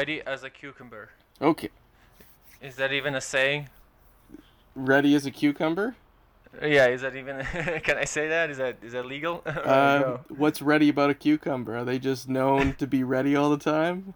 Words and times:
Ready 0.00 0.22
as 0.26 0.44
a 0.44 0.48
cucumber. 0.48 1.10
Okay. 1.42 1.68
Is 2.62 2.76
that 2.76 2.90
even 2.90 3.14
a 3.14 3.20
saying? 3.20 3.68
Ready 4.74 5.14
as 5.14 5.26
a 5.26 5.30
cucumber? 5.30 5.94
Yeah, 6.62 6.86
is 6.86 7.02
that 7.02 7.14
even? 7.16 7.44
can 7.84 7.98
I 7.98 8.06
say 8.06 8.26
that? 8.28 8.48
Is 8.48 8.56
that 8.56 8.78
is 8.82 8.94
that 8.94 9.04
legal? 9.04 9.42
Um, 9.46 9.54
no? 9.66 10.20
What's 10.30 10.62
ready 10.62 10.88
about 10.88 11.10
a 11.10 11.14
cucumber? 11.14 11.76
Are 11.76 11.84
they 11.84 11.98
just 11.98 12.30
known 12.30 12.72
to 12.76 12.86
be 12.86 13.04
ready 13.04 13.36
all 13.36 13.50
the 13.50 13.58
time? 13.58 14.14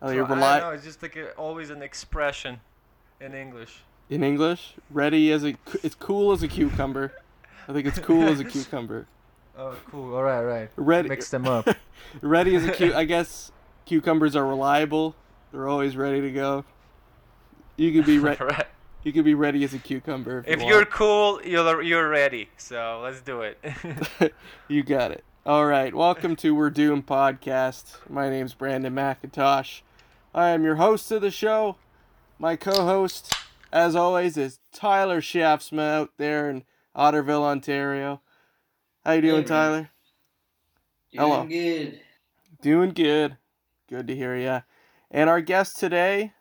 Are 0.00 0.10
they 0.10 0.18
So, 0.18 0.26
I 0.26 0.28
don't 0.28 0.38
know. 0.38 0.70
It's 0.70 0.84
just 0.84 1.02
like 1.02 1.16
a, 1.16 1.32
always 1.32 1.70
an 1.70 1.82
expression 1.82 2.60
in 3.20 3.34
English. 3.34 3.82
in 4.10 4.22
English? 4.22 4.74
Ready 4.90 5.32
as 5.32 5.44
a 5.44 5.56
it's 5.82 5.96
cool 5.96 6.30
as 6.30 6.44
a 6.44 6.48
cucumber. 6.48 7.14
I 7.66 7.72
think 7.72 7.84
it's 7.88 7.98
cool 7.98 8.28
as 8.28 8.38
a 8.38 8.44
cucumber. 8.54 9.08
Oh, 9.58 9.74
cool. 9.90 10.14
All 10.14 10.22
right, 10.22 10.42
right. 10.42 10.70
Ready 10.76 11.08
Mix 11.08 11.30
them 11.30 11.48
up. 11.48 11.68
ready 12.22 12.54
as 12.54 12.64
a 12.64 12.70
cu 12.70 12.94
I 12.94 13.02
guess 13.04 13.50
cucumbers 13.86 14.36
are 14.36 14.46
reliable. 14.46 15.14
They're 15.52 15.68
always 15.68 15.96
ready 15.96 16.20
to 16.20 16.30
go. 16.30 16.64
You 17.76 17.92
could 17.92 18.06
be 18.06 18.18
re- 18.20 18.36
right. 18.40 18.66
you 19.02 19.12
could 19.12 19.24
be 19.24 19.34
ready 19.34 19.64
as 19.64 19.74
a 19.74 19.78
cucumber 19.78 20.40
if, 20.40 20.54
If 20.56 20.60
you 20.62 20.68
you're 20.68 20.76
want. 20.78 20.90
cool, 20.90 21.42
you're 21.44 21.82
you're 21.82 22.08
ready. 22.08 22.48
So 22.56 23.00
let's 23.02 23.20
do 23.20 23.42
it. 23.42 23.58
you 24.68 24.82
got 24.82 25.10
it. 25.12 25.24
All 25.46 25.66
right, 25.66 25.94
welcome 25.94 26.36
to 26.36 26.54
We're 26.54 26.70
Doom 26.70 27.02
podcast. 27.02 27.96
My 28.08 28.28
name's 28.28 28.52
Brandon 28.54 28.94
McIntosh. 28.94 29.80
I 30.34 30.50
am 30.50 30.62
your 30.64 30.76
host 30.76 31.10
of 31.10 31.22
the 31.22 31.30
show. 31.30 31.76
My 32.38 32.56
co-host, 32.56 33.34
as 33.72 33.96
always, 33.96 34.36
is 34.36 34.60
Tyler 34.72 35.20
Shaftsma 35.20 35.80
out 35.94 36.10
there 36.18 36.48
in 36.50 36.64
Otterville, 36.96 37.42
Ontario. 37.42 38.20
How 39.04 39.12
you 39.12 39.22
doing, 39.22 39.42
Hey. 39.42 39.48
Tyler? 39.48 39.90
Doing 41.12 41.28
Hello. 41.28 41.44
good. 41.46 42.00
Doing 42.62 42.90
good. 42.90 43.36
Good 43.90 44.06
to 44.06 44.14
hear 44.14 44.36
you. 44.36 44.62
And 45.10 45.28
our 45.28 45.40
guest 45.40 45.76
today, 45.78 46.32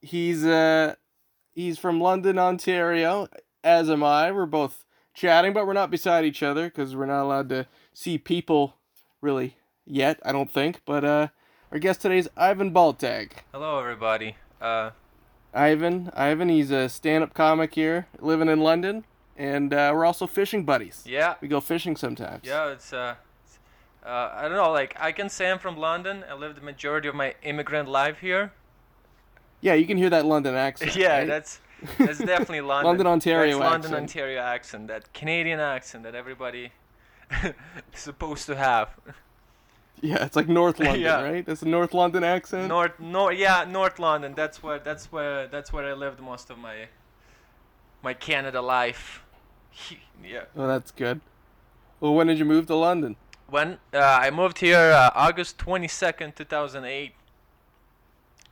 he's 0.00 0.44
uh 0.46 0.94
he's 1.52 1.78
from 1.78 2.00
London, 2.00 2.38
Ontario, 2.38 3.28
as 3.62 3.90
am 3.90 4.02
I. 4.02 4.32
We're 4.32 4.46
both 4.46 4.84
chatting, 5.12 5.52
but 5.52 5.66
we're 5.66 5.74
not 5.74 5.90
beside 5.90 6.24
each 6.24 6.42
other 6.42 6.64
because 6.68 6.96
we're 6.96 7.04
not 7.06 7.22
allowed 7.24 7.50
to 7.50 7.66
see 7.92 8.16
people 8.16 8.76
really 9.20 9.58
yet, 9.84 10.18
I 10.24 10.32
don't 10.32 10.50
think. 10.50 10.80
But 10.86 11.04
uh 11.04 11.28
our 11.70 11.78
guest 11.78 12.00
today 12.00 12.16
is 12.18 12.30
Ivan 12.38 12.72
Baltag. 12.72 13.32
Hello, 13.52 13.78
everybody. 13.78 14.36
Uh, 14.58 14.90
Ivan, 15.52 16.10
Ivan, 16.14 16.48
he's 16.48 16.70
a 16.70 16.88
stand-up 16.88 17.34
comic 17.34 17.74
here, 17.74 18.06
living 18.20 18.48
in 18.48 18.60
London, 18.60 19.04
and 19.36 19.72
uh, 19.74 19.90
we're 19.94 20.06
also 20.06 20.26
fishing 20.26 20.64
buddies. 20.64 21.02
yeah, 21.06 21.34
We 21.42 21.48
go 21.48 21.60
fishing 21.60 21.94
sometimes. 21.96 22.44
yeah. 22.44 22.68
It's 22.70 22.90
uh, 22.92 23.16
it's, 23.20 23.27
uh, 24.08 24.32
I 24.34 24.42
don't 24.42 24.56
know. 24.56 24.70
Like 24.72 24.96
I 24.98 25.12
can 25.12 25.28
say 25.28 25.50
I'm 25.50 25.58
from 25.58 25.76
London. 25.76 26.24
I 26.28 26.34
lived 26.34 26.56
the 26.56 26.62
majority 26.64 27.08
of 27.08 27.14
my 27.14 27.34
immigrant 27.42 27.88
life 27.88 28.18
here. 28.18 28.52
Yeah, 29.60 29.74
you 29.74 29.86
can 29.86 29.96
hear 29.98 30.10
that 30.10 30.24
London 30.24 30.54
accent. 30.54 30.96
yeah, 31.04 31.18
right? 31.18 31.26
that's 31.26 31.60
that's 31.98 32.18
definitely 32.18 32.60
London. 32.62 32.86
London, 32.86 33.06
Ontario 33.06 33.58
That's 33.58 33.70
London, 33.70 33.90
accent. 33.92 34.02
Ontario 34.02 34.40
accent. 34.40 34.88
That 34.88 35.12
Canadian 35.12 35.60
accent 35.60 36.04
that 36.04 36.14
everybody 36.14 36.72
is 37.42 37.52
supposed 37.94 38.46
to 38.46 38.56
have. 38.56 38.88
Yeah, 40.00 40.24
it's 40.24 40.36
like 40.36 40.48
North 40.48 40.78
London, 40.78 41.00
Yeah. 41.02 41.22
right? 41.22 41.44
That's 41.44 41.62
a 41.62 41.68
North 41.68 41.92
London 41.92 42.22
accent. 42.22 42.68
North, 42.68 42.98
North, 43.00 43.36
yeah, 43.36 43.64
North 43.68 43.98
London. 43.98 44.32
That's 44.34 44.62
where, 44.62 44.78
that's 44.78 45.10
where, 45.10 45.48
that's 45.48 45.72
where 45.72 45.84
I 45.86 45.92
lived 45.92 46.20
most 46.20 46.50
of 46.50 46.58
my, 46.58 46.86
my 48.02 48.14
Canada 48.14 48.62
life. 48.62 49.24
yeah. 50.22 50.44
Oh, 50.56 50.68
that's 50.68 50.92
good. 50.92 51.20
Well, 52.00 52.14
when 52.14 52.28
did 52.28 52.38
you 52.38 52.44
move 52.44 52.66
to 52.68 52.76
London? 52.76 53.16
When 53.48 53.78
uh, 53.94 53.98
I 53.98 54.30
moved 54.30 54.58
here, 54.58 54.92
uh, 54.92 55.10
August 55.14 55.58
twenty 55.58 55.88
second, 55.88 56.36
two 56.36 56.44
thousand 56.44 56.84
eight. 56.84 57.12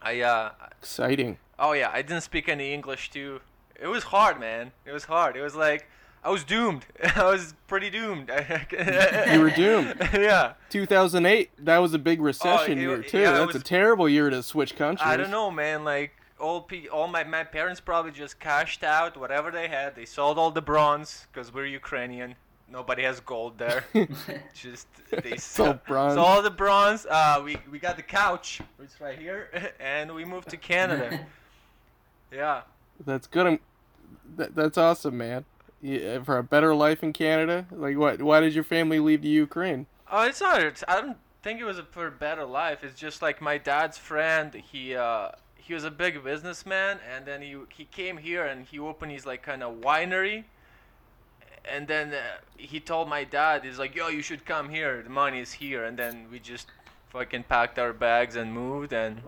I 0.01 0.21
uh, 0.21 0.51
Exciting. 0.81 1.39
oh 1.59 1.73
yeah, 1.73 1.91
I 1.93 2.03
didn't 2.03 2.23
speak 2.23 2.49
any 2.49 2.73
English 2.73 3.11
too. 3.11 3.41
It 3.81 3.89
was 3.89 4.05
hard, 4.05 4.41
man. 4.41 4.73
It 4.87 4.93
was 4.93 5.05
hard. 5.05 5.37
It 5.37 5.43
was 5.43 5.55
like 5.55 5.87
I 6.25 6.31
was 6.31 6.45
doomed. 6.45 6.87
I 7.17 7.25
was 7.25 7.55
pretty 7.67 7.91
doomed. 7.91 8.31
You 9.33 9.41
were 9.41 9.51
doomed. 9.51 9.97
yeah. 10.15 10.55
2008. 10.71 11.51
That 11.65 11.79
was 11.79 11.93
a 11.95 11.99
big 11.99 12.21
recession 12.21 12.79
it- 12.79 12.83
year 12.83 13.03
too. 13.03 13.19
yeah, 13.21 13.33
that's 13.33 13.55
a 13.55 13.61
terrible 13.61 14.09
year 14.09 14.31
to 14.31 14.43
switch 14.43 14.77
countries. 14.77 15.07
I 15.07 15.17
don't 15.17 15.31
know, 15.31 15.51
man. 15.51 15.85
Like 15.85 16.13
all 16.41 16.63
pe- 16.63 16.87
all 16.87 17.07
my 17.07 17.25
my 17.25 17.45
parents 17.45 17.81
probably 17.81 18.13
just 18.13 18.41
cashed 18.41 18.83
out 18.83 19.17
whatever 19.17 19.51
they 19.51 19.69
had. 19.69 19.95
They 19.95 20.05
sold 20.07 20.39
all 20.39 20.51
the 20.51 20.63
bronze 20.63 21.27
because 21.33 21.53
we're 21.53 21.67
Ukrainian. 21.67 22.37
Nobody 22.71 23.05
has 23.05 23.21
gold 23.21 23.59
there. 23.59 23.85
just 24.55 24.89
they 25.11 25.37
Sold 25.37 25.85
bronze. 25.85 26.15
So 26.15 26.21
all 26.21 26.43
the 26.43 26.51
bronze. 26.51 27.07
Uh, 27.09 27.41
we 27.45 27.57
we 27.71 27.79
got 27.79 27.97
the 27.97 28.03
couch. 28.03 28.61
It's 28.83 29.01
right 29.01 29.19
here, 29.19 29.73
and 29.81 30.15
we 30.15 30.25
moved 30.25 30.49
to 30.51 30.57
Canada. 30.57 31.21
yeah. 32.33 32.63
That's 33.05 33.27
good. 33.27 33.47
I'm, 33.47 33.61
that, 34.37 34.55
that's 34.55 34.79
awesome, 34.79 35.17
man. 35.19 35.45
Yeah, 35.81 36.23
for 36.23 36.39
a 36.39 36.43
better 36.43 36.75
life 36.75 37.03
in 37.03 37.13
Canada. 37.13 37.67
Like, 37.71 37.97
what? 37.97 38.21
Why 38.21 38.41
did 38.41 38.55
your 38.55 38.65
family 38.65 38.99
leave 38.99 39.23
the 39.23 39.29
Ukraine? 39.29 39.87
Oh, 40.11 40.23
it's 40.23 40.41
not. 40.41 40.63
It's, 40.63 40.83
I 40.89 41.01
don't 41.01 41.17
think 41.43 41.61
it 41.61 41.65
was 41.65 41.79
a, 41.79 41.85
for 41.85 42.09
a 42.09 42.11
better 42.11 42.45
life. 42.45 42.83
It's 42.83 42.99
just 42.99 43.23
like 43.23 43.41
my 43.41 43.59
dad's 43.59 43.97
friend. 43.97 44.53
He 44.55 44.97
uh, 44.97 45.31
he 45.55 45.75
was 45.75 45.85
a 45.85 45.91
big 45.91 46.25
businessman, 46.25 46.99
and 47.15 47.25
then 47.25 47.43
he 47.43 47.57
he 47.69 47.85
came 47.85 48.17
here 48.17 48.45
and 48.45 48.67
he 48.67 48.81
opened 48.81 49.13
his 49.13 49.25
like 49.25 49.43
kind 49.43 49.63
of 49.63 49.77
winery. 49.77 50.45
And 51.73 51.89
then 51.89 52.15
uh, 52.15 52.21
he 52.57 52.81
told 52.81 53.09
my 53.09 53.25
dad, 53.25 53.65
he's 53.65 53.79
like, 53.79 53.95
"Yo, 53.95 54.09
you 54.09 54.23
should 54.23 54.45
come 54.45 54.69
here. 54.69 55.03
The 55.03 55.11
money 55.11 55.41
is 55.41 55.53
here." 55.53 55.85
And 55.85 55.99
then 55.99 56.27
we 56.31 56.39
just 56.39 56.69
fucking 57.09 57.45
packed 57.45 57.79
our 57.79 57.93
bags 57.93 58.37
and 58.37 58.53
moved 58.53 58.93
and 58.93 59.23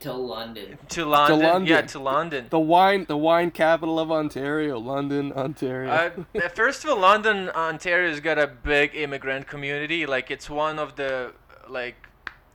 to 0.00 0.12
London. 0.12 0.78
to 0.88 1.04
London. 1.04 1.40
Yeah, 1.40 1.52
London. 1.52 1.86
to 1.88 1.98
London. 1.98 2.46
The 2.50 2.60
wine, 2.60 3.06
the 3.08 3.16
wine 3.16 3.50
capital 3.50 3.98
of 3.98 4.10
Ontario, 4.10 4.78
London, 4.78 5.32
Ontario. 5.32 5.90
Uh, 6.34 6.48
first 6.54 6.84
of 6.84 6.90
all, 6.90 6.98
London, 6.98 7.50
Ontario's 7.50 8.20
got 8.20 8.38
a 8.38 8.46
big 8.46 8.94
immigrant 8.94 9.46
community. 9.46 10.06
Like 10.06 10.30
it's 10.30 10.48
one 10.48 10.78
of 10.78 10.96
the 10.96 11.32
like, 11.68 11.96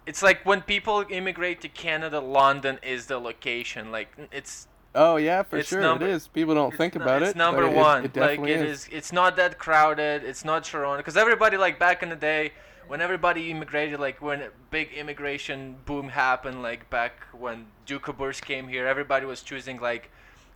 it's 0.05 0.23
like 0.23 0.45
when 0.45 0.61
people 0.61 1.05
immigrate 1.09 1.61
to 1.61 1.69
Canada, 1.69 2.19
London 2.19 2.79
is 2.83 3.07
the 3.07 3.19
location. 3.19 3.91
Like 3.91 4.09
it's 4.31 4.67
oh 4.95 5.17
yeah, 5.17 5.43
for 5.43 5.57
it's 5.57 5.69
sure 5.69 5.81
number- 5.81 6.05
it 6.07 6.11
is. 6.11 6.27
People 6.27 6.55
don't 6.55 6.75
think 6.75 6.95
nu- 6.95 7.01
about 7.01 7.21
it. 7.21 7.29
it's 7.29 7.35
number 7.35 7.63
but 7.63 7.71
it- 7.71 7.75
one. 7.75 7.97
It, 7.99 8.03
like 8.03 8.13
definitely 8.13 8.51
it 8.53 8.61
is. 8.65 8.87
is. 8.87 8.89
It's 8.91 9.11
not 9.13 9.35
that 9.37 9.57
crowded. 9.57 10.23
It's 10.23 10.43
not 10.45 10.63
Toronto. 10.63 10.97
Because 10.97 11.17
everybody 11.17 11.57
like 11.57 11.79
back 11.79 12.01
in 12.03 12.09
the 12.09 12.15
day, 12.15 12.53
when 12.87 13.01
everybody 13.01 13.51
immigrated, 13.51 13.99
like 13.99 14.21
when 14.21 14.41
a 14.41 14.49
big 14.71 14.91
immigration 14.93 15.75
boom 15.85 16.09
happened, 16.09 16.61
like 16.61 16.89
back 16.89 17.13
when 17.33 17.67
Duke 17.85 18.09
came 18.41 18.67
here, 18.67 18.87
everybody 18.87 19.25
was 19.25 19.41
choosing 19.41 19.79
like 19.79 20.09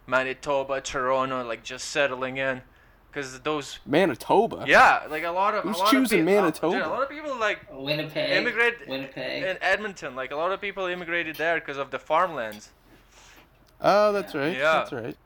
Manitoba, 0.07 0.81
Toronto, 0.81 1.45
like 1.47 1.63
just 1.63 1.89
settling 1.89 2.37
in. 2.37 2.61
Because 3.09 3.39
those 3.41 3.77
Manitoba. 3.85 4.65
yeah, 4.67 5.03
like 5.07 5.23
a 5.23 5.29
lot 5.29 5.53
of 5.53 5.63
Who's 5.63 5.75
a 5.75 5.79
lot 5.81 5.91
choosing 5.91 6.21
of 6.21 6.25
people, 6.25 6.41
Manitoba? 6.41 6.75
Dude, 6.77 6.83
a 6.83 6.89
lot 6.89 7.03
of 7.03 7.09
people 7.09 7.37
like 7.39 7.59
Winnipeg. 7.71 8.31
Immigrate- 8.37 8.87
Winnipeg. 8.87 9.43
in 9.43 9.57
Edmonton, 9.61 10.15
like 10.15 10.31
a 10.31 10.35
lot 10.35 10.51
of 10.51 10.59
people 10.59 10.87
immigrated 10.87 11.35
there 11.35 11.53
because 11.59 11.77
of 11.77 11.91
the 11.91 11.99
farmlands. 11.99 12.71
Oh, 13.83 14.11
that's 14.13 14.33
right. 14.33 14.55
Yeah. 14.55 14.73
That's 14.73 14.91
right. 14.93 15.17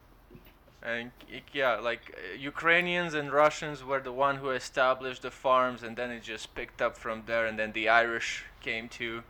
And 0.84 1.12
yeah, 1.53 1.75
like 1.75 2.01
uh, 2.18 2.38
Ukrainians 2.38 3.13
and 3.13 3.31
Russians 3.31 3.84
were 3.84 4.00
the 4.00 4.12
one 4.12 4.38
who 4.38 4.50
established 4.51 5.22
the 5.23 5.31
farms, 5.31 5.84
and 5.84 5.95
then 5.97 6.12
it 6.12 6.23
just 6.23 6.56
picked 6.56 6.81
up 6.81 6.97
from 6.97 7.23
there. 7.25 7.45
And 7.45 7.59
then 7.59 7.71
the 7.74 7.89
Irish 7.89 8.44
came 8.62 8.88
too, 8.89 9.24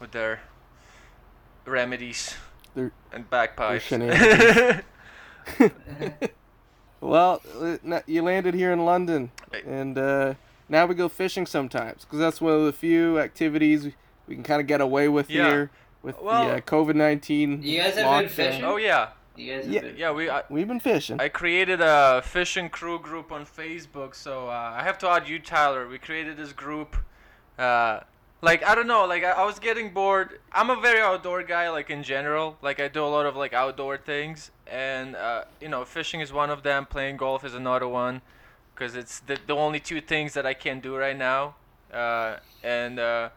with 0.00 0.12
their 0.12 0.40
remedies 1.66 2.34
Their- 2.74 2.92
and 3.12 3.28
bagpipes. 3.28 3.84
shenanigans. 3.88 4.82
Well, 7.00 7.42
uh, 7.60 8.00
you 8.06 8.22
landed 8.22 8.54
here 8.54 8.72
in 8.72 8.84
London, 8.84 9.30
and 9.66 9.96
uh, 9.98 10.34
now 10.68 10.86
we 10.86 10.94
go 10.94 11.08
fishing 11.08 11.44
sometimes 11.46 12.04
because 12.04 12.18
that's 12.18 12.40
one 12.40 12.54
of 12.54 12.64
the 12.64 12.72
few 12.72 13.18
activities 13.20 13.84
we, 13.84 13.94
we 14.26 14.34
can 14.34 14.42
kind 14.42 14.60
of 14.62 14.66
get 14.66 14.80
away 14.80 15.06
with 15.08 15.28
Yeah. 15.30 15.46
here 15.48 15.70
with 16.06 16.20
Well- 16.22 16.48
the 16.48 16.54
uh, 16.56 16.60
COVID 16.60 16.94
nineteen. 16.94 17.62
You 17.62 17.80
guys 17.82 17.94
have 17.96 18.20
been 18.20 18.28
fishing? 18.30 18.64
oh 18.64 18.76
yeah, 18.76 19.08
You 19.34 19.46
guys 19.52 19.64
have 19.64 19.74
Yeah. 19.74 19.80
been- 19.82 19.96
yeah. 20.02 20.12
We 20.12 20.30
I, 20.30 20.42
We've 20.48 20.68
been 20.68 20.80
fishing. 20.92 21.20
I 21.20 21.28
created 21.28 21.80
a 21.82 22.22
fishing 22.24 22.68
crew 22.70 22.98
group 23.08 23.28
on 23.36 23.44
Facebook, 23.44 24.14
so 24.14 24.48
uh, 24.48 24.78
I 24.80 24.82
have 24.88 24.98
to 25.02 25.08
add 25.14 25.28
you, 25.28 25.38
Tyler. 25.40 25.82
We 25.88 25.98
created 25.98 26.34
this 26.42 26.52
group. 26.52 26.96
Uh, 27.58 28.00
like 28.42 28.62
I 28.70 28.74
don't 28.76 28.86
know, 28.94 29.04
like 29.06 29.24
I, 29.24 29.32
I 29.42 29.44
was 29.44 29.58
getting 29.58 29.88
bored. 29.92 30.28
I'm 30.52 30.70
a 30.70 30.76
very 30.88 31.00
outdoor 31.00 31.42
guy, 31.42 31.68
like 31.78 31.90
in 31.90 32.02
general. 32.02 32.56
Like 32.62 32.78
I 32.80 32.88
do 32.88 33.02
a 33.04 33.10
lot 33.16 33.26
of 33.26 33.34
like 33.36 33.52
outdoor 33.52 33.96
things, 33.98 34.50
and 34.70 35.16
uh, 35.16 35.44
you 35.60 35.68
know, 35.68 35.84
fishing 35.84 36.20
is 36.20 36.32
one 36.32 36.50
of 36.50 36.62
them. 36.62 36.86
Playing 36.86 37.16
golf 37.16 37.44
is 37.44 37.54
another 37.54 37.88
one, 37.88 38.20
because 38.74 38.94
it's 38.94 39.20
the 39.20 39.36
the 39.50 39.54
only 39.66 39.80
two 39.80 40.00
things 40.00 40.32
that 40.34 40.46
I 40.46 40.54
can 40.54 40.80
do 40.80 40.96
right 40.96 41.16
now. 41.16 41.56
Uh, 41.92 42.36
and 42.62 42.98
uh, 42.98 43.30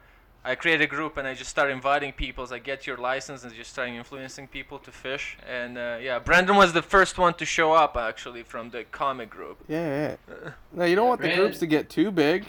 I 0.44 0.56
create 0.56 0.80
a 0.82 0.88
group 0.88 1.18
and 1.18 1.28
I 1.28 1.34
just 1.34 1.50
start 1.50 1.70
inviting 1.70 2.14
people. 2.14 2.44
It's 2.44 2.52
like 2.52 2.64
get 2.64 2.88
your 2.88 2.98
license 2.98 3.44
and 3.44 3.54
just 3.54 3.72
starting 3.72 3.96
influencing 3.96 4.48
people 4.48 4.80
to 4.80 4.92
fish. 4.92 5.38
And 5.48 5.78
uh, 5.78 5.98
yeah, 6.02 6.20
Brandon 6.20 6.56
was 6.56 6.74
the 6.74 6.82
first 6.82 7.18
one 7.18 7.34
to 7.36 7.46
show 7.46 7.74
up 7.74 7.98
actually 7.98 8.44
from 8.44 8.70
the 8.70 8.86
comic 8.86 9.30
group. 9.30 9.58
yeah, 9.68 10.16
yeah. 10.30 10.52
No, 10.72 10.86
you 10.86 10.96
don't 10.96 11.08
want 11.08 11.22
the 11.22 11.34
groups 11.36 11.60
to 11.60 11.68
get 11.68 11.90
too 11.90 12.10
big. 12.12 12.46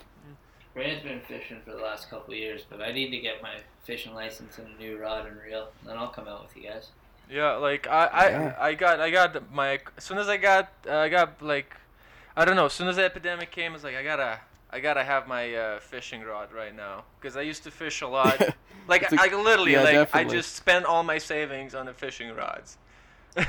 Brandon's 0.73 1.03
been 1.03 1.21
fishing 1.21 1.61
for 1.65 1.73
the 1.73 1.83
last 1.83 2.09
couple 2.09 2.33
of 2.33 2.39
years, 2.39 2.63
but 2.71 2.81
I 2.81 2.93
need 2.93 3.11
to 3.11 3.19
get 3.19 3.43
my 3.43 3.57
fishing 3.83 4.15
license 4.15 4.57
and 4.59 4.69
a 4.69 4.79
new 4.81 4.99
rod 4.99 5.27
and 5.27 5.37
reel. 5.41 5.69
Then 5.85 5.97
I'll 5.97 6.09
come 6.09 6.29
out 6.29 6.47
with 6.47 6.57
you 6.57 6.71
guys. 6.71 6.91
Yeah, 7.29 7.57
like 7.57 7.89
I, 7.89 8.07
I, 8.07 8.29
Yeah. 8.31 8.57
I 8.59 8.75
got, 8.75 9.01
I 9.01 9.11
got 9.11 9.53
my. 9.53 9.81
As 9.97 10.05
soon 10.05 10.19
as 10.19 10.29
I 10.29 10.37
got, 10.37 10.71
uh, 10.89 10.97
I 10.97 11.09
got 11.09 11.43
like, 11.43 11.77
I 12.37 12.45
don't 12.45 12.55
know. 12.57 12.67
As 12.67 12.73
soon 12.73 12.87
as 12.89 12.97
the 12.97 13.05
epidemic 13.05 13.51
came, 13.51 13.73
I 13.73 13.75
was 13.75 13.85
like, 13.85 13.97
I 13.97 14.03
gotta, 14.05 14.41
I 14.73 14.81
gotta 14.81 15.03
have 15.05 15.27
my 15.27 15.55
uh, 15.55 15.81
fishing 15.81 16.23
rod 16.23 16.53
right 16.53 16.75
now 16.75 17.05
because 17.21 17.37
I 17.37 17.43
used 17.43 17.65
to 17.65 17.71
fish 17.71 18.03
a 18.03 18.07
lot. 18.09 18.41
like 18.89 19.03
It's 19.03 19.13
a- 19.13 19.21
I 19.21 19.27
literally, 19.35 19.73
yeah, 19.73 19.83
like 19.83 19.95
definitely. 19.95 20.35
I 20.35 20.39
just 20.39 20.55
spent 20.55 20.85
all 20.85 21.03
my 21.03 21.19
savings 21.19 21.75
on 21.75 21.87
the 21.87 21.93
fishing 21.95 22.35
rods. 22.35 22.79
I 23.37 23.43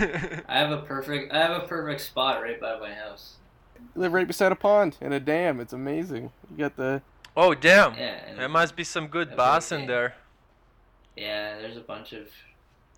have 0.50 0.72
a 0.72 0.82
perfect, 0.82 1.32
I 1.34 1.40
have 1.40 1.64
a 1.64 1.68
perfect 1.68 2.02
spot 2.02 2.42
right 2.42 2.60
by 2.60 2.80
my 2.80 2.94
house. 2.94 3.36
You 3.96 4.02
live 4.02 4.14
right 4.14 4.28
beside 4.28 4.52
a 4.52 4.56
pond 4.56 4.98
and 5.02 5.14
a 5.14 5.20
dam. 5.20 5.60
It's 5.60 5.74
amazing. 5.74 6.32
You 6.52 6.58
got 6.58 6.76
the 6.76 7.02
oh 7.36 7.54
damn! 7.56 7.96
Yeah, 7.96 8.36
There 8.36 8.50
must 8.50 8.76
be 8.76 8.84
some 8.84 9.08
good 9.08 9.36
bass 9.36 9.72
in 9.72 9.88
there. 9.88 10.16
yeah, 11.16 11.58
there's 11.60 11.78
a 11.78 11.82
bunch 11.82 12.14
of 12.14 12.28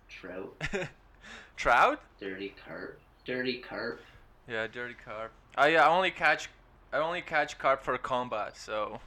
trout, 0.08 0.54
Trout? 1.56 2.00
dirty 2.20 2.54
carp, 2.66 2.98
dirty 3.24 3.58
carp. 3.58 4.00
Yeah, 4.48 4.66
dirty 4.66 4.94
carp. 5.04 5.32
I, 5.56 5.76
I 5.76 5.88
only 5.88 6.10
catch, 6.10 6.50
I 6.94 6.98
only 6.98 7.22
catch 7.22 7.58
carp 7.58 7.82
for 7.82 7.98
combat. 7.98 8.56
So 8.56 9.00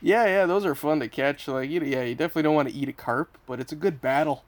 yeah, 0.00 0.24
yeah. 0.24 0.46
Those 0.46 0.64
are 0.64 0.74
fun 0.74 1.00
to 1.00 1.08
catch. 1.08 1.46
Like, 1.46 1.68
you, 1.68 1.82
yeah, 1.82 2.02
you 2.02 2.14
definitely 2.14 2.44
don't 2.44 2.54
want 2.54 2.70
to 2.70 2.74
eat 2.74 2.88
a 2.88 2.92
carp, 2.92 3.36
but 3.46 3.60
it's 3.60 3.70
a 3.70 3.76
good 3.76 4.00
battle. 4.00 4.44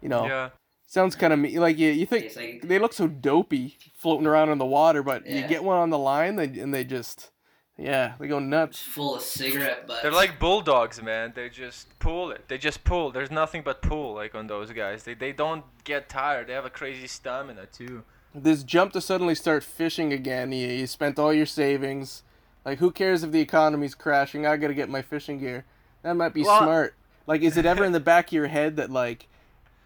You 0.00 0.08
know, 0.08 0.26
yeah. 0.26 0.50
sounds 0.86 1.16
kind 1.16 1.32
of 1.32 1.40
me 1.40 1.58
like 1.58 1.78
you. 1.78 1.90
You 1.90 2.06
think 2.06 2.34
like 2.36 2.62
they 2.62 2.78
look 2.78 2.92
so 2.92 3.08
dopey 3.08 3.76
floating 3.96 4.26
around 4.26 4.50
in 4.50 4.58
the 4.58 4.66
water, 4.66 5.02
but 5.02 5.26
you 5.26 5.46
get 5.46 5.64
one 5.64 5.78
on 5.78 5.90
the 5.90 5.98
line, 5.98 6.36
they, 6.36 6.44
and 6.44 6.72
they 6.72 6.84
just, 6.84 7.30
yeah, 7.76 8.14
they 8.18 8.28
go 8.28 8.38
it's 8.38 8.46
nuts. 8.46 8.82
full 8.82 9.16
of 9.16 9.22
cigarette 9.22 9.86
butts. 9.88 10.02
They're 10.02 10.12
like 10.12 10.38
bulldogs, 10.38 11.02
man. 11.02 11.32
They 11.34 11.48
just 11.48 11.98
pull 11.98 12.30
it. 12.30 12.48
They 12.48 12.58
just 12.58 12.84
pull. 12.84 13.10
There's 13.10 13.30
nothing 13.30 13.62
but 13.62 13.82
pull, 13.82 14.14
like 14.14 14.34
on 14.34 14.46
those 14.46 14.70
guys. 14.72 15.02
They 15.04 15.14
they 15.14 15.32
don't 15.32 15.64
get 15.84 16.08
tired. 16.08 16.48
They 16.48 16.52
have 16.52 16.66
a 16.66 16.70
crazy 16.70 17.08
stamina 17.08 17.66
too. 17.66 18.04
This 18.34 18.62
jump 18.62 18.92
to 18.94 19.00
suddenly 19.00 19.34
start 19.34 19.62
fishing 19.62 20.12
again. 20.12 20.52
You, 20.52 20.68
you 20.68 20.86
spent 20.86 21.18
all 21.18 21.32
your 21.32 21.46
savings. 21.46 22.22
Like, 22.64 22.78
who 22.78 22.90
cares 22.90 23.22
if 23.24 23.30
the 23.32 23.40
economy's 23.40 23.94
crashing? 23.94 24.46
I 24.46 24.56
gotta 24.56 24.74
get 24.74 24.88
my 24.88 25.02
fishing 25.02 25.38
gear. 25.38 25.64
That 26.02 26.14
might 26.14 26.32
be 26.34 26.42
Well- 26.42 26.58
smart. 26.60 26.94
Like, 27.26 27.42
is 27.42 27.56
it 27.56 27.66
ever 27.66 27.84
in 27.84 27.92
the 27.92 28.00
back 28.00 28.28
of 28.28 28.32
your 28.32 28.46
head 28.48 28.76
that 28.76 28.90
like, 28.90 29.26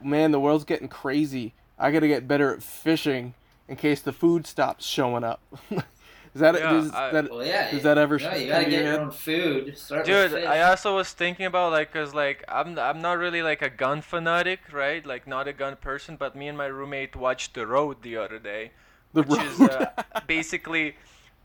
man, 0.02 0.30
the 0.30 0.40
world's 0.40 0.64
getting 0.64 0.88
crazy. 0.88 1.54
I 1.78 1.90
gotta 1.90 2.08
get 2.08 2.28
better 2.28 2.54
at 2.54 2.62
fishing 2.62 3.34
in 3.68 3.76
case 3.76 4.00
the 4.00 4.12
food 4.12 4.46
stops 4.46 4.86
showing 4.86 5.24
up. 5.24 5.40
is 6.36 6.40
that 6.40 6.54
Yeah, 6.54 6.70
does 6.72 6.90
I- 6.92 7.10
that 7.12 7.30
Well, 7.30 7.44
yeah. 7.46 7.70
does 7.70 7.82
that 7.82 7.96
ever 7.98 8.18
No, 8.18 8.34
you 8.34 8.48
gotta 8.48 8.70
your 8.70 8.82
head? 8.82 9.00
own 9.00 9.10
food. 9.10 9.76
Start 9.78 10.04
Dude, 10.04 10.32
with 10.32 10.42
fish. 10.42 10.48
I 10.48 10.60
also 10.62 10.94
was 10.94 11.10
thinking 11.12 11.46
about 11.46 11.72
like, 11.72 11.92
cause 11.92 12.12
like 12.14 12.44
I'm 12.48 12.78
I'm 12.78 13.00
not 13.00 13.16
really 13.18 13.42
like 13.42 13.62
a 13.62 13.70
gun 13.70 14.02
fanatic, 14.02 14.60
right? 14.72 15.04
Like 15.04 15.26
not 15.26 15.48
a 15.48 15.54
gun 15.54 15.76
person. 15.76 16.16
But 16.16 16.36
me 16.36 16.46
and 16.48 16.56
my 16.58 16.66
roommate 16.66 17.16
watched 17.16 17.54
The 17.54 17.66
Road 17.66 18.02
the 18.02 18.16
other 18.18 18.38
day, 18.38 18.72
the 19.14 19.22
which 19.22 19.40
is 19.42 19.60
uh, 19.60 19.90
basically 20.26 20.96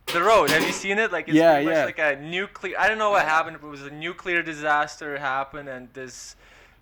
The 0.07 0.21
Road. 0.21 0.49
Have 0.49 0.63
you 0.63 0.73
seen 0.73 0.99
it? 0.99 1.09
Like 1.11 1.27
it's 1.29 1.35
Yeah, 1.37 1.53
pretty 1.53 1.67
much 1.67 1.75
yeah. 1.75 1.85
like 1.85 1.99
a 1.99 2.15
nuclear. 2.21 2.75
I 2.77 2.89
don't 2.89 2.97
know 2.97 3.11
what 3.11 3.23
happened. 3.25 3.55
It 3.57 3.63
was 3.63 3.83
a 3.83 3.91
nuclear 3.91 4.41
disaster 4.43 5.17
happened, 5.17 5.69
and 5.69 5.87
this 5.93 6.35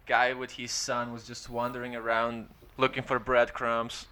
guy 0.07 0.33
with 0.33 0.51
his 0.53 0.71
son 0.71 1.13
was 1.13 1.27
just 1.27 1.49
wandering 1.49 1.95
around 1.95 2.47
looking 2.77 3.03
for 3.03 3.19
breadcrumbs, 3.19 4.07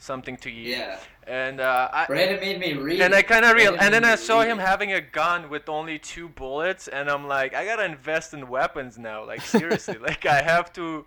something 0.00 0.36
to 0.38 0.50
eat. 0.50 0.68
yeah. 0.78 0.98
And 1.26 1.60
uh, 1.60 1.88
I, 1.92 2.06
Brandon 2.06 2.38
made 2.38 2.60
me 2.60 2.74
read. 2.74 3.00
and 3.00 3.12
I 3.12 3.22
kind 3.22 3.44
of 3.44 3.56
real, 3.56 3.76
and 3.80 3.92
then 3.92 4.04
I 4.04 4.14
saw 4.14 4.40
read 4.40 4.50
him 4.50 4.58
having 4.58 4.92
a 4.92 5.00
gun 5.00 5.50
with 5.50 5.68
only 5.68 5.98
two 5.98 6.28
bullets, 6.28 6.86
and 6.86 7.10
I'm 7.10 7.26
like, 7.26 7.52
I 7.52 7.64
gotta 7.64 7.84
invest 7.84 8.32
in 8.32 8.48
weapons 8.48 8.96
now. 8.96 9.26
Like 9.26 9.40
seriously, 9.40 9.98
like 10.00 10.24
I 10.24 10.40
have 10.40 10.72
to, 10.74 11.04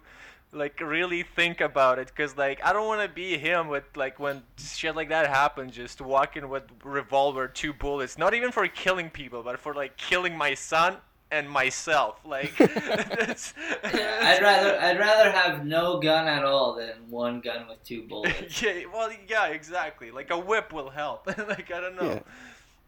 like 0.52 0.82
really 0.82 1.24
think 1.24 1.62
about 1.62 2.00
it, 2.00 2.14
cause 2.16 2.36
like 2.36 2.60
I 2.66 2.74
don't 2.74 2.86
want 2.86 3.02
to 3.02 3.08
be 3.08 3.38
him 3.38 3.70
with 3.70 3.86
like 3.96 4.20
when 4.20 4.44
shit 4.58 4.94
like 4.94 5.08
that 5.08 5.28
happens, 5.28 5.74
just 5.74 6.02
walking 6.02 6.50
with 6.50 6.64
revolver, 6.84 7.48
two 7.48 7.72
bullets, 7.72 8.18
not 8.18 8.34
even 8.34 8.52
for 8.52 8.68
killing 8.68 9.10
people, 9.10 9.42
but 9.42 9.58
for 9.58 9.74
like 9.74 9.96
killing 9.96 10.38
my 10.38 10.54
son 10.54 10.98
and 11.32 11.50
myself. 11.50 12.20
Like 12.26 12.56
that's. 12.58 13.54
Yeah, 13.94 14.20
I'd 14.22 14.42
rather 14.42 14.80
I'd 14.80 15.00
rather 15.00 15.32
have 15.32 15.66
no 15.66 16.00
gun 16.00 16.28
at 16.28 16.44
all 16.44 16.76
than 16.76 17.10
one 17.10 17.40
gun 17.42 17.68
with 17.68 17.84
two 17.84 18.04
bullets. 18.04 18.62
yeah, 18.62 18.84
well, 18.94 19.10
yeah, 19.28 19.48
exactly. 19.48 20.12
Like 20.12 20.30
a 20.32 20.38
whip 20.40 20.74
will 20.74 20.90
help. 20.90 21.28
like 21.38 21.72
I 21.72 21.80
don't 21.82 21.96
know. 21.96 22.12
Yeah. 22.14 22.20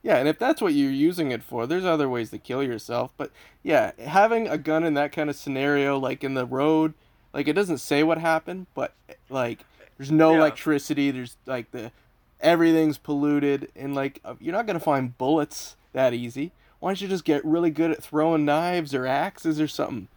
Yeah, 0.03 0.17
and 0.17 0.27
if 0.27 0.39
that's 0.39 0.61
what 0.63 0.73
you're 0.73 0.89
using 0.89 1.29
it 1.31 1.43
for, 1.43 1.67
there's 1.67 1.85
other 1.85 2.09
ways 2.09 2.31
to 2.31 2.39
kill 2.39 2.63
yourself. 2.63 3.11
But 3.17 3.29
yeah, 3.61 3.91
having 4.03 4.47
a 4.47 4.57
gun 4.57 4.83
in 4.83 4.95
that 4.95 5.11
kind 5.11 5.29
of 5.29 5.35
scenario, 5.35 5.99
like 5.99 6.23
in 6.23 6.33
the 6.33 6.45
road, 6.47 6.95
like 7.35 7.47
it 7.47 7.53
doesn't 7.53 7.77
say 7.77 8.01
what 8.01 8.17
happened, 8.17 8.65
but 8.73 8.95
like 9.29 9.63
there's 9.97 10.11
no 10.11 10.31
Yeah. 10.31 10.39
electricity. 10.39 11.11
There's 11.11 11.37
like 11.45 11.69
the 11.69 11.91
everything's 12.39 12.97
polluted, 12.97 13.69
and 13.75 13.93
like 13.93 14.19
uh, 14.25 14.33
you're 14.39 14.53
not 14.55 14.65
gonna 14.65 14.79
find 14.79 15.15
bullets 15.19 15.75
that 15.93 16.15
easy. 16.15 16.51
Why 16.81 16.89
don't 16.89 16.99
you 16.99 17.07
just 17.07 17.23
get 17.23 17.45
really 17.45 17.69
good 17.69 17.91
at 17.91 18.03
throwing 18.03 18.43
knives 18.43 18.93
or 18.93 19.07
axes 19.07 19.61
or 19.61 19.67
something? 19.69 20.07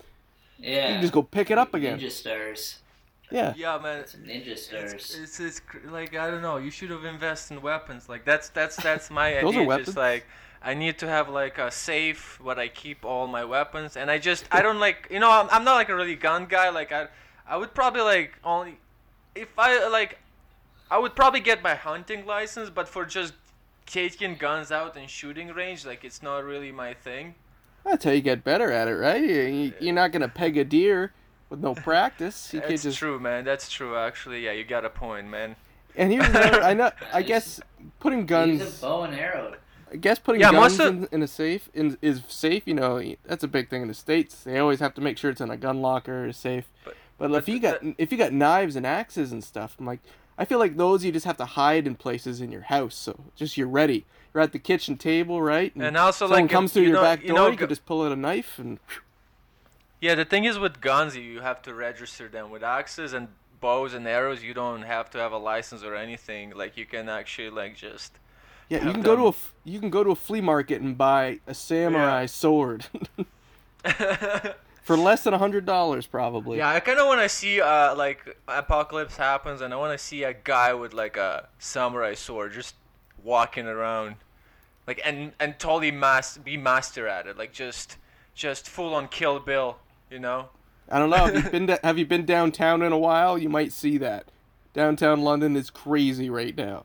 Yeah. 0.59 0.89
You 0.89 0.93
can 0.95 1.01
just 1.03 1.13
go 1.13 1.23
pick 1.23 1.51
it 1.51 1.59
up 1.59 1.75
again. 1.75 2.01
Ninja 2.01 2.11
stars. 2.11 2.79
Yeah, 3.31 3.53
Yeah, 3.57 3.79
man. 3.79 4.01
It's 4.01 4.15
ninja 4.17 4.57
stars. 4.59 4.93
it's, 5.21 5.39
it's 5.41 5.61
cr- 5.61 5.89
like 5.91 6.17
I 6.17 6.31
don't 6.31 6.43
know. 6.43 6.57
You 6.57 6.71
should 6.71 6.91
have 6.91 7.05
invested 7.05 7.55
in 7.55 7.63
weapons. 7.63 8.09
Like 8.09 8.25
that's 8.25 8.49
that's 8.49 8.77
that's 8.77 9.11
my 9.11 9.35
Those 9.41 9.45
are 9.55 9.59
idea. 9.59 9.63
weapons. 9.65 9.87
Just 9.89 9.99
like 9.99 10.25
I 10.63 10.73
need 10.75 10.99
to 10.99 11.07
have 11.09 11.29
like 11.29 11.59
a 11.59 11.71
safe 11.71 12.41
where 12.41 12.59
I 12.59 12.69
keep 12.69 13.05
all 13.05 13.27
my 13.27 13.45
weapons, 13.45 13.97
and 13.97 14.11
I 14.11 14.17
just 14.19 14.47
I 14.51 14.63
don't 14.63 14.81
like 14.81 15.09
you 15.11 15.21
know 15.21 15.31
I'm, 15.31 15.49
I'm 15.51 15.65
not 15.65 15.75
like 15.75 15.91
a 15.91 15.95
really 15.95 16.17
gun 16.17 16.47
guy. 16.47 16.71
Like 16.71 16.93
I 16.93 17.09
I 17.47 17.57
would 17.59 17.75
probably 17.75 18.03
like 18.03 18.39
only 18.43 18.79
if 19.35 19.49
I 19.59 19.87
like 19.89 20.19
I 20.91 20.99
would 20.99 21.15
probably 21.15 21.41
get 21.41 21.63
my 21.63 21.75
hunting 21.75 22.25
license, 22.25 22.71
but 22.71 22.89
for 22.89 23.05
just 23.05 23.35
taking 23.87 24.37
guns 24.37 24.71
out 24.73 24.97
and 24.97 25.09
shooting 25.09 25.49
range, 25.53 25.85
like 25.87 26.05
it's 26.05 26.23
not 26.23 26.45
really 26.45 26.73
my 26.73 26.95
thing. 26.95 27.35
that's 27.85 28.05
how 28.05 28.11
you 28.13 28.23
get 28.23 28.43
better 28.43 28.73
at 28.73 28.89
it, 28.89 28.95
right? 28.95 29.23
You- 29.23 29.43
you- 29.43 29.75
You're 29.79 29.95
not 29.95 30.11
gonna 30.11 30.29
peg 30.29 30.57
a 30.57 30.65
deer 30.65 31.13
with 31.51 31.61
no 31.61 31.75
practice. 31.75 32.53
You 32.55 32.61
That's 32.61 32.83
just 32.85 32.99
true, 32.99 33.19
man. 33.21 33.45
That's 33.45 33.69
true. 33.71 33.95
Actually, 33.97 34.45
yeah, 34.45 34.53
you 34.53 34.65
got 34.65 34.85
a 34.87 34.91
point, 34.91 35.29
man. 35.29 35.57
And 35.95 36.11
here's 36.11 36.27
another, 36.29 36.63
I 36.63 36.73
know. 36.75 36.91
I 37.13 37.19
Use- 37.19 37.29
guess 37.29 37.61
putting 38.01 38.21
Use 38.21 38.27
guns. 38.29 38.79
a 38.79 38.81
bow 38.81 39.03
and 39.03 39.15
arrow. 39.15 39.55
I 39.93 39.97
guess 39.97 40.19
putting 40.19 40.41
Yeah, 40.41 40.51
guns 40.53 40.81
of- 40.81 40.87
in, 40.95 41.09
in 41.13 41.23
a 41.23 41.29
safe 41.29 41.69
in, 41.75 41.99
is 42.01 42.23
safe. 42.27 42.63
You 42.67 42.75
know, 42.75 43.01
that's 43.27 43.45
a 43.45 43.49
big 43.49 43.69
thing 43.69 43.83
in 43.83 43.89
the 43.89 43.95
states. 43.95 44.43
They 44.45 44.59
always 44.59 44.81
have 44.81 44.95
to 44.95 45.01
make 45.03 45.19
sure 45.19 45.31
it's 45.31 45.41
in 45.43 45.51
a 45.51 45.57
gun 45.59 45.83
locker 45.83 46.25
or 46.27 46.33
safe. 46.33 46.65
But- 46.87 46.95
But, 47.19 47.31
but 47.31 47.37
if 47.37 47.49
you 47.49 47.61
th- 47.61 47.81
got 47.81 47.95
if 47.99 48.11
you 48.11 48.19
got 48.19 48.33
knives 48.33 48.75
and 48.77 48.85
axes 48.87 49.31
and 49.31 49.45
stuff, 49.45 49.77
I'm 49.79 49.87
like, 49.87 50.01
I 50.37 50.45
feel 50.45 50.59
like 50.59 50.77
those 50.77 51.05
you 51.05 51.13
just 51.13 51.27
have 51.27 51.37
to 51.39 51.45
hide 51.45 51.87
in 51.87 51.95
places 51.95 52.41
in 52.41 52.51
your 52.51 52.63
house. 52.63 52.95
So 52.97 53.25
just 53.37 53.57
you're 53.57 53.69
ready. 53.69 54.05
You're 54.33 54.43
at 54.43 54.53
the 54.53 54.59
kitchen 54.59 54.97
table, 54.97 55.41
right? 55.41 55.73
And 55.77 55.97
also, 55.97 56.27
someone 56.27 56.43
like, 56.43 56.51
comes 56.51 56.73
through 56.73 56.83
you 56.83 56.89
your 56.89 56.97
know- 56.97 57.03
back 57.03 57.23
you 57.23 57.29
door, 57.29 57.37
know, 57.37 57.47
you 57.49 57.57
can 57.57 57.69
just 57.69 57.87
pull 57.87 58.03
out 58.05 58.13
a 58.13 58.17
knife 58.17 58.59
and. 58.59 58.79
Yeah, 60.01 60.15
the 60.17 60.25
thing 60.25 60.45
is 60.45 60.59
with 60.59 60.81
guns, 60.81 61.17
you 61.17 61.41
have 61.41 61.63
to 61.63 61.73
register 61.73 62.29
them. 62.29 62.51
With 62.51 62.63
axes 62.63 63.13
and 63.15 63.29
bows 63.61 63.95
and 63.95 64.07
arrows, 64.07 64.43
you 64.43 64.53
don't 64.53 64.83
have 64.83 65.09
to 65.11 65.19
have 65.19 65.33
a 65.33 65.39
license 65.39 65.83
or 65.83 65.95
anything. 65.95 66.51
Like 66.51 66.77
you 66.77 66.85
can 66.85 67.09
actually 67.09 67.49
like 67.51 67.77
just. 67.77 68.19
Yeah, 68.69 68.85
you 68.85 68.93
can 68.93 69.03
go 69.03 69.15
to 69.17 69.29
a 69.29 69.35
you 69.65 69.79
can 69.79 69.89
go 69.91 70.03
to 70.05 70.11
a 70.11 70.15
flea 70.17 70.41
market 70.41 70.81
and 70.83 70.99
buy 70.99 71.39
a 71.47 71.55
samurai 71.55 72.23
Yeah. 72.23 72.27
sword 72.27 72.87
for 74.85 74.97
less 74.97 75.25
than 75.25 75.35
a 75.35 75.39
hundred 75.39 75.67
dollars, 75.67 76.07
probably. 76.07 76.59
yeah, 76.59 76.69
I 76.69 76.81
kind 76.81 76.99
of 76.99 77.07
want 77.07 77.21
to 77.21 77.29
see 77.29 77.61
uh 77.61 77.95
like 77.97 78.37
apocalypse 78.47 79.17
happens, 79.17 79.61
and 79.61 79.75
I 79.75 79.77
want 79.77 79.99
to 79.99 80.05
see 80.05 80.23
a 80.23 80.33
guy 80.35 80.73
with 80.75 80.93
like 80.93 81.17
a 81.17 81.49
samurai 81.59 82.15
sword 82.15 82.53
just 82.53 82.75
walking 83.23 83.67
around, 83.67 84.17
like 84.87 85.01
and 85.05 85.33
and 85.41 85.59
totally 85.59 85.91
mas- 85.91 86.39
be 86.39 86.57
master 86.57 87.09
at 87.09 87.27
it, 87.27 87.37
like 87.37 87.53
just 87.53 87.97
just 88.35 88.69
full 88.69 88.95
on 88.95 89.09
Kill 89.09 89.41
Bill, 89.41 89.79
you 90.11 90.19
know. 90.19 90.49
I 90.91 90.99
don't 90.99 91.09
know. 91.11 91.17
Have 91.27 91.35
you 91.45 91.51
been 91.51 91.67
to, 91.69 91.81
have 91.83 91.99
you 91.99 92.07
been 92.07 92.27
downtown 92.27 92.83
in 92.83 92.93
a 92.93 92.99
while? 92.99 93.39
You 93.39 93.49
might 93.49 93.73
see 93.73 93.97
that. 93.99 94.27
Downtown 94.75 95.23
London 95.23 95.57
is 95.57 95.71
crazy 95.71 96.29
right 96.29 96.55
now. 96.57 96.85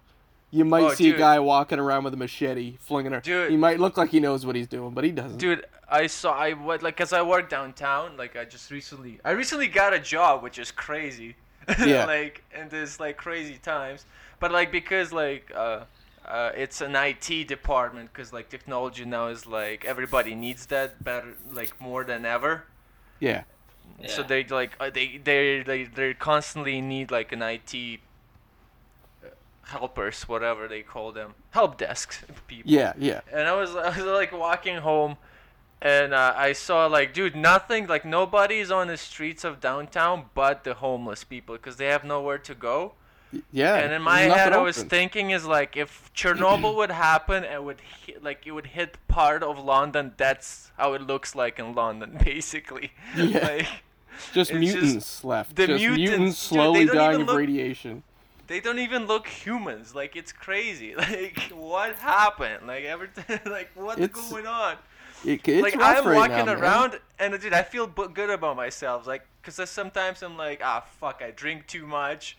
You 0.52 0.66
might 0.66 0.82
Oh, 0.84 0.94
see 0.94 1.12
a 1.12 1.18
guy 1.18 1.40
walking 1.40 1.78
around 1.80 2.04
with 2.06 2.14
a 2.14 2.18
machete, 2.18 2.78
flinging 2.80 3.12
her. 3.12 3.20
Dude. 3.20 3.52
He 3.52 3.58
might 3.58 3.80
look 3.80 3.98
like 3.98 4.10
he 4.10 4.20
knows 4.20 4.46
what 4.46 4.56
he's 4.56 4.68
doing, 4.68 4.94
but 4.96 5.04
he 5.04 5.12
doesn't. 5.12 5.38
Dude, 5.38 5.66
I 5.88 6.08
saw 6.08 6.34
I 6.34 6.54
what 6.54 6.82
like 6.82 6.98
cause 6.98 7.14
I 7.14 7.22
work 7.22 7.50
downtown. 7.50 8.18
Like 8.18 8.36
I 8.36 8.46
just 8.46 8.72
recently, 8.72 9.20
I 9.24 9.32
recently 9.32 9.68
got 9.68 9.94
a 9.94 10.00
job, 10.00 10.42
which 10.44 10.58
is 10.60 10.72
crazy. 10.72 11.36
Yeah. 11.86 12.06
like 12.06 12.44
in 12.60 12.70
this 12.70 13.00
like 13.00 13.16
crazy 13.18 13.60
times, 13.62 14.06
but 14.40 14.52
like 14.52 14.72
because 14.72 15.14
like 15.14 15.52
uh, 15.56 15.82
uh, 16.28 16.52
it's 16.56 16.82
an 16.82 16.96
IT 16.96 17.48
department, 17.48 18.12
cause 18.12 18.34
like 18.34 18.50
technology 18.50 19.06
now 19.06 19.28
is 19.28 19.46
like 19.46 19.86
everybody 19.86 20.34
needs 20.34 20.66
that 20.68 21.04
better 21.04 21.36
like 21.52 21.80
more 21.80 22.04
than 22.04 22.26
ever. 22.26 22.64
Yeah. 23.20 23.44
So 24.08 24.24
they 24.24 24.46
like 24.46 24.72
uh, 24.80 24.90
they 24.90 25.18
they 25.24 25.62
they 25.62 25.84
they 25.84 26.16
constantly 26.16 26.82
need 26.82 27.12
like 27.12 27.32
an 27.34 27.44
IT 27.44 28.00
helpers, 29.70 30.24
whatever 30.28 30.68
they 30.68 30.82
call 30.82 31.12
them, 31.12 31.34
help 31.52 31.78
desks 31.78 32.24
people. 32.48 32.72
Yeah. 32.72 32.94
Yeah. 32.98 33.22
And 33.32 33.48
I 33.48 33.56
was 33.56 33.76
I 33.88 33.90
was 33.90 34.06
like 34.06 34.32
walking 34.32 34.78
home, 34.78 35.18
and 35.82 36.14
uh, 36.14 36.34
I 36.36 36.54
saw 36.54 36.86
like, 36.88 37.14
dude, 37.14 37.36
nothing, 37.36 37.88
like 37.88 38.06
nobody's 38.06 38.70
on 38.72 38.88
the 38.88 38.98
streets 38.98 39.44
of 39.44 39.60
downtown 39.60 40.26
but 40.34 40.64
the 40.64 40.74
homeless 40.76 41.24
people 41.24 41.56
because 41.56 41.78
they 41.78 41.88
have 41.88 42.04
nowhere 42.04 42.38
to 42.40 42.54
go. 42.56 42.94
Yeah. 43.52 43.76
and 43.76 43.94
in 43.94 44.02
my 44.02 44.22
head, 44.22 44.30
nothing 44.50 44.54
I 44.54 44.58
was 44.64 44.82
thinking 44.82 45.30
is 45.30 45.46
like, 45.46 45.78
if 45.78 46.12
Chernobyl 46.16 46.76
would 46.78 46.90
happen 46.90 47.44
it 47.44 47.64
would 47.64 47.80
hit, 48.04 48.24
like 48.24 48.48
it 48.48 48.52
would 48.54 48.66
hit 48.66 48.98
part 49.08 49.44
of 49.44 49.60
London, 49.64 50.14
that's 50.18 50.72
how 50.78 50.94
it 50.94 51.02
looks 51.04 51.36
like 51.36 51.60
in 51.60 51.76
London, 51.76 52.18
basically. 52.26 52.92
Yeah. 53.16 53.46
Like, 53.48 53.68
just 54.34 54.50
it's 54.52 54.60
just- 54.60 54.76
mutants 54.82 55.24
left. 55.24 55.56
the 55.56 55.68
just 55.68 55.80
mutants, 55.84 56.00
mutants 56.12 56.38
slowly 56.40 56.86
don't 56.88 56.96
dying 56.96 57.22
of 57.22 57.28
look- 57.28 57.38
radiation. 57.38 58.02
They 58.50 58.60
don't 58.60 58.80
even 58.80 59.08
look 59.08 59.28
humans. 59.28 59.96
Like 59.96 60.16
it's 60.18 60.34
crazy. 60.34 60.94
Like 60.98 61.40
what 61.54 61.96
happened? 61.96 62.68
Like 62.68 62.84
everything. 62.84 63.40
Like 63.50 63.70
what's 63.76 64.02
It's- 64.02 64.30
going 64.30 64.46
on? 64.48 64.76
It, 65.26 65.46
it's 65.50 65.62
like 65.62 65.76
I'm 65.76 66.08
right 66.08 66.16
walking 66.16 66.46
now, 66.46 66.56
man. 66.56 66.60
around 66.64 67.00
and 67.20 67.40
dude, 67.42 67.52
I 67.54 67.64
feel 67.64 67.88
good 67.88 68.30
about 68.30 68.56
myself. 68.56 69.06
Like, 69.06 69.26
cause 69.44 69.60
sometimes 69.70 70.24
I'm 70.24 70.38
like, 70.38 70.62
ah, 70.64 70.86
fuck, 71.00 71.22
I 71.22 71.32
drink 71.32 71.68
too 71.68 71.86
much, 71.86 72.38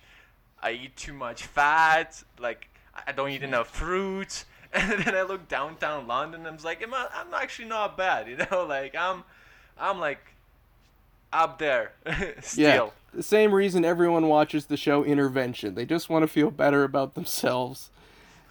I 0.62 0.70
eat 0.72 0.96
too 0.96 1.12
much 1.12 1.44
fat, 1.44 2.22
like 2.38 2.68
I 3.06 3.12
don't 3.12 3.30
eat 3.30 3.42
enough 3.42 3.68
fruits. 3.70 4.46
And 4.72 5.02
then 5.04 5.16
I 5.16 5.22
look 5.22 5.48
downtown 5.48 6.06
London, 6.06 6.46
and 6.46 6.56
I'm 6.56 6.64
like, 6.64 6.80
am 6.80 6.94
I, 6.94 7.08
I'm 7.12 7.34
actually 7.34 7.66
not 7.68 7.96
bad, 7.98 8.28
you 8.28 8.36
know? 8.36 8.64
Like 8.68 8.94
I'm, 8.94 9.24
I'm 9.76 9.98
like, 9.98 10.22
up 11.32 11.58
there, 11.58 11.92
still. 12.40 12.64
Yeah. 12.64 12.90
The 13.12 13.22
same 13.22 13.52
reason 13.52 13.84
everyone 13.84 14.28
watches 14.28 14.66
the 14.66 14.76
show 14.76 15.02
Intervention. 15.02 15.74
They 15.74 15.84
just 15.84 16.08
want 16.08 16.22
to 16.22 16.28
feel 16.28 16.50
better 16.50 16.84
about 16.84 17.14
themselves. 17.14 17.90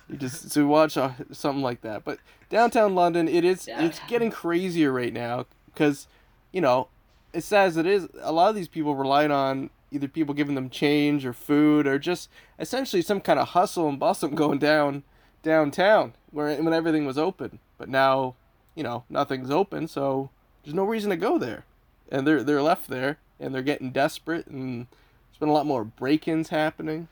You 0.10 0.18
just 0.18 0.52
to 0.54 0.68
watch 0.68 0.98
uh, 0.98 1.12
something 1.32 1.64
like 1.64 1.82
that. 1.82 2.04
But 2.04 2.20
downtown 2.50 2.96
London, 2.96 3.28
it 3.28 3.46
is 3.46 3.70
it's 3.72 4.00
getting 4.08 4.32
crazier 4.32 4.92
right 4.92 5.14
now 5.14 5.46
because, 5.66 6.08
you 6.52 6.62
know, 6.62 6.90
as 7.34 7.46
sad 7.46 7.68
as 7.68 7.78
it 7.78 7.86
is, 7.86 8.08
a 8.22 8.32
lot 8.32 8.50
of 8.50 8.56
these 8.56 8.68
people 8.68 8.96
relied 8.96 9.32
on 9.32 9.70
either 9.92 10.08
people 10.08 10.34
giving 10.36 10.56
them 10.56 10.70
change 10.70 11.26
or 11.26 11.34
food 11.34 11.88
or 11.88 11.98
just 11.98 12.30
essentially 12.60 13.02
some 13.02 13.22
kind 13.22 13.40
of 13.40 13.50
hustle 13.50 13.88
and 13.88 14.00
bustle 14.00 14.30
going 14.30 14.60
down 14.60 15.04
downtown 15.42 16.14
where 16.32 16.54
when 16.62 16.74
everything 16.74 17.06
was 17.06 17.18
open. 17.18 17.60
But 17.78 17.88
now, 17.88 18.36
you 18.76 18.84
know, 18.84 19.06
nothing's 19.10 19.50
open, 19.50 19.88
so 19.88 20.32
there's 20.64 20.76
no 20.76 20.84
reason 20.84 21.10
to 21.12 21.16
go 21.16 21.38
there 21.38 21.64
and 22.12 22.26
they're 22.28 22.44
they're 22.44 22.62
left 22.62 22.88
there 22.90 23.18
and 23.40 23.54
they're 23.54 23.62
getting 23.62 23.92
desperate 23.92 24.48
and 24.48 24.88
there's 24.88 25.38
been 25.40 25.50
a 25.50 25.54
lot 25.54 25.66
more 25.66 25.84
break-ins 25.84 26.50
happening. 26.50 27.08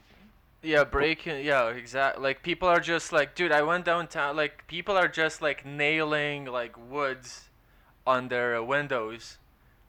Yeah, 0.61 0.83
breaking. 0.83 1.45
Yeah, 1.45 1.69
exactly. 1.69 2.23
Like 2.23 2.41
people 2.43 2.67
are 2.67 2.79
just 2.79 3.11
like, 3.13 3.35
dude, 3.35 3.51
I 3.51 3.61
went 3.61 3.85
downtown. 3.85 4.35
Like 4.35 4.65
people 4.67 4.97
are 4.97 5.07
just 5.07 5.41
like 5.41 5.65
nailing 5.65 6.45
like 6.45 6.75
woods 6.89 7.49
on 8.05 8.27
their 8.27 8.61
windows 8.63 9.37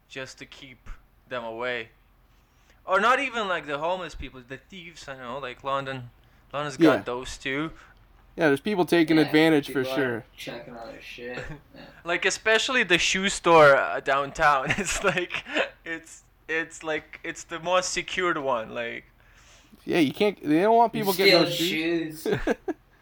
just 0.07 0.37
to 0.39 0.45
keep 0.45 0.89
them 1.27 1.43
away. 1.43 1.89
Or 2.85 2.99
not 2.99 3.19
even 3.19 3.47
like 3.47 3.67
the 3.67 3.77
homeless 3.79 4.15
people, 4.15 4.41
the 4.47 4.57
thieves. 4.57 5.07
I 5.07 5.17
know, 5.17 5.39
like 5.39 5.63
London. 5.63 6.11
London's 6.53 6.77
got 6.77 6.99
Yeah. 6.99 7.01
those 7.03 7.37
too. 7.37 7.71
Yeah, 8.39 8.47
there's 8.47 8.61
people 8.61 8.85
taking 8.85 9.17
Yeah, 9.17 9.23
advantage 9.23 9.67
for 9.67 9.83
people 9.83 9.91
are 9.91 9.95
sure. 9.97 10.23
Checking 10.37 10.73
on 10.75 10.87
their 10.87 11.01
shit. 11.01 11.37
Yeah. 11.75 11.81
Like 12.05 12.23
especially 12.23 12.83
the 12.83 12.97
shoe 12.97 13.27
store 13.27 13.75
uh, 13.75 13.99
downtown. 13.99 14.67
It's 14.77 15.03
like 15.03 15.43
it's 15.83 16.23
it's 16.47 16.81
like 16.81 17.19
it's 17.21 17.43
the 17.43 17.59
most 17.59 17.91
secured 17.91 18.37
one. 18.37 18.73
Like 18.73 19.03
Yeah, 19.83 19.99
you 19.99 20.13
can't. 20.13 20.41
They 20.41 20.61
don't 20.61 20.77
want 20.77 20.93
people 20.93 21.11
getting 21.11 21.33
Steal 21.33 21.43
those 21.43 21.53
shoes. 21.55 22.23
shoes. 22.23 22.55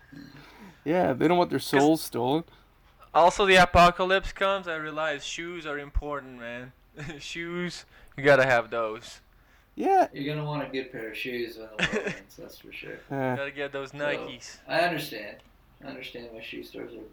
yeah, 0.84 1.14
they 1.14 1.28
don't 1.28 1.38
want 1.38 1.52
their 1.52 1.60
souls 1.60 2.02
stolen. 2.02 2.44
Also, 3.14 3.46
the 3.46 3.56
apocalypse 3.58 4.32
comes. 4.34 4.68
I 4.68 4.76
realize 4.76 5.24
shoes 5.24 5.68
are 5.68 5.78
important, 5.78 6.40
man. 6.40 6.72
shoes, 7.20 7.86
you 8.18 8.24
gotta 8.24 8.46
have 8.46 8.72
those. 8.72 9.22
Yeah. 9.78 10.08
You're 10.12 10.36
gonna 10.36 10.46
want 10.46 10.64
a 10.68 10.72
good 10.72 10.92
pair 10.92 11.12
of 11.12 11.16
shoes 11.16 11.56
when 11.58 11.68
the 11.78 11.88
war 11.94 12.04
ends. 12.08 12.36
That's 12.38 12.58
for 12.58 12.72
sure. 12.74 12.98
Uh, 13.12 13.36
Gotta 13.36 13.52
get 13.52 13.72
those 13.72 13.92
Nikes. 13.92 14.58
I 14.68 14.80
understand. 14.80 15.38
I 15.86 15.88
understand 15.88 16.30
why 16.32 16.42
shoe 16.42 16.64
stores 16.64 16.94
are 16.94 17.06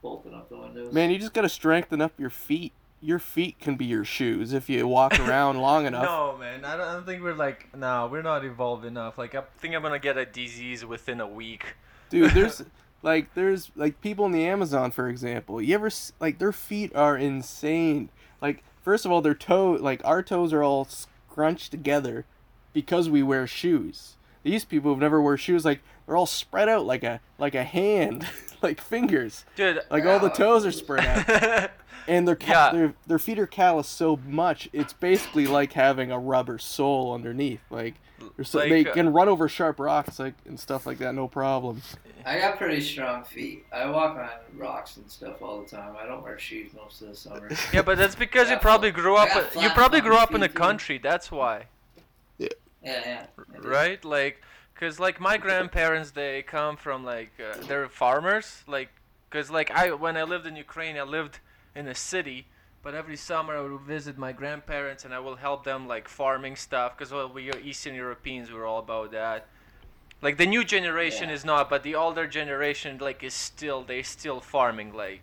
bolting 0.00 0.32
up 0.32 0.48
the 0.48 0.56
windows. 0.56 0.92
man, 0.94 1.10
you 1.10 1.18
just 1.18 1.34
gotta 1.34 1.50
strengthen 1.50 2.00
up 2.00 2.12
your 2.18 2.30
feet. 2.30 2.72
Your 3.02 3.18
feet 3.18 3.58
can 3.60 3.76
be 3.76 3.84
your 3.84 4.06
shoes 4.06 4.54
if 4.54 4.70
you 4.70 4.88
walk 4.88 5.20
around 5.20 5.60
long 5.60 5.84
enough. 5.84 6.04
No, 6.04 6.38
man. 6.38 6.64
I 6.64 6.78
don't, 6.78 6.88
I 6.88 6.92
don't 6.94 7.04
think 7.04 7.22
we're 7.22 7.34
like. 7.34 7.76
No, 7.76 8.08
we're 8.10 8.22
not 8.22 8.42
evolved 8.46 8.86
enough. 8.86 9.18
Like, 9.18 9.34
I 9.34 9.42
think 9.58 9.74
I'm 9.74 9.82
gonna 9.82 9.98
get 9.98 10.16
a 10.16 10.24
disease 10.24 10.86
within 10.86 11.20
a 11.20 11.28
week. 11.28 11.74
Dude, 12.08 12.30
there's 12.32 12.64
like 13.02 13.34
there's 13.34 13.70
like 13.76 14.00
people 14.00 14.24
in 14.24 14.32
the 14.32 14.46
Amazon, 14.46 14.90
for 14.90 15.10
example. 15.10 15.60
You 15.60 15.74
ever 15.74 15.90
like 16.18 16.38
their 16.38 16.52
feet 16.52 16.96
are 16.96 17.18
insane. 17.18 18.08
Like 18.40 18.64
first 18.82 19.04
of 19.04 19.12
all, 19.12 19.20
their 19.20 19.34
toe 19.34 19.72
like 19.72 20.00
our 20.02 20.22
toes 20.22 20.54
are 20.54 20.62
all 20.62 20.88
scrunched 21.36 21.70
together 21.70 22.24
because 22.72 23.10
we 23.10 23.22
wear 23.22 23.46
shoes. 23.46 24.16
These 24.42 24.64
people 24.64 24.90
who've 24.90 24.98
never 24.98 25.20
wear 25.20 25.36
shoes, 25.36 25.66
like 25.66 25.82
they're 26.06 26.16
all 26.16 26.24
spread 26.24 26.66
out 26.66 26.86
like 26.86 27.04
a 27.04 27.20
like 27.38 27.54
a 27.54 27.62
hand, 27.62 28.26
like 28.66 28.80
fingers. 28.80 29.44
Dude. 29.56 29.80
Like 29.90 30.04
all 30.04 30.18
the 30.18 30.30
toes 30.30 30.66
are 30.66 30.72
spread 30.72 31.04
out, 31.06 31.70
and 32.08 32.26
their 32.26 32.36
ca- 32.36 32.70
Yeah. 32.72 32.72
their 32.72 32.94
their 33.06 33.18
feet 33.18 33.38
are 33.38 33.46
calloused 33.46 33.92
so 33.96 34.18
much. 34.26 34.68
It's 34.72 34.92
basically 34.92 35.46
like 35.46 35.72
having 35.72 36.10
a 36.10 36.18
rubber 36.18 36.58
sole 36.58 37.14
underneath. 37.14 37.60
Like, 37.70 37.94
they're 38.36 38.44
so, 38.44 38.58
Like, 38.58 38.70
they 38.70 38.86
uh, 38.86 38.92
can 38.94 39.12
run 39.12 39.28
over 39.28 39.48
sharp 39.48 39.78
rocks 39.80 40.18
like 40.18 40.34
and 40.46 40.58
stuff 40.58 40.86
like 40.86 40.98
that, 40.98 41.14
no 41.14 41.28
problem. 41.28 41.82
I 42.24 42.38
got 42.40 42.58
pretty 42.58 42.80
strong 42.80 43.22
feet. 43.22 43.64
I 43.72 43.88
walk 43.88 44.16
on 44.16 44.28
rocks 44.58 44.96
and 44.96 45.08
stuff 45.08 45.40
all 45.42 45.62
the 45.62 45.68
time. 45.68 45.94
I 45.96 46.06
don't 46.06 46.24
wear 46.24 46.36
shoes 46.38 46.72
most 46.74 47.00
of 47.02 47.08
the 47.08 47.14
summer. 47.14 47.48
yeah, 47.72 47.82
but 47.82 47.96
that's 47.98 48.14
because 48.26 48.50
you 48.50 48.56
probably 48.56 48.90
grew 48.90 49.16
up. 49.16 49.28
You 49.54 49.70
probably 49.70 50.00
grew 50.00 50.16
up 50.16 50.34
in 50.34 50.40
the 50.40 50.48
feet, 50.48 50.54
too. 50.56 50.60
country. 50.60 50.98
That's 50.98 51.30
why. 51.30 51.66
Yeah, 52.38 52.48
yeah. 52.82 53.26
I 53.54 53.60
do. 53.60 53.68
right 53.68 54.04
like 54.04 54.42
because 54.76 55.00
like 55.00 55.18
my 55.20 55.36
grandparents 55.38 56.10
they 56.10 56.42
come 56.42 56.76
from 56.76 57.04
like 57.04 57.32
uh, 57.40 57.56
they're 57.66 57.88
farmers 57.88 58.62
like 58.66 58.90
because 59.28 59.50
like 59.50 59.70
i 59.70 59.90
when 59.92 60.16
i 60.16 60.22
lived 60.22 60.46
in 60.46 60.54
ukraine 60.56 60.96
i 60.96 61.02
lived 61.02 61.40
in 61.74 61.88
a 61.88 61.94
city 61.94 62.46
but 62.82 62.94
every 62.94 63.16
summer 63.16 63.56
i 63.56 63.60
would 63.60 63.80
visit 63.80 64.18
my 64.18 64.32
grandparents 64.32 65.04
and 65.04 65.14
i 65.14 65.18
will 65.18 65.36
help 65.36 65.64
them 65.64 65.88
like 65.88 66.08
farming 66.08 66.54
stuff 66.56 66.96
because 66.96 67.12
well 67.12 67.28
we 67.28 67.50
are 67.50 67.58
eastern 67.60 67.94
europeans 67.94 68.52
we're 68.52 68.66
all 68.66 68.78
about 68.78 69.10
that 69.10 69.46
like 70.22 70.36
the 70.36 70.46
new 70.46 70.64
generation 70.64 71.28
Yeah. 71.28 71.34
is 71.34 71.44
not 71.44 71.70
but 71.70 71.82
the 71.82 71.94
older 71.94 72.26
generation 72.26 72.98
like 72.98 73.22
is 73.24 73.34
still 73.34 73.82
they 73.82 74.02
still 74.02 74.40
farming 74.40 74.92
like 74.92 75.22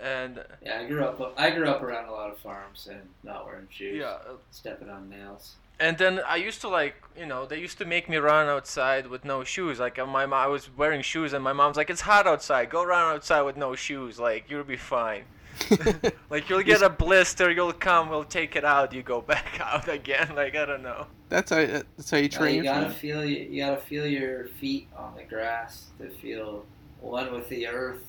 and 0.00 0.42
Yeah, 0.62 0.80
I 0.80 0.86
grew 0.86 1.04
up. 1.04 1.34
I 1.36 1.50
grew 1.50 1.68
up 1.68 1.82
around 1.82 2.08
a 2.08 2.12
lot 2.12 2.30
of 2.30 2.38
farms 2.38 2.88
and 2.90 3.02
not 3.22 3.44
wearing 3.44 3.66
shoes. 3.70 3.98
yeah 3.98 4.16
Stepping 4.50 4.88
on 4.88 5.10
nails. 5.10 5.56
And 5.80 5.96
then 5.96 6.20
I 6.26 6.36
used 6.36 6.60
to 6.60 6.68
like, 6.68 6.94
you 7.18 7.24
know, 7.26 7.46
they 7.46 7.58
used 7.58 7.78
to 7.78 7.86
make 7.86 8.08
me 8.08 8.18
run 8.18 8.48
outside 8.48 9.06
with 9.06 9.24
no 9.24 9.44
shoes. 9.44 9.78
Like 9.80 9.98
uh, 9.98 10.06
my 10.06 10.26
mom, 10.26 10.44
I 10.44 10.46
was 10.46 10.68
wearing 10.76 11.00
shoes, 11.02 11.32
and 11.32 11.42
my 11.42 11.54
mom's 11.54 11.76
like, 11.78 11.88
"It's 11.90 12.02
hot 12.02 12.26
outside. 12.26 12.68
Go 12.70 12.84
run 12.84 13.14
outside 13.14 13.42
with 13.42 13.56
no 13.56 13.74
shoes. 13.74 14.18
Like 14.18 14.44
you'll 14.50 14.64
be 14.64 14.76
fine. 14.76 15.24
Like 16.30 16.48
you'll 16.48 16.62
get 16.62 16.82
a 16.82 16.90
blister. 16.90 17.50
You'll 17.50 17.72
come. 17.72 18.08
We'll 18.10 18.24
take 18.24 18.56
it 18.56 18.64
out. 18.64 18.92
You 18.92 19.02
go 19.02 19.20
back 19.34 19.58
out 19.60 19.88
again. 19.88 20.34
Like 20.34 20.54
I 20.54 20.66
don't 20.66 20.82
know. 20.82 21.06
That's 21.28 21.50
how 21.50 21.64
that's 21.64 22.10
how 22.10 22.18
you 22.18 22.28
No, 22.38 22.38
train 22.38 22.56
you 22.56 22.62
gotta 22.62 22.90
feel 22.90 23.24
you, 23.24 23.38
you 23.50 23.64
gotta 23.64 23.80
feel 23.80 24.06
your 24.06 24.48
feet 24.60 24.88
on 24.96 25.16
the 25.16 25.24
grass 25.24 25.86
to 25.98 26.10
feel 26.10 26.66
one 27.00 27.32
with 27.32 27.48
the 27.48 27.66
earth, 27.66 28.04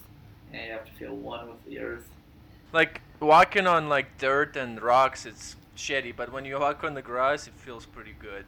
and 0.51 0.65
you 0.65 0.71
have 0.73 0.85
to 0.85 0.91
feel 0.93 1.15
one 1.15 1.47
with 1.47 1.63
the 1.65 1.79
earth. 1.79 2.07
Like 2.73 3.01
walking 3.19 3.67
on 3.67 3.89
like 3.89 4.17
dirt 4.17 4.55
and 4.57 4.81
rocks, 4.81 5.25
it's 5.25 5.55
shitty. 5.81 6.15
But 6.15 6.31
when 6.31 6.45
you 6.45 6.59
walk 6.59 6.83
on 6.83 6.93
the 6.93 7.01
grass, 7.01 7.47
it 7.47 7.53
feels 7.55 7.85
pretty 7.85 8.15
good. 8.19 8.45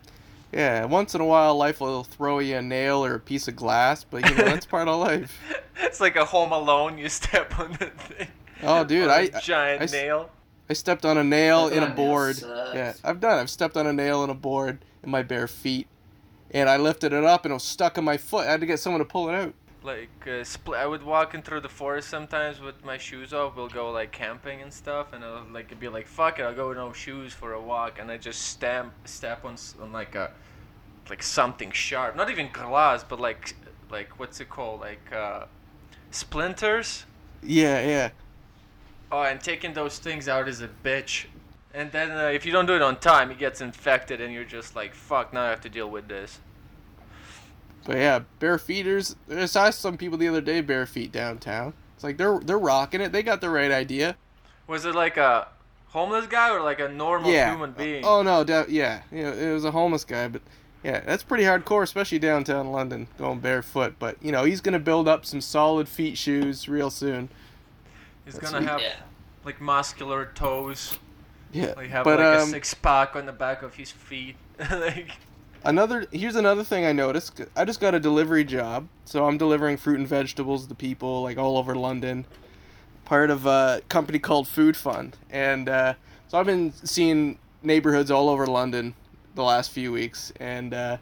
Yeah, 0.52 0.86
once 0.86 1.16
in 1.16 1.22
a 1.22 1.26
while, 1.26 1.56
life 1.58 1.82
will 1.82 2.04
throw 2.04 2.38
you 2.40 2.58
a 2.58 2.62
nail 2.62 3.04
or 3.04 3.16
a 3.16 3.20
piece 3.20 3.48
of 3.48 3.56
glass, 3.56 4.04
but 4.04 4.30
you 4.30 4.36
know 4.36 4.44
that's 4.46 4.68
part 4.68 4.88
of 4.88 5.00
life. 5.00 5.40
it's 5.78 6.00
like 6.00 6.16
a 6.16 6.26
Home 6.26 6.52
Alone. 6.52 6.98
You 7.00 7.10
step 7.10 7.58
on 7.60 7.72
the 7.74 7.88
thing. 7.88 8.28
Oh, 8.62 8.84
dude, 8.84 9.06
On 9.06 9.10
I 9.10 9.20
a 9.34 9.42
giant 9.42 9.82
I 9.82 9.86
s- 9.86 9.92
nail. 9.92 10.30
I 10.70 10.74
stepped 10.74 11.06
on 11.06 11.18
a 11.18 11.24
nail 11.24 11.68
in 11.70 11.82
a 11.84 11.90
board. 11.90 12.36
sucks. 12.38 12.76
Yeah, 12.76 12.94
I've 13.04 13.20
done. 13.20 13.40
I've 13.40 13.50
stepped 13.50 13.76
on 13.78 13.88
a 13.88 13.94
nail 13.94 14.24
in 14.24 14.30
a 14.30 14.36
board 14.36 14.86
in 15.04 15.10
my 15.10 15.24
bare 15.24 15.48
feet, 15.48 15.88
and 16.52 16.70
I 16.70 16.78
lifted 16.78 17.14
it 17.14 17.24
up 17.24 17.46
and 17.46 17.52
it 17.52 17.56
was 17.56 17.64
stuck 17.64 17.98
in 17.98 18.04
my 18.04 18.18
foot. 18.18 18.48
I 18.48 18.52
had 18.52 18.60
to 18.62 18.66
get 18.68 18.80
someone 18.80 19.00
to 19.00 19.06
pull 19.06 19.28
it 19.30 19.34
out. 19.36 19.54
Like 19.84 20.10
uh, 20.26 20.44
spl- 20.44 20.78
I 20.78 20.86
would 20.86 21.04
walk 21.04 21.34
in 21.34 21.42
through 21.42 21.62
the 21.62 21.70
forest 21.70 22.10
sometimes 22.10 22.60
with 22.60 22.84
my 22.84 22.98
shoes 22.98 23.34
off. 23.34 23.56
We'll 23.56 23.68
go 23.68 23.92
like 23.92 24.12
camping 24.12 24.62
and 24.62 24.74
stuff, 24.74 25.14
and 25.14 25.24
I'll 25.24 25.46
like 25.52 25.78
be 25.80 25.88
like, 25.88 26.08
"Fuck 26.08 26.40
it, 26.40 26.44
I'll 26.44 26.56
go 26.56 26.70
with 26.70 26.78
no 26.78 26.94
shoes 26.94 27.34
for 27.34 27.54
a 27.54 27.62
walk," 27.62 28.00
and 28.00 28.12
I 28.12 28.18
just 28.18 28.42
stamp 28.42 28.94
step 29.06 29.46
on 29.46 29.56
on 29.82 29.92
like 29.92 30.16
a 30.16 30.32
like 31.10 31.24
something 31.24 31.72
sharp, 31.72 32.16
not 32.16 32.30
even 32.30 32.50
glass, 32.52 33.04
but 33.04 33.20
like 33.20 33.56
like 33.90 34.20
what's 34.20 34.40
it 34.40 34.50
called, 34.50 34.82
like 34.82 35.12
uh, 35.12 35.46
splinters. 36.12 37.06
Yeah, 37.42 37.86
yeah. 37.86 38.10
Oh, 39.12 39.24
and 39.24 39.40
taking 39.40 39.74
those 39.74 40.00
things 40.00 40.28
out 40.28 40.48
is 40.48 40.62
a 40.62 40.70
bitch. 40.84 41.26
And 41.74 41.92
then 41.92 42.12
uh, 42.12 42.28
if 42.28 42.46
you 42.46 42.52
don't 42.52 42.66
do 42.66 42.76
it 42.76 42.82
on 42.82 43.00
time, 43.00 43.32
it 43.32 43.40
gets 43.40 43.62
infected, 43.62 44.22
and 44.22 44.34
you're 44.34 44.44
just 44.44 44.76
like, 44.76 44.94
"Fuck, 44.94 45.34
now 45.34 45.44
I 45.44 45.50
have 45.50 45.62
to 45.62 45.70
deal 45.70 45.90
with 45.90 46.08
this." 46.08 46.40
But 47.86 47.98
yeah, 47.98 48.20
bare 48.40 48.58
feeters. 48.58 49.16
I 49.30 49.46
saw 49.46 49.70
some 49.70 49.98
people 49.98 50.18
the 50.18 50.28
other 50.28 50.42
day 50.42 50.62
bare 50.62 50.86
feet 50.86 51.12
downtown. 51.12 51.74
It's 51.96 52.04
like 52.04 52.18
they're 52.18 52.40
they're 52.40 52.60
rocking 52.60 53.02
it. 53.02 53.12
They 53.12 53.24
got 53.24 53.42
the 53.42 53.50
right 53.50 53.72
idea. 53.72 54.16
Was 54.68 54.86
it 54.86 54.96
like 54.96 55.18
a 55.18 55.48
homeless 55.90 56.28
guy 56.28 56.50
or 56.52 56.62
like 56.62 56.80
a 56.80 56.90
normal 56.90 57.32
yeah. 57.32 57.52
human 57.52 57.72
being? 57.72 58.06
Oh 58.06 58.22
no, 58.22 58.44
da- 58.44 58.66
yeah, 58.70 59.02
you 59.12 59.24
know, 59.24 59.34
it 59.34 59.52
was 59.54 59.66
a 59.66 59.72
homeless 59.72 60.06
guy, 60.06 60.28
but 60.30 60.42
yeah, 60.84 61.02
that's 61.02 61.24
pretty 61.24 61.44
hardcore, 61.44 61.84
especially 61.84 62.20
downtown 62.20 62.72
London, 62.72 63.08
going 63.18 63.40
barefoot. 63.40 63.96
But 64.00 64.18
you 64.22 64.32
know, 64.32 64.44
he's 64.44 64.62
gonna 64.62 64.80
build 64.80 65.08
up 65.08 65.26
some 65.26 65.42
solid 65.42 65.88
feet 65.90 66.18
shoes 66.18 66.68
real 66.70 66.90
soon. 66.90 67.30
He's 68.26 68.36
That's 68.36 68.52
gonna 68.52 68.64
sweet. 68.64 68.70
have 68.70 68.82
Yeah. 68.82 68.96
like 69.44 69.60
muscular 69.62 70.32
toes. 70.34 70.98
Yeah, 71.52 71.74
Like 71.78 71.90
have 71.90 72.04
but 72.04 72.18
like 72.20 72.40
a 72.40 72.42
um, 72.42 72.50
six 72.50 72.74
pack 72.74 73.16
on 73.16 73.26
the 73.28 73.32
back 73.32 73.62
of 73.62 73.76
his 73.76 73.92
feet. 73.92 74.36
like 74.72 75.12
another 75.64 76.06
here's 76.12 76.36
another 76.36 76.64
thing 76.64 76.86
I 76.86 76.92
noticed. 76.92 77.42
I 77.56 77.66
just 77.66 77.80
got 77.80 77.96
a 77.96 78.00
delivery 78.00 78.44
job, 78.44 78.88
so 79.06 79.26
I'm 79.26 79.38
delivering 79.38 79.78
fruit 79.78 80.00
and 80.00 80.08
vegetables 80.08 80.68
to 80.68 80.76
people 80.76 81.24
like 81.24 81.38
all 81.38 81.58
over 81.58 81.76
London. 81.76 82.26
Part 83.06 83.30
of 83.30 83.46
a 83.46 83.82
company 83.90 84.20
called 84.20 84.48
Food 84.48 84.78
Fund, 84.78 85.18
and 85.30 85.68
uh, 85.68 85.94
so 86.28 86.40
I've 86.40 86.46
been 86.46 86.74
seeing 86.84 87.38
neighborhoods 87.62 88.10
all 88.12 88.30
over 88.30 88.48
London 88.48 88.96
the 89.36 89.44
last 89.44 89.72
few 89.72 89.92
weeks, 89.92 90.32
and 90.40 90.74
uh, 90.74 90.98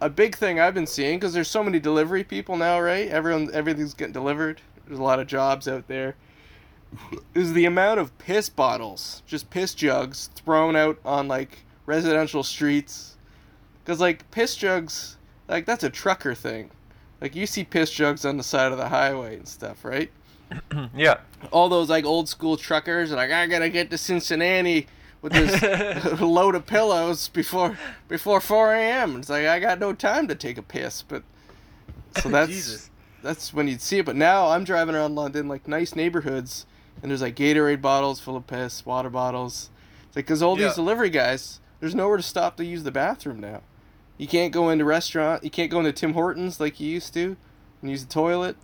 a 0.00 0.08
big 0.08 0.36
thing 0.36 0.58
I've 0.58 0.74
been 0.74 0.86
seeing 0.86 1.18
because 1.18 1.34
there's 1.34 1.50
so 1.50 1.62
many 1.62 1.78
delivery 1.78 2.24
people 2.24 2.56
now, 2.56 2.80
right? 2.80 3.08
Everyone, 3.08 3.50
everything's 3.52 3.94
getting 3.94 4.12
delivered. 4.12 4.60
There's 4.86 4.98
a 4.98 5.02
lot 5.02 5.20
of 5.20 5.26
jobs 5.26 5.68
out 5.68 5.86
there. 5.88 6.14
Is 7.34 7.52
the 7.52 7.66
amount 7.66 8.00
of 8.00 8.16
piss 8.16 8.48
bottles, 8.48 9.22
just 9.26 9.50
piss 9.50 9.74
jugs, 9.74 10.30
thrown 10.34 10.76
out 10.76 10.98
on 11.04 11.28
like 11.28 11.58
residential 11.84 12.42
streets 12.42 13.17
because, 13.88 14.00
like, 14.02 14.30
piss 14.30 14.54
jugs, 14.54 15.16
like, 15.48 15.64
that's 15.64 15.82
a 15.82 15.88
trucker 15.88 16.34
thing. 16.34 16.68
Like, 17.22 17.34
you 17.34 17.46
see 17.46 17.64
piss 17.64 17.90
jugs 17.90 18.26
on 18.26 18.36
the 18.36 18.42
side 18.42 18.70
of 18.70 18.76
the 18.76 18.86
highway 18.86 19.36
and 19.36 19.48
stuff, 19.48 19.82
right? 19.82 20.10
yeah. 20.94 21.20
All 21.52 21.70
those, 21.70 21.88
like, 21.88 22.04
old 22.04 22.28
school 22.28 22.58
truckers 22.58 23.12
are 23.12 23.16
like, 23.16 23.30
I 23.30 23.46
gotta 23.46 23.70
get 23.70 23.90
to 23.90 23.96
Cincinnati 23.96 24.88
with 25.22 25.32
this 25.32 25.62
load 26.20 26.54
of 26.54 26.66
pillows 26.66 27.28
before 27.28 27.78
before 28.08 28.42
4 28.42 28.74
a.m. 28.74 29.16
It's 29.16 29.30
like, 29.30 29.46
I 29.46 29.58
got 29.58 29.78
no 29.78 29.94
time 29.94 30.28
to 30.28 30.34
take 30.34 30.58
a 30.58 30.62
piss, 30.62 31.00
but. 31.00 31.22
So 32.20 32.28
that's. 32.28 32.90
That's 33.22 33.54
when 33.54 33.68
you'd 33.68 33.80
see 33.80 34.00
it. 34.00 34.04
But 34.04 34.16
now 34.16 34.48
I'm 34.48 34.64
driving 34.64 34.96
around 34.96 35.14
London, 35.14 35.48
like, 35.48 35.66
nice 35.66 35.96
neighborhoods, 35.96 36.66
and 37.00 37.10
there's, 37.10 37.22
like, 37.22 37.36
Gatorade 37.36 37.80
bottles 37.80 38.20
full 38.20 38.36
of 38.36 38.46
piss, 38.46 38.84
water 38.84 39.08
bottles. 39.08 39.70
It's 40.08 40.16
like, 40.16 40.26
because 40.26 40.42
all 40.42 40.58
Yeah. 40.58 40.66
these 40.66 40.74
delivery 40.74 41.08
guys, 41.08 41.60
there's 41.80 41.94
nowhere 41.94 42.18
to 42.18 42.22
stop 42.22 42.58
to 42.58 42.66
use 42.66 42.82
the 42.82 42.90
bathroom 42.92 43.40
now. 43.40 43.62
You 44.18 44.26
can't 44.26 44.52
go 44.52 44.68
into 44.68 44.84
restaurant. 44.84 45.44
You 45.44 45.50
can't 45.50 45.70
go 45.70 45.78
into 45.78 45.92
Tim 45.92 46.12
Hortons 46.12 46.60
like 46.60 46.80
you 46.80 46.90
used 46.90 47.14
to, 47.14 47.36
and 47.80 47.90
use 47.90 48.04
the 48.04 48.12
toilet. 48.12 48.56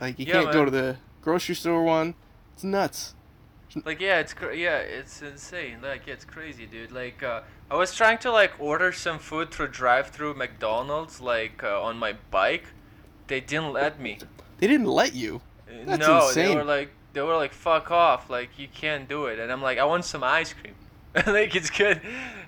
Like 0.00 0.18
you 0.18 0.26
Yeah, 0.26 0.42
can't 0.42 0.52
go 0.52 0.64
to 0.64 0.70
the 0.70 0.96
grocery 1.22 1.54
store 1.54 1.84
one. 1.84 2.14
It's 2.54 2.64
nuts. 2.64 3.14
Like 3.84 4.00
yeah, 4.00 4.20
it's 4.20 4.32
cra- 4.32 4.56
yeah, 4.56 4.78
it's 4.78 5.20
insane. 5.20 5.78
Like 5.82 6.06
it's 6.06 6.24
crazy, 6.24 6.64
dude. 6.66 6.92
Like 6.92 7.22
uh, 7.22 7.42
I 7.70 7.76
was 7.76 7.94
trying 7.94 8.18
to 8.18 8.30
like 8.30 8.52
order 8.58 8.92
some 8.92 9.18
food 9.18 9.50
through 9.50 9.68
drive-through 9.68 10.34
McDonald's 10.34 11.20
like 11.20 11.62
uh, 11.64 11.82
on 11.82 11.98
my 11.98 12.14
bike. 12.30 12.66
They 13.26 13.40
didn't 13.40 13.72
let 13.72 13.98
me. 14.00 14.18
They 14.58 14.66
didn't 14.68 14.86
let 14.86 15.14
you. 15.14 15.40
That's 15.86 16.06
no, 16.06 16.28
insane. 16.28 16.50
they 16.50 16.54
were 16.54 16.64
like 16.64 16.90
they 17.14 17.20
were 17.22 17.36
like 17.36 17.52
fuck 17.52 17.90
off. 17.90 18.30
Like 18.30 18.58
you 18.58 18.68
can't 18.68 19.08
do 19.08 19.26
it. 19.26 19.38
And 19.40 19.50
I'm 19.50 19.60
like 19.62 19.78
I 19.78 19.84
want 19.84 20.04
some 20.04 20.22
ice 20.22 20.52
cream. 20.52 20.74
like 21.26 21.54
it's 21.54 21.70
good. 21.70 22.00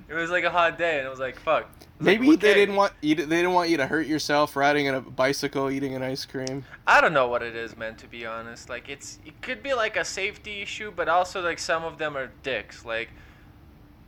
It 0.08 0.14
was 0.14 0.30
like 0.30 0.44
a 0.44 0.50
hot 0.50 0.78
day, 0.78 0.98
and 0.98 1.06
I 1.06 1.10
was 1.10 1.18
like 1.18 1.38
fuck. 1.38 1.68
Was 1.98 2.06
like, 2.06 2.20
Maybe 2.20 2.36
they 2.36 2.50
"Okay." 2.50 2.60
didn't 2.60 2.76
want 2.76 2.92
you. 3.00 3.14
to- 3.14 3.26
They 3.26 3.36
didn't 3.36 3.52
want 3.52 3.70
you 3.70 3.76
to 3.78 3.86
hurt 3.86 4.06
yourself 4.06 4.54
riding 4.56 4.88
on 4.88 4.94
a 4.94 5.00
bicycle, 5.00 5.70
eating 5.70 5.94
an 5.94 6.02
ice 6.02 6.24
cream. 6.24 6.64
I 6.86 7.00
don't 7.00 7.12
know 7.12 7.28
what 7.28 7.42
it 7.42 7.56
is, 7.56 7.76
man. 7.76 7.96
To 7.96 8.06
be 8.06 8.26
honest, 8.26 8.68
like 8.68 8.88
it's 8.88 9.18
it 9.24 9.40
could 9.42 9.62
be 9.62 9.72
like 9.74 9.96
a 9.96 10.04
safety 10.04 10.62
issue, 10.62 10.92
but 10.94 11.08
also 11.08 11.42
like 11.42 11.58
some 11.58 11.84
of 11.84 11.98
them 11.98 12.16
are 12.16 12.30
dicks. 12.42 12.84
Like, 12.84 13.10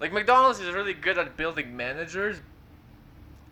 like 0.00 0.12
McDonald's 0.12 0.60
is 0.60 0.72
really 0.74 0.92
good 0.94 1.18
at 1.18 1.36
building 1.36 1.76
managers. 1.76 2.40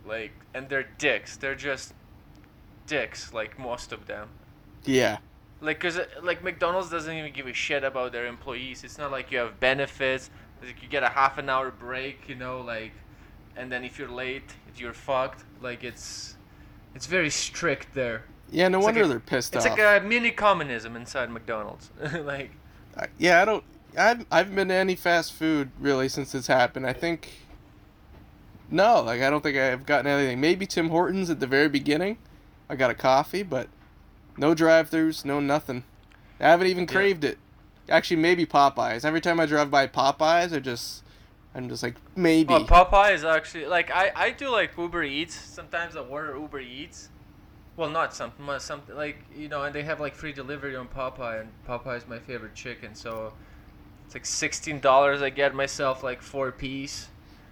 Like, 0.06 0.32
and 0.54 0.68
they're 0.68 0.86
dicks. 0.98 1.36
They're 1.36 1.54
just 1.56 1.94
dicks. 2.86 3.32
Like 3.32 3.58
most 3.58 3.92
of 3.92 4.06
them. 4.06 4.28
Yeah. 4.84 5.18
Like, 5.60 5.80
cause 5.80 5.96
uh, 5.98 6.04
like 6.22 6.44
McDonald's 6.44 6.90
doesn't 6.90 7.12
even 7.16 7.32
give 7.32 7.46
a 7.46 7.52
shit 7.54 7.82
about 7.82 8.12
their 8.12 8.26
employees. 8.26 8.84
It's 8.84 8.98
not 8.98 9.10
like 9.10 9.32
you 9.32 9.38
have 9.38 9.58
benefits. 9.58 10.30
Like 10.62 10.82
you 10.82 10.88
get 10.88 11.02
a 11.02 11.08
half 11.08 11.38
an 11.38 11.48
hour 11.48 11.70
break, 11.70 12.28
you 12.28 12.34
know, 12.34 12.60
like, 12.60 12.92
and 13.56 13.70
then 13.70 13.84
if 13.84 13.98
you're 13.98 14.08
late, 14.10 14.50
you're 14.76 14.92
fucked. 14.92 15.44
Like 15.60 15.84
it's, 15.84 16.36
it's 16.94 17.06
very 17.06 17.30
strict 17.30 17.94
there. 17.94 18.24
Yeah. 18.50 18.68
No 18.68 18.78
It's 18.78 18.86
like 18.86 18.94
wonder 18.94 19.04
a- 19.04 19.08
they're 19.08 19.20
pissed 19.20 19.54
It's 19.54 19.64
off. 19.66 19.72
It's 19.72 19.80
like 19.80 20.02
a 20.02 20.04
mini 20.04 20.30
communism 20.30 20.96
inside 20.96 21.30
McDonald's. 21.30 21.90
like, 22.20 22.50
I- 22.96 23.08
yeah, 23.18 23.42
I 23.42 23.44
don't. 23.44 23.64
I've 23.98 24.26
I 24.30 24.38
haven't 24.38 24.54
been 24.54 24.68
to 24.68 24.74
any 24.74 24.94
fast 24.94 25.32
food 25.32 25.70
really 25.80 26.08
since 26.08 26.32
this 26.32 26.46
happened. 26.46 26.86
I 26.86 26.92
think. 26.92 27.30
No, 28.70 29.00
like 29.00 29.22
I 29.22 29.30
don't 29.30 29.42
think 29.42 29.56
I've 29.56 29.86
gotten 29.86 30.06
anything. 30.06 30.40
Maybe 30.40 30.66
Tim 30.66 30.88
Hortons 30.90 31.30
at 31.30 31.40
the 31.40 31.46
very 31.46 31.68
beginning. 31.68 32.18
I 32.68 32.74
got 32.76 32.90
a 32.90 32.94
coffee, 32.94 33.42
but 33.44 33.68
no 34.36 34.54
drive-throughs, 34.54 35.24
no 35.24 35.38
nothing. 35.38 35.84
I 36.40 36.48
haven't 36.48 36.66
even 36.66 36.82
Yeah. 36.84 36.92
craved 36.92 37.24
it. 37.24 37.38
Actually, 37.88 38.18
maybe 38.18 38.46
Popeyes. 38.46 39.04
Every 39.04 39.20
time 39.20 39.38
I 39.40 39.46
drive 39.46 39.70
by 39.70 39.86
Popeyes, 39.86 40.52
I 40.54 40.58
just, 40.60 41.04
I'm 41.54 41.68
just 41.68 41.82
like 41.82 41.94
maybe. 42.16 42.52
oh, 42.54 42.64
Popeye 42.64 43.14
is 43.14 43.24
actually 43.24 43.66
like 43.66 43.90
I 43.90 44.12
I 44.14 44.30
do 44.30 44.50
like 44.50 44.76
Uber 44.76 45.04
Eats. 45.04 45.34
Sometimes 45.34 45.96
I 45.96 46.00
order 46.00 46.36
Uber 46.36 46.60
Eats. 46.60 47.08
Well, 47.76 47.90
not 47.90 48.14
something, 48.14 48.46
something 48.58 48.96
like 48.96 49.18
you 49.36 49.48
know, 49.48 49.62
and 49.64 49.74
they 49.74 49.82
have 49.82 50.00
like 50.00 50.14
free 50.14 50.32
delivery 50.32 50.74
on 50.76 50.88
Popeye, 50.88 51.40
and 51.42 51.50
Popeye 51.68 51.98
is 51.98 52.08
my 52.08 52.18
favorite 52.18 52.54
chicken. 52.54 52.94
So 52.94 53.32
it's 54.06 54.14
like 54.14 54.26
sixteen 54.26 54.80
dollars. 54.80 55.22
I 55.22 55.30
get 55.30 55.54
myself 55.54 56.02
like 56.02 56.22
four 56.22 56.50
piece. 56.52 57.08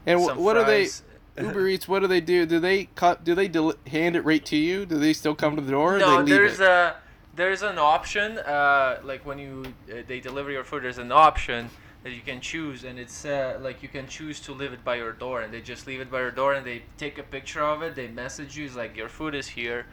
and 0.06 0.20
wh- 0.20 0.38
what 0.38 0.54
do 0.54 0.64
they? 0.64 0.88
Uber 1.36 1.68
Eats. 1.68 1.88
What 1.88 2.00
do 2.00 2.06
they 2.06 2.20
do? 2.20 2.46
Do 2.46 2.58
they 2.60 2.84
cut? 2.94 3.24
Do 3.24 3.34
they 3.34 3.48
del- 3.48 3.74
hand 3.88 4.16
it 4.16 4.22
right 4.24 4.44
to 4.46 4.56
you? 4.56 4.86
Do 4.86 4.98
they 4.98 5.12
still 5.12 5.34
come 5.34 5.56
to 5.56 5.62
the 5.62 5.72
door? 5.72 5.96
Or 5.96 5.98
no, 5.98 6.22
there's 6.22 6.60
it? 6.60 6.66
a 6.66 6.96
there's 7.34 7.62
an 7.62 7.78
option. 7.78 8.38
Uh, 8.38 9.00
like 9.04 9.24
when 9.26 9.38
you 9.38 9.74
uh, 9.90 10.02
they 10.06 10.20
deliver 10.20 10.50
your 10.50 10.64
food, 10.64 10.84
there's 10.84 10.98
an 10.98 11.12
option 11.12 11.70
that 12.02 12.12
you 12.12 12.20
can 12.22 12.40
choose, 12.40 12.84
and 12.84 12.98
it's 12.98 13.24
uh, 13.24 13.58
like 13.60 13.82
you 13.82 13.88
can 13.88 14.06
choose 14.06 14.40
to 14.40 14.52
leave 14.52 14.72
it 14.72 14.84
by 14.84 14.96
your 14.96 15.12
door, 15.12 15.40
and 15.42 15.52
they 15.52 15.60
just 15.60 15.86
leave 15.86 16.00
it 16.00 16.10
by 16.10 16.20
your 16.20 16.30
door, 16.30 16.54
and 16.54 16.66
they 16.66 16.84
take 16.96 17.18
a 17.18 17.22
picture 17.22 17.62
of 17.62 17.82
it. 17.82 17.94
They 17.94 18.08
message 18.08 18.56
you, 18.56 18.66
it's 18.66 18.76
like 18.76 18.96
your 18.96 19.08
food 19.08 19.34
is 19.34 19.48
here. 19.48 19.86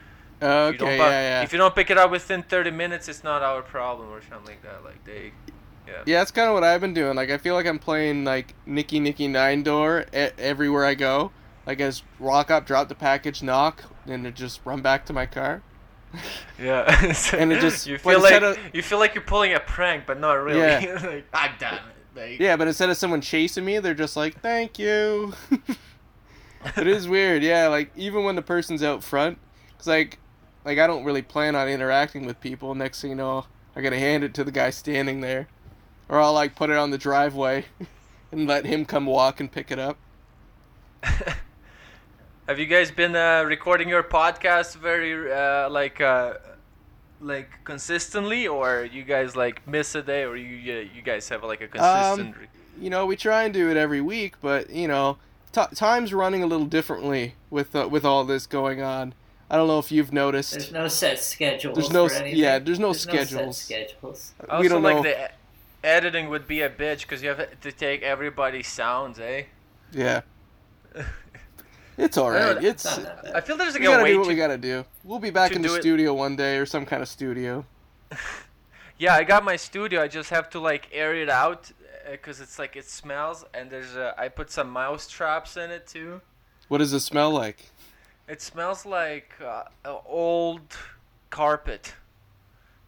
If 0.64 0.70
you 0.70 0.78
Okay, 0.78 0.78
don't 0.78 0.98
yeah, 1.06 1.22
yeah. 1.22 1.48
If 1.48 1.52
you 1.54 1.58
don't 1.58 1.76
pick 1.76 1.90
it 1.90 1.98
up 1.98 2.12
within 2.12 2.44
30 2.44 2.72
minutes, 2.72 3.08
it's 3.10 3.24
not 3.24 3.42
our 3.44 3.62
problem 3.64 4.10
or 4.10 4.22
something 4.22 4.48
like 4.48 4.62
that. 4.64 4.84
Like 4.84 5.04
they, 5.06 5.34
yeah. 5.88 6.04
Yeah, 6.06 6.20
that's 6.20 6.32
kind 6.32 6.48
of 6.48 6.54
what 6.56 6.64
I've 6.64 6.82
been 6.82 6.94
doing. 6.94 7.16
Like, 7.16 7.30
I 7.30 7.38
feel 7.38 7.54
like 7.56 7.66
I'm 7.66 7.80
playing 7.80 8.24
like 8.24 8.56
Nicky 8.66 9.00
Nicky 9.00 9.28
Nine 9.28 9.64
Door 9.64 10.06
e- 10.14 10.30
everywhere 10.38 10.86
I 10.86 10.96
go. 10.96 11.32
Like, 11.66 11.80
I 11.80 11.86
just 11.86 12.06
walk 12.18 12.50
up, 12.50 12.66
drop 12.66 12.88
the 12.90 12.96
package, 12.96 13.44
knock, 13.44 13.84
and 14.06 14.34
just 14.36 14.62
run 14.66 14.82
back 14.82 15.06
to 15.08 15.14
my 15.14 15.26
car. 15.28 15.64
Yeah. 16.62 17.14
And 17.34 17.52
it 17.52 17.60
just- 17.62 17.88
you 17.88 17.98
feel 17.98 18.22
like 18.22 18.42
of- 18.42 18.58
you 18.74 18.82
feel 18.82 19.00
like 19.00 19.16
you're 19.16 19.24
pulling 19.24 19.54
a 19.54 19.60
prank, 19.60 20.06
but 20.06 20.20
not 20.20 20.34
really. 20.34 20.60
Yeah. 20.60 21.00
like, 21.06 21.26
ah, 21.34 21.56
damn 21.60 21.74
it. 21.76 21.82
Like, 22.16 22.40
Yeah, 22.40 22.56
but 22.58 22.68
instead 22.68 22.90
of 22.90 22.98
someone 22.98 23.22
chasing 23.22 23.64
me, 23.66 23.80
they're 23.80 23.94
just 23.94 24.16
like, 24.18 24.40
"Thank 24.42 24.78
you." 24.78 25.34
it 26.78 26.86
is 26.88 27.08
weird, 27.08 27.42
yeah. 27.42 27.68
Like 27.68 27.92
even 27.96 28.24
when 28.26 28.36
the 28.36 28.42
person's 28.42 28.84
out 28.84 29.04
front, 29.04 29.38
cause 29.78 29.88
like, 29.88 30.20
like 30.66 30.78
I 30.78 30.88
don't 30.88 31.04
really 31.06 31.22
plan 31.22 31.56
on 31.56 31.68
interacting 31.70 32.26
with 32.26 32.40
people. 32.42 32.76
Next 32.76 33.02
thing 33.02 33.12
you 33.12 33.16
know, 33.16 33.46
I 33.76 33.82
gotta 33.82 33.98
hand 33.98 34.24
it 34.26 34.34
to 34.36 34.44
the 34.44 34.52
guy 34.52 34.70
standing 34.72 35.22
there, 35.22 35.48
or 36.10 36.20
I'll 36.20 36.34
like 36.34 36.54
put 36.56 36.70
it 36.70 36.76
on 36.78 36.92
the 36.92 36.98
driveway, 36.98 37.66
and 38.32 38.46
let 38.46 38.66
him 38.66 38.86
come 38.86 39.06
walk 39.06 39.40
and 39.40 39.50
pick 39.52 39.72
it 39.72 39.80
up. 39.80 39.98
Have 42.48 42.60
you 42.60 42.66
guys 42.66 42.92
been 42.92 43.16
uh, 43.16 43.44
recording 43.44 43.88
your 43.88 44.04
podcast 44.04 44.76
very 44.76 45.32
uh, 45.32 45.70
like 45.70 46.02
uh, 46.02 46.34
like 47.22 47.50
consistently, 47.64 48.48
or 48.48 48.84
you 48.92 49.04
guys 49.04 49.36
like 49.36 49.66
miss 49.68 49.96
a 49.96 50.02
day, 50.02 50.24
or 50.24 50.36
you 50.36 50.74
uh, 50.74 50.80
you 50.96 51.02
guys 51.02 51.30
have 51.30 51.44
like 51.44 51.62
a 51.62 51.68
consistent? 51.68 52.36
re- 52.38 52.48
you 52.80 52.90
know, 52.90 53.06
we 53.06 53.16
try 53.16 53.44
and 53.44 53.54
do 53.54 53.70
it 53.70 53.78
every 53.78 54.02
week, 54.02 54.36
but 54.42 54.70
you 54.70 54.88
know, 54.88 55.18
t- 55.52 55.62
time's 55.76 56.14
running 56.14 56.44
a 56.44 56.48
little 56.48 56.66
differently 56.66 57.36
with 57.50 57.76
uh, 57.76 57.88
with 57.90 58.04
all 58.04 58.24
this 58.26 58.48
going 58.48 58.82
on. 58.82 59.14
I 59.50 59.56
don't 59.58 59.68
know 59.68 59.80
if 59.80 59.92
you've 59.92 60.12
noticed. 60.14 60.54
There's 60.54 60.72
no 60.72 60.88
set 60.88 61.20
schedules. 61.20 61.76
There's 61.78 61.92
no 61.92 62.08
for 62.08 62.16
s- 62.16 62.22
anything. 62.22 62.40
yeah, 62.40 62.60
there's 62.60 62.80
no 62.80 62.94
set 62.94 63.28
schedules. 63.28 63.58
schedules. 63.58 64.34
also, 64.50 64.62
we 64.62 64.68
don't 64.68 64.82
like 64.84 64.96
know. 64.98 65.04
the 65.04 65.32
editing 65.84 66.30
would 66.30 66.48
be 66.48 66.62
a 66.62 66.70
bitch 66.70 67.02
because 67.02 67.22
you 67.22 67.30
have 67.30 67.60
to 67.62 67.72
take 67.72 68.02
everybody's 68.02 68.68
sounds, 68.68 69.20
eh? 69.20 69.44
Yeah, 69.92 70.22
it's 71.98 72.18
all 72.18 72.30
right. 72.32 72.42
I 72.42 72.46
don't 72.46 72.56
right. 72.56 72.64
know, 72.64 72.70
It's 72.70 72.86
not 72.86 73.04
that 73.04 73.24
bad. 73.24 73.36
I 73.36 73.42
feel 73.42 73.58
there's 73.58 73.74
like 73.74 73.82
we 73.82 73.88
a 73.88 73.90
gotta 73.92 74.04
way 74.04 74.12
do 74.12 74.18
what 74.20 74.24
to 74.26 74.30
we 74.30 74.36
gotta 74.36 74.58
do. 74.58 74.86
We'll 75.04 75.20
be 75.20 75.30
back 75.30 75.52
in 75.54 75.62
the 75.62 75.68
do 75.70 75.76
it- 75.76 75.82
studio 75.82 76.14
one 76.14 76.36
day 76.36 76.58
or 76.58 76.66
some 76.66 76.86
kind 76.86 77.02
of 77.02 77.08
studio. 77.10 77.66
Yeah, 78.98 79.16
I 79.16 79.24
got 79.24 79.44
my 79.44 79.56
studio. 79.56 80.00
I 80.04 80.08
just 80.08 80.30
have 80.30 80.48
to 80.52 80.60
like 80.60 80.88
air 80.92 81.16
it 81.16 81.28
out 81.28 81.72
because 82.12 82.40
it's 82.40 82.60
like 82.60 82.76
it 82.76 82.86
smells, 82.88 83.44
and 83.56 83.68
there's 83.68 83.96
uh, 83.96 84.14
I 84.16 84.28
put 84.30 84.52
some 84.52 84.70
mouse 84.70 85.08
traps 85.10 85.58
in 85.58 85.72
it 85.72 85.88
too. 85.88 86.22
What 86.68 86.78
does 86.78 86.94
it 86.94 87.00
smell 87.00 87.32
like? 87.32 87.72
It 88.28 88.44
smells 88.44 88.86
like 88.86 89.32
uh, 89.44 89.64
old 90.06 90.62
carpet. 91.32 91.94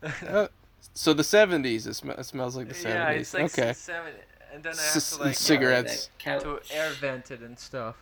Uh, 0.28 0.48
So 0.94 1.14
the 1.14 1.24
seventies. 1.24 1.88
It, 1.88 1.96
sm- 1.96 2.12
it 2.12 2.26
smells 2.26 2.56
like 2.56 2.68
the 2.68 2.76
'70s. 2.76 2.84
yeah, 2.84 2.94
seventies. 2.94 3.22
it's 3.22 3.34
like 3.34 3.44
okay. 3.60 3.70
s- 3.70 3.90
and 4.54 4.64
then 4.64 4.74
I 4.74 4.76
S- 4.78 4.94
have 5.12 5.18
to 5.20 5.24
like 5.26 5.36
cigarettes. 5.36 6.10
Yeah, 6.24 6.34
like 6.36 6.44
to 6.44 6.76
air 6.76 6.92
vent 6.92 7.32
it 7.32 7.40
and 7.42 7.58
stuff. 7.58 7.96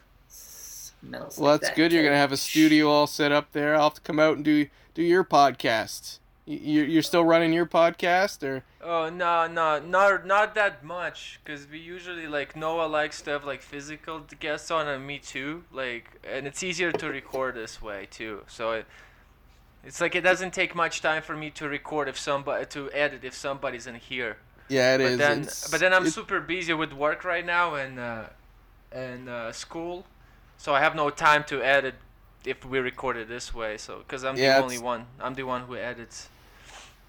Smells 1.02 1.38
Well, 1.38 1.52
like 1.52 1.62
that's 1.62 1.70
that 1.72 1.76
good. 1.76 1.92
You're 1.92 2.04
gonna 2.04 2.16
have 2.18 2.32
a 2.32 2.38
studio 2.38 2.90
all 2.90 3.08
set 3.08 3.32
up 3.32 3.52
there. 3.52 3.76
I'll 3.76 3.84
have 3.84 3.94
to 3.96 4.02
come 4.02 4.20
out 4.20 4.36
and 4.38 4.46
do 4.46 4.68
do 4.94 5.02
your 5.04 5.24
podcast. 5.24 6.20
You- 6.46 6.58
You're 6.60 6.86
you're 6.86 7.02
still 7.04 7.24
running 7.24 7.54
your 7.54 7.66
podcast, 7.68 8.44
or 8.44 8.64
Oh 8.84 9.10
no 9.10 9.48
no 9.48 9.80
not 9.80 10.26
not 10.26 10.56
that 10.56 10.84
much 10.84 11.40
because 11.44 11.68
we 11.70 11.78
usually 11.80 12.28
like 12.28 12.56
Noah 12.56 12.88
likes 12.88 13.22
to 13.24 13.32
have 13.32 13.46
like 13.46 13.62
physical 13.62 14.22
guests 14.40 14.72
on 14.72 14.88
and 14.88 15.06
me 15.06 15.20
too 15.20 15.64
like 15.72 16.06
and 16.24 16.48
it's 16.48 16.64
easier 16.64 16.92
to 16.92 17.08
record 17.08 17.54
this 17.56 17.80
way 17.82 18.08
too 18.10 18.42
so 18.48 18.72
it, 18.72 18.86
it's 19.84 20.02
like 20.02 20.16
it 20.16 20.22
doesn't 20.22 20.52
take 20.52 20.74
much 20.74 21.00
time 21.02 21.22
for 21.22 21.36
me 21.38 21.52
to 21.52 21.68
record 21.70 22.08
if 22.10 22.18
somebody 22.18 22.66
to 22.66 22.92
edit 22.92 23.24
if 23.24 23.36
somebody's 23.36 23.86
in 23.86 23.96
here 23.96 24.38
yeah, 24.68 24.96
it 24.96 24.98
but 24.98 25.06
is. 25.12 25.18
then 25.20 25.40
It's- 25.42 25.70
but 25.70 25.80
then 25.80 25.94
I'm 25.94 26.08
it- 26.08 26.12
super 26.12 26.40
busy 26.42 26.74
with 26.74 26.92
work 26.92 27.24
right 27.24 27.46
now 27.46 27.76
and 27.76 28.00
uh, 28.00 28.24
and 28.92 29.30
uh, 29.30 29.52
school 29.52 30.06
so 30.62 30.74
I 30.74 30.80
have 30.80 30.96
no 30.96 31.10
time 31.10 31.44
to 31.46 31.62
edit 31.64 31.96
if 32.46 32.66
we 32.66 32.80
record 32.80 33.18
it 33.18 33.28
this 33.28 33.54
way 33.54 33.78
so 33.78 34.00
because 34.00 34.24
I'm 34.24 34.38
Yeah, 34.38 34.58
the 34.58 34.64
only 34.64 34.80
one. 34.80 35.02
I'm 35.20 35.36
the 35.36 35.44
one 35.44 35.62
who 35.68 35.76
edits. 35.76 36.30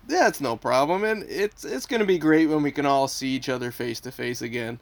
Yeah, 0.09 0.29
it's 0.29 0.41
no 0.41 0.57
problem, 0.57 1.05
and 1.05 1.23
it's 1.29 1.65
it's 1.65 1.87
gonna 1.87 2.05
be 2.05 2.19
great 2.19 2.49
when 2.49 2.63
we 2.63 2.73
can 2.73 2.87
all 2.87 3.09
see 3.09 3.29
each 3.37 3.49
other 3.49 3.71
face 3.71 4.01
to 4.01 4.11
face 4.11 4.43
again. 4.43 4.81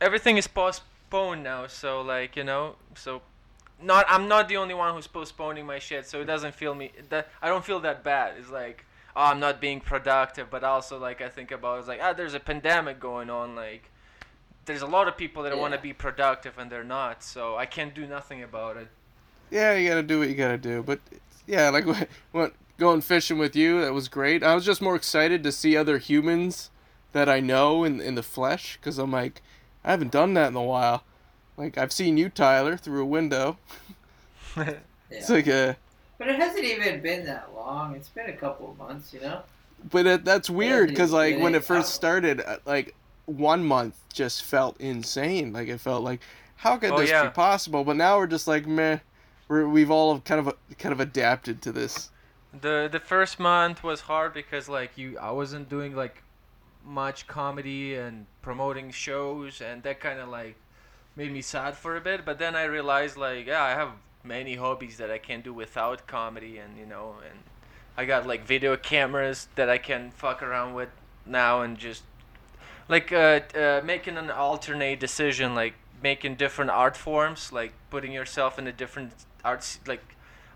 everything 0.00 0.36
is 0.36 0.46
postponed 0.48 1.42
now 1.42 1.66
so 1.66 2.00
like 2.02 2.36
you 2.36 2.44
know 2.44 2.76
so 2.94 3.22
not 3.80 4.04
i'm 4.08 4.28
not 4.28 4.48
the 4.48 4.56
only 4.56 4.74
one 4.74 4.94
who's 4.94 5.06
postponing 5.06 5.64
my 5.66 5.78
shit 5.78 6.06
so 6.06 6.20
it 6.20 6.24
doesn't 6.24 6.54
feel 6.54 6.74
me 6.74 6.92
that 7.08 7.28
i 7.40 7.48
don't 7.48 7.64
feel 7.64 7.80
that 7.80 8.02
bad. 8.04 8.34
It's 8.38 8.50
like 8.50 8.84
oh 9.16 9.24
i'm 9.26 9.40
not 9.40 9.60
being 9.60 9.80
productive 9.80 10.50
but 10.50 10.64
also 10.64 10.98
like 10.98 11.20
i 11.20 11.28
think 11.28 11.50
about 11.52 11.78
it's 11.78 11.88
like 11.88 12.00
ah 12.02 12.12
there's 12.12 12.34
a 12.34 12.40
pandemic 12.40 12.98
going 13.00 13.30
on 13.30 13.54
like 13.54 13.91
there's 14.64 14.82
a 14.82 14.86
lot 14.86 15.08
of 15.08 15.16
people 15.16 15.42
that 15.42 15.56
want 15.58 15.74
to 15.74 15.80
be 15.80 15.92
productive 15.92 16.58
and 16.58 16.70
they're 16.70 16.84
not 16.84 17.22
so 17.22 17.56
i 17.56 17.66
can't 17.66 17.94
do 17.94 18.06
nothing 18.06 18.42
about 18.42 18.76
it 18.76 18.88
Yeah, 19.50 19.74
you 19.74 19.88
gotta 19.88 20.02
do 20.02 20.18
what 20.20 20.28
you 20.28 20.34
gotta 20.34 20.58
do, 20.58 20.82
but 20.82 20.98
yeah, 21.46 21.68
like 21.70 21.86
what, 21.92 22.08
what 22.32 22.54
going 22.78 23.02
fishing 23.02 23.38
with 23.38 23.54
you, 23.54 23.80
that 23.82 23.92
was 23.92 24.08
great. 24.08 24.42
I 24.42 24.54
was 24.54 24.64
just 24.64 24.80
more 24.82 24.96
excited 24.96 25.42
to 25.44 25.52
see 25.52 25.76
other 25.76 25.98
humans 25.98 26.70
that 27.12 27.28
I 27.28 27.40
know 27.40 27.84
in 27.84 28.00
in 28.00 28.14
the 28.14 28.22
flesh, 28.22 28.78
because 28.78 28.98
I'm 28.98 29.12
like, 29.12 29.42
I 29.84 29.90
haven't 29.90 30.10
done 30.12 30.34
that 30.34 30.48
in 30.48 30.56
a 30.56 30.62
while. 30.64 31.04
Like 31.56 31.76
I've 31.78 31.92
seen 31.92 32.16
you, 32.16 32.28
Tyler, 32.30 32.76
through 32.78 33.02
a 33.02 33.06
window. 33.06 33.58
Yeah. 34.56 34.74
It's 35.10 35.28
like 35.28 35.46
a, 35.46 35.76
But 36.18 36.28
it 36.28 36.36
hasn't 36.36 36.64
even 36.64 37.02
been 37.02 37.24
that 37.26 37.52
long. 37.54 37.94
It's 37.94 38.08
been 38.08 38.30
a 38.30 38.36
couple 38.36 38.70
of 38.70 38.78
months, 38.78 39.12
you 39.12 39.20
know. 39.20 39.42
but 39.82 40.06
it, 40.06 40.24
that's 40.24 40.48
weird 40.50 40.88
because 40.90 41.12
like 41.12 41.38
when 41.38 41.54
it 41.54 41.64
first 41.64 41.92
started, 41.94 42.40
uh, 42.40 42.58
like 42.64 42.94
one 43.26 43.64
month 43.64 43.96
just 44.12 44.42
felt 44.44 44.80
insane. 44.80 45.52
Like 45.52 45.68
it 45.68 45.80
felt 45.80 46.02
like, 46.04 46.20
how 46.56 46.76
could 46.76 46.92
Oh, 46.92 46.96
this 46.96 47.10
yeah. 47.10 47.22
be 47.22 47.28
possible? 47.28 47.84
But 47.84 47.96
now 47.96 48.18
we're 48.18 48.26
just 48.26 48.46
like, 48.46 48.66
meh. 48.66 48.98
We're, 49.48 49.68
we've 49.68 49.90
all 49.90 50.20
kind 50.20 50.46
of 50.46 50.54
kind 50.78 50.92
of 50.92 51.00
adapted 51.00 51.60
to 51.62 51.72
this. 51.72 52.10
the 52.52 52.88
the 52.90 53.00
first 53.00 53.38
month 53.40 53.82
was 53.82 54.02
hard 54.02 54.34
because 54.34 54.68
like 54.68 54.96
you 54.98 55.18
i 55.18 55.30
wasn't 55.30 55.68
doing 55.68 55.94
like 55.96 56.22
much 56.84 57.26
comedy 57.26 57.94
and 57.94 58.26
promoting 58.42 58.90
shows 58.90 59.60
and 59.60 59.82
that 59.82 60.00
kind 60.00 60.18
of 60.20 60.28
like 60.28 60.56
made 61.16 61.32
me 61.32 61.40
sad 61.42 61.76
for 61.76 61.96
a 61.96 62.00
bit 62.00 62.24
but 62.24 62.38
then 62.38 62.54
i 62.56 62.64
realized 62.64 63.16
like 63.16 63.46
yeah 63.46 63.62
i 63.62 63.70
have 63.70 63.90
many 64.24 64.56
hobbies 64.56 64.96
that 64.98 65.10
i 65.10 65.18
can 65.18 65.40
do 65.40 65.52
without 65.54 66.06
comedy 66.06 66.58
and 66.58 66.76
you 66.78 66.86
know 66.86 67.16
and 67.28 67.40
i 67.96 68.04
got 68.04 68.26
like 68.26 68.44
video 68.44 68.76
cameras 68.76 69.48
that 69.54 69.68
i 69.70 69.78
can 69.78 70.10
fuck 70.10 70.42
around 70.42 70.74
with 70.74 70.90
now 71.26 71.62
and 71.62 71.78
just 71.78 72.02
like 72.88 73.12
uh, 73.12 73.40
uh, 73.54 73.80
making 73.84 74.16
an 74.16 74.30
alternate 74.30 75.00
decision 75.00 75.54
like 75.54 75.74
making 76.02 76.34
different 76.36 76.70
art 76.70 76.96
forms 76.96 77.52
like 77.52 77.72
putting 77.90 78.12
yourself 78.12 78.58
in 78.58 78.66
a 78.66 78.72
different 78.72 79.12
arts 79.44 79.78
like 79.86 80.02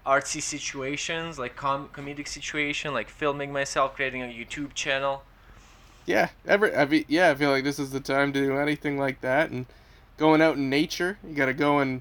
artsy 0.07 0.41
situations, 0.41 1.39
like 1.39 1.57
com- 1.57 1.89
comedic 1.89 2.29
situation, 2.29 2.95
like 2.95 3.09
filming 3.09 3.53
myself, 3.53 3.95
creating 3.97 4.23
a 4.23 4.27
YouTube 4.27 4.73
channel. 4.73 5.23
Yeah, 6.07 6.29
ever 6.47 6.75
I 6.77 6.85
mean, 6.85 7.05
yeah, 7.09 7.31
I 7.31 7.35
feel 7.35 7.51
like 7.51 7.65
this 7.65 7.79
is 7.79 7.91
the 7.91 8.01
time 8.01 8.33
to 8.33 8.41
do 8.41 8.57
anything 8.57 8.99
like 8.99 9.21
that 9.23 9.51
and 9.51 9.67
going 10.17 10.41
out 10.41 10.57
in 10.57 10.71
nature. 10.71 11.19
You 11.27 11.35
got 11.35 11.47
to 11.47 11.55
go 11.55 11.79
and 11.79 12.01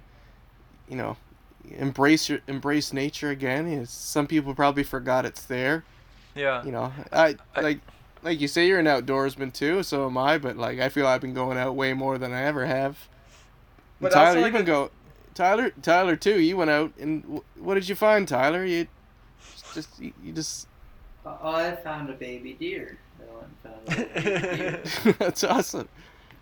you 0.90 0.96
know, 0.96 1.18
embrace 1.78 2.30
your 2.30 2.40
embrace 2.48 2.94
nature 2.94 3.30
again. 3.32 3.70
You 3.72 3.78
know, 3.80 3.86
some 3.86 4.28
people 4.28 4.54
probably 4.56 4.84
forgot 4.84 5.26
it's 5.26 5.44
there. 5.46 5.84
Yeah. 6.36 6.64
You 6.66 6.72
know, 6.72 6.94
I, 7.12 7.36
I- 7.56 7.62
like 7.62 7.80
like 8.26 8.42
you 8.42 8.48
say 8.48 8.68
you're 8.68 8.80
an 8.80 8.88
outdoorsman 8.88 9.54
too, 9.54 9.84
so 9.84 10.08
am 10.08 10.18
I, 10.18 10.38
but 10.40 10.58
like 10.58 10.80
I 10.80 10.90
feel 10.90 11.08
I've 11.08 11.22
been 11.22 11.36
going 11.36 11.58
out 11.58 11.76
way 11.76 11.94
more 11.94 12.18
than 12.18 12.34
I 12.34 12.44
ever 12.44 12.66
have. 12.66 13.08
But 14.02 14.12
Tyler, 14.12 14.28
also, 14.28 14.38
you 14.40 14.44
like, 14.44 14.54
been 14.54 14.66
the- 14.66 14.72
go 14.72 14.92
Tyler 15.36 15.72
Tyler 15.82 16.16
too. 16.16 16.42
You 16.42 16.58
went 16.58 16.72
out 16.72 16.92
and 17.00 17.42
what 17.58 17.76
did 17.76 17.88
you 17.88 17.96
find, 17.96 18.28
Tyler? 18.28 18.66
You 18.66 18.88
just 19.74 20.00
you, 20.00 20.12
you 20.24 20.34
just 20.34 20.68
Oh, 21.26 21.56
I 21.56 21.76
found 21.76 22.10
a 22.10 22.14
baby 22.14 22.54
deer. 22.54 22.98
I 23.20 23.68
found 23.68 23.88
a 23.88 24.22
baby 24.22 24.28
deer. 24.28 25.16
that's 25.20 25.44
awesome. 25.44 25.88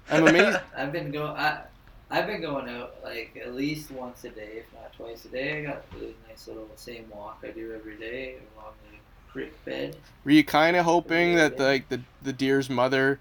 I'm 0.09 0.27
amazed. 0.27 0.59
I've 0.77 0.91
been 0.91 1.11
going. 1.11 1.35
I, 1.37 1.61
I've 2.09 2.27
been 2.27 2.41
going 2.41 2.69
out 2.69 2.95
like 3.03 3.41
at 3.43 3.55
least 3.55 3.91
once 3.91 4.23
a 4.23 4.29
day, 4.29 4.57
if 4.57 4.65
not 4.73 4.93
twice 4.93 5.25
a 5.25 5.29
day. 5.29 5.59
I 5.59 5.63
got 5.63 5.83
a 5.95 6.29
nice 6.29 6.47
little 6.47 6.69
same 6.75 7.09
walk 7.09 7.43
I 7.43 7.51
do 7.51 7.73
every 7.73 7.97
day 7.97 8.35
along 8.55 8.73
the 8.85 8.97
creek 9.33 9.65
bed. 9.65 9.95
Were 10.23 10.31
you 10.31 10.43
kind 10.45 10.77
of 10.77 10.85
hoping 10.85 11.35
that 11.35 11.59
like 11.59 11.89
the 11.89 11.99
the 12.21 12.31
deer's 12.31 12.69
mother, 12.69 13.19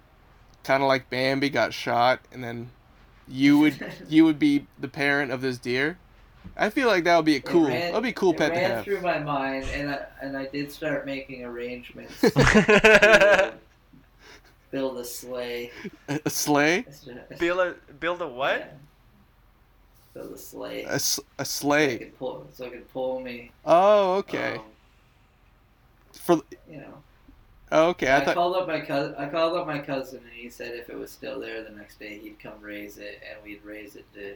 kind 0.63 0.81
of 0.81 0.87
like 0.87 1.09
Bambi, 1.09 1.49
got 1.49 1.73
shot, 1.73 2.19
and 2.31 2.41
then 2.43 2.69
you 3.27 3.57
would 3.59 3.75
you 4.09 4.23
would 4.23 4.39
be 4.39 4.65
the 4.79 4.87
parent 4.87 5.31
of 5.31 5.41
this 5.41 5.57
deer? 5.57 5.97
I 6.55 6.69
feel 6.69 6.87
like 6.87 7.03
that 7.05 7.15
would 7.15 7.25
be 7.25 7.35
a 7.37 7.41
cool. 7.41 7.67
ran- 7.67 7.91
That'd 7.91 8.03
be 8.03 8.09
a 8.09 8.13
cool 8.13 8.31
it 8.31 8.37
pet 8.37 8.53
to 8.53 8.59
ran 8.59 8.69
have. 8.71 8.83
through 8.85 9.01
my 9.01 9.17
mind, 9.19 9.65
and 9.73 9.89
I 9.89 10.05
and 10.21 10.37
I 10.37 10.45
did 10.45 10.71
start 10.71 11.05
making 11.05 11.43
arrangements 11.43 12.19
to 12.21 13.53
build 14.71 14.97
a 14.97 15.05
sleigh. 15.05 15.71
A 16.25 16.29
sleigh, 16.29 16.85
build 17.39 17.59
a 17.59 17.75
build 17.99 18.21
a 18.21 18.27
what? 18.27 18.59
Yeah. 18.59 18.67
Build 20.13 20.33
a 20.33 20.37
sleigh. 20.37 20.83
a, 20.83 20.93
s- 20.93 21.19
a 21.39 21.41
So 21.41 21.41
I 21.41 21.43
sleigh. 21.43 21.97
could 21.97 22.19
pull, 22.19 22.47
so 22.53 22.65
I 22.65 22.69
could 22.69 22.91
pull 22.93 23.19
me. 23.19 23.51
Oh, 23.65 24.15
okay. 24.17 24.57
um, 24.57 24.61
For 26.23 26.37
you 26.71 26.77
know. 26.77 27.03
oh, 27.73 27.89
okay, 27.89 28.07
I 28.07 28.21
I, 28.21 28.25
thought. 28.25 28.35
called 28.35 28.55
up 28.55 28.67
my 28.67 28.79
cousin. 28.79 29.13
I 29.17 29.27
called 29.27 29.57
up 29.57 29.67
my 29.67 29.79
cousin, 29.79 30.19
and 30.19 30.33
he 30.33 30.49
said 30.49 30.73
if 30.73 30.89
it 30.89 30.97
was 30.97 31.11
still 31.11 31.39
there 31.39 31.63
the 31.63 31.71
next 31.71 31.99
day, 31.99 32.17
he'd 32.17 32.39
come 32.39 32.61
raise 32.61 32.97
it, 32.97 33.21
and 33.29 33.43
we'd 33.43 33.63
raise 33.65 33.95
it 33.97 34.05
to 34.13 34.35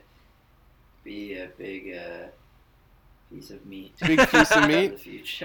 be 1.05 1.35
a 1.37 1.47
big 1.57 1.95
uh, 1.95 2.27
piece 3.33 3.51
of 3.51 3.65
meat. 3.65 3.93
Big 4.05 4.19
piece 4.29 4.51
of 4.51 4.67
meat? 4.67 4.99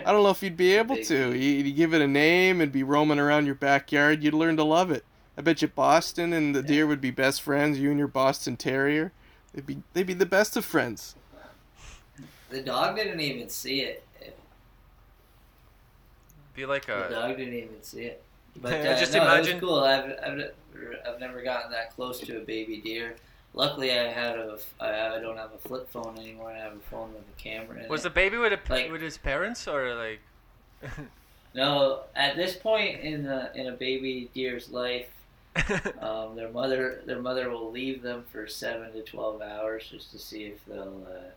I 0.04 0.10
don't 0.12 0.24
know 0.24 0.30
if 0.30 0.42
you'd 0.42 0.56
be 0.56 0.74
able 0.76 0.96
Big 0.96 1.06
to. 1.06 1.30
meat. 1.30 1.40
You, 1.40 1.64
you 1.64 1.72
give 1.72 1.94
it 1.94 2.02
a 2.02 2.08
name 2.08 2.60
and 2.60 2.72
be 2.72 2.82
roaming 2.82 3.20
around 3.20 3.46
your 3.46 3.54
backyard. 3.54 4.22
You'd 4.24 4.34
learn 4.34 4.56
to 4.56 4.64
love 4.64 4.90
it. 4.90 5.04
I 5.38 5.42
bet 5.42 5.62
you 5.62 5.68
Boston 5.68 6.32
and 6.32 6.54
the 6.56 6.60
Yeah. 6.60 6.66
deer 6.66 6.86
would 6.88 7.00
be 7.00 7.12
best 7.12 7.40
friends. 7.40 7.78
You 7.78 7.90
and 7.90 7.98
your 7.98 8.08
Boston 8.08 8.56
Terrier, 8.56 9.12
they'd 9.54 9.64
be 9.66 9.78
they'd 9.92 10.06
be 10.08 10.14
the 10.14 10.26
best 10.26 10.56
of 10.56 10.64
friends. 10.64 11.14
The 12.50 12.60
dog 12.62 12.96
didn't 12.96 13.20
even 13.20 13.48
see 13.48 13.80
it. 13.82 14.04
Be 16.54 16.66
like 16.66 16.86
The 16.86 17.06
a. 17.08 17.10
dog 17.10 17.36
didn't 17.36 17.54
even 17.54 17.82
see 17.82 18.02
it. 18.04 18.22
But 18.56 18.74
uh, 18.74 18.98
just 18.98 19.12
no, 19.14 19.22
imagine- 19.22 19.56
It 19.56 19.62
was 19.62 19.70
cool. 19.70 19.80
I've, 19.80 20.04
I've, 20.22 20.50
I've 21.06 21.20
never 21.20 21.42
gotten 21.42 21.70
that 21.72 21.94
close 21.94 22.20
to 22.20 22.36
a 22.36 22.40
baby 22.40 22.78
deer. 22.78 23.16
Luckily, 23.54 23.90
I 23.92 24.08
had 24.08 24.38
a. 24.38 24.58
I 24.80 25.16
I 25.16 25.20
don't 25.20 25.36
have 25.36 25.52
a 25.52 25.58
flip 25.58 25.90
phone 25.90 26.18
anymore. 26.18 26.50
I 26.50 26.58
have 26.58 26.72
a 26.72 26.80
phone 26.90 27.12
with 27.12 27.22
a 27.22 27.40
camera 27.42 27.82
in 27.82 27.88
Was 27.88 28.00
it. 28.00 28.04
the 28.04 28.10
baby 28.10 28.36
with 28.38 28.52
a, 28.52 28.58
Like- 28.72 28.90
with 28.92 29.02
his 29.02 29.18
parents 29.18 29.66
or 29.68 29.94
like? 29.94 30.20
No, 31.54 32.00
at 32.16 32.34
this 32.34 32.56
point 32.56 33.00
in 33.00 33.24
the 33.24 33.54
in 33.54 33.66
a 33.66 33.72
baby 33.72 34.30
deer's 34.32 34.70
life, 34.70 35.08
um, 36.00 36.34
their 36.34 36.48
mother 36.48 37.02
their 37.04 37.20
mother 37.20 37.50
will 37.50 37.70
leave 37.70 38.00
them 38.00 38.24
for 38.32 38.46
seven 38.46 38.90
to 38.94 39.02
twelve 39.02 39.42
hours 39.42 39.84
just 39.90 40.10
to 40.12 40.18
see 40.18 40.44
if 40.44 40.64
they'll, 40.64 41.06
uh, 41.06 41.28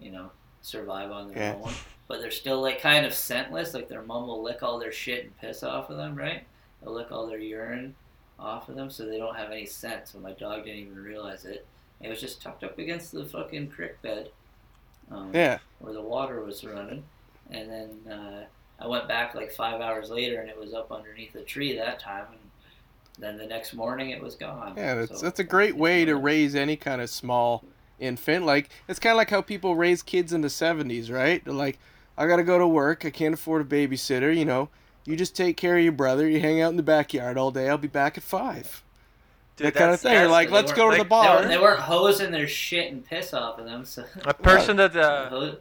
you 0.00 0.12
know, 0.12 0.30
survive 0.64 1.10
on 1.10 1.28
their 1.28 1.38
Yeah. 1.38 1.54
own. 1.62 1.72
But 2.08 2.20
they're 2.20 2.30
still 2.30 2.60
like 2.60 2.80
kind 2.80 3.06
of 3.06 3.12
scentless. 3.12 3.74
Like 3.74 3.88
their 3.88 4.02
mom 4.02 4.26
will 4.26 4.42
lick 4.42 4.62
all 4.62 4.78
their 4.78 4.92
shit 4.92 5.24
and 5.24 5.38
piss 5.38 5.62
off 5.62 5.90
of 5.90 5.96
them, 5.96 6.14
right? 6.16 6.44
They'll 6.82 6.92
lick 6.94 7.12
all 7.12 7.26
their 7.26 7.38
urine 7.38 7.94
off 8.38 8.68
of 8.68 8.74
them, 8.74 8.90
so 8.90 9.06
they 9.06 9.18
don't 9.18 9.36
have 9.36 9.50
any 9.52 9.66
scent. 9.66 10.08
So 10.08 10.18
my 10.18 10.32
dog 10.32 10.64
didn't 10.64 10.80
even 10.80 11.02
realize 11.02 11.44
it. 11.44 11.66
It 12.00 12.08
was 12.08 12.20
just 12.20 12.42
tucked 12.42 12.64
up 12.64 12.78
against 12.78 13.12
the 13.12 13.24
fucking 13.24 13.70
creek 13.70 14.00
bed. 14.02 14.30
Um, 15.10 15.30
Yeah. 15.34 15.58
where 15.80 15.92
the 15.92 16.02
water 16.02 16.42
was 16.42 16.64
running, 16.64 17.04
and 17.50 17.70
then 17.70 18.12
uh, 18.12 18.46
I 18.80 18.86
went 18.86 19.06
back 19.06 19.34
like 19.34 19.52
five 19.52 19.80
hours 19.82 20.08
later, 20.10 20.40
and 20.40 20.48
it 20.48 20.58
was 20.58 20.72
up 20.72 20.90
underneath 20.90 21.34
a 21.34 21.42
tree 21.42 21.76
that 21.76 22.00
time, 22.00 22.26
and 22.32 22.40
then 23.18 23.36
the 23.36 23.46
next 23.46 23.74
morning 23.74 24.10
it 24.10 24.22
was 24.22 24.34
gone. 24.34 24.74
Yeah, 24.76 24.94
that's 24.94 25.20
So, 25.20 25.24
that's 25.26 25.40
a 25.40 25.44
great 25.44 25.76
way 25.76 26.04
to 26.06 26.16
raise 26.16 26.54
any 26.54 26.76
kind 26.76 27.00
of 27.02 27.10
small 27.10 27.64
infant. 27.98 28.44
Like 28.46 28.70
it's 28.88 28.98
kind 28.98 29.12
of 29.12 29.16
like 29.18 29.30
how 29.30 29.40
people 29.42 29.76
raise 29.76 30.02
kids 30.02 30.32
in 30.32 30.40
the 30.40 30.48
'70s, 30.48 31.10
right? 31.12 31.44
They're 31.44 31.54
like, 31.54 31.78
I 32.18 32.26
gotta 32.26 32.42
go 32.44 32.58
to 32.58 32.66
work. 32.66 33.04
I 33.04 33.10
can't 33.10 33.34
afford 33.34 33.62
a 33.62 33.64
babysitter. 33.64 34.34
You 34.36 34.44
know, 34.44 34.68
You 35.04 35.16
just 35.16 35.36
take 35.36 35.56
care 35.56 35.76
of 35.76 35.82
your 35.82 35.92
brother. 35.92 36.28
You 36.28 36.40
hang 36.40 36.60
out 36.60 36.70
in 36.70 36.76
the 36.76 36.82
backyard 36.82 37.36
all 37.38 37.50
day. 37.50 37.68
I'll 37.68 37.78
be 37.78 37.88
back 37.88 38.16
at 38.16 38.24
five. 38.24 38.82
Dude, 39.56 39.68
that 39.68 39.74
kind 39.74 39.92
of 39.92 40.00
thing. 40.00 40.28
Like, 40.30 40.50
let's 40.50 40.68
weren't- 40.72 40.76
go 40.76 40.84
to 40.86 40.90
like, 40.90 40.98
the 40.98 41.04
bar. 41.04 41.42
were, 41.42 41.46
they 41.48 41.58
weren't 41.58 41.78
hosing 41.80 42.32
their 42.32 42.48
shit 42.48 42.90
and 42.92 43.04
piss 43.04 43.32
off 43.32 43.58
of 43.60 43.66
them. 43.66 43.84
So 43.84 44.04
A 44.24 44.34
person 44.34 44.76
that 44.78 44.96
uh, 44.96 45.52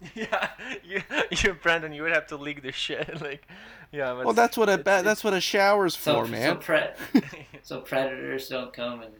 yeah, 0.14 0.48
you, 0.84 1.02
you 1.30 1.52
Brandon, 1.54 1.92
you 1.92 2.02
would 2.02 2.12
have 2.12 2.26
to 2.28 2.36
leak 2.36 2.62
the 2.62 2.72
shit. 2.72 3.20
like, 3.22 3.46
yeah. 3.92 4.14
But 4.14 4.24
well, 4.26 4.34
that's 4.34 4.56
what 4.56 4.68
a 4.68 4.72
it's- 4.74 4.84
ba- 4.84 5.04
that's 5.04 5.22
what 5.24 5.32
a 5.34 5.40
shower's 5.40 5.96
so, 5.96 6.20
for, 6.20 6.26
so, 6.26 6.30
man. 6.32 6.56
pre- 6.58 7.22
so 7.62 7.80
predators 7.80 8.48
don't 8.48 8.72
come 8.72 9.02
and 9.02 9.12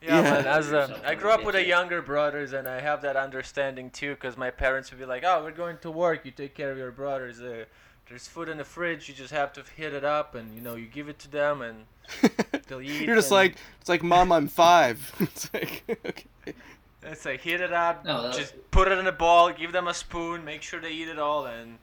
Yeah, 0.00 0.16
Yeah. 0.16 0.22
man. 0.22 0.46
As 0.46 0.72
a, 0.72 0.86
Something 0.86 1.04
I 1.04 1.14
grew 1.14 1.30
up 1.30 1.44
with 1.44 1.54
a 1.54 1.64
younger 1.64 2.00
brothers, 2.02 2.52
and 2.52 2.68
I 2.68 2.80
have 2.80 3.02
that 3.02 3.16
understanding 3.16 3.90
too, 3.90 4.14
because 4.14 4.36
my 4.36 4.50
parents 4.50 4.90
would 4.90 4.98
be 5.00 5.06
like, 5.06 5.24
"Oh, 5.24 5.42
we're 5.42 5.50
going 5.50 5.78
to 5.78 5.90
work. 5.90 6.24
You 6.24 6.30
take 6.30 6.54
care 6.54 6.70
of 6.70 6.78
your 6.78 6.92
brothers. 6.92 7.40
Uh, 7.40 7.64
there's 8.08 8.26
food 8.26 8.48
in 8.48 8.58
the 8.58 8.64
fridge. 8.64 9.08
You 9.08 9.14
just 9.14 9.32
have 9.32 9.52
to 9.54 9.64
heat 9.76 9.92
it 9.92 10.04
up, 10.04 10.34
and 10.34 10.54
you 10.54 10.60
know, 10.60 10.76
you 10.76 10.86
give 10.86 11.08
it 11.08 11.18
to 11.20 11.30
them, 11.30 11.62
and 11.62 11.86
they'll 12.68 12.80
eat." 12.80 13.02
You're 13.02 13.16
just 13.16 13.30
and 13.30 13.36
like, 13.36 13.56
it's 13.80 13.88
like, 13.88 14.02
mom, 14.02 14.30
I'm 14.32 14.48
five. 14.48 15.12
it's 15.20 15.52
like, 15.52 15.82
okay. 16.06 16.54
it's 17.02 17.24
like 17.24 17.40
heat 17.40 17.60
it 17.60 17.72
up. 17.72 18.04
No, 18.04 18.30
just 18.32 18.54
put 18.70 18.88
it 18.88 18.98
in 18.98 19.06
a 19.06 19.12
bowl. 19.12 19.50
Give 19.52 19.72
them 19.72 19.88
a 19.88 19.94
spoon. 19.94 20.44
Make 20.44 20.62
sure 20.62 20.80
they 20.80 20.92
eat 20.92 21.08
it 21.08 21.18
all, 21.18 21.46
and 21.46 21.78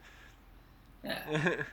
yeah. 1.04 1.64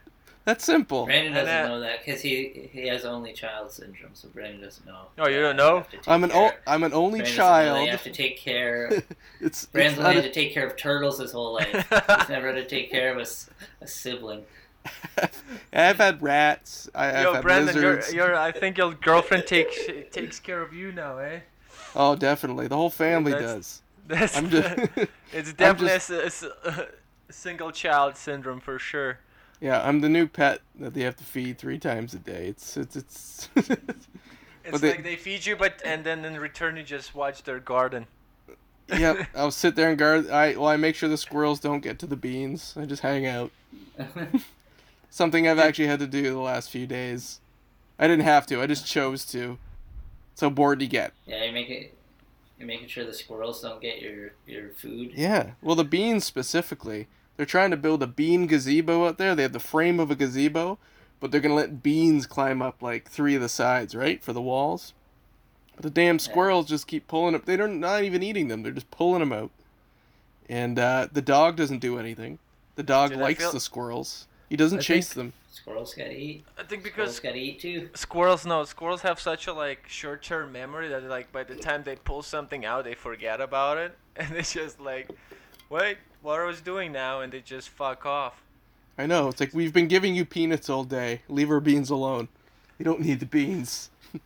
That's 0.44 0.64
simple. 0.64 1.04
Brandon 1.06 1.32
doesn't 1.34 1.46
that- 1.46 1.68
know 1.68 1.80
that 1.80 2.04
because 2.04 2.20
he 2.20 2.68
he 2.72 2.88
has 2.88 3.04
only 3.04 3.32
child 3.32 3.70
syndrome, 3.70 4.10
so 4.14 4.28
Brandon 4.28 4.60
doesn't 4.60 4.84
know. 4.86 5.06
Oh, 5.18 5.28
you 5.28 5.40
don't 5.40 5.56
know? 5.56 5.76
have 5.76 5.90
to 5.90 5.96
take 5.98 6.08
I'm 6.08 6.24
an 6.24 6.30
care- 6.30 6.52
o- 6.52 6.70
I'm 6.72 6.82
an 6.82 6.92
only 6.92 7.20
Brandon 7.20 7.36
doesn't 7.36 7.36
child. 7.36 7.84
You 7.84 7.90
have 7.92 8.02
to 8.02 8.10
take 8.10 8.38
care. 8.38 8.90
It's, 9.40 9.64
it's 9.64 9.66
Brandon's 9.66 9.98
not 9.98 10.06
only 10.08 10.18
a- 10.18 10.22
had 10.22 10.32
to 10.32 10.40
take 10.40 10.52
care 10.52 10.66
of 10.66 10.76
turtles 10.76 11.18
his 11.20 11.32
whole 11.32 11.54
life. 11.54 11.68
He's 12.18 12.28
never 12.28 12.48
had 12.52 12.56
to 12.56 12.64
take 12.66 12.90
care 12.90 13.16
of 13.16 13.18
a 13.80 13.86
sibling. 13.86 14.44
I've 15.72 15.96
had 15.98 16.20
rats. 16.22 16.88
I, 16.94 17.08
I've 17.18 17.22
Yo, 17.24 17.34
had 17.34 17.42
Brandon, 17.42 17.76
your, 17.76 17.96
lizards. 17.96 18.14
your, 18.14 18.34
I 18.34 18.50
think 18.52 18.78
your 18.78 18.94
girlfriend 18.94 19.46
takes 19.46 19.76
takes 20.10 20.40
care 20.40 20.60
of 20.62 20.72
you 20.72 20.90
now, 20.92 21.18
eh? 21.18 21.40
Oh, 21.94 22.16
definitely. 22.16 22.66
The 22.68 22.76
whole 22.76 22.90
family 22.90 23.32
That's- 23.32 23.54
does. 23.54 23.82
That's 24.08 24.36
I'm 24.36 24.50
just. 24.50 24.76
it's 25.32 25.50
I'm 25.50 25.56
definitely 25.56 25.88
a, 25.90 25.92
a 25.92 25.96
s- 25.96 26.10
a, 26.10 26.26
s- 26.26 26.44
a 26.66 26.88
single 27.32 27.70
child 27.70 28.16
syndrome 28.16 28.58
for 28.60 28.78
sure. 28.78 29.18
Yeah, 29.62 29.80
I'm 29.86 30.00
the 30.02 30.08
new 30.10 30.26
pet 30.26 30.60
that 30.80 30.92
they 30.92 31.02
have 31.02 31.16
to 31.16 31.24
feed 31.24 31.56
three 31.56 31.78
times 31.78 32.12
a 32.12 32.18
day. 32.18 32.48
It's 32.48 32.76
it's 32.76 32.96
it's. 32.96 33.48
It's 34.64 34.80
they- 34.80 34.90
like 34.92 35.02
they 35.02 35.16
feed 35.16 35.44
you, 35.44 35.56
but 35.56 35.82
and 35.84 36.04
then 36.04 36.24
in 36.24 36.38
return 36.38 36.76
you 36.76 36.84
just 36.84 37.16
watch 37.16 37.42
their 37.42 37.58
garden. 37.58 38.06
yep. 38.96 39.26
I'll 39.34 39.50
sit 39.50 39.74
there 39.74 39.88
and 39.88 39.98
guard. 39.98 40.30
I 40.30 40.54
well, 40.54 40.68
I 40.68 40.76
make 40.76 40.94
sure 40.94 41.08
the 41.08 41.16
squirrels 41.16 41.58
don't 41.58 41.80
get 41.80 41.98
to 41.98 42.06
the 42.06 42.14
beans. 42.14 42.74
I 42.78 42.84
just 42.84 43.02
hang 43.02 43.26
out. 43.26 43.50
Something 45.10 45.48
I've 45.48 45.58
actually 45.58 45.88
had 45.88 45.98
to 45.98 46.06
do 46.06 46.22
the 46.22 46.38
last 46.38 46.70
few 46.70 46.86
days. 46.86 47.40
I 47.98 48.06
didn't 48.06 48.24
have 48.24 48.46
to. 48.46 48.62
I 48.62 48.66
just 48.68 48.86
chose 48.86 49.24
to. 49.32 49.58
So 50.36 50.48
bored 50.48 50.80
you 50.80 50.88
get. 50.88 51.12
yeah, 51.26 51.44
you 51.44 51.52
make 51.52 51.68
it. 51.68 51.92
You're 52.58 52.68
making 52.68 52.86
sure 52.86 53.04
the 53.04 53.12
squirrels 53.12 53.60
don't 53.62 53.80
get 53.80 54.00
your 54.00 54.30
your 54.46 54.68
food. 54.70 55.12
Yeah. 55.16 55.50
Well, 55.60 55.74
the 55.74 55.82
beans 55.84 56.24
specifically. 56.24 57.08
They're 57.36 57.46
trying 57.46 57.70
to 57.70 57.76
build 57.76 58.02
a 58.02 58.06
bean 58.06 58.46
gazebo 58.46 59.06
out 59.06 59.18
there. 59.18 59.34
They 59.34 59.42
have 59.42 59.52
the 59.52 59.58
frame 59.60 59.98
of 59.98 60.10
a 60.10 60.14
gazebo, 60.14 60.78
but 61.20 61.30
they're 61.30 61.40
gonna 61.40 61.54
let 61.54 61.82
beans 61.82 62.26
climb 62.26 62.60
up 62.62 62.82
like 62.82 63.08
three 63.10 63.34
of 63.34 63.40
the 63.42 63.48
sides, 63.48 63.94
right, 63.94 64.22
for 64.22 64.32
the 64.32 64.42
walls. 64.42 64.92
But 65.74 65.84
the 65.84 65.90
damn 65.90 66.18
squirrels 66.18 66.68
just 66.68 66.86
keep 66.86 67.08
pulling 67.08 67.34
up. 67.34 67.46
They're 67.46 67.66
not 67.66 68.04
even 68.04 68.22
eating 68.22 68.48
them. 68.48 68.62
They're 68.62 68.72
just 68.72 68.90
pulling 68.90 69.20
them 69.20 69.32
out. 69.32 69.50
And 70.48 70.78
uh, 70.78 71.08
the 71.10 71.22
dog 71.22 71.56
doesn't 71.56 71.78
do 71.78 71.98
anything. 71.98 72.38
The 72.76 72.82
dog 72.82 73.10
Dude, 73.10 73.20
likes 73.20 73.40
feel- 73.42 73.52
the 73.52 73.60
squirrels. 73.60 74.26
He 74.50 74.56
doesn't 74.56 74.80
I 74.80 74.82
chase 74.82 75.14
them. 75.14 75.32
Squirrels 75.50 75.94
gotta 75.94 76.12
eat. 76.18 76.44
I 76.58 76.64
think 76.64 76.82
because 76.82 77.16
Squirrels 77.16 77.20
gotta 77.20 77.36
eat 77.38 77.60
too. 77.60 77.88
squirrels 77.94 78.44
no 78.44 78.64
squirrels 78.64 79.02
have 79.02 79.20
such 79.20 79.46
a 79.46 79.52
like 79.52 79.84
short-term 79.86 80.50
memory 80.52 80.88
that 80.88 81.04
like 81.04 81.30
by 81.30 81.44
the 81.44 81.54
time 81.54 81.82
they 81.84 81.94
pull 81.96 82.22
something 82.22 82.64
out 82.64 82.84
they 82.84 82.94
forget 82.94 83.40
about 83.40 83.78
it 83.78 83.96
and 84.16 84.34
it's 84.34 84.52
just 84.52 84.80
like, 84.80 85.08
wait, 85.70 85.98
what 86.22 86.40
I 86.40 86.44
was 86.44 86.60
doing 86.60 86.92
now, 86.92 87.20
and 87.20 87.32
they 87.32 87.40
just 87.40 87.68
fuck 87.68 88.06
off. 88.06 88.42
I 88.96 89.06
know. 89.06 89.28
It's 89.28 89.40
like 89.40 89.54
we've 89.54 89.72
been 89.72 89.88
giving 89.88 90.14
you 90.14 90.24
peanuts 90.24 90.68
all 90.70 90.84
day. 90.84 91.22
Leave 91.28 91.50
our 91.50 91.60
beans 91.60 91.90
alone. 91.90 92.28
You 92.78 92.84
don't 92.84 93.00
need 93.00 93.20
the 93.20 93.26
beans. 93.26 93.90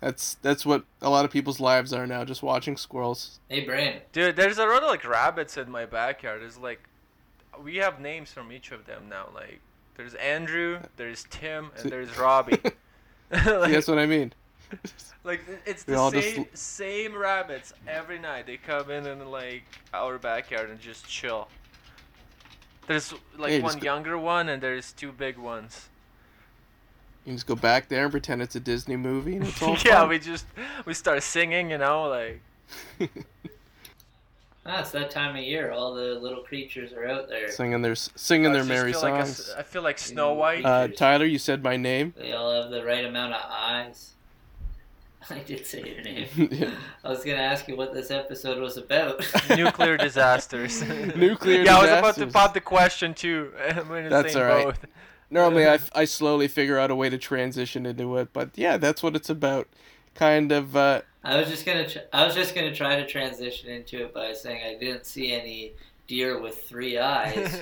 that's 0.00 0.34
that's 0.42 0.64
what 0.64 0.84
a 1.02 1.10
lot 1.10 1.24
of 1.24 1.30
people's 1.30 1.60
lives 1.60 1.92
are 1.92 2.06
now, 2.06 2.24
just 2.24 2.42
watching 2.42 2.76
squirrels. 2.76 3.40
Hey, 3.48 3.64
Brandon. 3.64 4.02
Dude, 4.12 4.36
there's 4.36 4.58
a 4.58 4.66
lot 4.66 4.82
of 4.82 4.88
like 4.88 5.06
rabbits 5.06 5.56
in 5.56 5.70
my 5.70 5.86
backyard. 5.86 6.42
There's 6.42 6.58
like, 6.58 6.80
we 7.62 7.76
have 7.76 8.00
names 8.00 8.32
from 8.32 8.52
each 8.52 8.72
of 8.72 8.86
them 8.86 9.08
now. 9.08 9.28
Like, 9.34 9.60
there's 9.96 10.14
Andrew, 10.14 10.80
there's 10.96 11.26
Tim, 11.30 11.70
and 11.78 11.90
there's 11.90 12.16
Robbie. 12.18 12.60
See, 12.64 13.50
like, 13.50 13.72
that's 13.72 13.88
what 13.88 13.98
I 13.98 14.06
mean. 14.06 14.32
like 15.24 15.40
it's 15.66 15.82
the 15.84 15.94
all 15.96 16.10
just 16.10 16.28
same 16.34 16.38
l- 16.40 16.46
same 16.54 17.16
rabbits 17.16 17.72
every 17.86 18.18
night. 18.18 18.46
They 18.46 18.56
come 18.56 18.90
in 18.90 19.06
and 19.06 19.30
like 19.30 19.64
our 19.94 20.18
backyard 20.18 20.70
and 20.70 20.80
just 20.80 21.08
chill. 21.08 21.48
There's 22.86 23.12
like 23.36 23.50
Yeah, 23.50 23.56
you 23.58 23.62
one 23.62 23.72
just 23.72 23.80
go- 23.80 23.84
younger 23.84 24.18
one 24.18 24.48
and 24.48 24.62
there's 24.62 24.92
two 24.92 25.12
big 25.12 25.36
ones. 25.38 25.88
You 27.24 27.34
just 27.34 27.46
go 27.46 27.54
back 27.56 27.88
there 27.88 28.04
and 28.04 28.10
pretend 28.10 28.40
it's 28.40 28.56
a 28.56 28.60
Disney 28.60 28.96
movie, 28.96 29.36
and 29.36 29.46
it's 29.46 29.60
all 29.62 29.76
yeah, 29.84 30.00
fun. 30.00 30.08
we 30.08 30.18
just 30.18 30.46
we 30.86 30.94
start 30.94 31.22
singing, 31.22 31.70
you 31.70 31.78
know, 31.78 32.08
like 32.08 32.40
Ah, 34.70 34.80
it's 34.80 34.90
that 34.90 35.10
time 35.10 35.34
of 35.34 35.42
year. 35.42 35.70
All 35.70 35.94
the 35.94 36.14
little 36.20 36.42
creatures 36.42 36.92
are 36.92 37.06
out 37.08 37.28
there. 37.28 37.50
singing 37.50 37.80
their 37.80 37.94
singing 37.94 38.50
I 38.50 38.52
their 38.54 38.64
merry 38.64 38.92
feel 38.92 39.00
like 39.02 39.14
a 39.14 39.18
s- 39.20 39.36
songs. 39.46 39.54
I 39.58 39.62
feel 39.62 39.80
like 39.82 39.98
Snow 39.98 40.34
White. 40.34 40.62
Uh, 40.64 40.88
Tyler, 40.88 41.24
you 41.24 41.38
said 41.38 41.62
my 41.62 41.76
name. 41.78 42.12
They 42.18 42.32
all 42.32 42.52
have 42.52 42.70
the 42.70 42.84
right 42.84 43.04
amount 43.04 43.32
of 43.32 43.40
eyes. 43.48 44.12
I 45.34 45.38
did 45.40 45.66
say 45.66 45.82
your 45.94 46.02
name. 46.02 46.28
Yeah. 46.52 46.70
I 47.04 47.08
was 47.10 47.24
gonna 47.24 47.38
ask 47.38 47.68
you 47.68 47.76
what 47.76 47.92
this 47.94 48.10
episode 48.10 48.60
was 48.60 48.76
about. 48.76 49.24
nuclear 49.56 49.96
disasters. 49.96 50.82
Nuclear 51.14 51.62
yeah, 51.62 51.76
I 51.76 51.82
was 51.82 51.90
about 51.90 52.14
to 52.16 52.26
pop 52.28 52.54
the 52.54 52.60
question 52.60 53.14
too. 53.14 53.52
We're 53.88 53.98
in 53.98 54.04
the 54.04 54.10
That's 54.10 54.32
same 54.32 54.42
alright. 54.42 54.64
boat. 54.66 54.76
Normally, 55.30 55.66
I, 55.68 55.78
I 55.94 56.04
slowly 56.06 56.48
figure 56.48 56.78
out 56.78 56.90
a 56.90 56.94
way 56.94 57.10
to 57.10 57.18
transition 57.18 57.84
into 57.84 58.16
it, 58.16 58.32
but 58.32 58.50
yeah, 58.56 58.78
that's 58.78 59.02
what 59.02 59.14
it's 59.14 59.28
about. 59.28 59.68
Kind 60.14 60.50
of. 60.52 60.74
Uh, 60.74 61.02
I 61.22 61.36
was 61.36 61.48
just 61.48 61.66
gonna. 61.66 61.86
Tr- 61.88 61.98
I 62.12 62.24
was 62.24 62.34
just 62.34 62.54
gonna 62.54 62.74
try 62.74 62.96
to 62.96 63.06
transition 63.06 63.68
into 63.70 64.02
it 64.04 64.14
by 64.14 64.32
saying 64.32 64.62
I 64.64 64.78
didn't 64.82 65.04
see 65.04 65.32
any 65.32 65.72
deer 66.06 66.40
with 66.40 66.62
three 66.64 66.98
eyes. 66.98 67.60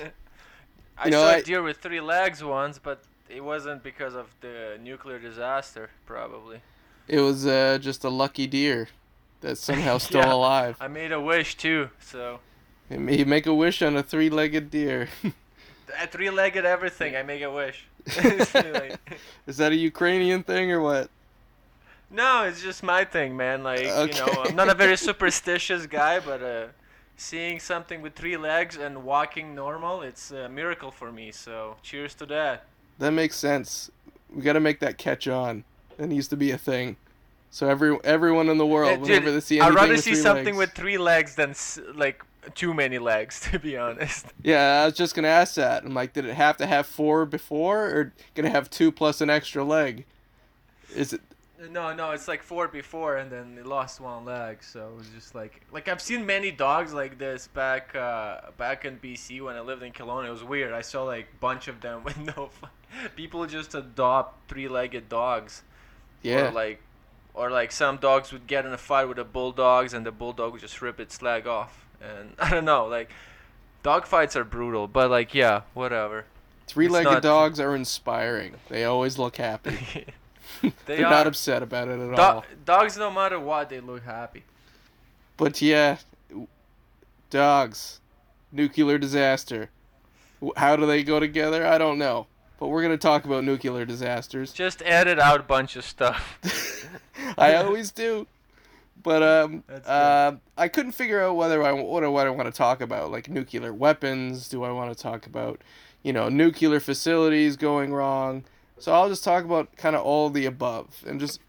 I 0.97 1.05
You 1.05 1.11
know, 1.11 1.21
saw 1.23 1.29
I- 1.31 1.37
a 1.37 1.43
deer 1.43 1.61
with 1.61 1.77
three 1.77 1.99
legs 1.99 2.41
once, 2.43 2.79
but 2.79 3.03
it 3.29 3.43
wasn't 3.43 3.83
because 3.83 4.15
of 4.15 4.27
the 4.39 4.79
nuclear 4.81 5.19
disaster, 5.19 5.89
probably. 6.05 6.61
It 7.07 7.19
was 7.19 7.45
uh, 7.45 7.77
just 7.81 8.03
a 8.03 8.09
lucky 8.09 8.47
deer 8.47 8.89
that's 9.41 9.61
somehow 9.61 9.97
still 10.07 10.21
Yeah. 10.21 10.33
alive. 10.33 10.77
I 10.79 10.87
made 10.87 11.11
a 11.11 11.21
wish 11.21 11.55
too, 11.55 11.89
so 11.99 12.39
You 12.89 12.99
make 12.99 13.45
a 13.45 13.53
wish 13.53 13.81
on 13.81 13.95
a 13.97 14.03
three-legged 14.03 14.69
deer. 14.71 15.09
a 16.01 16.07
three-legged 16.07 16.65
everything. 16.65 17.15
I 17.15 17.23
make 17.23 17.41
a 17.41 17.51
wish. 17.51 17.85
Is 19.47 19.57
that 19.57 19.71
a 19.71 19.75
Ukrainian 19.75 20.43
thing 20.43 20.71
or 20.71 20.81
what? 20.81 21.09
no, 22.09 22.43
it's 22.43 22.61
just 22.61 22.83
my 22.83 23.03
thing, 23.03 23.35
man. 23.35 23.63
Like 23.63 23.81
you 23.81 24.19
know, 24.19 24.43
I'm 24.45 24.55
not 24.55 24.69
a 24.69 24.73
very 24.73 24.95
superstitious 24.95 25.85
guy, 25.85 26.21
but 26.21 26.41
uh, 26.41 26.67
seeing 27.17 27.59
something 27.59 28.01
with 28.01 28.13
three 28.15 28.37
legs 28.37 28.77
and 28.77 29.03
walking 29.03 29.53
normal, 29.53 30.01
it's 30.03 30.31
a 30.31 30.47
miracle 30.47 30.89
for 30.91 31.11
me. 31.11 31.31
So 31.33 31.75
cheers 31.83 32.15
to 32.15 32.25
that. 32.27 32.63
That 32.99 33.11
makes 33.11 33.35
sense. 33.35 33.91
We 34.33 34.41
got 34.41 34.53
to 34.53 34.61
make 34.61 34.79
that 34.79 34.97
catch 34.97 35.27
on. 35.27 35.65
That 35.97 36.07
needs 36.07 36.27
to 36.29 36.37
be 36.37 36.51
a 36.51 36.57
thing. 36.57 36.95
So 37.49 37.69
every 37.69 37.97
everyone 38.03 38.49
in 38.49 38.57
the 38.57 38.65
world, 38.65 38.99
dude, 38.99 39.01
whenever 39.09 39.31
they 39.31 39.39
see 39.39 39.59
I'd 39.59 39.65
anything 39.67 39.75
rather 39.75 39.93
with 39.93 40.03
see 40.03 40.15
something 40.15 40.45
legs- 40.45 40.57
with 40.57 40.71
three 40.71 40.97
legs 40.97 41.35
than 41.35 41.55
like 41.95 42.23
too 42.55 42.73
many 42.73 42.99
legs, 42.99 43.39
to 43.51 43.59
be 43.59 43.77
honest. 43.77 44.27
Yeah, 44.43 44.81
I 44.81 44.85
was 44.85 44.93
just 44.95 45.15
gonna 45.15 45.27
ask 45.27 45.55
that. 45.55 45.83
I'm 45.83 45.93
like, 45.93 46.13
did 46.13 46.25
it 46.25 46.33
have 46.35 46.57
to 46.57 46.67
have 46.67 46.85
four 46.85 47.25
before, 47.25 47.85
or 47.85 48.13
gonna 48.35 48.49
have 48.49 48.69
two 48.69 48.91
plus 48.91 49.21
an 49.21 49.29
extra 49.29 49.63
leg? 49.63 50.05
Is 50.95 51.13
it? 51.13 51.21
No, 51.71 51.91
no, 51.91 52.11
it's 52.11 52.27
like 52.27 52.43
four 52.43 52.67
before, 52.67 53.17
and 53.17 53.31
then 53.31 53.57
it 53.57 53.65
lost 53.65 53.99
one 53.99 54.25
leg. 54.25 54.61
So 54.61 54.89
it 54.89 54.95
was 54.95 55.09
just 55.09 55.33
like, 55.33 55.61
like 55.71 55.87
I've 55.87 56.01
seen 56.01 56.23
many 56.23 56.51
dogs 56.51 56.93
like 56.93 57.17
this 57.17 57.47
back, 57.47 57.95
uh, 57.95 58.41
back 58.57 58.85
in 58.85 58.99
BC 58.99 59.41
when 59.41 59.55
I 59.55 59.61
lived 59.61 59.81
in 59.81 59.91
Kelowna. 59.91 60.27
It 60.27 60.31
was 60.31 60.43
weird. 60.43 60.71
I 60.71 60.81
saw 60.81 61.03
like 61.03 61.27
bunch 61.39 61.67
of 61.67 61.81
them 61.81 62.03
with 62.05 62.17
no. 62.19 62.51
People 63.15 63.45
just 63.47 63.73
adopt 63.73 64.47
three-legged 64.49 65.09
dogs. 65.09 65.63
Yeah. 66.21 66.49
Or 66.49 66.51
like, 66.51 66.81
or 67.33 67.49
like 67.51 67.71
some 67.71 67.97
dogs 67.97 68.31
would 68.31 68.47
get 68.47 68.65
in 68.65 68.73
a 68.73 68.77
fight 68.77 69.05
with 69.05 69.17
the 69.17 69.23
bulldogs, 69.23 69.93
and 69.93 70.05
the 70.05 70.11
bulldog 70.11 70.51
would 70.53 70.61
just 70.61 70.81
rip 70.81 70.99
its 70.99 71.21
leg 71.21 71.47
off. 71.47 71.85
And 72.01 72.33
I 72.39 72.49
don't 72.49 72.65
know, 72.65 72.85
like, 72.87 73.09
dog 73.83 74.05
fights 74.05 74.35
are 74.35 74.43
brutal, 74.43 74.87
but 74.87 75.09
like, 75.11 75.33
yeah, 75.33 75.61
whatever. 75.73 76.25
Three-legged 76.67 77.11
not- 77.11 77.21
dogs 77.23 77.59
are 77.59 77.75
inspiring. 77.75 78.55
They 78.69 78.83
always 78.83 79.17
look 79.17 79.37
happy. 79.37 80.05
They 80.61 80.71
They're 80.85 81.01
not 81.01 81.27
upset 81.27 81.61
about 81.61 81.87
it 81.87 81.99
at 81.99 82.15
Do- 82.15 82.21
all. 82.21 82.45
dogs, 82.65 82.97
no 82.97 83.11
matter 83.11 83.39
what, 83.39 83.69
they 83.69 83.79
look 83.79 84.03
happy. 84.03 84.43
But 85.35 85.61
yeah, 85.61 85.97
dogs, 87.29 87.99
nuclear 88.51 88.97
disaster. 88.97 89.69
How 90.55 90.75
do 90.75 90.85
they 90.85 91.03
go 91.03 91.19
together? 91.19 91.65
I 91.65 91.77
don't 91.77 91.97
know. 91.97 92.27
But 92.59 92.67
we're 92.69 92.81
gonna 92.81 92.97
talk 92.97 93.25
about 93.25 93.43
nuclear 93.43 93.85
disasters. 93.85 94.51
Just 94.51 94.81
edit 94.85 95.19
out 95.19 95.39
a 95.39 95.43
bunch 95.43 95.75
of 95.75 95.85
stuff. 95.85 96.39
I 97.37 97.55
always 97.55 97.91
do. 97.91 98.27
But 99.03 99.23
um, 99.23 99.63
That's 99.67 99.87
uh, 99.87 100.35
I 100.57 100.67
couldn't 100.67 100.93
figure 100.93 101.21
out 101.21 101.35
whether 101.35 101.61
I 101.63 101.71
what, 101.71 102.03
I- 102.03 102.07
what 102.07 102.27
I 102.27 102.29
want 102.31 102.47
to 102.47 102.57
talk 102.57 102.81
about, 102.81 103.11
like 103.11 103.29
nuclear 103.29 103.73
weapons. 103.73 104.49
Do 104.49 104.63
I 104.63 104.71
want 104.71 104.95
to 104.95 105.01
talk 105.01 105.25
about, 105.27 105.61
you 106.03 106.11
know, 106.13 106.29
nuclear 106.29 106.79
facilities 106.79 107.55
going 107.57 107.93
wrong? 107.93 108.43
So 108.79 108.91
I'll 108.93 109.09
just 109.09 109.23
talk 109.23 109.43
about 109.43 109.75
kind 109.77 109.95
of 109.95 110.03
all 110.03 110.29
the 110.29 110.45
above, 110.45 111.03
and 111.07 111.19
just, 111.19 111.39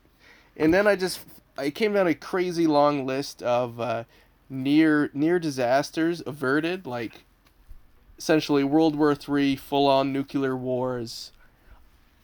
and 0.57 0.73
then 0.73 0.87
I 0.87 0.95
just 0.97 1.21
I 1.57 1.71
came 1.71 1.93
down 1.95 2.07
a 2.07 2.15
crazy 2.15 2.67
long 2.67 3.07
list 3.07 3.43
of 3.43 3.81
uh, 3.81 4.05
near 4.49 5.11
near 5.13 5.39
disasters 5.39 6.23
averted, 6.27 6.87
like 6.87 7.25
essentially 8.19 8.65
World 8.65 8.97
War 8.97 9.15
Three, 9.15 9.57
full 9.57 9.87
on 9.87 10.13
nuclear 10.13 10.57
wars, 10.57 11.33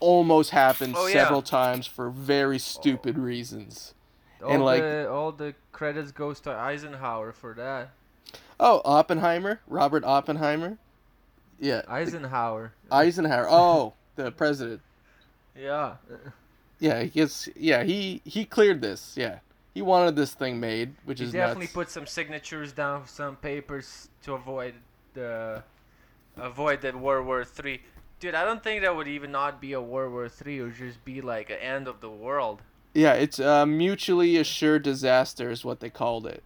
almost 0.00 0.50
happened 0.50 0.94
Oh, 0.96 1.06
yeah. 1.06 1.14
several 1.14 1.42
times 1.42 1.86
for 1.86 2.10
very 2.10 2.58
stupid 2.58 3.16
reasons. 3.18 3.94
all 4.42 4.50
And, 4.50 4.64
like- 4.64 4.82
the 4.82 5.10
all 5.10 5.32
the 5.32 5.54
credits 5.72 6.12
goes 6.12 6.40
to 6.40 6.50
Eisenhower 6.50 7.32
for 7.32 7.54
that. 7.54 7.90
Oh, 8.60 8.82
Oppenheimer, 8.84 9.60
Robert 9.66 10.04
Oppenheimer. 10.04 10.78
Yeah, 11.58 11.82
Eisenhower. 11.88 12.72
Eisenhower. 12.90 13.46
Oh, 13.48 13.94
the 14.16 14.30
president. 14.30 14.80
Yeah. 15.56 15.94
Yeah, 16.80 17.02
he 17.02 17.08
gets. 17.08 17.48
Yeah, 17.56 17.84
he 17.84 18.20
he 18.24 18.44
cleared 18.44 18.80
this. 18.82 19.14
Yeah, 19.16 19.38
he 19.72 19.80
wanted 19.82 20.16
this 20.16 20.34
thing 20.34 20.60
made, 20.60 20.94
which 21.04 21.20
He 21.20 21.26
is 21.26 21.32
definitely 21.32 21.66
nuts. 21.66 21.72
put 21.74 21.90
some 21.90 22.06
signatures 22.06 22.72
down, 22.72 23.06
some 23.06 23.36
papers 23.36 24.08
to 24.24 24.34
avoid 24.34 24.74
the 25.14 25.62
avoid 26.36 26.80
the 26.82 26.96
World 26.96 27.26
War 27.26 27.44
Three. 27.44 27.82
Dude, 28.20 28.34
I 28.34 28.44
don't 28.44 28.62
think 28.62 28.82
that 28.82 28.94
would 28.96 29.08
even 29.08 29.30
not 29.32 29.60
be 29.60 29.72
a 29.72 29.80
World 29.80 30.12
War 30.12 30.28
Three. 30.28 30.58
It 30.58 30.62
would 30.62 30.74
just 30.76 31.04
be 31.04 31.20
like 31.20 31.50
an 31.50 31.58
end 31.58 31.88
of 31.88 32.00
the 32.00 32.10
world. 32.10 32.62
yeah, 32.94 33.12
it's 33.14 33.38
a 33.40 33.66
mutually 33.66 34.36
assured 34.36 34.82
disaster 34.84 35.50
is 35.50 35.64
what 35.64 35.80
they 35.80 35.90
called 35.90 36.26
it. 36.26 36.42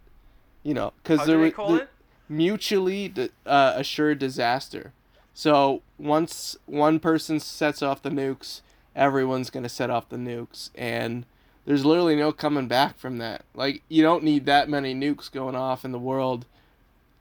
You 0.63 0.75
know, 0.75 0.93
because 1.03 1.27
there 1.27 1.37
do 1.37 1.43
they 1.43 1.49
wa- 1.51 1.55
call 1.55 1.73
the- 1.75 1.89
mutually 2.29 3.09
di- 3.09 3.31
uh, 3.47 3.73
assured 3.77 4.19
disaster. 4.19 4.93
So 5.35 5.83
once 5.99 6.57
one 6.67 6.99
person 7.01 7.39
sets 7.39 7.81
off 7.83 8.03
the 8.03 8.11
nukes, 8.11 8.61
everyone's 8.97 9.51
gonna 9.51 9.69
set 9.69 9.89
off 9.91 10.09
the 10.09 10.17
nukes, 10.17 10.71
and 10.75 11.25
there's 11.65 11.85
literally 11.85 12.17
no 12.17 12.33
coming 12.33 12.67
back 12.67 12.99
from 12.99 13.19
that. 13.19 13.45
Like 13.55 13.83
you 13.89 14.03
don't 14.03 14.25
need 14.25 14.47
that 14.47 14.69
many 14.69 14.95
nukes 14.95 15.31
going 15.31 15.55
off 15.55 15.85
in 15.85 15.93
the 15.93 15.99
world 15.99 16.47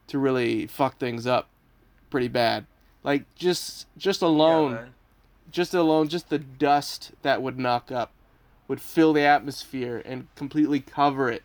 to 0.07 0.17
really 0.17 0.65
fuck 0.67 0.97
things 0.97 1.27
up 1.27 1.49
pretty 2.09 2.27
bad. 2.27 2.65
Like 3.03 3.33
just 3.35 3.87
just 3.97 4.21
alone, 4.21 4.73
Yeah, 4.73 4.85
just 5.51 5.73
alone, 5.73 6.07
just 6.09 6.29
the 6.29 6.39
dust 6.39 7.13
that 7.21 7.41
would 7.41 7.59
knock 7.59 7.91
up 7.91 8.11
would 8.67 8.81
fill 8.81 9.13
the 9.13 9.21
atmosphere 9.23 10.01
and 10.05 10.27
completely 10.35 10.79
cover 10.81 11.29
it. 11.31 11.43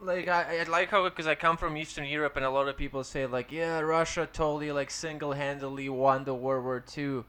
like 0.00 0.28
I, 0.28 0.60
I 0.60 0.62
like 0.64 0.90
how 0.90 1.04
because 1.04 1.26
I 1.26 1.34
come 1.34 1.56
from 1.56 1.76
Eastern 1.76 2.04
Europe 2.06 2.36
and 2.36 2.44
a 2.44 2.50
lot 2.50 2.68
of 2.68 2.76
people 2.76 3.04
say 3.04 3.26
like 3.26 3.52
yeah 3.52 3.80
Russia 3.80 4.28
totally 4.32 4.72
like 4.72 4.90
single-handedly 4.90 5.88
won 5.88 6.24
the 6.24 6.34
World 6.34 6.64
War 6.64 6.80
Two. 6.80 7.24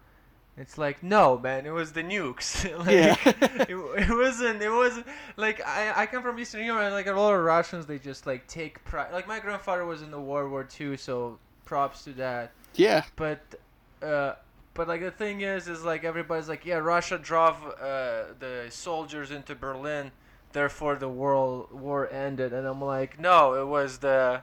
It's 0.57 0.77
like 0.77 1.03
no 1.03 1.37
man, 1.37 1.65
it 1.65 1.71
was 1.71 1.93
the 1.93 2.03
nukes. 2.03 2.65
like, 2.85 2.87
Yeah. 2.87 3.15
it, 3.25 3.69
it 4.09 4.09
wasn't. 4.15 4.61
It 4.61 4.69
wasn't 4.71 5.07
like 5.37 5.61
I, 5.65 6.03
I 6.03 6.05
come 6.07 6.23
from 6.23 6.39
Eastern 6.39 6.65
Europe 6.65 6.83
and 6.85 6.93
like 6.93 7.07
a 7.07 7.13
lot 7.13 7.33
of 7.33 7.43
Russians 7.43 7.85
they 7.85 7.99
just 7.99 8.25
like 8.27 8.47
take 8.47 8.83
pride. 8.85 9.11
Like 9.13 9.27
my 9.27 9.39
grandfather 9.39 9.85
was 9.85 10.01
in 10.01 10.11
the 10.11 10.19
World 10.21 10.51
War 10.51 10.63
Two, 10.63 10.97
so 10.97 11.39
props 11.65 12.03
to 12.05 12.11
that. 12.13 12.51
Yeah, 12.75 13.03
But 13.15 13.39
uh, 14.01 14.33
but 14.73 14.87
like 14.87 15.01
the 15.01 15.11
thing 15.11 15.41
is, 15.41 15.67
is 15.67 15.83
like 15.83 16.03
everybody's 16.03 16.49
like, 16.49 16.65
yeah, 16.65 16.77
Russia 16.77 17.17
drove 17.19 17.55
uh, 17.79 18.33
the 18.39 18.65
soldiers 18.69 19.29
into 19.31 19.53
Berlin, 19.55 20.11
therefore 20.53 20.95
the 20.95 21.09
world 21.09 21.71
war 21.71 22.11
ended. 22.11 22.51
And 22.53 22.65
I'm 22.67 22.81
like, 22.81 23.19
no, 23.19 23.53
it 23.53 23.67
was 23.67 23.99
the 23.99 24.41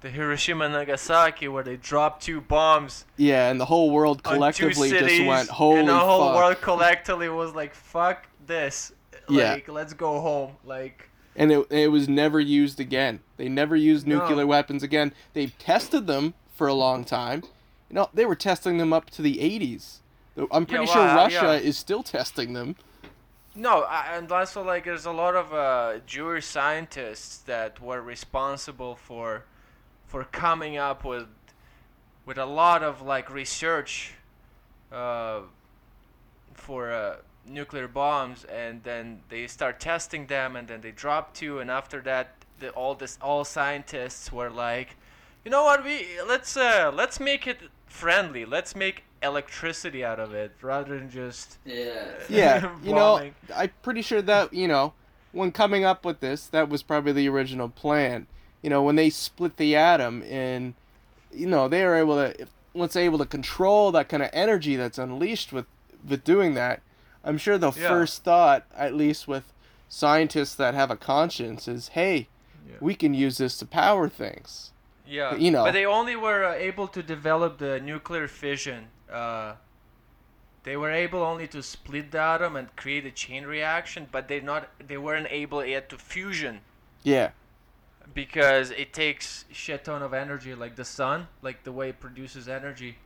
the 0.00 0.10
Hiroshima 0.10 0.64
and 0.64 0.74
Nagasaki 0.74 1.46
where 1.46 1.62
they 1.62 1.76
dropped 1.76 2.24
two 2.24 2.40
bombs 2.40 3.04
yeah, 3.16 3.48
and 3.50 3.60
the 3.60 3.66
whole 3.66 3.92
world 3.92 4.24
collectively 4.24 4.90
just 4.90 5.24
went 5.24 5.48
holy 5.48 5.78
and 5.78 5.88
the 5.88 5.96
whole 5.96 6.26
fuck. 6.30 6.36
world 6.36 6.60
collectively 6.60 7.28
was 7.28 7.54
like, 7.54 7.72
fuck 7.72 8.26
this, 8.44 8.90
Yeah. 9.28 9.52
like 9.52 9.68
let's 9.68 9.92
go 9.92 10.20
home, 10.20 10.56
like. 10.64 11.08
and 11.36 11.52
it, 11.52 11.66
it 11.70 11.88
was 11.92 12.08
never 12.08 12.40
used 12.40 12.80
again. 12.80 13.20
They 13.36 13.48
never 13.48 13.76
used 13.76 14.04
No. 14.08 14.18
nuclear 14.18 14.44
weapons 14.44 14.82
again. 14.82 15.12
They've 15.34 15.56
tested 15.56 16.08
them 16.08 16.34
for 16.62 16.68
a 16.68 16.74
long 16.74 17.04
time. 17.04 17.42
You 17.90 17.96
know, 17.96 18.08
they 18.14 18.24
were 18.24 18.36
testing 18.36 18.78
them 18.78 18.92
up 18.92 19.10
to 19.10 19.20
the 19.20 19.38
80s. 19.38 19.98
I'm 20.52 20.64
pretty 20.64 20.84
Yeah, 20.84 20.92
sure 20.92 21.02
well, 21.02 21.16
Russia 21.16 21.58
yeah. 21.60 21.68
is 21.68 21.76
still 21.76 22.04
testing 22.04 22.52
them. 22.52 22.76
No, 23.56 23.82
I- 23.82 24.14
and 24.16 24.30
also 24.30 24.62
like 24.62 24.84
there's 24.84 25.04
a 25.04 25.10
lot 25.10 25.34
of 25.34 25.52
uh, 25.52 25.98
Jewish 26.06 26.46
scientists 26.46 27.38
that 27.46 27.80
were 27.80 28.00
responsible 28.00 28.94
for 28.94 29.42
for 30.06 30.22
coming 30.22 30.76
up 30.76 31.04
with 31.04 31.26
with 32.26 32.38
a 32.38 32.46
lot 32.46 32.84
of 32.84 33.02
like 33.02 33.28
research 33.28 34.14
uh, 34.92 35.40
for 36.54 36.92
uh, 36.92 37.16
nuclear 37.44 37.88
bombs, 37.88 38.44
and 38.44 38.84
then 38.84 39.22
they 39.30 39.48
start 39.48 39.80
testing 39.80 40.28
them, 40.28 40.54
and 40.54 40.68
then 40.68 40.80
they 40.80 40.92
drop 40.92 41.34
two, 41.34 41.58
and 41.58 41.68
after 41.72 42.00
that, 42.02 42.26
the, 42.60 42.70
all 42.70 42.94
this 42.94 43.18
all 43.20 43.44
scientists 43.44 44.30
were 44.30 44.48
like, 44.48 44.96
you 45.44 45.50
know 45.50 45.64
what, 45.64 45.84
we 45.84 46.06
let's 46.26 46.56
uh, 46.56 46.90
let's 46.94 47.18
make 47.20 47.46
it 47.46 47.58
friendly, 47.86 48.44
let's 48.44 48.74
make 48.74 49.04
electricity 49.22 50.04
out 50.04 50.18
of 50.18 50.34
it 50.34 50.52
rather 50.60 50.98
than 50.98 51.10
just 51.10 51.58
Yeah. 51.64 52.04
Yeah, 52.28 52.76
you 52.82 52.94
know, 52.94 53.30
I'm 53.54 53.70
pretty 53.82 54.02
sure 54.02 54.22
that, 54.22 54.52
you 54.52 54.66
know, 54.68 54.94
when 55.32 55.52
coming 55.52 55.84
up 55.84 56.04
with 56.04 56.20
this, 56.20 56.46
that 56.48 56.68
was 56.68 56.82
probably 56.82 57.12
the 57.12 57.28
original 57.28 57.68
plan. 57.68 58.26
You 58.62 58.70
know, 58.70 58.82
when 58.82 58.96
they 58.96 59.10
split 59.10 59.56
the 59.56 59.76
atom 59.76 60.22
and, 60.28 60.74
you 61.32 61.46
know, 61.46 61.68
they 61.68 61.84
were 61.84 61.96
able 61.96 62.16
to, 62.16 62.46
once 62.74 62.96
able 62.96 63.18
to 63.18 63.26
control 63.26 63.92
that 63.92 64.08
kind 64.08 64.22
of 64.22 64.30
energy 64.32 64.76
that's 64.76 64.98
unleashed 64.98 65.52
with, 65.52 65.66
with 66.08 66.24
doing 66.24 66.54
that, 66.54 66.80
I'm 67.24 67.38
sure 67.38 67.58
the 67.58 67.72
Yeah. 67.72 67.88
first 67.88 68.24
thought, 68.24 68.64
at 68.76 68.94
least 68.94 69.28
with 69.28 69.52
scientists 69.88 70.54
that 70.56 70.74
have 70.74 70.90
a 70.90 70.96
conscience, 70.96 71.68
is, 71.68 71.88
hey, 71.88 72.28
Yeah. 72.68 72.76
we 72.80 72.94
can 72.94 73.14
use 73.14 73.38
this 73.38 73.56
to 73.58 73.66
power 73.66 74.08
things. 74.08 74.72
Yeah, 75.12 75.34
you 75.36 75.50
know. 75.50 75.64
But 75.64 75.72
they 75.72 75.84
only 75.98 76.16
were 76.16 76.42
uh, 76.44 76.54
able 76.70 76.88
to 76.96 77.02
develop 77.02 77.58
the 77.58 77.78
nuclear 77.80 78.26
fission. 78.28 78.80
Uh, 79.12 79.54
they 80.64 80.76
were 80.76 80.90
able 81.04 81.20
only 81.32 81.46
to 81.48 81.62
split 81.62 82.12
the 82.12 82.18
atom 82.20 82.56
and 82.56 82.66
create 82.76 83.04
a 83.04 83.10
chain 83.10 83.44
reaction, 83.56 84.06
but 84.10 84.28
they 84.28 84.40
not 84.40 84.62
they 84.88 84.96
weren't 84.96 85.28
able 85.30 85.60
yet 85.64 85.88
to 85.90 85.96
fusion 85.98 86.60
Yeah. 87.02 87.30
because 88.14 88.70
it 88.70 88.92
takes 88.92 89.44
shit 89.52 89.84
ton 89.84 90.02
of 90.02 90.12
energy, 90.14 90.54
like 90.54 90.76
the 90.76 90.84
sun, 90.84 91.28
like 91.42 91.64
the 91.64 91.72
way 91.72 91.88
it 91.90 92.00
produces 92.00 92.48
energy. 92.48 92.96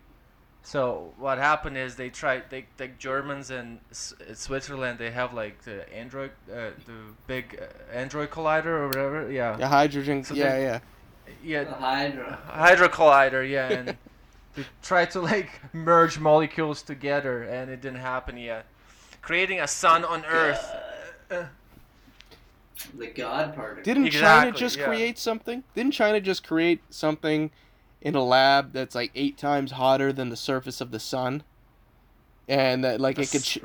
So 0.63 1.13
what 1.19 1.39
happened 1.39 1.77
is 1.79 1.95
they 1.97 2.11
tried 2.11 2.43
they 2.51 2.67
like 2.79 2.99
Germans 2.99 3.51
and 3.51 3.79
S- 3.91 4.15
Switzerland 4.35 4.99
they 4.99 5.11
have 5.13 5.33
like 5.33 5.63
the 5.63 5.77
Android 5.95 6.33
uh, 6.51 6.71
the 6.91 6.99
big 7.27 7.59
uh, 7.61 7.97
Android 8.03 8.31
collider 8.31 8.67
or 8.83 8.87
whatever 8.89 9.31
yeah 9.31 9.57
Yeah, 9.59 9.69
hydrogen. 9.69 10.25
So 10.25 10.35
yeah, 10.35 10.53
they- 10.57 10.63
yeah. 10.63 10.81
Yeah 11.43 11.65
The 11.65 11.73
Hydra. 11.75 12.39
Hydro 12.47 12.89
Collider, 12.89 13.49
yeah, 13.49 13.69
and 13.73 13.89
they 14.55 14.65
tried 14.83 15.11
to 15.13 15.21
like 15.21 15.51
merge 15.73 16.19
molecules 16.19 16.83
together, 16.83 17.43
and 17.43 17.71
it 17.71 17.81
didn't 17.81 18.01
happen 18.01 18.37
yet. 18.37 18.67
Creating 19.23 19.61
a 19.61 19.67
sun 19.67 20.05
on 20.05 20.25
Earth. 20.25 20.73
Uh, 21.31 21.45
The 22.97 23.07
God 23.09 23.55
particle. 23.55 23.83
Didn't 23.83 24.11
China 24.11 24.53
just 24.53 24.77
yeah. 24.77 24.85
create 24.87 25.19
something? 25.19 25.65
Didn't 25.75 25.93
China 25.93 26.21
just 26.21 26.47
create 26.47 26.81
something 26.91 27.51
in 28.03 28.15
a 28.15 28.23
lab 28.23 28.73
that's 28.73 28.95
like 28.95 29.11
eight 29.15 29.37
times 29.39 29.73
hotter 29.73 30.13
than 30.13 30.29
the 30.29 30.37
surface 30.37 30.81
of 30.81 30.91
the 30.91 31.01
sun? 31.01 31.43
And 32.49 32.85
that 32.85 33.01
like 33.01 33.19
it 33.19 33.31
could. 33.31 33.43
Ch- 33.43 33.59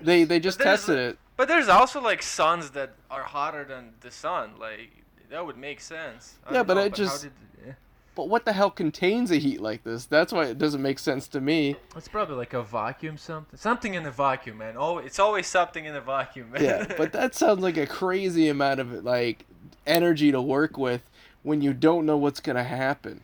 they 0.00 0.24
they 0.24 0.40
just 0.40 0.58
tested 0.60 0.98
it. 0.98 1.18
But 1.36 1.48
there's 1.48 1.68
also 1.68 2.00
like 2.00 2.22
suns 2.22 2.70
that 2.70 2.94
are 3.10 3.22
hotter 3.22 3.62
than 3.64 3.92
the 4.00 4.10
sun. 4.10 4.52
Like 4.58 4.90
that 5.30 5.44
would 5.44 5.56
make 5.56 5.80
sense. 5.80 6.34
I 6.46 6.54
Yeah, 6.54 6.62
but 6.62 6.74
know, 6.74 6.80
it 6.84 6.90
how 6.92 6.96
just- 6.96 7.22
did- 7.24 7.32
yeah. 7.66 7.72
But 8.14 8.28
what 8.30 8.46
the 8.46 8.52
hell 8.54 8.70
contains 8.70 9.30
a 9.30 9.36
heat 9.36 9.60
like 9.60 9.84
this? 9.84 10.06
That's 10.06 10.32
why 10.32 10.46
it 10.46 10.56
doesn't 10.56 10.80
make 10.80 10.98
sense 10.98 11.28
to 11.28 11.40
me. 11.40 11.76
It's 11.94 12.08
probably 12.08 12.36
like 12.36 12.54
a 12.54 12.62
vacuum, 12.62 13.18
something, 13.18 13.58
something 13.58 13.92
in 13.92 14.04
the 14.04 14.10
vacuum, 14.10 14.56
man. 14.58 14.74
Oh, 14.78 14.96
it's 14.98 15.18
always 15.18 15.46
something 15.46 15.84
in 15.84 15.92
the 15.92 16.00
vacuum, 16.00 16.50
man. 16.52 16.64
Yeah, 16.64 16.94
but 16.96 17.12
that 17.12 17.34
sounds 17.34 17.60
like 17.60 17.76
a 17.76 17.86
crazy 17.86 18.48
amount 18.48 18.80
of 18.80 19.04
like 19.04 19.44
energy 19.86 20.32
to 20.32 20.40
work 20.40 20.78
with 20.78 21.02
when 21.42 21.60
you 21.60 21.74
don't 21.74 22.06
know 22.06 22.16
what's 22.16 22.40
gonna 22.40 22.64
happen. 22.64 23.22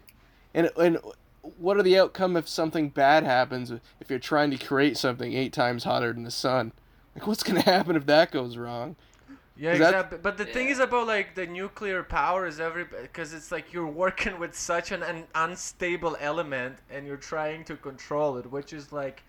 And 0.53 0.71
and 0.79 0.99
what 1.59 1.79
are 1.79 1.83
the 1.83 1.99
outcome 1.99 2.37
if 2.37 2.47
something 2.47 2.91
bad 2.91 3.25
happens 3.25 3.71
if 3.71 4.11
you're 4.11 4.19
trying 4.19 4.51
to 4.51 4.59
create 4.59 4.99
something 4.99 5.33
eight 5.33 5.53
times 5.55 5.85
hotter 5.85 6.13
than 6.13 6.25
the 6.25 6.31
sun? 6.31 6.73
Like 7.17 7.27
what's 7.27 7.43
gonna 7.43 7.61
happen 7.77 7.97
if 7.97 8.05
that 8.07 8.31
goes 8.31 8.59
wrong? 8.59 8.97
Yeah, 9.57 9.73
Is 9.73 9.79
that- 9.81 9.89
exactly. 9.89 10.19
But 10.23 10.39
the 10.39 10.47
thing 10.47 10.69
is 10.69 10.79
about 10.79 11.07
like 11.07 11.35
the 11.35 11.47
nuclear 11.47 12.03
power 12.03 12.47
is 12.47 12.59
every 12.59 12.85
because 12.85 13.35
it's 13.35 13.53
like 13.53 13.73
you're 13.73 13.87
working 13.87 14.39
with 14.39 14.55
such 14.57 14.93
an, 14.93 15.03
an 15.03 15.25
unstable 15.35 16.17
element 16.21 16.79
and 16.91 17.07
you're 17.07 17.17
trying 17.19 17.65
to 17.65 17.77
control 17.77 18.39
it, 18.39 18.47
which 18.51 18.73
is 18.73 18.93
like 18.93 19.23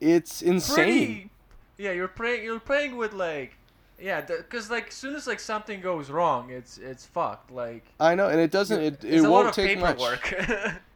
It's 0.00 0.42
insane. 0.42 0.74
pretty. 0.74 1.30
Yeah, 1.78 1.92
you're 1.92 2.08
playing. 2.08 2.44
You're 2.44 2.58
playing 2.58 2.96
with 2.96 3.12
like, 3.12 3.56
yeah, 4.00 4.20
because 4.22 4.70
like 4.70 4.88
as 4.88 4.94
soon 4.94 5.14
as 5.14 5.26
like 5.28 5.38
something 5.40 5.80
goes 5.80 6.10
wrong, 6.10 6.50
it's 6.50 6.76
it's 6.78 7.06
fucked. 7.06 7.52
Like 7.52 7.84
I 8.00 8.16
know, 8.16 8.28
and 8.28 8.40
it 8.40 8.50
doesn't. 8.50 8.80
It, 8.82 9.04
it 9.04 9.20
won't 9.20 9.30
lot 9.30 9.46
of 9.46 9.54
take 9.54 9.78
much. 9.78 9.98
paperwork. 9.98 10.74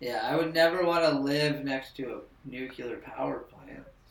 Yeah, 0.00 0.20
I 0.24 0.36
would 0.36 0.52
never 0.52 0.84
want 0.84 1.04
to 1.04 1.10
live 1.18 1.64
next 1.64 1.96
to 1.96 2.02
a 2.16 2.50
nuclear 2.50 2.96
power 2.98 3.38
plant. 3.40 3.55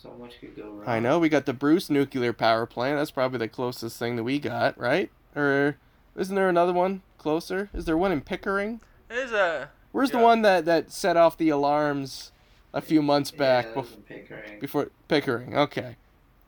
So 0.05 0.13
much 0.19 0.39
could 0.39 0.55
go 0.55 0.69
wrong. 0.69 0.83
I 0.87 0.99
know 0.99 1.17
we 1.17 1.29
got 1.29 1.45
the 1.47 1.53
Bruce 1.53 1.89
nuclear 1.89 2.31
power 2.31 2.65
plant. 2.67 2.97
That's 2.99 3.09
probably 3.11 3.39
the 3.39 3.47
closest 3.47 3.97
thing 3.97 4.15
that 4.17 4.23
we 4.23 4.37
got, 4.39 4.77
right? 4.77 5.09
Or 5.35 5.77
isn't 6.15 6.35
there 6.35 6.47
another 6.49 6.73
one 6.73 7.01
closer? 7.17 7.69
Is 7.73 7.85
there 7.85 7.97
one 7.97 8.11
in 8.11 8.21
Pickering? 8.21 8.81
There's 9.09 9.31
a 9.31 9.69
Where's 9.91 10.11
the 10.11 10.17
one 10.19 10.41
that 10.43 10.65
that 10.65 10.91
set 10.91 11.17
off 11.17 11.37
the 11.37 11.49
alarms 11.49 12.31
a 12.73 12.81
few 12.81 13.01
months 13.01 13.31
back 13.31 13.65
Yeah, 13.67 13.81
that 13.81 13.85
bef- 13.85 14.05
Pickering. 14.05 14.59
before 14.59 14.91
Pickering? 15.07 15.57
Okay, 15.57 15.95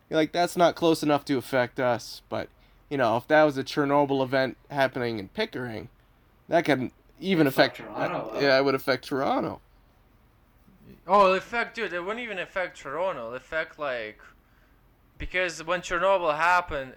You're 0.09 0.17
like 0.19 0.33
that's 0.33 0.55
not 0.57 0.75
close 0.75 1.01
enough 1.01 1.25
to 1.25 1.37
affect 1.37 1.79
us, 1.79 2.21
but 2.29 2.49
you 2.89 2.97
know 2.97 3.17
if 3.17 3.27
that 3.27 3.43
was 3.43 3.57
a 3.57 3.63
Chernobyl 3.63 4.21
event 4.23 4.57
happening 4.69 5.17
in 5.17 5.29
Pickering, 5.29 5.89
that 6.49 6.65
could 6.65 6.91
even 7.19 7.47
It'd 7.47 7.55
fuck 7.55 7.71
affect 7.73 7.77
Toronto 7.77 8.17
up. 8.35 8.41
Yeah, 8.41 8.57
it 8.59 8.65
would 8.65 8.75
affect 8.75 9.05
Toronto. 9.07 9.61
Oh, 11.07 11.25
it'll 11.25 11.35
affect, 11.35 11.75
dude. 11.75 11.93
It 11.93 12.01
wouldn't 12.01 12.19
even 12.19 12.39
affect 12.39 12.79
Toronto. 12.79 13.21
It'll 13.27 13.35
affect 13.35 13.79
like 13.79 14.19
because 15.17 15.63
when 15.63 15.81
Chernobyl 15.81 16.35
happened, 16.35 16.93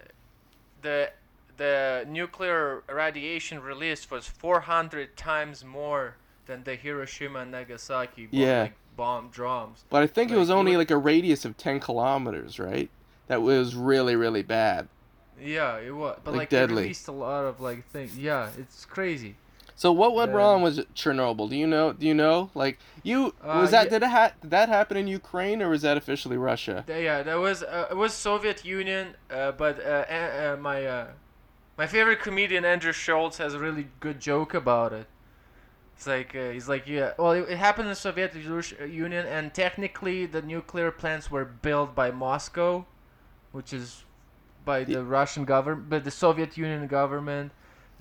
the 0.81 1.11
the 1.57 2.05
nuclear 2.07 2.83
radiation 2.89 3.61
released 3.61 4.09
was 4.09 4.25
400 4.27 5.15
times 5.15 5.63
more 5.63 6.15
than 6.47 6.63
the 6.63 6.75
Hiroshima 6.75 7.39
and 7.39 7.51
Nagasaki 7.51 8.25
bomb, 8.27 8.39
Yeah. 8.39 8.61
like, 8.63 8.73
bomb 8.95 9.29
drums. 9.29 9.83
But 9.89 10.01
I 10.03 10.07
think 10.07 10.31
it 10.31 10.37
was 10.37 10.49
only 10.49 10.71
would- 10.71 10.79
like 10.79 10.91
a 10.91 10.97
radius 10.97 11.45
of 11.45 11.57
ten 11.57 11.79
kilometers, 11.79 12.59
right? 12.59 12.89
That 13.27 13.41
was 13.41 13.75
really 13.75 14.15
really 14.15 14.43
bad. 14.43 14.87
Yeah, 15.39 15.77
it 15.77 15.91
was. 15.95 16.19
But 16.23 16.31
Like 16.31 16.39
like, 16.39 16.49
deadly. 16.49 16.75
it 16.83 16.85
released 16.85 17.07
a 17.07 17.11
lot 17.13 17.45
of 17.45 17.59
like 17.61 17.85
things. 17.89 18.17
Yeah, 18.17 18.49
it's 18.57 18.85
crazy. 18.85 19.35
So 19.81 19.91
what 19.91 20.13
went 20.13 20.29
Yeah. 20.29 20.37
wrong 20.37 20.61
with 20.61 20.93
Chernobyl? 20.93 21.49
Do 21.49 21.55
you 21.55 21.65
know? 21.65 21.91
Do 21.91 22.05
you 22.05 22.13
know? 22.13 22.51
Like 22.53 22.77
you 23.01 23.33
Uh, 23.41 23.61
was 23.61 23.71
that 23.71 23.85
yeah. 23.85 23.89
did 23.89 24.03
it 24.03 24.09
ha- 24.09 24.33
did 24.39 24.51
that 24.51 24.69
happen 24.69 24.95
in 24.95 25.07
Ukraine 25.07 25.59
or 25.59 25.69
was 25.69 25.81
that 25.81 25.97
officially 25.97 26.37
Russia? 26.37 26.85
Yeah, 26.87 27.23
that 27.23 27.39
was 27.39 27.63
uh, 27.63 27.87
it 27.89 27.97
was 27.97 28.13
Soviet 28.13 28.63
Union, 28.63 29.15
uh, 29.31 29.53
but 29.53 29.83
uh, 29.83 30.05
uh, 30.07 30.53
uh, 30.53 30.57
my 30.61 30.85
uh, 30.85 31.07
my 31.79 31.87
favorite 31.87 32.19
comedian 32.21 32.63
Andrew 32.63 32.91
Schulz 32.91 33.39
has 33.39 33.55
a 33.55 33.59
really 33.59 33.87
good 33.99 34.19
joke 34.19 34.53
about 34.53 34.93
it. 34.93 35.07
It's 35.95 36.05
like 36.05 36.35
uh, 36.35 36.51
he's 36.51 36.69
like 36.69 36.85
yeah, 36.85 37.13
well 37.17 37.31
it, 37.31 37.49
it 37.49 37.57
happened 37.57 37.87
in 37.87 37.93
the 37.97 38.03
Soviet 38.07 38.35
Union, 38.35 39.25
and 39.25 39.51
technically 39.51 40.27
the 40.27 40.43
nuclear 40.43 40.91
plants 40.91 41.31
were 41.31 41.45
built 41.67 41.95
by 41.95 42.11
Moscow, 42.11 42.85
which 43.51 43.73
is 43.73 44.05
by 44.63 44.83
the 44.83 45.03
Russian 45.03 45.43
government, 45.43 45.89
but 45.89 46.03
the 46.03 46.11
Soviet 46.11 46.55
Union 46.55 46.85
government. 46.85 47.51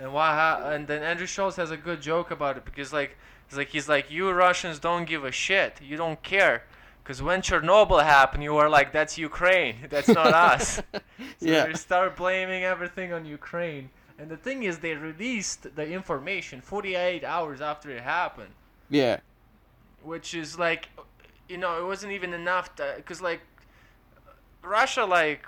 And 0.00 0.12
why? 0.12 0.34
Ha- 0.34 0.70
and 0.70 0.86
then 0.88 1.02
Andrew 1.02 1.26
Schulz 1.26 1.56
has 1.56 1.70
a 1.70 1.76
good 1.76 2.00
joke 2.00 2.30
about 2.30 2.56
it 2.56 2.64
because 2.64 2.92
like 2.92 3.16
he's 3.48 3.58
like 3.58 3.68
he's 3.68 3.88
like 3.88 4.10
you 4.10 4.30
Russians 4.30 4.78
don't 4.78 5.04
give 5.06 5.24
a 5.24 5.30
shit, 5.32 5.80
you 5.82 5.96
don't 5.96 6.22
care. 6.22 6.64
Because 7.02 7.22
when 7.22 7.42
Chernobyl 7.42 8.02
happened, 8.04 8.42
you 8.44 8.54
were 8.54 8.68
like, 8.68 8.92
that's 8.92 9.18
Ukraine. 9.18 9.76
That's 9.90 10.06
not 10.08 10.32
us. 10.32 10.80
So 10.92 11.00
Yeah. 11.40 11.66
they 11.66 11.74
start 11.74 12.14
blaming 12.14 12.62
everything 12.62 13.12
on 13.12 13.24
Ukraine. 13.24 13.90
And 14.18 14.28
the 14.30 14.36
thing 14.36 14.62
is, 14.62 14.78
they 14.78 14.94
released 14.94 15.74
the 15.74 15.86
information 15.90 16.60
48 16.60 17.24
hours 17.24 17.60
after 17.62 17.90
it 17.90 18.02
happened, 18.02 18.52
Yeah. 18.90 19.20
which 20.02 20.34
is 20.34 20.58
like, 20.58 20.90
you 21.48 21.56
know, 21.56 21.80
it 21.82 21.86
wasn't 21.86 22.12
even 22.12 22.32
enough. 22.34 22.70
Because, 22.76 23.20
like, 23.22 23.40
Russia, 24.62 25.04
like, 25.04 25.46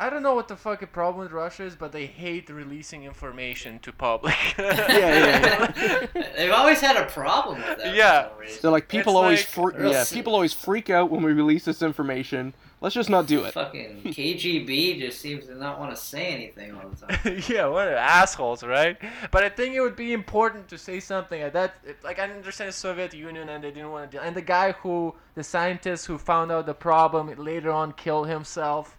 I 0.00 0.10
don't 0.10 0.24
know 0.24 0.34
what 0.34 0.48
the 0.48 0.56
fucking 0.56 0.88
problem 0.88 1.22
with 1.22 1.30
Russia 1.32 1.62
is, 1.64 1.76
but 1.76 1.92
they 1.92 2.06
hate 2.06 2.50
releasing 2.50 3.04
information 3.04 3.78
to 3.80 3.92
public. 3.92 4.34
yeah, 4.58 6.06
They've 6.36 6.50
always 6.50 6.80
had 6.80 6.96
a 6.96 7.06
problem 7.06 7.58
with 7.58 7.78
that. 7.78 7.94
Yeah. 7.94 8.24
For 8.24 8.28
some 8.30 8.38
reason. 8.40 8.60
So 8.60 8.70
like 8.72 8.88
people 8.88 9.12
It's 9.12 9.16
always 9.18 9.38
like- 9.40 9.74
fre- 9.74 9.80
Real 9.82 9.92
yeah, 9.92 10.02
sick. 10.02 10.16
people 10.16 10.34
always 10.34 10.52
freak 10.52 10.90
out 10.90 11.10
when 11.10 11.22
we 11.22 11.32
release 11.32 11.64
this 11.64 11.80
information. 11.80 12.54
Let's 12.80 12.94
just 12.96 13.08
not 13.08 13.26
do 13.28 13.44
it. 13.44 13.54
Fucking 13.54 14.02
KGB 14.04 14.98
just 14.98 15.20
seems 15.20 15.46
to 15.46 15.54
not 15.54 15.78
want 15.78 15.94
to 15.94 15.96
say 15.96 16.26
anything 16.26 16.72
all 16.74 16.88
the 16.90 17.06
time. 17.06 17.42
yeah, 17.48 17.66
what 17.68 17.86
are 17.88 17.94
assholes, 17.94 18.62
right? 18.64 18.96
But 19.30 19.44
I 19.44 19.48
think 19.48 19.74
it 19.76 19.80
would 19.80 19.96
be 19.96 20.12
important 20.12 20.68
to 20.68 20.76
say 20.76 20.98
something 21.00 21.40
like 21.40 21.52
that. 21.52 21.76
it- 21.84 22.02
Like 22.02 22.18
I 22.18 22.24
understand 22.24 22.68
the 22.68 22.72
Soviet 22.72 23.14
Union 23.14 23.48
and 23.48 23.62
they 23.62 23.70
didn't 23.70 23.92
want 23.92 24.10
to 24.10 24.16
deal. 24.16 24.26
And 24.26 24.34
the 24.36 24.42
guy 24.42 24.72
who, 24.72 25.14
the 25.36 25.44
scientist 25.44 26.06
who 26.06 26.18
found 26.18 26.50
out 26.50 26.66
the 26.66 26.74
problem, 26.74 27.32
later 27.38 27.70
on 27.70 27.92
killed 27.92 28.28
himself 28.28 28.98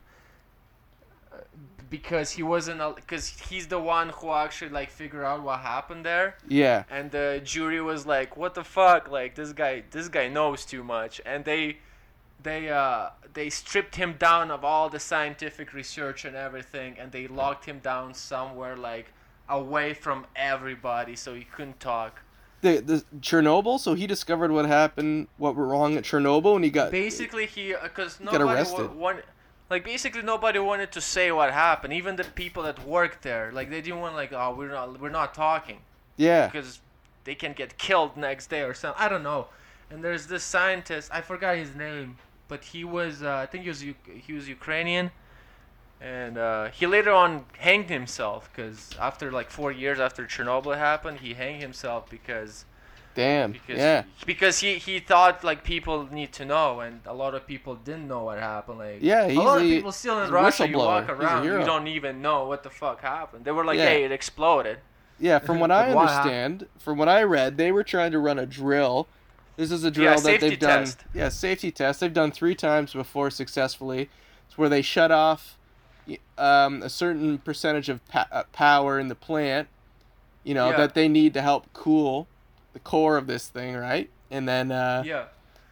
because 1.89 2.31
he 2.31 2.43
wasn't. 2.43 2.81
Because 2.95 3.27
he's 3.27 3.67
the 3.67 3.79
one 3.79 4.09
who 4.09 4.31
actually 4.31 4.71
like 4.71 4.89
figured 4.89 5.23
out 5.23 5.43
what 5.43 5.59
happened 5.59 6.05
there. 6.05 6.35
Yeah. 6.47 6.83
And 6.89 7.11
the 7.11 7.41
jury 7.43 7.81
was 7.81 8.05
like, 8.05 8.37
"What 8.37 8.53
the 8.55 8.63
fuck? 8.63 9.09
Like 9.09 9.35
this 9.35 9.53
guy, 9.53 9.83
this 9.91 10.07
guy 10.07 10.27
knows 10.27 10.65
too 10.65 10.83
much." 10.83 11.21
And 11.25 11.45
they, 11.45 11.77
they, 12.41 12.69
uh, 12.69 13.09
they 13.33 13.49
stripped 13.49 13.95
him 13.95 14.15
down 14.17 14.51
of 14.51 14.63
all 14.63 14.89
the 14.89 14.99
scientific 14.99 15.73
research 15.73 16.25
and 16.25 16.35
everything, 16.35 16.95
and 16.99 17.11
they 17.11 17.27
locked 17.27 17.65
him 17.65 17.79
down 17.79 18.13
somewhere 18.13 18.75
like 18.75 19.07
away 19.49 19.93
from 19.93 20.25
everybody, 20.35 21.15
so 21.15 21.33
he 21.35 21.43
couldn't 21.43 21.79
talk. 21.79 22.21
The 22.61 22.79
the 22.79 23.03
Chernobyl, 23.19 23.79
so 23.79 23.93
he 23.93 24.07
discovered 24.07 24.51
what 24.51 24.65
happened, 24.65 25.27
what 25.37 25.55
went 25.55 25.69
wrong 25.69 25.97
at 25.97 26.03
Chernobyl 26.03 26.55
and 26.55 26.63
he 26.63 26.71
got 26.71 26.89
Basically, 26.89 27.45
he 27.45 27.75
because 27.83 28.15
got 28.15 28.25
nobody 28.33 28.43
wa- 28.45 28.53
arrested. 28.53 28.95
wanted. 28.95 29.23
Like 29.69 29.83
basically 29.83 30.21
nobody 30.21 30.59
wanted 30.59 30.91
to 30.91 31.01
say 31.01 31.31
what 31.31 31.51
happened. 31.51 31.93
Even 31.93 32.15
the 32.15 32.23
people 32.23 32.63
that 32.63 32.85
worked 32.85 33.23
there, 33.23 33.51
like 33.51 33.69
they 33.69 33.81
didn't 33.81 33.99
want 33.99 34.15
like, 34.15 34.31
oh, 34.31 34.53
we're 34.55 34.69
not, 34.69 34.99
we're 34.99 35.09
not 35.09 35.33
talking. 35.33 35.79
Yeah. 36.17 36.47
because 36.47 36.79
they 37.25 37.35
can 37.35 37.53
get 37.53 37.77
killed 37.77 38.15
next 38.15 38.47
day 38.47 38.61
or 38.61 38.73
something. 38.73 39.03
I 39.03 39.09
don't 39.09 39.23
know. 39.23 39.47
And 39.89 40.03
there's 40.03 40.27
this 40.27 40.43
scientist. 40.43 41.09
I 41.13 41.21
forgot 41.21 41.57
his 41.57 41.75
name, 41.75 42.17
but 42.47 42.63
he 42.63 42.83
was. 42.83 43.21
Uh, 43.21 43.35
I 43.35 43.45
think 43.45 43.63
he 43.63 43.69
was. 43.69 43.81
He 43.81 44.33
was 44.33 44.47
Ukrainian, 44.47 45.11
and 46.01 46.37
uh, 46.37 46.65
he 46.69 46.87
later 46.87 47.11
on 47.11 47.45
hanged 47.57 47.89
himself 47.89 48.49
because 48.51 48.91
after 48.99 49.31
like 49.31 49.51
four 49.51 49.71
years 49.71 49.99
after 49.99 50.25
Chernobyl 50.25 50.77
happened, 50.77 51.19
he 51.19 51.33
hanged 51.33 51.61
himself 51.61 52.09
because 52.09 52.65
Damn. 53.15 53.53
because 53.53 53.77
Yeah. 53.79 54.03
because 54.25 54.59
he 54.59 54.75
he 54.75 54.99
thought 54.99 55.43
like 55.43 55.63
people 55.63 56.07
need 56.11 56.31
to 56.33 56.45
know, 56.45 56.81
and 56.81 56.99
a 57.05 57.13
lot 57.13 57.33
of 57.33 57.47
people 57.47 57.75
didn't 57.75 58.07
know 58.07 58.23
what 58.25 58.37
happened. 58.39 58.79
Like 58.79 58.97
Yeah, 59.01 59.25
a 59.25 59.33
lot 59.33 59.57
of 59.61 59.63
people 59.63 59.91
still 59.91 60.21
in 60.21 60.29
Russia. 60.31 60.67
You 60.67 60.77
walk 60.77 61.09
around, 61.09 61.45
you 61.45 61.57
don't 61.59 61.87
even 61.87 62.21
know 62.21 62.45
what 62.45 62.61
the 62.63 62.69
fuck 62.69 63.01
happened. 63.01 63.45
They 63.45 63.51
were 63.51 63.65
like, 63.65 63.77
Yeah. 63.77 63.85
"Hey, 63.85 64.03
it 64.03 64.11
exploded." 64.11 64.79
Yeah, 65.17 65.39
from 65.39 65.59
what 65.59 65.71
I 65.79 65.89
understand, 65.91 66.67
from 66.77 66.97
what 66.97 67.07
I 67.07 67.23
read, 67.23 67.57
they 67.57 67.71
were 67.71 67.83
trying 67.83 68.11
to 68.11 68.19
run 68.19 68.37
a 68.37 68.45
drill. 68.45 69.07
This 69.55 69.71
is 69.71 69.85
a 69.85 69.91
drill 69.91 70.11
Yeah, 70.11 70.19
that 70.19 70.41
they've 70.41 70.59
done. 70.59 70.85
Yeah, 71.13 71.29
safety 71.29 71.71
test. 71.71 72.01
They've 72.01 72.13
done 72.13 72.31
three 72.31 72.55
times 72.55 72.91
before 72.91 73.29
successfully. 73.29 74.09
It's 74.47 74.57
where 74.57 74.67
they 74.67 74.81
shut 74.81 75.11
off 75.11 75.57
um, 76.37 76.83
a 76.83 76.89
certain 76.89 77.37
percentage 77.37 77.87
of 77.87 78.05
pa- 78.09 78.27
uh, 78.31 78.43
power 78.51 78.99
in 78.99 79.07
the 79.07 79.15
plant, 79.15 79.69
you 80.43 80.53
know, 80.53 80.69
Yeah. 80.71 80.77
that 80.77 80.93
they 80.93 81.07
need 81.07 81.33
to 81.33 81.41
help 81.41 81.65
cool 81.73 82.27
the 82.75 82.79
core 82.81 83.15
of 83.17 83.25
this 83.25 83.47
thing, 83.47 83.73
right? 83.75 84.09
And 84.29 84.47
then, 84.49 84.69
uh, 84.69 85.03
Yeah. 85.05 85.27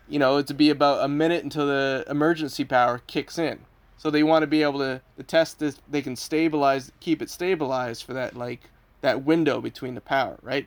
you 0.07 0.17
know, 0.19 0.37
it's 0.37 0.47
to 0.47 0.53
be 0.53 0.69
about 0.69 1.03
a 1.03 1.07
minute 1.09 1.43
until 1.43 1.67
the 1.67 2.05
emergency 2.09 2.63
power 2.63 2.99
kicks 3.07 3.37
in. 3.37 3.59
So 3.97 4.09
they 4.09 4.23
want 4.23 4.43
to 4.43 4.47
be 4.47 4.63
able 4.63 4.79
to, 4.79 5.01
to 5.17 5.23
test 5.23 5.59
this. 5.59 5.79
They 5.89 6.01
can 6.01 6.15
stabilize, 6.15 6.93
keep 7.01 7.21
it 7.21 7.29
stabilized 7.29 8.03
for 8.05 8.13
that 8.13 8.37
like 8.37 8.69
that 9.01 9.23
window 9.25 9.59
between 9.59 9.95
the 9.95 10.01
power, 10.01 10.39
right? 10.41 10.65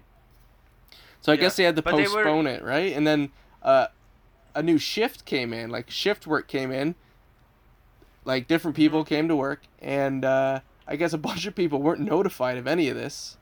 So 1.22 1.32
I 1.32 1.36
Yeah, 1.36 1.40
guess 1.40 1.56
they 1.56 1.64
had 1.64 1.76
to 1.76 1.82
but 1.82 1.96
they 1.96 2.02
were- 2.02 2.08
postpone 2.08 2.46
it, 2.46 2.62
right? 2.62 2.92
And 2.94 3.06
then 3.06 3.30
uh, 3.62 3.86
a 4.54 4.62
new 4.62 4.76
shift 4.76 5.24
came 5.24 5.54
in, 5.54 5.70
like 5.70 5.90
shift 5.90 6.26
work 6.26 6.48
came 6.48 6.70
in. 6.70 6.94
Like 8.26 8.46
different 8.46 8.76
people 8.76 9.00
Mm-hmm. 9.04 9.08
came 9.08 9.28
to 9.28 9.36
work, 9.36 9.62
and 9.78 10.22
uh, 10.24 10.60
I 10.86 10.96
guess 10.96 11.14
a 11.14 11.18
bunch 11.30 11.46
of 11.46 11.54
people 11.54 11.80
weren't 11.80 12.00
notified 12.00 12.58
of 12.58 12.66
any 12.66 12.88
of 12.90 12.96
this, 12.96 13.38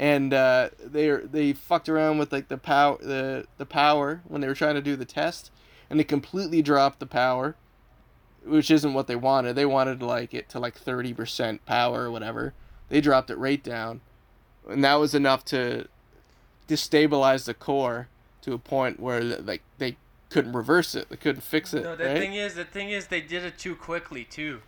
and 0.00 0.32
uh, 0.32 0.70
they 0.82 1.10
they 1.10 1.52
fucked 1.52 1.86
around 1.86 2.16
with 2.16 2.32
like 2.32 2.48
the 2.48 2.56
power 2.56 2.96
the 3.02 3.46
the 3.58 3.66
power 3.66 4.22
when 4.26 4.40
they 4.40 4.48
were 4.48 4.54
trying 4.54 4.74
to 4.74 4.80
do 4.80 4.96
the 4.96 5.04
test, 5.04 5.52
and 5.90 6.00
they 6.00 6.04
completely 6.04 6.62
dropped 6.62 7.00
the 7.00 7.06
power, 7.06 7.54
which 8.42 8.70
isn't 8.70 8.94
what 8.94 9.06
they 9.06 9.14
wanted. 9.14 9.56
They 9.56 9.66
wanted 9.66 10.02
like 10.02 10.32
it 10.32 10.48
to 10.48 10.58
like 10.58 10.74
thirty 10.74 11.12
percent 11.12 11.66
power 11.66 12.04
or 12.04 12.10
whatever. 12.10 12.54
They 12.88 13.02
dropped 13.02 13.28
it 13.28 13.36
right 13.36 13.62
down, 13.62 14.00
and 14.66 14.82
that 14.82 14.94
was 14.94 15.14
enough 15.14 15.44
to 15.46 15.86
destabilize 16.66 17.44
the 17.44 17.52
core 17.52 18.08
to 18.40 18.54
a 18.54 18.58
point 18.58 19.00
where 19.00 19.22
like 19.22 19.62
they 19.76 19.98
couldn't 20.30 20.54
reverse 20.54 20.94
it. 20.94 21.10
They 21.10 21.16
couldn't 21.16 21.42
fix 21.42 21.74
it. 21.74 21.82
No, 21.82 21.94
the 21.94 22.06
right? 22.06 22.16
thing 22.16 22.32
is, 22.32 22.54
the 22.54 22.64
thing 22.64 22.88
is, 22.88 23.08
they 23.08 23.20
did 23.20 23.44
it 23.44 23.58
too 23.58 23.76
quickly 23.76 24.24
too. 24.24 24.62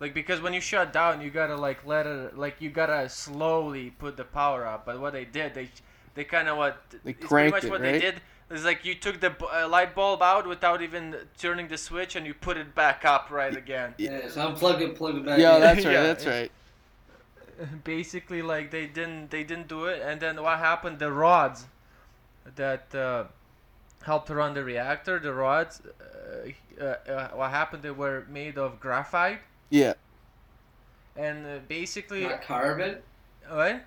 Like 0.00 0.14
because 0.14 0.40
when 0.40 0.52
you 0.52 0.60
shut 0.60 0.92
down, 0.92 1.20
you 1.20 1.30
gotta 1.30 1.56
like 1.56 1.86
let 1.86 2.06
it 2.06 2.36
like 2.36 2.60
you 2.60 2.70
gotta 2.70 3.08
slowly 3.08 3.90
put 3.90 4.16
the 4.16 4.24
power 4.24 4.66
up. 4.66 4.86
But 4.86 5.00
what 5.00 5.12
they 5.12 5.24
did, 5.24 5.54
they 5.54 5.70
they 6.14 6.24
kind 6.24 6.48
of 6.48 6.56
what 6.58 6.82
They 7.04 7.12
it's 7.18 7.32
pretty 7.32 7.50
much 7.50 7.64
it, 7.64 7.70
what 7.70 7.82
right? 7.82 7.82
they 7.82 7.92
did. 7.92 8.22
Is 8.50 8.64
like 8.64 8.84
you 8.84 8.94
took 8.94 9.20
the 9.20 9.34
uh, 9.42 9.68
light 9.68 9.94
bulb 9.94 10.22
out 10.22 10.46
without 10.46 10.82
even 10.82 11.16
turning 11.38 11.68
the 11.68 11.78
switch, 11.78 12.14
and 12.16 12.26
you 12.26 12.34
put 12.34 12.56
it 12.56 12.74
back 12.74 13.04
up 13.04 13.30
right 13.30 13.56
again. 13.56 13.94
Yeah, 13.96 14.28
so 14.28 14.50
unplug 14.52 14.80
it, 14.80 14.96
plug 14.96 15.16
it 15.16 15.24
back 15.24 15.38
Yeah, 15.38 15.50
in. 15.50 15.60
that's 15.60 15.84
right. 15.84 15.92
Yeah, 15.92 16.02
That's 16.02 16.26
right. 16.26 16.50
Basically, 17.84 18.42
like 18.42 18.70
they 18.70 18.86
didn't 18.86 19.30
they 19.30 19.44
didn't 19.44 19.68
do 19.68 19.86
it, 19.86 20.02
and 20.02 20.20
then 20.20 20.42
what 20.42 20.58
happened? 20.58 20.98
The 20.98 21.12
rods 21.12 21.66
that 22.56 22.94
uh, 22.94 23.26
helped 24.04 24.30
run 24.30 24.54
the 24.54 24.64
reactor, 24.64 25.18
the 25.20 25.34
rods, 25.34 25.82
uh, 25.84 26.50
uh, 26.80 26.84
uh, 26.84 27.28
what 27.30 27.50
happened? 27.50 27.82
They 27.84 27.90
were 27.92 28.26
made 28.28 28.58
of 28.58 28.80
graphite, 28.80 29.40
Yeah. 29.70 29.94
and 31.16 31.46
uh, 31.46 31.58
basically, 31.68 32.22
Not 32.24 32.42
carbon? 32.42 32.98
what? 33.48 33.82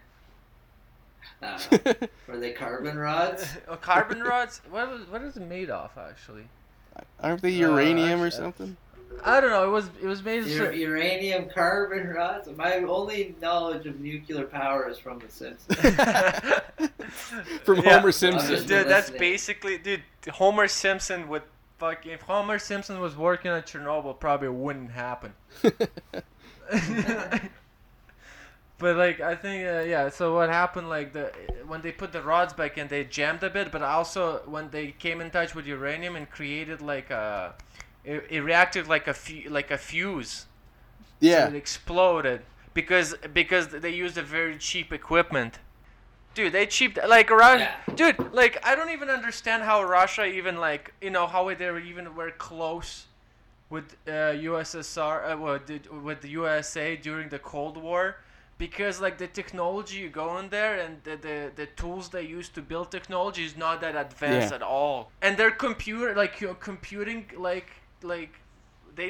No. 1.42 1.58
Were 2.28 2.38
they 2.38 2.52
carbon 2.52 2.98
rods? 2.98 3.46
Uh, 3.68 3.76
carbon 3.76 4.22
rods. 4.24 4.62
What 4.70 4.90
was 4.90 5.02
what 5.10 5.22
is 5.22 5.36
it 5.38 5.42
made 5.42 5.70
of 5.70 5.92
actually? 5.98 6.44
Aren't 7.22 7.42
they 7.42 7.50
Uh, 7.64 7.70
uranium 7.70 8.22
or 8.22 8.32
something? 8.32 8.76
I 9.24 9.40
don't 9.42 9.50
know. 9.52 9.64
It 9.68 9.72
was 9.72 9.90
it 10.02 10.06
was 10.08 10.24
made 10.24 10.44
of. 10.44 10.50
Ur- 10.52 10.72
uranium 10.74 11.50
carbon 11.50 12.08
rods? 12.10 12.48
My 12.56 12.76
only 12.78 13.36
knowledge 13.42 13.86
of 13.86 14.00
nuclear 14.00 14.46
power 14.46 14.90
is 14.90 14.98
from 14.98 15.20
The 15.20 15.30
Simpsons. 15.30 15.78
From 17.64 17.78
Yeah. 17.82 17.98
Homer 18.00 18.12
Simpson. 18.12 18.56
Dude, 18.66 18.88
that's 18.88 19.08
listening. 19.12 19.20
basically, 19.20 19.78
dude. 19.78 20.04
Homer 20.30 20.68
Simpson 20.68 21.28
would 21.30 21.44
fucking. 21.78 22.12
If 22.12 22.22
Homer 22.22 22.60
Simpson 22.60 23.00
was 23.00 23.16
working 23.16 23.52
at 23.52 23.68
Chernobyl, 23.68 24.20
probably 24.20 24.50
wouldn't 24.50 24.92
happen. 24.92 25.34
but 28.78 28.96
like, 28.96 29.20
I 29.22 29.36
think, 29.36 29.68
uh, 29.68 29.82
yeah. 29.82 30.10
So 30.10 30.36
what 30.36 30.50
happened? 30.50 30.90
Like 30.90 31.14
the 31.14 31.32
when 31.68 31.82
they 31.82 31.92
put 31.92 32.12
the 32.12 32.22
rods 32.22 32.54
back 32.54 32.78
in, 32.78 32.88
they 32.88 33.04
jammed 33.04 33.44
a 33.44 33.50
bit. 33.50 33.72
But 33.72 33.82
also 33.84 34.42
when 34.46 34.70
they 34.72 34.92
came 34.92 35.22
in 35.22 35.32
touch 35.32 35.56
with 35.56 35.66
uranium 35.66 36.16
and 36.16 36.30
created 36.30 36.82
like 36.82 37.10
a, 37.10 37.56
it, 38.04 38.26
it 38.30 38.40
reacted 38.42 38.88
like 38.88 39.08
a 39.08 39.14
fu- 39.14 39.50
like 39.50 39.72
a 39.72 39.78
fuse. 39.78 40.46
yeah. 41.20 41.46
So 41.46 41.54
it 41.54 41.56
exploded 41.56 42.42
because 42.74 43.16
because 43.34 43.70
they 43.70 43.92
used 43.92 44.18
a 44.18 44.24
very 44.24 44.58
cheap 44.58 44.92
equipment. 44.94 45.60
Dude, 46.38 46.54
they 46.54 46.68
cheap 46.68 47.00
like 47.16 47.32
around. 47.32 47.60
Yeah. 47.62 47.76
Dude, 47.96 48.18
like 48.32 48.56
I 48.70 48.76
don't 48.76 48.92
even 48.98 49.10
understand 49.10 49.64
how 49.64 49.78
Russia 49.84 50.24
even 50.40 50.56
like 50.70 50.94
you 51.02 51.10
know 51.10 51.26
how 51.26 51.42
they 51.62 51.72
were 51.72 51.80
even 51.92 52.06
were 52.20 52.30
close 52.30 52.92
with 53.72 53.88
uh, 54.08 54.12
USSR 54.52 55.16
uh, 55.34 55.38
well, 55.44 55.60
did- 55.72 55.90
with 56.10 56.22
the 56.22 56.30
USA 56.42 56.96
during 56.96 57.30
the 57.30 57.40
Cold 57.40 57.76
War 57.88 58.18
because 58.60 59.02
like 59.02 59.18
the 59.18 59.26
technology 59.42 59.98
you 59.98 60.10
go 60.10 60.38
in 60.38 60.50
there 60.50 60.76
and 60.84 60.94
the, 61.08 61.16
the, 61.28 61.52
the 61.56 61.66
tools 61.82 62.10
they 62.10 62.22
use 62.38 62.50
to 62.50 62.62
build 62.62 62.92
technology 62.92 63.44
is 63.44 63.56
not 63.58 63.82
that 63.82 63.96
advanced 63.96 64.50
Yeah. 64.52 64.56
at 64.58 64.62
all 64.62 65.12
and 65.22 65.38
their 65.38 65.52
computer 65.68 66.14
like 66.16 66.40
your 66.40 66.54
computing 66.70 67.26
like 67.50 67.70
like 68.14 68.34
they 68.96 69.10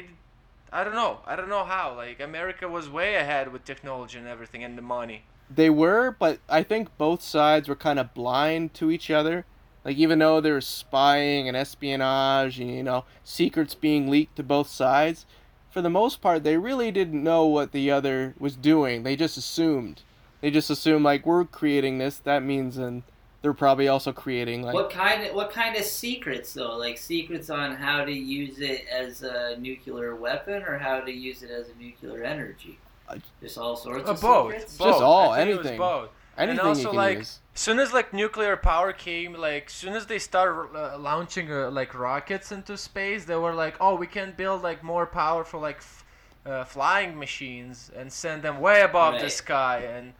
I 0.72 0.80
don't 0.84 0.94
know 1.02 1.12
I 1.26 1.36
don't 1.36 1.50
know 1.56 1.64
how 1.64 1.94
like 1.94 2.20
America 2.20 2.66
was 2.68 2.88
way 3.00 3.10
ahead 3.16 3.52
with 3.52 3.62
technology 3.64 4.16
and 4.18 4.26
everything 4.26 4.64
and 4.64 4.76
the 4.80 4.82
money 4.98 5.20
They 5.50 5.70
were, 5.70 6.14
but 6.18 6.40
I 6.48 6.62
think 6.62 6.96
both 6.98 7.22
sides 7.22 7.68
were 7.68 7.76
kind 7.76 7.98
of 7.98 8.14
blind 8.14 8.74
to 8.74 8.90
each 8.90 9.10
other. 9.10 9.44
Like 9.84 9.96
even 9.96 10.18
though 10.18 10.40
there 10.40 10.54
was 10.54 10.66
spying 10.66 11.48
and 11.48 11.56
espionage 11.56 12.58
and 12.60 12.70
you 12.70 12.82
know 12.82 13.04
secrets 13.24 13.74
being 13.74 14.10
leaked 14.10 14.36
to 14.36 14.42
both 14.42 14.68
sides, 14.68 15.24
for 15.70 15.80
the 15.80 15.90
most 15.90 16.20
part 16.20 16.44
they 16.44 16.56
really 16.56 16.90
didn't 16.90 17.22
know 17.22 17.46
what 17.46 17.72
the 17.72 17.90
other 17.90 18.34
was 18.38 18.56
doing. 18.56 19.02
They 19.02 19.16
just 19.16 19.38
assumed. 19.38 20.02
They 20.40 20.50
just 20.50 20.70
assumed 20.70 21.04
like 21.04 21.24
we're 21.24 21.44
creating 21.44 21.98
this, 21.98 22.18
that 22.18 22.42
means 22.42 22.76
and 22.76 23.02
they're 23.40 23.54
probably 23.54 23.88
also 23.88 24.12
creating 24.12 24.62
like 24.62 24.74
What 24.74 24.90
kind 24.90 25.24
of 25.24 25.34
what 25.34 25.50
kind 25.50 25.76
of 25.76 25.84
secrets 25.84 26.52
though? 26.52 26.76
Like 26.76 26.98
secrets 26.98 27.50
on 27.50 27.74
how 27.76 28.04
to 28.04 28.12
use 28.12 28.58
it 28.58 28.84
as 28.92 29.22
a 29.22 29.56
nuclear 29.58 30.16
weapon 30.16 30.62
or 30.64 30.78
how 30.78 31.00
to 31.00 31.12
use 31.12 31.42
it 31.42 31.50
as 31.50 31.68
a 31.68 31.82
nuclear 31.82 32.24
energy? 32.24 32.78
I- 33.08 33.20
Just 33.40 33.58
all 33.58 33.76
sorts 33.76 34.08
Uh, 34.08 34.12
of 34.12 34.20
both, 34.20 34.52
secrets. 34.52 34.76
both. 34.76 34.88
Just 34.88 35.02
all, 35.02 35.30
I 35.32 35.40
it 35.42 35.48
was 35.48 35.58
anything. 35.58 35.78
both. 35.78 36.10
anything 36.36 36.60
also, 36.66 36.80
you 36.82 36.88
can 36.88 36.96
like, 36.96 37.18
use. 37.18 37.38
soon 37.54 37.78
as 37.80 37.92
like 37.92 38.12
nuclear 38.12 38.56
power 38.56 38.92
came 38.92 39.32
like 39.34 39.68
soon 39.70 39.94
as 39.94 40.06
they 40.06 40.18
started 40.18 40.76
uh, 40.76 40.96
launching 40.98 41.50
uh, 41.52 41.70
like 41.70 41.94
rockets 41.98 42.52
into 42.52 42.76
space 42.76 43.24
they 43.24 43.34
were 43.34 43.54
like 43.54 43.74
oh 43.80 43.94
we 43.96 44.06
can 44.06 44.32
build 44.36 44.62
like 44.62 44.82
more 44.84 45.04
powerful 45.06 45.58
like 45.60 45.78
f- 45.78 46.04
uh, 46.46 46.64
flying 46.64 47.18
machines 47.18 47.90
and 47.96 48.12
send 48.12 48.42
them 48.42 48.60
way 48.60 48.82
above 48.82 49.14
the 49.20 49.28
sky 49.30 49.78
and 49.96 50.12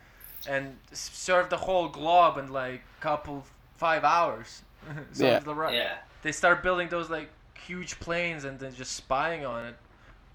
and 0.49 0.77
serve 0.93 1.49
the 1.51 1.57
whole 1.59 1.89
globe 1.89 2.37
in 2.39 2.49
like 2.53 2.83
couple 3.01 3.45
five 3.77 4.03
hours 4.03 4.63
so 5.13 5.25
Yeah. 5.25 5.39
the 5.39 5.55
ro- 5.55 5.71
Yeah. 5.71 5.99
they 6.23 6.33
start 6.33 6.63
building 6.65 6.89
those 6.89 7.09
like 7.11 7.29
huge 7.67 8.01
planes 8.01 8.43
and 8.45 8.59
then 8.59 8.73
just 8.75 8.93
spying 8.97 9.45
on 9.47 9.67
it 9.67 9.77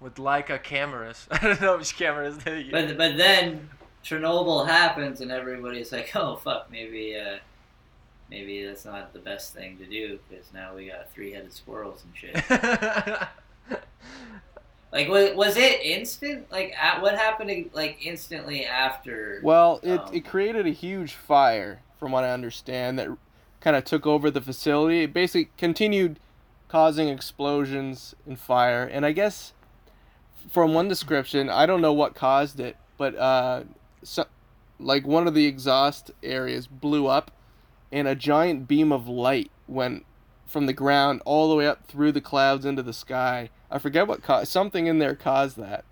with 0.04 0.16
Leica 0.16 0.62
cameras 0.62 1.26
I 1.32 1.38
don't 1.38 1.60
know 1.62 1.78
which 1.78 1.96
cameras 1.96 2.36
they 2.38 2.60
use 2.60 2.70
But 2.70 2.96
but 2.98 3.16
then 3.16 3.70
Chernobyl 4.04 4.68
happens 4.68 5.20
and 5.22 5.32
everybody's 5.32 5.90
like, 5.90 6.12
oh 6.14 6.36
fuck, 6.36 6.70
maybe 6.70 7.16
uh, 7.16 7.38
maybe 8.30 8.64
that's 8.64 8.84
not 8.84 9.12
the 9.12 9.18
best 9.18 9.54
thing 9.54 9.78
to 9.78 9.86
do 9.86 10.18
because 10.28 10.52
now 10.52 10.74
we 10.74 10.88
got 10.88 11.10
three-headed 11.10 11.52
squirrels 11.52 12.04
and 12.04 12.14
shit. 12.16 12.34
like 14.92 15.08
was, 15.08 15.34
was 15.34 15.56
it 15.56 15.80
instant? 15.80 16.52
Like 16.52 16.74
at, 16.80 17.00
what 17.00 17.16
happened? 17.16 17.70
Like 17.72 18.04
instantly 18.04 18.66
after? 18.66 19.40
Well, 19.42 19.80
it, 19.82 20.00
Um, 20.00 20.14
it 20.14 20.26
created 20.26 20.66
a 20.66 20.70
huge 20.70 21.14
fire, 21.14 21.80
from 21.98 22.12
what 22.12 22.24
I 22.24 22.30
understand, 22.30 22.98
that 22.98 23.08
kind 23.60 23.74
of 23.74 23.84
took 23.84 24.06
over 24.06 24.30
the 24.30 24.42
facility. 24.42 25.04
It 25.04 25.14
basically 25.14 25.50
continued 25.56 26.20
causing 26.68 27.08
explosions 27.08 28.14
and 28.26 28.38
fire. 28.38 28.84
And 28.84 29.06
I 29.06 29.12
guess, 29.12 29.54
from 30.54 30.72
one 30.72 30.86
description, 30.86 31.50
I 31.50 31.66
don't 31.66 31.80
know 31.80 31.92
what 31.92 32.14
caused 32.14 32.60
it, 32.60 32.76
but 32.96 33.16
uh, 33.16 33.64
so, 34.04 34.24
like 34.78 35.04
one 35.04 35.26
of 35.26 35.34
the 35.34 35.46
exhaust 35.46 36.12
areas 36.22 36.68
blew 36.68 37.08
up, 37.08 37.32
and 37.90 38.06
a 38.06 38.14
giant 38.14 38.68
beam 38.68 38.92
of 38.92 39.08
light 39.08 39.50
went 39.66 40.06
from 40.46 40.66
the 40.66 40.72
ground 40.72 41.22
all 41.24 41.48
the 41.48 41.56
way 41.56 41.66
up 41.66 41.84
through 41.88 42.12
the 42.12 42.20
clouds 42.20 42.64
into 42.64 42.84
the 42.84 42.92
sky. 42.92 43.50
I 43.68 43.80
forget 43.80 44.06
what 44.06 44.22
caused 44.22 44.48
something 44.48 44.86
in 44.86 45.00
there 45.00 45.16
caused 45.16 45.56
that, 45.56 45.84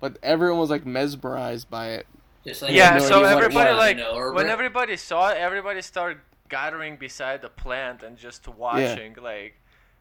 but 0.00 0.16
everyone 0.22 0.60
was 0.60 0.70
like 0.70 0.86
mesmerized 0.86 1.68
by 1.68 1.88
it. 1.88 2.06
Like 2.44 2.70
yeah, 2.70 2.98
so 2.98 3.24
idea 3.24 3.34
what 3.34 3.42
it 3.42 3.46
everybody 3.46 3.74
like 3.74 4.34
when 4.34 4.46
everybody 4.46 4.96
saw 4.96 5.30
it, 5.30 5.38
everybody 5.38 5.82
started 5.82 6.20
gathering 6.48 6.96
beside 6.96 7.42
the 7.42 7.48
plant 7.48 8.04
and 8.04 8.16
just 8.16 8.46
watching, 8.46 9.16
like, 9.20 9.54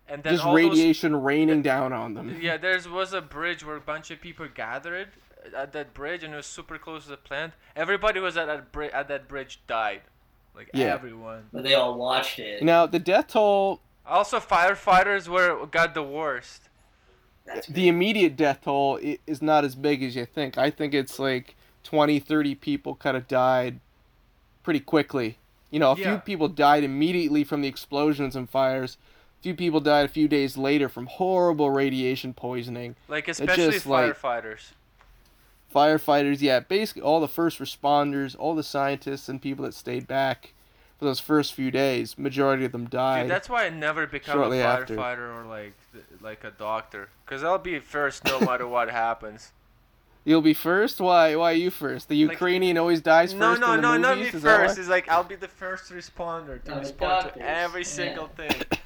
and 0.08 0.24
then 0.24 0.34
just 0.34 0.46
all 0.46 0.54
radiation 0.56 1.16
raining 1.22 1.62
down 1.62 1.94
on 1.94 2.14
them. 2.14 2.38
Yeah, 2.42 2.58
there 2.58 2.80
was 2.92 3.14
a 3.14 3.22
bridge 3.22 3.66
where 3.66 3.76
a 3.78 3.82
bunch 3.82 4.12
of 4.12 4.20
people 4.22 4.48
gathered 4.54 5.10
at 5.56 5.74
that 5.74 5.94
bridge, 5.94 6.24
and 6.24 6.34
it 6.34 6.38
was 6.38 6.46
super 6.46 6.78
close 6.78 7.04
to 7.04 7.12
the 7.12 7.18
plant. 7.18 7.54
Everybody 7.76 8.20
was 8.20 8.38
at 8.38 8.48
that 8.48 8.72
bri- 8.72 8.92
at 8.92 9.08
that 9.08 9.28
bridge 9.28 9.60
died, 9.68 10.02
like 10.56 10.70
Yeah. 10.74 10.94
everyone. 10.94 11.46
but 11.52 11.64
they 11.64 11.74
all 11.74 11.96
watched 11.96 12.40
it. 12.40 12.64
Now 12.64 12.86
the 12.86 13.00
death 13.00 13.28
toll, 13.28 13.82
Also, 14.06 14.40
firefighters 14.40 15.28
were 15.30 15.66
got 15.68 15.94
the 15.94 16.04
worst. 16.04 16.70
That's 17.46 17.68
the 17.68 17.88
immediate 17.88 18.36
death 18.38 18.62
toll 18.64 19.00
is 19.28 19.42
not 19.42 19.64
as 19.66 19.76
big 19.76 20.02
as 20.04 20.16
you 20.16 20.26
think. 20.26 20.58
I 20.58 20.70
think 20.70 20.94
it's 20.94 21.20
like 21.20 21.56
20, 21.84 22.20
30 22.20 22.56
people 22.56 22.96
kind 22.96 23.18
of 23.18 23.28
died 23.28 23.80
pretty 24.64 24.80
quickly. 24.80 25.38
You 25.72 25.80
know, 25.80 25.92
a 25.92 25.98
Yeah. 25.98 26.04
few 26.12 26.18
people 26.20 26.48
died 26.48 26.84
immediately 26.86 27.44
from 27.44 27.62
the 27.62 27.68
explosions 27.68 28.36
and 28.36 28.50
fires. 28.50 28.98
A 29.44 29.48
few 29.52 29.56
people 29.56 29.82
died 29.82 30.06
a 30.06 30.08
few 30.08 30.30
days 30.30 30.56
later 30.56 30.88
from 30.88 31.06
horrible 31.06 31.70
radiation 31.70 32.34
poisoning. 32.34 32.96
Like 33.10 33.28
especially 33.28 33.72
just, 33.74 33.86
like- 33.86 34.16
firefighters. 34.18 34.72
Firefighters, 35.76 36.40
yeah, 36.40 36.62
basically 36.62 37.02
all 37.02 37.20
the 37.20 37.28
first 37.28 37.60
responders, 37.60 38.38
all 38.40 38.56
the 38.56 38.64
scientists 38.64 39.28
and 39.28 39.42
people 39.42 39.66
that 39.66 39.74
stayed 39.74 40.08
back 40.08 40.54
for 40.98 41.04
those 41.04 41.20
first 41.20 41.54
few 41.56 41.72
days, 41.72 42.18
majority 42.18 42.64
of 42.64 42.72
them 42.72 42.86
died. 42.88 43.24
Dude, 43.24 43.32
that's 43.32 43.50
why 43.50 43.66
I 43.66 43.70
never 43.70 44.08
become 44.08 44.34
shortly 44.38 44.62
a 44.62 44.66
after. 44.66 44.96
firefighter 44.96 45.44
or 45.44 45.46
like 45.50 45.74
like 46.22 46.46
a 46.46 46.52
doctor, 46.52 47.10
cause 47.26 47.44
I'll 47.44 47.58
be 47.58 47.80
first 47.80 48.24
no 48.24 48.40
matter 48.40 48.66
what 48.66 48.92
happens. 48.92 49.52
You'll 50.26 50.42
be 50.42 50.54
first? 50.54 51.02
Why 51.02 51.36
why 51.36 51.52
you 51.52 51.70
first? 51.70 52.08
The 52.08 52.24
Like- 52.24 52.32
Ukrainian 52.36 52.78
always 52.78 53.02
dies 53.02 53.34
first 53.34 53.60
No, 53.60 53.68
no, 53.68 53.74
in 53.74 53.82
the 53.82 53.98
no, 53.98 53.98
not 53.98 54.18
me? 54.20 54.28
Is 54.28 54.42
first. 54.42 54.78
It's 54.78 54.88
like 54.88 55.10
I'll 55.10 55.26
be 55.26 55.36
the 55.36 55.50
first 55.50 55.92
responder 55.92 56.64
to 56.64 56.72
No, 56.72 56.80
respond 56.80 57.34
to 57.34 57.42
every 57.42 57.82
yeah. 57.82 57.88
single 57.88 58.28
thing. 58.28 58.54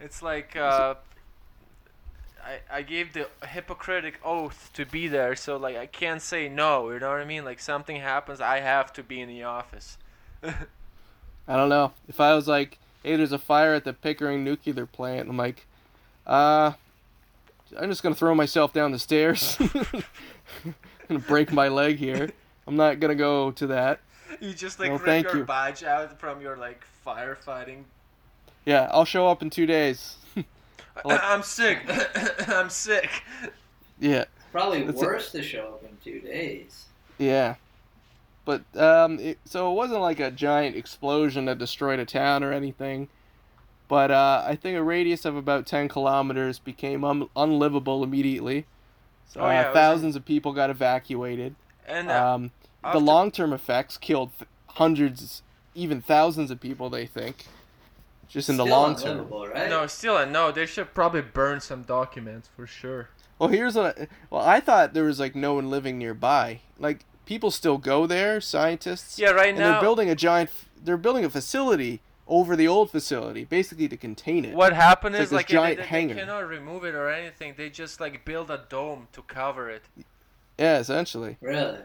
It's 0.00 0.22
like 0.22 0.56
uh, 0.56 0.94
I 2.44 2.60
I 2.70 2.82
gave 2.82 3.12
the 3.12 3.28
Hippocratic 3.46 4.20
oath 4.24 4.70
to 4.74 4.84
be 4.86 5.08
there, 5.08 5.34
so 5.34 5.56
like 5.56 5.76
I 5.76 5.86
can't 5.86 6.22
say 6.22 6.48
no. 6.48 6.90
You 6.90 7.00
know 7.00 7.10
what 7.10 7.20
I 7.20 7.24
mean? 7.24 7.44
Like 7.44 7.60
something 7.60 7.96
happens, 7.96 8.40
I 8.40 8.60
have 8.60 8.92
to 8.94 9.02
be 9.02 9.20
in 9.20 9.28
the 9.28 9.42
office. 9.44 9.98
I 10.44 11.56
don't 11.56 11.68
know. 11.68 11.92
If 12.08 12.20
I 12.20 12.34
was 12.34 12.46
like, 12.46 12.78
hey, 13.02 13.16
there's 13.16 13.32
a 13.32 13.38
fire 13.38 13.74
at 13.74 13.84
the 13.84 13.92
Pickering 13.92 14.44
nuclear 14.44 14.86
plant, 14.86 15.28
I'm 15.28 15.36
like, 15.36 15.66
uh, 16.26 16.72
I'm 17.78 17.90
just 17.90 18.02
gonna 18.02 18.14
throw 18.14 18.34
myself 18.34 18.72
down 18.72 18.92
the 18.92 18.98
stairs. 18.98 19.56
gonna 21.08 21.20
break 21.20 21.52
my 21.52 21.68
leg 21.68 21.96
here. 21.96 22.30
I'm 22.66 22.76
not 22.76 23.00
gonna 23.00 23.14
go 23.14 23.50
to 23.52 23.66
that. 23.68 24.00
You 24.40 24.52
just 24.52 24.78
like 24.78 24.90
No, 24.92 24.98
rip 24.98 25.24
your 25.24 25.36
you. 25.38 25.44
badge 25.44 25.82
out 25.82 26.20
from 26.20 26.42
your 26.42 26.56
like 26.56 26.84
firefighting. 27.04 27.84
Yeah, 28.68 28.88
I'll 28.92 29.06
show 29.06 29.26
up 29.28 29.40
in 29.42 29.48
two 29.50 29.64
days. 29.66 30.16
Like- 31.04 31.20
I'm 31.22 31.42
sick. 31.44 31.78
I'm 32.48 32.68
sick. 32.68 33.08
yeah, 34.00 34.24
Probably 34.50 34.82
That's 34.82 35.00
it. 35.00 35.06
worse 35.06 35.30
to 35.32 35.42
show 35.42 35.74
up 35.74 35.84
in 35.84 35.96
two 36.04 36.20
days. 36.20 36.86
yeah. 37.18 37.54
But 38.44 38.62
um, 38.76 39.18
it, 39.20 39.38
so 39.44 39.70
it 39.70 39.74
wasn't 39.74 40.00
like 40.00 40.18
a 40.20 40.30
giant 40.32 40.74
explosion 40.74 41.44
that 41.44 41.58
destroyed 41.58 41.98
a 42.00 42.04
town 42.04 42.42
or 42.42 42.52
anything. 42.52 43.08
But 43.88 44.10
uh, 44.10 44.42
I 44.46 44.56
think 44.56 44.76
a 44.76 44.82
radius 44.82 45.24
of 45.24 45.36
about 45.36 45.66
10 45.66 45.86
kilometers 45.88 46.58
became 46.58 47.04
un- 47.04 47.28
unlivable 47.36 48.02
immediately. 48.02 48.66
So 49.28 49.40
Oh, 49.42 49.46
yeah, 49.48 49.60
it 49.60 49.64
uh, 49.66 49.68
was- 49.68 49.74
thousands 49.74 50.16
of 50.16 50.24
people 50.24 50.52
got 50.52 50.68
evacuated. 50.68 51.54
And 51.86 52.10
uh, 52.10 52.34
Um, 52.34 52.50
the 52.92 53.00
long 53.00 53.30
term 53.30 53.52
effects 53.52 53.96
killed 53.98 54.30
th- 54.38 54.48
hundreds, 54.70 55.42
even 55.76 56.00
thousands 56.02 56.50
of 56.50 56.58
people, 56.58 56.90
they 56.90 57.06
think. 57.06 57.46
Just 58.28 58.48
in 58.50 58.56
the 58.56 58.64
long 58.66 58.94
term. 58.96 59.26
right? 59.30 59.70
no, 59.70 59.86
still, 59.86 60.16
uh, 60.16 60.24
no. 60.24 60.52
They 60.52 60.66
should 60.66 60.92
probably 60.94 61.22
burn 61.22 61.60
some 61.60 61.82
documents 61.82 62.48
for 62.54 62.66
sure. 62.66 63.08
Well, 63.38 63.48
here's 63.48 63.74
what. 63.74 63.98
I, 63.98 64.06
well, 64.30 64.42
I 64.42 64.60
thought 64.60 64.92
there 64.94 65.04
was 65.04 65.18
like 65.18 65.34
no 65.34 65.54
one 65.54 65.70
living 65.70 65.98
nearby. 65.98 66.60
Like 66.78 67.04
people 67.24 67.50
still 67.50 67.78
go 67.78 68.06
there, 68.06 68.40
scientists. 68.40 69.18
Yeah, 69.18 69.30
right 69.30 69.50
and 69.50 69.58
now. 69.58 69.72
they're 69.72 69.80
building 69.80 70.10
a 70.10 70.14
giant. 70.14 70.50
They're 70.82 70.96
building 70.96 71.24
a 71.24 71.30
facility 71.30 72.00
over 72.26 72.54
the 72.54 72.68
old 72.68 72.90
facility, 72.90 73.44
basically 73.44 73.88
to 73.88 73.96
contain 73.96 74.44
it. 74.44 74.54
What 74.54 74.74
happened 74.74 75.14
It's 75.14 75.26
is 75.26 75.32
like 75.32 75.38
like, 75.38 75.46
this 75.46 75.52
they- 75.52 75.56
giant 75.56 75.76
they, 75.78 75.82
they, 75.82 75.88
hangar. 75.88 76.14
cannot 76.16 76.48
remove 76.48 76.84
it 76.84 76.94
or 76.94 77.08
anything. 77.08 77.54
They 77.56 77.70
just 77.70 78.00
like 78.00 78.24
build 78.26 78.50
a 78.50 78.64
dome 78.68 79.08
to 79.12 79.22
cover 79.22 79.70
it. 79.70 79.82
Yeah, 80.58 80.78
essentially. 80.78 81.38
Really? 81.40 81.78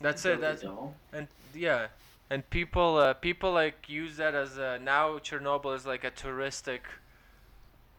That's 0.00 0.24
it. 0.26 0.40
That's 0.40 0.62
don't? 0.62 0.92
and 1.12 1.28
yeah, 1.54 1.86
and 2.30 2.48
people 2.48 2.96
uh, 2.96 3.14
people 3.14 3.52
like 3.52 3.88
use 3.88 4.16
that 4.16 4.34
as 4.34 4.56
a, 4.56 4.78
now 4.78 5.18
Chernobyl 5.18 5.74
is 5.76 5.84
like 5.84 6.04
a 6.04 6.10
touristic. 6.10 6.80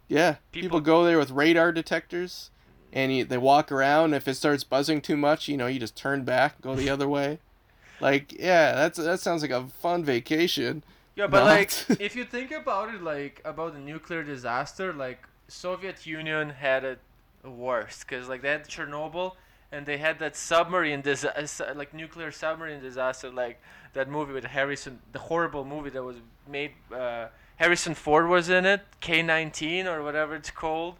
Yeah, 0.07 0.35
people, 0.51 0.67
People- 0.67 0.81
go 0.81 1.03
there 1.05 1.17
with 1.17 1.31
radar 1.31 1.71
detectors, 1.71 2.49
and 2.91 3.15
you, 3.15 3.23
they 3.25 3.37
walk 3.37 3.71
around. 3.71 4.13
If 4.13 4.27
it 4.27 4.35
starts 4.35 4.63
buzzing 4.63 5.01
too 5.01 5.15
much, 5.15 5.47
you 5.47 5.55
know, 5.57 5.67
you 5.67 5.79
just 5.79 5.95
turn 5.95 6.23
back, 6.23 6.59
go 6.61 6.75
the 6.75 6.89
other 6.89 7.07
way. 7.07 7.39
Like, 7.99 8.33
yeah, 8.33 8.73
that's 8.73 8.97
that 8.97 9.19
sounds 9.19 9.41
like 9.41 9.51
a 9.51 9.67
fun 9.67 10.03
vacation. 10.03 10.83
Yeah, 11.15 11.27
but 11.27 11.39
Not. 11.43 11.45
like 11.45 11.71
if 12.01 12.15
you 12.15 12.25
think 12.25 12.51
about 12.51 12.93
it, 12.93 13.01
like 13.03 13.41
about 13.45 13.73
the 13.73 13.79
nuclear 13.79 14.23
disaster, 14.23 14.91
like 14.93 15.27
Soviet 15.47 16.05
Union 16.05 16.49
had 16.49 16.83
it 16.83 16.99
worse 17.43 18.03
because 18.03 18.27
like 18.29 18.41
they 18.41 18.49
had 18.49 18.67
Chernobyl 18.67 19.33
and 19.71 19.85
they 19.85 19.97
had 19.97 20.19
that 20.19 20.35
submarine 20.35 21.01
disaster, 21.01 21.65
uh, 21.67 21.71
uh, 21.71 21.75
like 21.75 21.93
nuclear 21.93 22.31
submarine 22.31 22.81
disaster, 22.81 23.29
like 23.29 23.61
that 23.93 24.09
movie 24.09 24.33
with 24.33 24.45
Harrison, 24.45 24.99
the 25.11 25.19
horrible 25.19 25.63
movie 25.65 25.89
that 25.91 26.03
was 26.03 26.17
made. 26.49 26.71
Uh, 26.93 27.27
Harrison 27.57 27.93
Ford 27.93 28.27
was 28.27 28.49
in 28.49 28.65
it, 28.65 28.81
K-19 29.01 29.85
or 29.85 30.01
whatever 30.03 30.35
it's 30.35 30.49
called, 30.49 30.95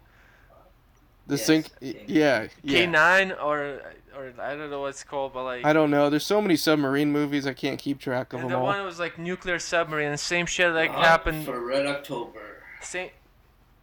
The 1.26 1.34
Yes, 1.36 1.46
sink, 1.46 1.66
yeah, 1.80 2.46
yeah. 2.62 2.86
K9 2.86 3.42
or 3.42 3.80
or 4.16 4.32
I 4.40 4.54
don't 4.54 4.70
know 4.70 4.80
what 4.82 4.88
it's 4.88 5.04
called, 5.04 5.32
but 5.32 5.44
like. 5.44 5.64
I 5.64 5.72
don't 5.72 5.90
know. 5.90 6.10
There's 6.10 6.26
so 6.26 6.40
many 6.42 6.56
submarine 6.56 7.10
movies, 7.12 7.46
I 7.46 7.52
can't 7.54 7.78
keep 7.80 7.98
track 7.98 8.32
of 8.32 8.40
and 8.40 8.50
them 8.50 8.52
the 8.52 8.58
all. 8.58 8.64
one 8.64 8.84
was 8.84 8.98
like 8.98 9.18
nuclear 9.18 9.58
submarine, 9.58 10.16
same 10.18 10.46
shit 10.46 10.72
like 10.72 10.90
Hunt 10.90 11.00
ah, 11.04 11.08
happened. 11.08 11.44
for 11.46 11.60
Red 11.64 11.86
October. 11.86 12.62
same 12.80 13.10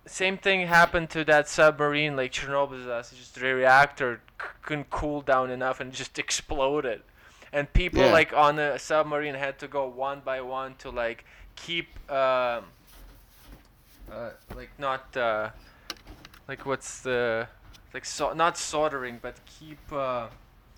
same 0.06 0.38
thing 0.38 0.66
happened 0.68 1.10
to 1.12 1.24
that 1.26 1.48
submarine 1.48 2.16
like 2.16 2.32
chernobyl 2.32 2.72
disaster 2.78 3.16
just 3.16 3.36
the 3.36 3.42
reactor 3.54 4.16
c- 4.26 4.29
couldn't 4.62 4.90
cool 4.90 5.22
down 5.22 5.50
enough 5.52 5.80
and 5.80 5.94
just 5.94 6.18
exploded. 6.20 7.02
And 7.52 7.72
people 7.74 8.04
Yeah. 8.04 8.12
like 8.12 8.34
on 8.34 8.56
the 8.58 8.78
submarine 8.78 9.36
had 9.36 9.58
to 9.60 9.68
go 9.68 9.88
one 9.88 10.22
by 10.24 10.42
one 10.42 10.76
to 10.80 10.90
like 10.90 11.26
keep 11.56 11.88
um 12.12 12.66
uh, 14.12 14.32
like 14.56 14.72
not 14.80 15.16
uh 15.18 15.50
like 16.48 16.66
what's 16.66 17.02
the 17.02 17.48
like 17.94 18.06
so 18.06 18.34
not 18.34 18.58
soldering 18.58 19.20
but 19.22 19.36
keep 19.46 19.80
uh 19.92 20.28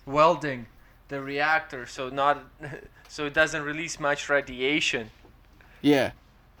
welding 0.06 0.66
the 1.08 1.20
reactor 1.20 1.86
so 1.86 2.08
not 2.08 2.44
so 3.08 3.26
it 3.26 3.34
doesn't 3.34 3.62
release 3.62 4.00
much 4.00 4.28
radiation. 4.28 5.10
Yeah, 5.82 6.12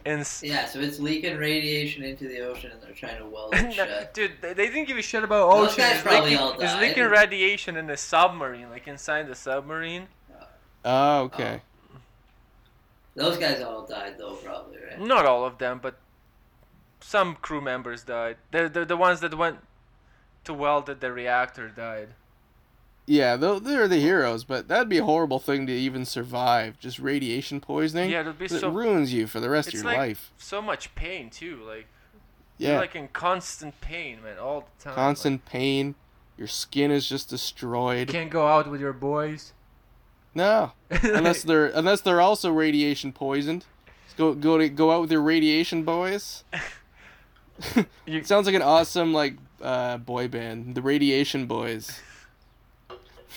and 0.04 0.20
s- 0.20 0.42
Yeah, 0.42 0.66
so 0.66 0.80
it's 0.80 0.98
leaking 0.98 1.36
radiation 1.36 2.02
into 2.02 2.28
the 2.28 2.40
ocean, 2.40 2.70
and 2.72 2.80
they're 2.82 2.92
trying 2.94 3.18
to 3.18 3.26
weld 3.34 3.54
it 3.54 3.72
shut. 3.72 4.12
Dude, 4.14 4.32
they 4.40 4.52
they 4.54 4.66
didn't 4.66 4.86
give 4.88 4.96
a 4.96 5.02
shit 5.02 5.22
about 5.24 5.50
Those 5.54 5.68
ocean. 5.70 5.78
guys 5.78 5.92
It's 5.94 6.02
probably 6.02 6.30
leaking, 6.30 6.38
all 6.38 6.60
it's 6.60 6.74
leaking 6.80 7.04
radiation 7.04 7.76
in 7.76 7.86
the 7.86 7.96
submarine, 7.96 8.70
like 8.70 8.86
inside 8.88 9.28
the 9.28 9.34
submarine. 9.34 10.08
oh, 10.84 11.20
okay. 11.22 11.60
Oh. 11.62 11.98
Those 13.14 13.36
guys 13.36 13.60
all 13.62 13.86
died 13.86 14.14
though, 14.18 14.34
probably, 14.34 14.78
right? 14.78 15.00
Not 15.00 15.26
all 15.26 15.44
of 15.44 15.58
them, 15.58 15.80
but 15.82 15.96
some 17.00 17.34
crew 17.36 17.60
members 17.60 18.02
died. 18.04 18.36
The 18.50 18.68
the, 18.68 18.84
the 18.84 18.96
ones 18.96 19.20
that 19.20 19.36
went 19.36 19.58
to 20.44 20.54
weld 20.54 20.88
at 20.88 21.00
the 21.00 21.12
reactor 21.12 21.68
died. 21.68 22.08
Yeah, 23.06 23.34
they're, 23.36 23.58
they're 23.58 23.88
the 23.88 23.98
heroes, 23.98 24.44
but 24.44 24.68
that'd 24.68 24.88
be 24.88 24.98
a 24.98 25.04
horrible 25.04 25.40
thing 25.40 25.66
to 25.66 25.72
even 25.72 26.04
survive. 26.04 26.78
Just 26.78 26.98
radiation 27.00 27.60
poisoning. 27.60 28.10
Yeah, 28.10 28.20
it'd 28.20 28.38
be 28.38 28.44
it 28.44 28.50
so 28.52 28.68
ruins 28.68 29.12
you 29.12 29.26
for 29.26 29.40
the 29.40 29.50
rest 29.50 29.68
of 29.68 29.74
your 29.74 29.84
like- 29.84 29.96
life. 29.98 30.32
so 30.38 30.62
much 30.62 30.94
pain 30.94 31.28
too. 31.28 31.60
Like 31.66 31.86
Yeah, 32.58 32.70
you're 32.72 32.78
like 32.80 32.94
in 32.94 33.08
constant 33.08 33.80
pain, 33.80 34.22
man, 34.22 34.38
all 34.38 34.68
the 34.78 34.84
time. 34.84 34.94
constant 34.94 35.44
pain. 35.44 35.96
Your 36.38 36.46
skin 36.48 36.90
is 36.90 37.08
just 37.08 37.26
Like, 37.26 37.38
destroyed. 37.40 38.08
can't 38.08 38.30
go 38.30 38.46
out 38.46 38.70
with 38.70 38.80
your 38.80 38.92
boys. 38.92 39.52
No, 40.34 40.72
unless 40.90 41.42
they're 41.42 41.66
unless 41.66 42.00
they're 42.02 42.20
also 42.20 42.50
radiation 42.52 43.12
poisoned. 43.12 43.66
Just 44.06 44.16
go 44.16 44.32
go 44.32 44.58
to 44.58 44.68
go 44.68 44.92
out 44.92 45.00
with 45.02 45.10
your 45.12 45.22
radiation 45.22 45.82
boys. 45.82 46.44
You- 47.76 47.84
It 48.06 48.26
sounds 48.28 48.46
like 48.46 48.54
an 48.54 48.62
awesome 48.62 49.12
like 49.12 49.34
uh, 49.60 49.98
boy 49.98 50.28
band, 50.28 50.74
the 50.74 50.82
Radiation 50.82 51.46
Boys. 51.46 52.00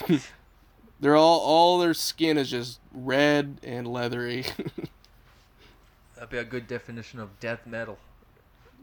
they're 0.99 1.15
all 1.15 1.39
all 1.39 1.79
their 1.79 1.93
skin 1.93 2.37
is 2.37 2.49
just 2.49 2.79
red 2.93 3.59
and 3.63 3.87
leathery. 3.87 4.45
That'd 6.15 6.29
be 6.29 6.37
a 6.37 6.43
good 6.43 6.67
definition 6.67 7.19
of 7.19 7.39
death 7.39 7.65
metal. 7.65 7.97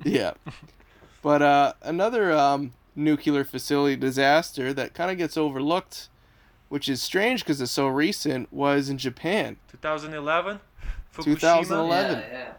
yeah, 0.05 0.33
but 1.23 1.43
uh, 1.43 1.73
another 1.83 2.33
um, 2.33 2.73
nuclear 2.95 3.45
facility 3.45 3.97
disaster 3.97 4.73
that 4.75 4.95
kind 4.95 5.11
of 5.11 5.17
gets 5.17 5.37
overlooked, 5.37 6.09
which 6.69 6.89
is 6.89 7.03
strange 7.03 7.41
because 7.41 7.61
it's 7.61 7.73
so 7.73 7.87
recent, 7.87 8.53
was 8.53 8.89
in 8.89 8.99
Japan. 8.99 9.57
2011. 9.71 10.61
2011. 11.15 11.67
Fukushima. 11.71 11.85
11. 11.85 12.19
Yeah, 12.19 12.27
yeah. 12.33 12.53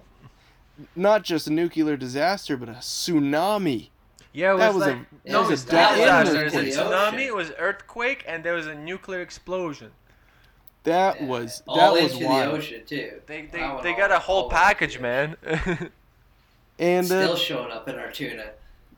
Not 0.96 1.24
just 1.24 1.48
a 1.48 1.52
nuclear 1.52 1.96
disaster, 1.96 2.58
but 2.58 2.70
a 2.70 2.74
tsunami. 2.74 3.90
Yeah, 4.34 4.52
it 4.52 4.54
was, 4.56 4.60
That 4.62 4.74
was 4.74 4.84
a- 4.84 4.90
like 4.90 5.10
that 5.26 5.32
no, 5.32 5.42
was 5.44 5.52
it's 5.52 5.72
a 5.72 5.76
not 5.76 5.96
disaster 5.96 6.34
disaster. 6.34 6.60
in 6.60 6.68
It's 6.68 6.78
a 6.78 6.80
tsunami. 6.82 7.26
It 7.28 7.36
was 7.36 7.52
earthquake, 7.60 8.24
and 8.28 8.44
there 8.44 8.56
was 8.56 8.66
a 8.68 8.74
nuclear 8.76 9.22
explosion. 9.22 9.92
That 10.84 11.22
Yeah. 11.22 11.28
was 11.28 11.64
all 11.68 11.78
that 11.78 11.94
was 12.04 12.14
into 12.14 12.26
wild. 12.26 12.52
the 12.54 12.58
ocean 12.58 12.82
too. 12.86 13.22
They 13.28 13.44
they, 13.44 13.60
That 13.60 13.72
went 13.76 13.84
they 13.84 13.92
all- 13.92 13.98
got 13.98 14.12
a 14.12 14.20
whole 14.20 14.50
package, 14.50 15.00
man. 15.00 15.38
And 16.80 17.06
uh, 17.06 17.24
Still 17.24 17.36
showing 17.36 17.72
up 17.72 17.88
in 17.88 18.00
our 18.00 18.12
tuna. 18.12 18.50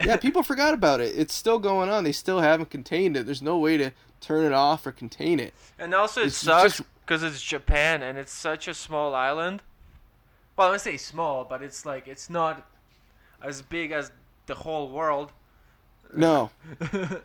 yeah, 0.04 0.16
people 0.28 0.44
forgot 0.44 0.74
about 0.74 1.02
it. 1.02 1.14
It's 1.18 1.34
still 1.34 1.60
going 1.60 1.90
on. 1.90 2.06
They 2.06 2.14
still 2.14 2.40
haven't 2.40 2.70
contained 2.70 3.18
it. 3.18 3.26
There's 3.26 3.42
no 3.42 3.58
way 3.58 3.76
to 3.78 3.92
turn 4.22 4.46
it 4.46 4.54
off 4.54 4.88
or 4.88 4.94
contain 4.94 5.40
it. 5.42 5.54
and 5.78 5.94
also, 5.94 6.22
it 6.22 6.28
It's 6.28 6.38
sucks 6.38 6.78
just- 6.78 6.90
because 7.06 7.22
it's 7.22 7.42
Japan 7.42 8.02
and 8.02 8.18
it's 8.18 8.32
such 8.32 8.68
a 8.70 8.74
small 8.74 9.14
island. 9.14 9.62
Well, 10.56 10.70
I 10.70 10.72
would 10.72 10.82
say 10.82 10.96
small, 10.98 11.44
but 11.44 11.62
it's 11.62 11.86
like 11.86 12.08
it's 12.08 12.30
not 12.30 12.66
as 13.44 13.62
big 13.62 13.92
as 13.92 14.10
the 14.48 14.56
whole 14.56 14.90
world. 14.90 15.32
No. 16.14 16.52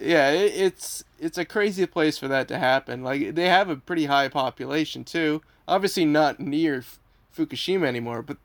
Yeah, 0.00 0.30
it, 0.30 0.52
it's 0.54 1.04
it's 1.18 1.36
a 1.36 1.44
crazy 1.44 1.84
place 1.86 2.16
for 2.16 2.26
that 2.28 2.48
to 2.48 2.58
happen. 2.58 3.04
Like 3.04 3.34
they 3.34 3.48
have 3.48 3.68
a 3.68 3.76
pretty 3.76 4.06
high 4.06 4.28
population 4.28 5.04
too. 5.04 5.42
Obviously 5.68 6.06
not 6.06 6.40
near 6.40 6.78
F- 6.78 6.98
Fukushima 7.36 7.86
anymore, 7.86 8.22
but 8.22 8.38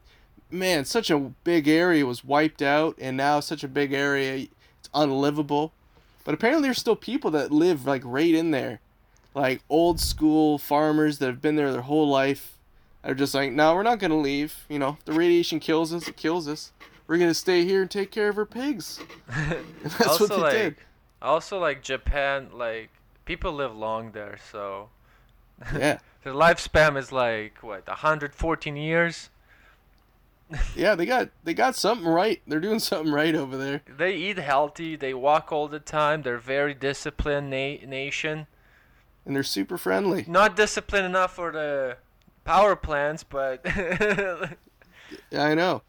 man, 0.51 0.83
such 0.83 1.09
a 1.09 1.17
big 1.17 1.67
area 1.67 2.05
was 2.05 2.25
wiped 2.25 2.61
out, 2.61 2.95
and 2.99 3.15
now 3.15 3.39
such 3.39 3.63
a 3.63 3.69
big 3.69 3.93
area 3.93 4.47
it's 4.79 4.89
unlivable. 4.93 5.71
But 6.25 6.33
apparently, 6.33 6.67
there's 6.67 6.79
still 6.79 6.95
people 6.95 7.31
that 7.31 7.51
live 7.51 7.85
like 7.85 8.01
right 8.03 8.33
in 8.33 8.51
there, 8.51 8.81
like 9.33 9.61
old 9.69 10.01
school 10.01 10.57
farmers 10.57 11.19
that 11.19 11.27
have 11.27 11.41
been 11.41 11.55
there 11.55 11.71
their 11.71 11.81
whole 11.81 12.09
life. 12.09 12.57
They're 13.03 13.15
just 13.15 13.35
like, 13.35 13.51
no, 13.51 13.75
we're 13.75 13.83
not 13.83 13.99
gonna 13.99 14.17
leave. 14.17 14.65
You 14.67 14.79
know, 14.79 14.97
the 15.05 15.13
radiation 15.13 15.59
kills 15.61 15.93
us, 15.93 16.07
it 16.07 16.17
kills 16.17 16.49
us. 16.49 16.73
We're 17.07 17.17
gonna 17.17 17.33
stay 17.33 17.63
here 17.65 17.81
and 17.81 17.91
take 17.91 18.11
care 18.11 18.29
of 18.29 18.37
our 18.37 18.45
pigs. 18.45 18.99
And 19.31 19.65
that's 19.83 20.01
also, 20.07 20.23
what 20.23 20.29
they 20.29 20.41
like, 20.41 20.51
did. 20.53 20.75
also 21.21 21.59
like 21.59 21.81
Japan, 21.83 22.49
like 22.53 22.89
people 23.25 23.53
live 23.53 23.75
long 23.75 24.11
there, 24.11 24.37
so 24.51 24.89
Yeah. 25.73 25.99
their 26.23 26.33
lifespan 26.33 26.97
is 26.97 27.11
like 27.11 27.61
what 27.61 27.87
114 27.87 28.75
years. 28.75 29.29
Yeah, 30.75 30.93
they 30.93 31.07
got 31.07 31.29
they 31.43 31.55
got 31.55 31.75
something 31.75 32.07
right. 32.07 32.39
They're 32.47 32.59
doing 32.59 32.77
something 32.79 33.11
right 33.11 33.33
over 33.33 33.57
there. 33.57 33.81
They 33.97 34.13
eat 34.15 34.37
healthy. 34.37 34.95
They 34.95 35.11
walk 35.13 35.51
all 35.51 35.67
the 35.67 35.79
time. 35.79 36.21
They're 36.21 36.37
very 36.37 36.75
disciplined 36.75 37.49
na- 37.49 37.83
nation. 37.87 38.45
And 39.25 39.35
they're 39.35 39.41
super 39.41 39.75
friendly. 39.75 40.23
Not 40.27 40.55
disciplined 40.55 41.07
enough 41.07 41.33
for 41.33 41.51
the 41.51 41.97
power 42.43 42.75
plants, 42.75 43.23
but 43.23 43.61
I 45.31 45.55
know. 45.55 45.81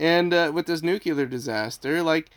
And 0.00 0.32
uh, 0.32 0.50
with 0.54 0.64
this 0.64 0.82
nuclear 0.82 1.26
disaster, 1.26 2.02
like 2.02 2.30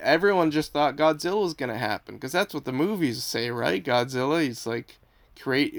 everyone 0.00 0.50
just 0.50 0.72
thought 0.72 0.96
Godzilla 0.96 1.42
was 1.42 1.52
gonna 1.52 1.76
happen 1.76 2.14
because 2.14 2.32
that's 2.32 2.54
what 2.54 2.64
the 2.64 2.72
movies 2.72 3.22
say, 3.22 3.50
right? 3.50 3.84
Godzilla, 3.84 4.42
he's 4.42 4.66
like 4.66 4.98
create. 5.38 5.78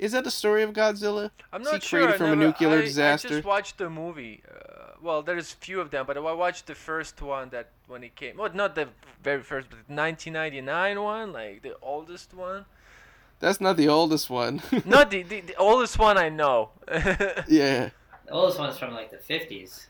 Is 0.00 0.10
that 0.10 0.24
the 0.24 0.32
story 0.32 0.64
of 0.64 0.72
Godzilla? 0.72 1.30
I'm 1.52 1.62
Is 1.62 1.68
he 1.68 1.72
not 1.74 1.82
sure. 1.84 2.00
created 2.00 2.14
I 2.16 2.18
from 2.18 2.32
a 2.32 2.36
nuclear 2.44 2.78
I, 2.78 2.82
disaster? 2.82 3.28
I 3.28 3.30
just 3.30 3.44
watched 3.44 3.78
the 3.78 3.88
movie. 3.88 4.42
Uh, 4.50 4.94
well, 5.00 5.22
there's 5.22 5.52
few 5.52 5.80
of 5.80 5.92
them, 5.92 6.04
but 6.04 6.16
I 6.16 6.20
watched 6.20 6.66
the 6.66 6.74
first 6.74 7.22
one 7.22 7.50
that 7.50 7.68
when 7.86 8.02
it 8.02 8.16
came. 8.16 8.36
Well, 8.36 8.50
not 8.52 8.74
the 8.74 8.88
very 9.22 9.42
first, 9.42 9.68
but 9.70 9.78
the 9.86 9.94
1999 9.94 11.00
one, 11.00 11.32
like 11.32 11.62
the 11.62 11.76
oldest 11.80 12.34
one. 12.34 12.64
That's 13.38 13.60
not 13.60 13.76
the 13.76 13.88
oldest 13.88 14.28
one. 14.28 14.60
not 14.84 15.10
the, 15.12 15.22
the 15.30 15.40
the 15.42 15.56
oldest 15.56 15.96
one 15.96 16.18
I 16.18 16.28
know. 16.28 16.70
yeah, 17.48 17.90
The 18.26 18.32
oldest 18.32 18.58
one's 18.58 18.78
from 18.78 18.94
like 18.94 19.12
the 19.12 19.18
50s. 19.18 19.86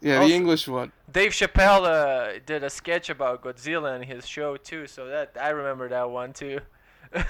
Yeah, 0.00 0.16
Also- 0.16 0.28
the 0.28 0.34
English 0.34 0.68
one. 0.68 0.92
Dave 1.10 1.32
Chappelle 1.32 1.84
uh, 1.86 2.40
did 2.44 2.62
a 2.64 2.70
sketch 2.70 3.08
about 3.10 3.42
Godzilla 3.42 3.96
in 3.96 4.02
his 4.02 4.26
show 4.26 4.56
too, 4.56 4.86
so 4.86 5.06
that 5.06 5.36
I 5.40 5.50
remember 5.50 5.88
that 5.88 6.10
one 6.10 6.32
too. 6.32 6.60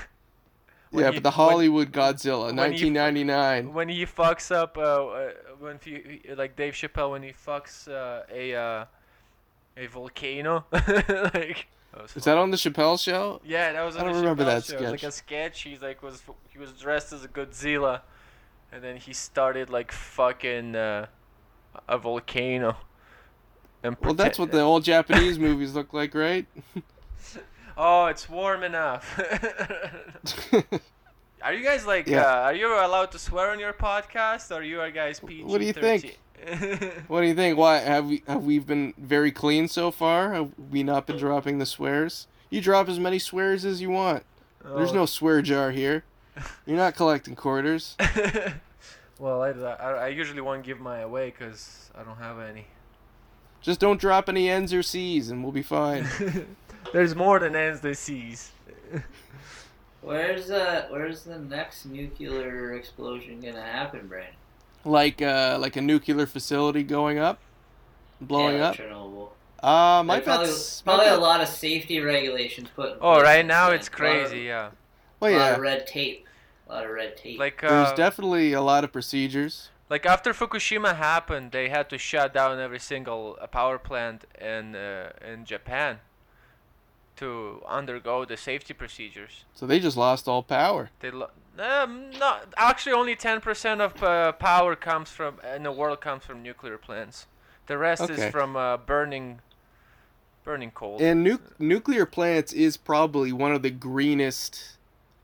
Yeah, 0.93 1.11
he- 1.11 1.19
but 1.19 1.23
the 1.25 1.37
when- 1.37 1.49
Hollywood 1.49 1.93
Godzilla, 1.93 2.47
when 2.47 2.73
he- 2.73 2.89
1999. 2.91 3.73
when 3.75 3.89
he 3.89 4.07
fucks 4.07 4.55
up, 4.55 4.79
uh, 4.79 4.81
uh 5.07 5.31
when 5.59 5.79
he, 5.85 6.23
like 6.35 6.57
Dave 6.57 6.75
Chappelle 6.75 7.11
when 7.11 7.23
he 7.23 7.33
fucks 7.33 7.89
uh, 7.89 8.23
a 8.33 8.55
uh, 8.55 8.85
a 9.77 9.87
volcano, 9.89 10.65
like. 10.73 11.67
that 11.93 12.17
Is 12.17 12.25
that 12.25 12.39
on 12.39 12.51
the 12.51 12.57
Chappelle 12.57 12.99
show? 13.03 13.41
Yeah, 13.45 13.73
that 13.73 13.83
was. 13.83 13.97
I 13.97 14.05
don't 14.05 14.13
the 14.15 14.21
remember 14.21 14.45
Chappelle 14.45 14.47
that 14.47 14.65
show. 14.65 14.77
It 14.77 14.81
was 14.83 14.91
like 14.93 15.01
sketch. 15.01 15.09
a 15.09 15.13
sketch. 15.13 15.61
He's 15.63 15.83
like 15.83 16.03
was 16.03 16.23
he 16.51 16.59
was 16.59 16.73
dressed 16.73 17.13
as 17.13 17.25
a 17.25 17.29
Godzilla, 17.29 18.03
and 18.73 18.83
then 18.83 18.97
he 18.97 19.13
started 19.13 19.69
like 19.69 19.91
fucking 19.93 20.77
uh, 20.77 21.07
a 21.89 21.99
volcano. 21.99 22.77
And 23.83 23.97
Well, 24.01 24.15
that's 24.15 24.39
what 24.39 24.51
the 24.51 24.61
old 24.61 24.85
Japanese 24.85 25.39
movies 25.39 25.75
look 25.75 25.93
like, 25.93 26.15
right? 26.15 26.47
Oh, 27.79 28.07
it's 28.07 28.27
warm 28.27 28.63
enough. 28.63 29.21
are 31.43 31.53
you 31.53 31.63
guys 31.63 31.87
like? 31.87 32.07
Yeah. 32.07 32.23
Uh, 32.23 32.41
are 32.45 32.55
you 32.55 32.69
allowed 32.69 33.13
to 33.13 33.19
swear 33.19 33.51
on 33.51 33.59
your 33.61 33.75
podcast, 33.75 34.51
or 34.51 34.61
are 34.61 34.63
you 34.63 34.81
guys 34.93 35.21
PG? 35.21 35.45
What 35.45 35.61
do 35.61 35.67
you 35.67 35.75
think? 35.75 36.19
what 37.09 37.21
do 37.21 37.27
you 37.27 37.35
think? 37.35 37.59
Why 37.59 37.77
have 37.81 38.07
we 38.07 38.23
have 38.27 38.43
we 38.45 38.59
been 38.61 38.95
very 38.97 39.31
clean 39.31 39.69
so 39.69 39.91
far? 39.91 40.33
Have 40.33 40.53
we 40.71 40.83
not 40.83 41.07
been 41.07 41.19
dropping 41.19 41.59
the 41.59 41.67
swears? 41.67 42.27
You 42.49 42.63
drop 42.63 42.89
as 42.89 42.99
many 42.99 43.19
swears 43.19 43.67
as 43.67 43.83
you 43.83 43.91
want. 43.91 44.25
There's 44.65 44.93
Oh. 44.93 44.95
no 44.95 45.05
swear 45.07 45.43
jar 45.43 45.71
here. 45.71 46.05
You're 46.65 46.79
not 46.79 46.97
collecting 46.97 47.35
quarters. 47.37 47.95
Well, 49.19 49.43
I, 49.43 49.51
I, 49.51 49.91
I 49.93 50.09
usually 50.09 50.41
won't 50.41 50.65
give 50.65 50.81
my 50.81 50.99
away 51.01 51.31
because 51.31 51.91
I 51.99 52.03
don't 52.03 52.19
have 52.19 52.39
any. 52.39 52.67
Just 53.63 53.81
don't 53.81 54.01
drop 54.01 54.29
any 54.29 54.49
N's 54.49 54.73
or 54.73 54.83
C's, 54.83 55.31
and 55.31 55.43
we'll 55.43 55.53
be 55.53 55.63
fine. 55.63 56.07
There's 56.93 57.17
more 57.17 57.39
than 57.41 57.57
ends 57.57 57.81
the 57.81 57.95
seas. 57.95 58.53
Where's 60.03 60.51
uh 60.51 60.87
where's 60.91 61.25
the 61.25 61.39
next 61.39 61.85
nuclear 61.87 62.75
explosion 62.75 63.41
gonna 63.41 63.61
happen, 63.63 64.07
Brandon? 64.07 64.35
like 64.85 65.21
uh, 65.21 65.59
like 65.61 65.75
a 65.75 65.81
nuclear 65.81 66.27
facility 66.27 66.85
going 66.85 67.19
up, 67.19 67.41
blowing 68.21 68.59
yeah, 68.59 68.69
up. 68.69 68.77
Chernobyl. 68.77 69.31
Uh, 69.61 70.05
my 70.05 70.15
Like, 70.17 70.25
probably, 70.25 70.47
bet's 70.47 70.85
my 70.87 70.93
probably 70.93 71.09
a 71.09 71.15
bet- 71.15 71.23
lot 71.23 71.41
of 71.41 71.49
safety 71.49 71.99
regulations 71.99 72.69
put 72.77 72.93
in 72.93 72.99
Oh, 73.01 73.15
place 73.15 73.25
right 73.25 73.47
now 73.47 73.71
it's 73.71 73.89
crazy. 73.89 74.41
of- 74.41 74.45
Yeah. 74.45 74.71
Well, 75.19 75.33
A 75.33 75.35
lot 75.37 75.39
yeah. 75.47 75.55
of 75.55 75.61
red 75.61 75.87
tape. 75.89 76.25
A 76.69 76.73
lot 76.73 76.85
of 76.85 76.91
red 76.91 77.17
tape. 77.17 77.39
Like 77.39 77.61
There's 77.61 77.89
uh, 77.89 77.95
definitely 77.95 78.53
a 78.53 78.61
lot 78.61 78.85
of 78.85 78.93
procedures. 78.93 79.71
like 79.89 80.05
after 80.07 80.33
Fukushima 80.33 80.97
happened, 80.97 81.53
they 81.53 81.69
had 81.69 81.89
to 81.91 81.99
shut 81.99 82.35
down 82.35 82.59
every 82.59 82.81
single 82.81 83.39
uh, 83.41 83.47
power 83.47 83.79
plant 83.79 84.25
in 84.41 84.75
uh, 84.75 85.13
in 85.25 85.45
Japan 85.45 86.01
to 87.17 87.63
undergo 87.67 88.25
the 88.27 88.37
safety 88.37 88.75
procedures. 88.75 89.45
So 89.55 89.67
they 89.67 89.81
just 89.81 89.97
lost 89.97 90.29
all 90.29 90.43
power. 90.43 90.91
They 91.01 91.11
lo- 91.11 91.31
um, 91.59 92.11
not 92.19 92.53
actually 92.59 92.93
only 92.93 93.17
10% 93.17 93.81
of 93.81 94.03
uh, 94.03 94.33
power 94.33 94.77
comes 94.77 95.09
from 95.11 95.41
in 95.55 95.63
the 95.63 95.73
world 95.73 96.01
comes 96.03 96.25
from 96.25 96.43
nuclear 96.43 96.77
plants. 96.77 97.27
The 97.69 97.79
rest 97.79 98.03
Okay. 98.03 98.15
is 98.27 98.31
from 98.31 98.55
uh, 98.57 98.77
burning 98.77 99.41
burning 100.45 100.71
coal. 100.73 100.99
And 101.01 101.25
nu- 101.25 101.41
nuclear 101.59 102.05
plants 102.07 102.53
is 102.53 102.77
probably 102.77 103.33
one 103.33 103.53
of 103.53 103.63
the 103.63 103.71
greenest 103.71 104.76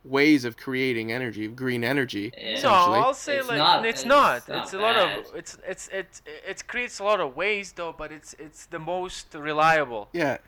ways 0.04 0.44
of 0.44 0.56
creating 0.56 1.12
energy, 1.12 1.44
of 1.44 1.54
green 1.54 1.84
energy. 1.84 2.32
No. 2.62 2.70
I'll 2.70 3.14
say 3.14 3.38
It's 3.38 3.48
like 3.48 3.58
not- 3.58 3.86
it's 3.86 4.00
it's 4.00 4.06
not. 4.08 4.48
not 4.48 4.62
It's 4.64 4.72
a 4.74 4.78
lot 4.78 4.96
of 4.96 5.34
it's 5.34 5.58
it's 5.66 5.88
it 5.88 6.20
it 6.48 6.66
creates 6.66 6.98
a 6.98 7.04
lot 7.04 7.20
of 7.20 7.36
waste 7.36 7.76
though, 7.76 7.94
but 7.96 8.10
it's 8.10 8.34
it's 8.38 8.66
the 8.66 8.78
most 8.78 9.34
reliable. 9.34 10.08
Yeah, 10.12 10.38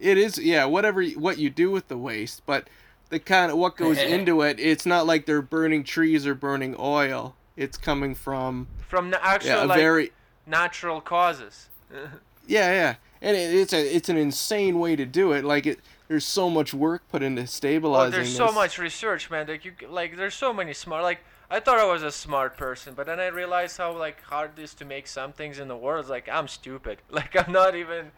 it 0.00 0.18
is. 0.18 0.38
Yeah, 0.38 0.64
whatever 0.64 1.04
what 1.04 1.38
you 1.38 1.48
do 1.50 1.70
with 1.70 1.88
the 1.88 1.96
waste, 1.98 2.42
but 2.46 2.68
the 3.10 3.20
kind 3.20 3.52
of 3.52 3.58
what 3.58 3.76
goes 3.76 3.98
into 4.14 4.42
it, 4.42 4.58
it's 4.58 4.84
not 4.86 5.06
like 5.06 5.26
they're 5.26 5.42
burning 5.42 5.84
trees 5.84 6.26
or 6.26 6.34
burning 6.34 6.74
oil. 6.78 7.36
It's 7.56 7.76
coming 7.78 8.16
from 8.16 8.66
From 8.88 9.10
the 9.10 9.24
actual 9.24 9.50
yeah, 9.50 9.62
like 9.64 9.78
very 9.78 10.12
natural 10.46 11.00
causes. 11.00 11.68
yeah 12.48 12.72
yeah, 12.72 12.94
and 13.22 13.36
it, 13.36 13.54
it's 13.54 13.72
a 13.72 13.94
it's 13.96 14.08
an 14.08 14.16
insane 14.16 14.80
way 14.80 14.96
to 14.96 15.06
do 15.06 15.30
it. 15.32 15.44
Like 15.44 15.66
it, 15.66 15.78
there's 16.08 16.24
so 16.24 16.50
much 16.50 16.74
work 16.74 17.02
put 17.08 17.22
into 17.22 17.40
oh, 17.40 17.42
Well, 17.42 17.46
stabilizing. 17.48 18.12
there's 18.12 18.36
so 18.36 18.52
much 18.52 18.78
research, 18.78 19.30
man. 19.30 19.46
Like 19.46 19.64
you, 19.64 19.72
like 19.88 20.16
there's 20.16 20.34
so 20.34 20.52
many 20.52 20.72
smart. 20.74 21.02
Like 21.02 21.20
I 21.50 21.60
thought 21.60 21.78
I 21.78 21.84
was 21.84 22.02
a 22.02 22.12
smart 22.12 22.56
person, 22.56 22.94
but 22.94 23.06
then 23.06 23.20
I 23.20 23.28
realized 23.28 23.76
how 23.78 23.96
like 23.96 24.22
hard 24.22 24.58
it 24.58 24.62
is 24.62 24.74
to 24.74 24.84
make 24.84 25.06
some 25.06 25.32
things 25.32 25.58
in 25.58 25.68
the 25.68 25.76
world. 25.76 26.08
Like 26.08 26.28
I'm 26.28 26.48
stupid. 26.48 26.98
Like 27.10 27.34
I'm 27.36 27.52
not 27.52 27.74
even. 27.74 28.12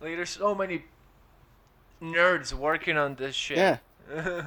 Like 0.00 0.16
there's 0.16 0.30
so 0.30 0.54
many 0.54 0.84
nerds 2.02 2.52
working 2.52 2.96
on 2.96 3.14
this 3.16 3.34
shit. 3.34 3.56
Yeah, 3.56 3.78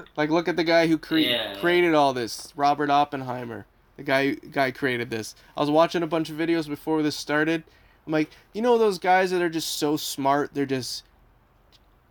like 0.18 0.30
look 0.30 0.48
at 0.48 0.56
the 0.56 0.64
guy 0.64 0.88
who 0.88 0.98
cre- 0.98 1.18
Yeah. 1.18 1.56
created 1.60 1.94
all 1.94 2.14
this, 2.14 2.54
Robert 2.56 2.90
Oppenheimer. 2.90 3.66
The 3.98 4.04
guy 4.04 4.32
guy 4.32 4.72
created 4.72 5.10
this. 5.10 5.34
I 5.56 5.62
was 5.62 5.72
watching 5.72 6.04
a 6.04 6.08
bunch 6.08 6.30
of 6.30 6.38
videos 6.38 6.68
before 6.68 7.02
this 7.02 7.16
started. 7.16 7.64
I'm 8.06 8.14
like, 8.14 8.30
you 8.54 8.62
know 8.62 8.78
those 8.78 9.00
guys 9.00 9.32
that 9.32 9.42
are 9.42 9.50
just 9.50 9.78
so 9.78 9.98
smart, 9.98 10.54
they're 10.54 10.66
just 10.66 11.04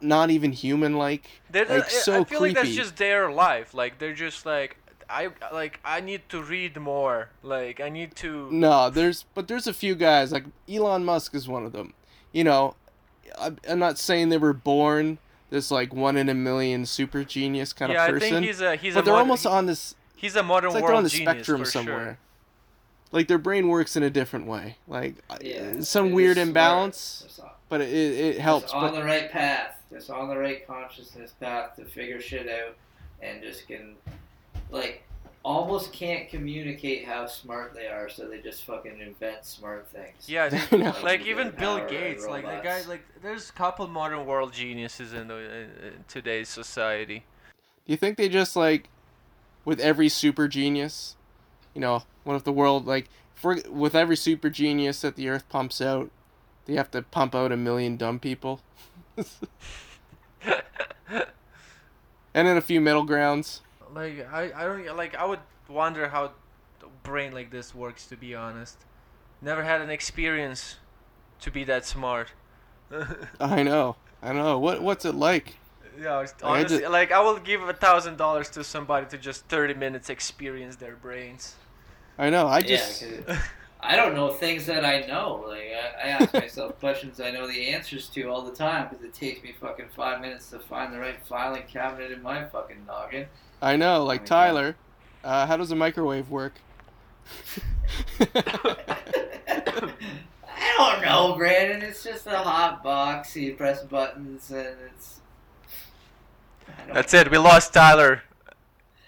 not 0.00 0.30
even 0.30 0.52
human 0.52 0.96
like. 0.96 1.24
They're, 1.50 1.64
Like, 1.66 1.84
I- 1.86 1.88
so 1.88 2.20
I 2.20 2.24
feel 2.24 2.40
like 2.40 2.54
that's 2.54 2.74
just 2.74 2.96
their 2.96 3.30
life. 3.30 3.74
Like 3.74 3.98
they're 3.98 4.14
just 4.14 4.44
like 4.46 4.76
I 5.08 5.28
like 5.52 5.80
I 5.84 6.00
need 6.00 6.28
to 6.30 6.42
read 6.42 6.76
more. 6.76 7.30
Like 7.42 7.80
I 7.80 7.88
need 7.88 8.14
to. 8.16 8.50
No, 8.50 8.90
there's 8.90 9.24
but 9.34 9.48
there's 9.48 9.66
a 9.66 9.72
few 9.74 9.94
guys 9.94 10.32
like 10.32 10.44
Elon 10.68 11.04
Musk 11.04 11.34
is 11.34 11.46
one 11.48 11.64
of 11.64 11.72
them. 11.72 11.94
You 12.32 12.44
know, 12.44 12.74
I'm, 13.38 13.58
I'm 13.68 13.78
not 13.78 13.98
saying 13.98 14.28
they 14.30 14.38
were 14.38 14.52
born 14.52 15.18
this 15.50 15.70
like 15.70 15.94
one 15.94 16.16
in 16.16 16.28
a 16.28 16.34
million 16.34 16.84
super 16.86 17.22
genius 17.24 17.72
kind 17.72 17.92
yeah, 17.92 18.04
of 18.04 18.08
I 18.08 18.12
person, 18.12 18.30
think 18.30 18.46
he's 18.46 18.60
a 18.60 18.76
he's 18.76 18.94
but 18.94 19.00
a 19.00 19.02
they're 19.04 19.14
mod- 19.14 19.20
almost 19.20 19.46
on 19.46 19.66
this. 19.66 19.94
he's 20.16 20.34
a 20.36 20.42
modern 20.42 20.68
It's 20.68 20.74
like 20.74 20.82
world 20.82 20.90
they're 20.90 20.96
on 20.98 21.04
the 21.04 21.08
genius 21.10 21.30
spectrum 21.30 21.60
for 21.64 21.70
somewhere. 21.70 22.04
Sure. 22.04 22.18
Like 23.12 23.28
their 23.28 23.38
brain 23.38 23.68
works 23.68 23.94
in 23.96 24.02
a 24.02 24.10
different 24.10 24.46
way, 24.48 24.76
like 24.88 25.14
Yeah, 25.40 25.80
some 25.80 26.10
weird 26.10 26.36
is 26.36 26.42
smart. 26.42 26.48
imbalance, 26.48 27.40
but 27.68 27.80
it 27.80 27.90
it 27.90 28.12
it's 28.14 28.38
helps. 28.40 28.72
on 28.72 28.82
But 28.90 28.94
the 28.98 29.04
right 29.04 29.30
path. 29.30 29.75
It's 29.90 30.10
on 30.10 30.28
the 30.28 30.36
right 30.36 30.66
consciousness 30.66 31.32
path 31.40 31.76
to 31.76 31.84
figure 31.84 32.20
shit 32.20 32.48
out, 32.48 32.76
and 33.22 33.42
just 33.42 33.66
can, 33.66 33.94
like, 34.70 35.04
almost 35.46 35.92
can't 35.92 36.28
communicate 36.28 37.04
how 37.04 37.24
smart 37.26 37.72
they 37.72 37.86
are, 37.86 38.08
so 38.08 38.28
they 38.28 38.40
just 38.40 38.64
fucking 38.64 39.00
invent 39.00 39.44
smart 39.44 39.86
things. 39.88 40.28
Yeah, 40.28 40.48
I 40.72 40.76
like 40.76 41.02
Like, 41.02 41.26
even 41.26 41.50
Bill 41.50 41.86
Gates, 41.86 42.26
like 42.26 42.44
the 42.44 42.60
guy, 42.64 42.82
like 42.88 43.02
there's 43.22 43.48
a 43.48 43.52
couple 43.52 43.86
modern 43.86 44.26
world 44.26 44.52
geniuses 44.52 45.12
in, 45.12 45.28
the, 45.28 45.36
in, 45.36 45.70
in 45.86 46.04
today's 46.08 46.48
society. 46.48 47.24
do 47.86 47.92
you 47.92 47.96
think 47.96 48.16
they 48.16 48.28
just 48.28 48.56
like, 48.56 48.88
with 49.64 49.78
every 49.78 50.08
super 50.08 50.48
genius, 50.48 51.14
you 51.74 51.80
know, 51.80 52.02
what 52.24 52.34
if 52.34 52.44
the 52.44 52.52
world 52.52 52.86
like 52.86 53.08
for 53.34 53.58
with 53.70 53.94
every 53.94 54.16
super 54.16 54.50
genius 54.50 55.02
that 55.02 55.14
the 55.14 55.28
Earth 55.28 55.48
pumps 55.48 55.80
out, 55.80 56.10
they 56.64 56.74
have 56.74 56.90
to 56.90 57.02
pump 57.02 57.36
out 57.36 57.52
a 57.52 57.56
million 57.56 57.96
dumb 57.96 58.18
people, 58.18 58.62
and 62.34 62.46
then 62.48 62.56
a 62.56 62.60
few 62.60 62.80
middle 62.80 63.04
grounds. 63.04 63.62
like 63.94 64.26
I, 64.32 64.50
I 64.54 64.64
don't 64.64 64.96
like 64.96 65.14
I 65.16 65.24
would 65.24 65.40
wonder 65.68 66.08
how 66.08 66.24
a 66.26 66.30
brain 67.02 67.32
like 67.32 67.50
this 67.50 67.74
works. 67.74 68.06
To 68.06 68.16
be 68.16 68.34
honest, 68.34 68.78
never 69.40 69.62
had 69.62 69.80
an 69.80 69.90
experience 69.90 70.76
to 71.40 71.50
be 71.50 71.64
that 71.64 71.84
smart. 71.84 72.32
I 73.40 73.62
know, 73.62 73.96
I 74.22 74.32
know. 74.32 74.58
What 74.58 74.82
what's 74.82 75.04
it 75.04 75.14
like? 75.14 75.56
Yeah, 75.98 76.20
it's- 76.22 76.34
I 76.42 76.58
honestly, 76.58 76.80
just- 76.80 76.90
like 76.92 77.10
I 77.10 77.20
will 77.20 77.38
give 77.38 77.62
a 77.62 77.72
thousand 77.72 78.16
dollars 78.18 78.50
to 78.50 78.62
somebody 78.64 79.06
to 79.06 79.18
just 79.18 79.46
thirty 79.46 79.74
minutes 79.74 80.10
experience 80.10 80.76
their 80.76 80.94
brains. 80.96 81.54
I 82.18 82.30
know. 82.30 82.46
I 82.46 82.58
Yeah, 82.58 82.66
just 82.76 83.02
'cause 83.26 83.38
I 83.86 83.94
don't 83.94 84.14
know 84.14 84.30
things 84.30 84.66
that 84.66 84.84
I 84.84 85.00
know. 85.06 85.44
Like 85.46 85.70
I, 85.72 86.08
I 86.08 86.10
ask 86.10 86.34
myself 86.34 86.78
questions 86.80 87.20
I 87.20 87.30
know 87.30 87.46
the 87.46 87.68
answers 87.68 88.08
to 88.10 88.24
all 88.24 88.42
the 88.42 88.54
time 88.54 88.88
because 88.88 89.04
it 89.04 89.14
takes 89.14 89.42
me 89.42 89.54
fucking 89.60 89.86
five 89.94 90.20
minutes 90.20 90.50
to 90.50 90.58
find 90.58 90.92
the 90.92 90.98
right 90.98 91.24
filing 91.24 91.62
cabinet 91.68 92.10
in 92.10 92.20
my 92.22 92.44
fucking 92.44 92.84
noggin. 92.86 93.26
I 93.62 93.76
know, 93.76 94.04
like 94.04 94.20
Oh 94.20 94.22
my 94.22 94.26
Tyler. 94.26 94.76
Uh, 95.22 95.46
how 95.46 95.56
does 95.56 95.70
a 95.70 95.76
microwave 95.76 96.30
work? 96.30 96.54
I 98.20 98.96
don't 100.78 101.04
know, 101.04 101.34
Brandon. 101.36 101.82
It's 101.82 102.02
just 102.02 102.26
a 102.26 102.38
hot 102.38 102.82
box. 102.82 103.36
You 103.36 103.54
press 103.54 103.82
buttons 103.84 104.50
and 104.50 104.76
it's. 104.92 105.20
I 106.68 106.86
don't 106.86 106.94
That's 106.94 107.14
it. 107.14 107.30
We 107.30 107.38
lost 107.38 107.72
Tyler. 107.72 108.22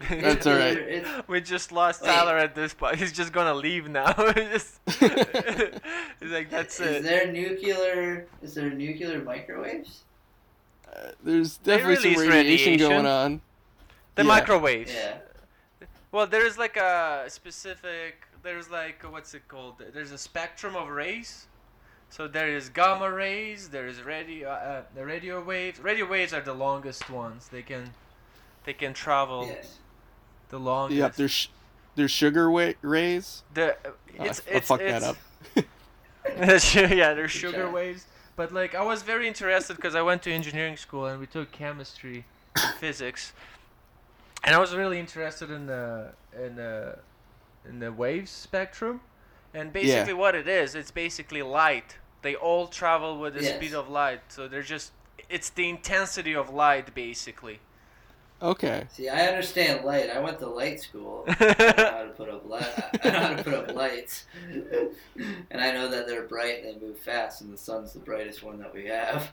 That's 0.11 0.47
all 0.47 0.55
right. 0.55 0.77
It's, 0.79 1.09
We 1.29 1.41
just 1.41 1.73
lost 1.73 2.03
Wait. 2.03 2.09
Tyler 2.09 2.37
at 2.39 2.55
this 2.55 2.73
point. 2.75 2.97
He's 2.97 3.13
just 3.13 3.33
gonna 3.33 3.55
leave 3.55 3.89
now. 3.89 4.13
Just- 4.33 4.79
He's 6.21 6.31
like, 6.31 6.51
that's 6.51 6.79
is 6.81 6.97
it. 6.99 7.03
there 7.03 7.31
nuclear? 7.33 8.27
Is 8.43 8.55
there 8.55 8.71
nuclear 8.71 9.23
microwaves? 9.23 10.03
Uh, 10.93 11.11
There's 11.23 11.59
definitely 11.59 11.97
some 11.97 12.23
release 12.23 12.29
radiation, 12.35 12.73
radiation. 12.73 12.79
going 12.91 13.07
on. 13.07 13.41
The 14.15 14.23
Yeah. 14.23 14.29
microwaves. 14.29 14.93
Yeah. 14.93 15.19
Well, 16.13 16.27
there's 16.27 16.59
like 16.59 16.77
a 16.77 17.25
specific. 17.29 18.25
There's 18.43 18.71
like 18.71 19.03
what's 19.11 19.35
it 19.35 19.47
called? 19.49 19.83
There's 19.93 20.13
a 20.13 20.19
spectrum 20.19 20.77
of 20.77 20.89
rays. 20.89 21.47
So 22.11 22.27
there 22.27 22.49
is 22.49 22.71
gamma 22.71 23.11
rays. 23.13 23.69
There 23.69 23.87
is 23.87 24.03
radio. 24.03 24.49
Uh, 24.51 24.83
the 24.95 25.05
radio 25.05 25.43
waves. 25.43 25.79
Radio 25.81 26.07
waves 26.09 26.33
are 26.33 26.41
the 26.41 26.55
longest 26.55 27.11
ones. 27.11 27.49
They 27.49 27.61
can, 27.63 27.91
they 28.65 28.73
can 28.73 28.95
travel 28.95 29.45
Yes. 29.47 29.79
The 30.51 30.59
longest. 30.59 30.99
Yep, 30.99 31.15
there's 31.17 31.31
sh- 31.31 31.49
there's 31.95 32.11
sugar 32.11 32.51
wa- 32.51 32.73
rays. 32.83 33.43
the. 33.55 33.77
Oh, 33.85 34.25
It's 34.25 34.41
I, 34.47 34.51
I 34.53 34.57
it's 34.57 34.69
fucked 34.69 34.83
it's, 34.83 35.01
that 35.05 35.11
up. 35.11 35.17
yeah, 36.93 37.15
there's 37.15 37.31
sugar 37.31 37.65
job. 37.65 37.75
waves. 37.75 38.07
But 38.37 38.53
like, 38.53 38.75
I 38.75 38.83
was 38.83 39.03
very 39.03 39.27
interested 39.27 39.75
because 39.77 39.95
I 39.95 40.03
went 40.03 40.23
to 40.23 40.33
engineering 40.33 40.77
school 40.77 41.07
and 41.07 41.19
we 41.19 41.27
took 41.27 41.51
chemistry, 41.51 42.25
physics, 42.79 43.33
and 44.45 44.55
I 44.55 44.59
was 44.59 44.75
really 44.75 44.99
interested 45.01 45.51
in 45.51 45.67
the 45.67 46.13
in 46.37 46.57
the 46.57 46.99
in 47.69 47.81
the 47.81 47.91
wave 47.93 48.29
spectrum, 48.29 49.01
and 49.55 49.73
basically 49.73 50.13
what 50.15 50.35
it 50.35 50.47
is, 50.49 50.75
it's 50.75 50.91
basically 50.91 51.43
light. 51.43 51.97
They 52.23 52.35
all 52.35 52.67
travel 52.69 53.19
with 53.19 53.35
the 53.35 53.43
Yes. 53.43 53.57
speed 53.57 53.75
of 53.75 53.89
light, 53.89 54.21
so 54.29 54.47
they're 54.49 54.63
just 54.63 54.93
it's 55.29 55.51
the 55.51 55.69
intensity 55.69 56.35
of 56.35 56.51
light 56.51 56.95
basically. 56.95 57.61
Okay. 58.41 58.87
See, 58.91 59.09
I 59.09 59.27
understand 59.27 59.85
light. 59.85 60.11
I 60.11 60.21
went 60.21 60.39
to 60.39 60.47
light 60.47 60.81
school. 60.81 61.25
I 61.29 61.33
know 61.33 61.91
how 61.91 62.03
to 62.05 62.13
put 62.17 62.29
up 62.29 62.47
light. 62.49 63.05
I 63.05 63.11
know 63.11 63.19
how 63.19 63.35
to 63.35 63.43
put 63.43 63.55
up 63.55 63.75
lights, 63.75 64.27
and 65.51 65.61
I 65.61 65.73
know 65.73 65.89
that 65.89 66.07
they're 66.07 66.23
bright 66.23 66.65
and 66.65 66.81
they 66.81 66.87
move 66.87 66.99
fast, 66.99 67.41
and 67.41 67.53
the 67.53 67.59
sun's 67.59 67.93
the 67.93 67.99
brightest 67.99 68.43
one 68.45 68.59
that 68.61 68.73
we 68.73 68.87
have. 68.87 69.33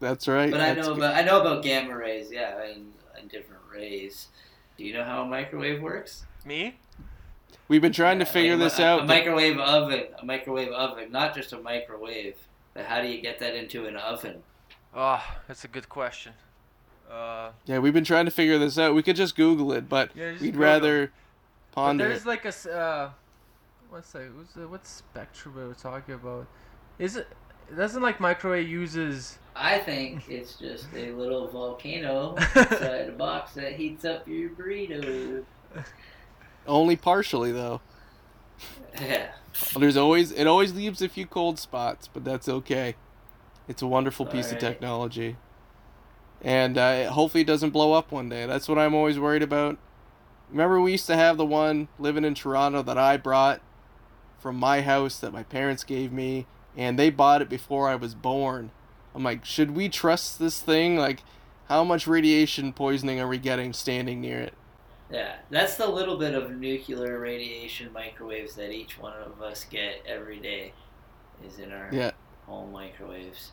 That's 0.00 0.26
right. 0.26 0.50
But 0.50 0.60
I 0.60 0.74
That's 0.74 0.86
know 0.86 0.94
good. 0.94 1.04
about 1.04 1.16
I 1.16 1.22
know 1.22 1.40
about 1.40 1.62
gamma 1.62 1.96
rays. 1.96 2.30
Yeah, 2.32 2.62
and, 2.62 2.92
and 3.18 3.28
different 3.30 3.62
rays. 3.70 4.28
Do 4.78 4.84
you 4.84 4.94
know 4.94 5.04
how 5.04 5.22
a 5.22 5.26
microwave 5.26 5.82
works? 5.82 6.24
Me? 6.44 6.76
We've 7.68 7.82
been 7.82 7.92
trying 7.92 8.18
to 8.20 8.24
figure 8.24 8.56
like 8.56 8.70
this 8.70 8.78
a, 8.78 8.84
out. 8.84 8.98
A 8.98 9.02
but- 9.02 9.08
microwave 9.08 9.58
oven. 9.58 10.04
A 10.20 10.24
microwave 10.24 10.68
oven, 10.68 11.10
not 11.12 11.34
just 11.34 11.52
a 11.52 11.58
microwave. 11.58 12.36
But 12.74 12.84
how 12.84 13.00
do 13.02 13.08
you 13.08 13.20
get 13.22 13.38
that 13.40 13.54
into 13.54 13.86
an 13.86 13.96
oven? 13.96 14.42
Oh, 14.94 15.22
that's 15.48 15.64
a 15.64 15.68
good 15.68 15.88
question. 15.88 16.32
Uh, 17.10 17.50
yeah, 17.66 17.78
we've 17.78 17.94
been 17.94 18.04
trying 18.04 18.24
to 18.24 18.30
figure 18.30 18.58
this 18.58 18.78
out. 18.78 18.94
We 18.94 19.02
could 19.02 19.16
just 19.16 19.36
Google 19.36 19.72
it, 19.72 19.88
but 19.88 20.10
Yeah, 20.14 20.32
we'd 20.32 20.38
Google. 20.40 20.60
rather 20.60 21.06
But 21.06 21.74
ponder 21.82 22.08
there's 22.08 22.22
it. 22.22 22.26
like 22.26 22.44
a 22.44 22.72
uh, 22.72 23.10
what's 23.90 24.10
that? 24.12 24.34
What's 24.36 24.52
the, 24.54 24.66
what 24.68 24.86
spectrum 24.86 25.54
we 25.56 25.64
were 25.64 25.74
talking 25.74 26.14
about? 26.14 26.46
Is 26.98 27.16
it? 27.16 27.28
Doesn't 27.74 28.02
like 28.02 28.20
microwave 28.20 28.68
uses? 28.68 29.38
I 29.56 29.78
think 29.78 30.28
it's 30.28 30.54
just 30.56 30.86
a 30.94 31.10
little 31.12 31.48
volcano 31.48 32.34
inside 32.56 33.08
a 33.08 33.12
box 33.16 33.54
that 33.54 33.72
heats 33.72 34.04
up 34.04 34.26
your 34.28 34.50
burrito. 34.50 35.44
Only 36.66 36.96
partially 36.96 37.52
though. 37.52 37.80
Yeah. 39.00 39.28
There's 39.78 39.96
always 39.96 40.32
it 40.32 40.46
always 40.46 40.74
leaves 40.74 41.02
a 41.02 41.08
few 41.08 41.26
cold 41.26 41.58
spots, 41.58 42.08
but 42.12 42.24
that's 42.24 42.48
okay. 42.48 42.94
It's 43.68 43.82
a 43.82 43.86
wonderful 43.86 44.26
piece 44.26 44.52
of 44.52 44.58
technology, 44.58 45.36
and 46.42 46.78
uh, 46.78 47.10
hopefully 47.10 47.42
it 47.42 47.46
doesn't 47.46 47.70
blow 47.70 47.92
up 47.92 48.12
one 48.12 48.28
day. 48.28 48.46
That's 48.46 48.68
what 48.68 48.78
I'm 48.78 48.94
always 48.94 49.18
worried 49.18 49.42
about. 49.42 49.78
Remember, 50.50 50.80
we 50.80 50.92
used 50.92 51.06
to 51.06 51.16
have 51.16 51.36
the 51.36 51.46
one 51.46 51.88
living 51.98 52.24
in 52.24 52.34
Toronto 52.34 52.82
that 52.82 52.98
I 52.98 53.16
brought 53.16 53.60
from 54.38 54.56
my 54.56 54.82
house 54.82 55.18
that 55.18 55.32
my 55.32 55.42
parents 55.42 55.82
gave 55.82 56.12
me, 56.12 56.46
and 56.76 56.98
they 56.98 57.10
bought 57.10 57.42
it 57.42 57.48
before 57.48 57.88
I 57.88 57.96
was 57.96 58.14
born. 58.14 58.70
I'm 59.14 59.24
like, 59.24 59.44
should 59.44 59.72
we 59.72 59.88
trust 59.88 60.38
this 60.38 60.60
thing? 60.60 60.96
Like, 60.96 61.22
how 61.68 61.82
much 61.82 62.06
radiation 62.06 62.72
poisoning 62.72 63.18
are 63.18 63.26
we 63.26 63.38
getting 63.38 63.72
standing 63.72 64.20
near 64.20 64.38
it? 64.40 64.54
Yeah, 65.10 65.36
that's 65.50 65.76
the 65.76 65.88
little 65.88 66.16
bit 66.16 66.34
of 66.34 66.50
nuclear 66.50 67.18
radiation 67.18 67.92
microwaves 67.92 68.54
that 68.56 68.72
each 68.72 68.98
one 68.98 69.14
of 69.14 69.40
us 69.40 69.64
get 69.64 70.02
every 70.06 70.38
day, 70.38 70.72
is 71.44 71.58
in 71.58 71.72
our 71.72 71.88
Yeah. 71.92 72.12
home 72.46 72.72
microwaves. 72.72 73.52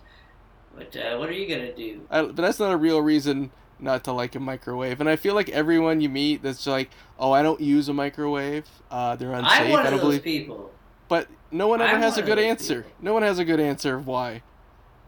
But 0.75 0.95
uh, 0.95 1.17
what 1.17 1.29
are 1.29 1.33
you 1.33 1.47
gonna 1.47 1.73
do? 1.73 2.01
I, 2.09 2.21
but 2.23 2.35
that's 2.35 2.59
not 2.59 2.71
a 2.71 2.77
real 2.77 3.01
reason 3.01 3.51
not 3.79 4.03
to 4.05 4.11
like 4.11 4.35
a 4.35 4.39
microwave. 4.39 4.99
And 4.99 5.09
I 5.09 5.15
feel 5.15 5.35
like 5.35 5.49
everyone 5.49 6.01
you 6.01 6.09
meet 6.09 6.41
that's 6.41 6.65
like, 6.65 6.89
oh, 7.19 7.31
I 7.31 7.43
don't 7.43 7.59
use 7.61 7.89
a 7.89 7.93
microwave. 7.93 8.67
Uh, 8.89 9.15
they're 9.15 9.33
unsafe. 9.33 9.51
I'm 9.51 9.69
one 9.71 9.85
I 9.85 9.89
don't 9.89 9.99
those 9.99 10.19
believe. 10.19 10.23
people. 10.23 10.71
But 11.09 11.27
no 11.51 11.67
one 11.67 11.81
ever 11.81 11.95
I'm 11.95 12.01
has 12.01 12.17
a 12.17 12.21
one 12.21 12.29
of 12.31 12.35
good 12.37 12.39
answer. 12.43 12.81
people. 12.83 12.91
No 13.01 13.13
one 13.13 13.23
has 13.23 13.39
a 13.39 13.45
good 13.45 13.59
answer 13.59 13.95
of 13.97 14.07
why. 14.07 14.41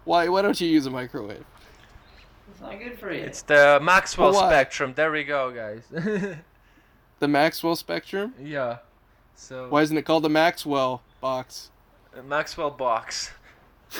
Why? 0.03 0.27
Why 0.29 0.41
don't 0.41 0.59
you 0.59 0.67
use 0.67 0.85
a 0.85 0.91
microwave? 0.91 1.45
It's 2.51 2.61
not 2.61 2.77
good 2.79 2.99
for 2.99 3.11
you. 3.11 3.21
It's 3.23 3.41
the 3.41 3.79
Maxwell 3.81 4.33
spectrum. 4.33 4.93
There 4.95 5.11
we 5.11 5.23
go, 5.23 5.51
guys. 5.51 5.83
The 7.19 7.29
Maxwell 7.29 7.77
spectrum. 7.77 8.33
yeah. 8.41 8.79
So 9.35 9.69
Why 9.69 9.81
isn't 9.83 9.97
it 9.97 10.03
called 10.03 10.23
the 10.23 10.29
Maxwell 10.29 11.01
box? 11.21 11.71
Maxwell 12.25 12.71
box. 12.71 13.31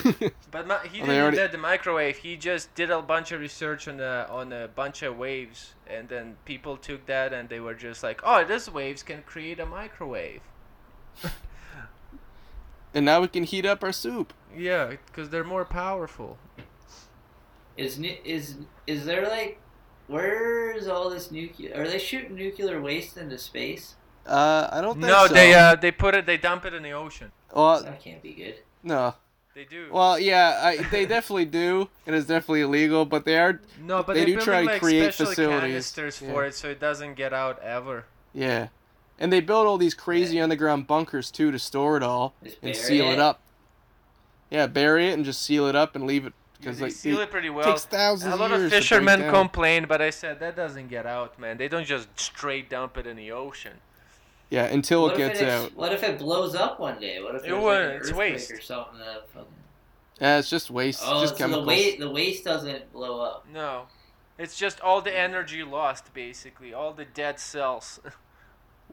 But 0.51 0.67
ma- 0.67 0.79
he 0.79 0.97
didn't 0.99 1.07
they 1.09 1.19
already- 1.21 1.37
invent 1.37 1.51
the 1.51 1.57
microwave. 1.57 2.17
He 2.17 2.37
just 2.37 2.73
did 2.75 2.89
a 2.91 3.01
bunch 3.01 3.31
of 3.31 3.39
research 3.39 3.87
on 3.87 3.99
a 3.99 4.27
on 4.29 4.51
a 4.53 4.67
bunch 4.67 5.01
of 5.03 5.17
waves, 5.17 5.73
and 5.87 6.09
then 6.09 6.37
people 6.45 6.77
took 6.77 7.05
that 7.07 7.33
and 7.33 7.49
they 7.49 7.59
were 7.59 7.73
just 7.75 8.03
like, 8.03 8.21
"Oh, 8.23 8.43
these 8.43 8.69
waves 8.69 9.03
can 9.03 9.23
create 9.23 9.59
a 9.59 9.65
microwave." 9.65 10.41
and 12.93 13.05
now 13.05 13.21
we 13.21 13.27
can 13.27 13.43
heat 13.43 13.65
up 13.65 13.83
our 13.83 13.91
soup. 13.91 14.33
Yeah, 14.55 14.93
because 15.07 15.29
they're 15.29 15.43
more 15.43 15.65
powerful. 15.65 16.37
Is 17.77 17.99
is 18.23 18.55
is 18.87 19.05
there 19.05 19.27
like, 19.27 19.59
where's 20.07 20.87
all 20.87 21.09
this 21.09 21.31
nuclear? 21.31 21.75
Are 21.81 21.87
they 21.87 21.99
shooting 21.99 22.35
nuclear 22.35 22.81
waste 22.81 23.17
into 23.17 23.37
space? 23.37 23.95
Uh, 24.25 24.69
I 24.71 24.81
don't 24.81 24.95
think 24.95 25.07
No, 25.07 25.27
so. 25.27 25.33
they 25.33 25.53
uh 25.53 25.75
they 25.75 25.91
put 25.91 26.15
it, 26.15 26.25
they 26.25 26.37
dump 26.37 26.65
it 26.65 26.73
in 26.73 26.83
the 26.83 26.91
ocean. 26.93 27.31
Well, 27.53 27.83
that 27.83 28.01
can't 28.01 28.21
be 28.23 28.33
good. 28.33 28.55
no. 28.83 29.15
They 29.55 29.63
do. 29.63 29.87
Well, 29.89 30.19
yeah, 30.19 30.59
I, 30.61 30.77
they 30.91 31.05
definitely 31.05 31.45
do, 31.45 31.87
and 32.05 32.13
it's 32.13 32.27
definitely 32.27 32.61
illegal. 32.61 33.05
But 33.05 33.23
they 33.23 33.37
are, 33.39 33.61
no, 33.81 34.03
but 34.03 34.13
they 34.15 34.23
are 34.23 34.25
do 34.25 34.31
building 34.35 34.45
try 34.45 34.61
to 34.61 34.67
like 34.67 34.81
create 34.81 35.13
special 35.13 35.27
facilities. 35.27 35.61
canisters 35.61 36.17
for 36.17 36.43
Yeah. 36.43 36.49
it, 36.49 36.55
so 36.55 36.67
it 36.69 36.79
doesn't 36.81 37.13
get 37.15 37.33
out 37.33 37.59
ever. 37.63 38.03
yeah, 38.33 38.67
and 39.17 39.31
they 39.31 39.39
build 39.39 39.65
all 39.65 39.77
these 39.77 39.93
crazy 39.93 40.41
underground 40.41 40.87
bunkers 40.87 41.31
too 41.31 41.51
to 41.51 41.57
store 41.59 41.95
it 41.95 42.03
all 42.03 42.33
Just 42.43 42.57
and 42.61 42.75
seal 42.75 43.05
it 43.11 43.19
up. 43.19 43.39
Yeah, 44.51 44.67
bury 44.67 45.07
it 45.09 45.13
and 45.13 45.23
just 45.23 45.41
seal 45.41 45.67
it 45.67 45.75
up 45.75 45.95
and 45.95 46.05
leave 46.05 46.25
it 46.25 46.33
because 46.59 46.79
they 46.79 46.85
like 46.87 46.91
seal 46.93 47.19
it 47.19 47.23
it 47.23 47.31
pretty 47.31 47.49
well. 47.49 47.65
takes 47.65 47.85
thousands 47.85 48.33
A 48.33 48.37
lot 48.37 48.51
of 48.51 48.55
of 48.55 48.59
years 48.59 48.71
to 48.71 48.77
fishermen 48.77 49.21
down. 49.21 49.33
complain, 49.33 49.85
but 49.87 50.01
I 50.01 50.09
said 50.09 50.41
that 50.41 50.57
doesn't 50.57 50.89
get 50.89 51.05
out, 51.05 51.39
man. 51.39 51.57
They 51.57 51.69
don't 51.69 51.85
just 51.85 52.09
straight 52.19 52.69
dump 52.69 52.97
it 52.97 53.07
in 53.07 53.15
the 53.15 53.31
ocean. 53.31 53.77
Yeah, 54.49 54.65
until 54.65 55.03
What 55.03 55.15
it 55.15 55.17
gets 55.17 55.39
it 55.39 55.47
ex- 55.47 55.63
out. 55.65 55.75
What 55.75 55.91
if 55.91 56.03
it 56.03 56.19
blows 56.19 56.55
up 56.55 56.79
one 56.79 56.99
day? 56.99 57.21
What 57.21 57.35
if 57.35 57.43
It 57.43 57.49
there's 57.49 57.63
wouldn't, 57.63 57.83
like 57.85 57.91
an 57.93 57.97
it's 58.01 58.09
earthquake 58.09 58.33
waste. 58.33 58.51
or 58.51 58.61
something 58.61 58.99
that 58.99 59.27
fucking... 59.29 59.47
Yeah, 60.21 60.37
it's 60.37 60.49
just 60.49 60.69
waste, 60.71 61.01
Oh, 61.03 61.21
just 61.21 61.33
so 61.33 61.37
chemicals. 61.39 61.63
the 61.65 61.67
waste 61.67 61.99
the 61.99 62.09
waste 62.09 62.43
doesn't 62.45 62.93
blow 62.93 63.21
up. 63.21 63.45
No, 63.51 63.87
it's 64.37 64.57
just 64.57 64.79
all 64.81 65.01
the 65.01 65.13
energy 65.17 65.63
lost, 65.63 66.13
basically, 66.13 66.73
all 66.73 66.93
the 66.93 67.05
dead 67.05 67.39
cells. 67.39 67.99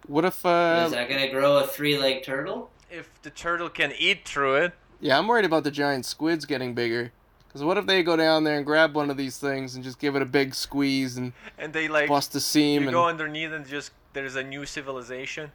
What 0.08 0.24
if? 0.24 0.44
Uh, 0.44 0.82
Is 0.86 0.92
that 0.92 1.08
gonna 1.08 1.30
grow 1.30 1.58
a 1.58 1.66
three-legged 1.66 2.24
turtle? 2.24 2.70
if 2.90 3.08
the 3.22 3.30
turtle 3.30 3.68
can 3.68 3.92
eat 3.96 4.26
through 4.26 4.56
it, 4.56 4.72
yeah, 5.00 5.16
I'm 5.16 5.28
worried 5.28 5.44
about 5.44 5.62
the 5.64 5.70
giant 5.70 6.04
squids 6.06 6.44
getting 6.44 6.74
bigger. 6.74 7.12
Because 7.46 7.62
what 7.62 7.78
if 7.78 7.86
they 7.86 8.02
go 8.02 8.16
down 8.16 8.42
there 8.44 8.56
and 8.56 8.66
grab 8.66 8.94
one 8.96 9.10
of 9.10 9.16
these 9.16 9.38
things 9.38 9.74
and 9.76 9.84
just 9.84 9.98
give 10.00 10.16
it 10.16 10.22
a 10.22 10.26
big 10.26 10.54
squeeze 10.56 11.16
and 11.18 11.32
and 11.56 11.72
they 11.72 11.86
like 11.86 12.08
bust 12.08 12.34
a 12.34 12.40
seam 12.40 12.82
you 12.82 12.88
and 12.88 12.94
go 12.94 13.06
underneath 13.06 13.52
and 13.52 13.64
just 13.66 13.92
there's 14.12 14.36
a 14.36 14.42
new 14.42 14.66
civilization. 14.66 15.52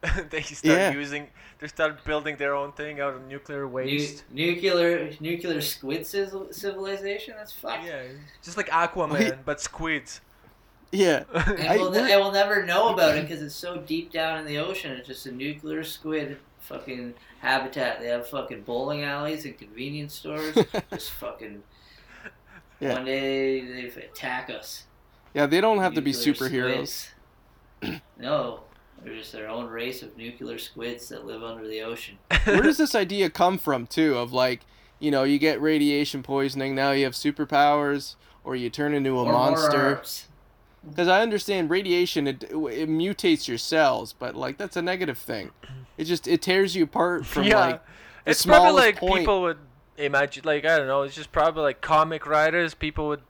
they 0.30 0.42
start 0.42 0.78
Yeah. 0.78 0.92
using, 0.92 1.26
they 1.58 1.66
start 1.66 2.04
building 2.04 2.36
their 2.36 2.54
own 2.54 2.70
thing 2.72 3.00
out 3.00 3.14
of 3.14 3.26
nuclear 3.26 3.62
Nu- 3.62 3.68
waste. 3.68 4.24
nuclear 4.30 5.10
nuclear 5.20 5.60
squid 5.60 6.06
civilization? 6.06 7.34
That's 7.36 7.52
fucked. 7.52 7.84
Yeah, 7.84 8.02
just 8.42 8.56
like 8.56 8.68
Aquaman, 8.68 9.38
but 9.44 9.60
squids. 9.60 10.20
yeah, 10.92 11.24
And 11.34 11.68
I- 11.68 11.76
we'll, 11.76 11.90
we're- 11.90 12.12
and 12.12 12.20
we'll 12.20 12.30
never 12.32 12.64
know 12.64 12.90
about 12.94 13.16
it 13.16 13.22
because 13.22 13.42
it's 13.42 13.56
so 13.56 13.78
deep 13.78 14.12
down 14.12 14.38
in 14.38 14.46
the 14.46 14.58
ocean. 14.58 14.92
It's 14.92 15.08
just 15.08 15.26
a 15.26 15.32
nuclear 15.32 15.82
squid 15.82 16.38
fucking 16.60 17.14
habitat. 17.40 17.98
They 18.00 18.06
have 18.06 18.28
fucking 18.28 18.62
bowling 18.62 19.02
alleys 19.02 19.44
and 19.46 19.58
convenience 19.58 20.14
stores. 20.14 20.54
just 20.92 21.10
fucking. 21.12 21.62
Yeah. 22.78 22.92
One 22.92 23.04
day 23.04 23.60
they 23.62 24.00
attack 24.04 24.48
us. 24.50 24.84
Yeah, 25.34 25.46
they 25.46 25.60
don't 25.60 25.78
have 25.78 25.94
to 25.94 26.00
be 26.02 26.12
superheroes. 26.12 26.86
squids. 26.86 27.10
no, 28.18 28.60
they're 29.02 29.14
just 29.14 29.32
their 29.32 29.48
own 29.48 29.66
race 29.66 30.02
of 30.02 30.16
nuclear 30.16 30.58
squids 30.58 31.08
that 31.08 31.26
live 31.26 31.42
under 31.42 31.66
the 31.66 31.82
ocean. 31.82 32.18
Where 32.44 32.62
does 32.62 32.78
this 32.78 32.94
idea 32.94 33.30
come 33.30 33.58
from, 33.58 33.86
too? 33.86 34.16
Of 34.16 34.32
like, 34.32 34.60
you 34.98 35.10
know, 35.10 35.24
you 35.24 35.38
get 35.38 35.60
radiation 35.60 36.22
poisoning, 36.22 36.74
now 36.74 36.92
you 36.92 37.04
have 37.04 37.14
superpowers, 37.14 38.16
or 38.44 38.56
you 38.56 38.70
turn 38.70 38.94
into 38.94 39.18
a 39.18 39.24
Or 39.24 39.32
monster. 39.32 40.02
Because 40.88 41.08
I 41.08 41.22
understand 41.22 41.70
radiation, 41.70 42.26
it, 42.26 42.44
it 42.44 42.88
mutates 42.88 43.48
your 43.48 43.58
cells, 43.58 44.12
but 44.12 44.34
like 44.34 44.58
that's 44.58 44.76
a 44.76 44.82
negative 44.82 45.18
thing. 45.18 45.50
It 45.96 46.04
just 46.04 46.26
it 46.28 46.40
tears 46.40 46.76
you 46.76 46.84
apart 46.84 47.26
from 47.26 47.44
yeah, 47.44 47.58
like 47.58 47.84
the 48.24 48.30
it's 48.30 48.46
probably 48.46 48.72
like 48.72 48.96
point. 48.96 49.18
people 49.20 49.42
would 49.42 49.58
imagine, 49.96 50.44
like 50.46 50.64
I 50.64 50.78
don't 50.78 50.86
know, 50.86 51.02
it's 51.02 51.16
just 51.16 51.32
probably 51.32 51.62
like 51.62 51.80
comic 51.80 52.26
writers, 52.26 52.74
people 52.74 53.08
with 53.08 53.20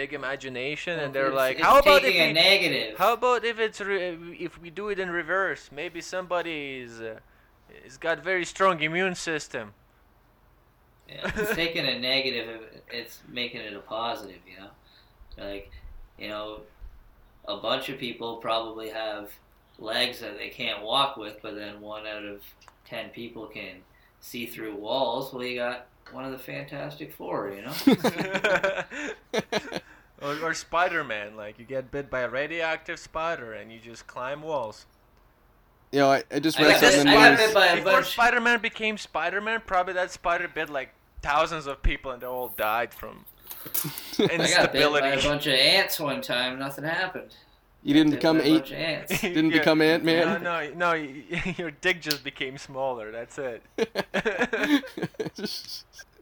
big 0.00 0.12
imagination, 0.12 0.94
and 1.02 1.08
they're 1.14 1.32
It's- 1.34 1.44
like, 1.44 1.56
it's 1.58 1.66
how 1.66 1.78
about 1.80 2.02
if 2.04 2.14
we, 2.14 2.32
negative? 2.32 2.96
how 3.02 3.12
about 3.14 3.44
if 3.52 3.58
it's 3.66 3.80
re- 3.80 4.36
if 4.46 4.52
we 4.62 4.70
do 4.70 4.84
it 4.92 4.98
in 5.04 5.08
reverse? 5.22 5.62
Maybe 5.72 6.00
somebody 6.00 6.56
is 6.84 7.00
uh, 7.00 7.18
is 7.86 7.96
got 8.06 8.16
very 8.32 8.44
strong 8.54 8.74
immune 8.88 9.16
system. 9.30 9.66
Yeah, 11.08 11.30
it's 11.42 11.54
taking 11.64 11.86
a 11.94 11.98
negative, 11.98 12.48
it's 13.00 13.16
making 13.40 13.62
it 13.68 13.74
a 13.74 13.80
positive, 13.80 14.42
you 14.50 14.58
know? 14.60 14.70
Like, 15.48 15.70
you 16.18 16.28
know, 16.28 16.60
a 17.46 17.56
bunch 17.56 17.88
of 17.88 17.96
people 17.98 18.36
probably 18.36 18.90
have 18.90 19.24
legs 19.78 20.20
that 20.20 20.36
they 20.40 20.50
can't 20.60 20.80
walk 20.82 21.16
with, 21.16 21.36
but 21.44 21.54
then 21.56 21.80
one 21.80 22.06
out 22.06 22.24
of 22.24 22.42
ten 22.84 23.08
people 23.10 23.46
can 23.46 23.74
see 24.20 24.44
through 24.46 24.74
walls. 24.76 25.32
Well, 25.32 25.44
you 25.44 25.56
got 25.66 25.86
one 26.12 26.24
of 26.24 26.32
the 26.32 26.38
Fantastic 26.38 27.12
Four, 27.12 27.50
you 27.50 27.62
know? 27.62 27.72
or, 30.22 30.36
or 30.42 30.54
Spider-Man, 30.54 31.36
like 31.36 31.58
you 31.58 31.64
get 31.64 31.90
bit 31.90 32.10
by 32.10 32.20
a 32.20 32.28
radioactive 32.28 32.98
spider 32.98 33.52
and 33.52 33.72
you 33.72 33.78
just 33.78 34.06
climb 34.06 34.42
walls. 34.42 34.86
you 35.92 36.00
know, 36.00 36.10
I, 36.10 36.22
I 36.30 36.38
just 36.40 36.58
I 36.58 36.64
read 36.64 36.80
got 36.80 36.92
something 36.92 37.04
bit- 37.04 37.12
in 37.14 37.18
I 37.18 37.30
the 37.30 37.36
news. 37.36 37.46
bit 37.46 37.54
by 37.54 37.66
a 37.66 37.76
Before. 37.84 38.02
Spider-Man 38.02 38.60
became 38.60 38.98
Spider-Man, 38.98 39.62
probably 39.66 39.94
that 39.94 40.10
spider 40.10 40.48
bit 40.48 40.68
like 40.70 40.90
thousands 41.22 41.66
of 41.66 41.82
people 41.82 42.10
and 42.12 42.22
they 42.22 42.26
all 42.26 42.48
died 42.56 42.92
from 42.94 43.24
instability. 44.18 44.44
I 44.54 44.62
got 44.64 44.72
bit 44.72 44.90
by 44.92 45.08
a 45.08 45.22
bunch 45.22 45.46
of 45.46 45.54
ants 45.54 45.98
one 46.00 46.20
time, 46.20 46.58
nothing 46.58 46.84
happened. 46.84 47.34
You 47.84 47.94
didn't 47.94 48.10
Bit 48.10 48.16
become 48.20 48.38
by 48.38 48.44
eight. 48.44 48.72
ants. 48.72 49.20
Didn't 49.20 49.50
become 49.52 49.80
Ant-Man? 49.80 50.42
No, 50.42 50.68
no, 50.68 50.74
no. 50.74 50.92
Your 51.56 51.70
dick 51.70 52.02
just 52.02 52.24
became 52.24 52.58
smaller. 52.58 53.12
That's 53.12 53.38
it. 53.38 53.62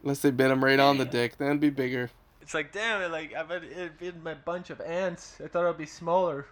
Unless 0.03 0.19
they 0.21 0.31
bit 0.31 0.51
him 0.51 0.63
right 0.63 0.79
on 0.79 0.97
the 0.97 1.05
Yeah. 1.05 1.11
dick, 1.11 1.37
then 1.37 1.57
be 1.57 1.69
bigger. 1.69 2.09
It's 2.41 2.53
like 2.53 2.71
damn 2.71 3.01
it. 3.01 3.11
Like 3.11 3.33
I've 3.33 3.49
had 3.49 3.63
it 3.63 3.99
been 3.99 4.23
my 4.23 4.35
bunch 4.35 4.69
of 4.69 4.79
ants. 4.81 5.37
I 5.43 5.47
thought 5.47 5.65
it'd 5.65 5.77
be 5.77 5.85
smaller. 5.85 6.45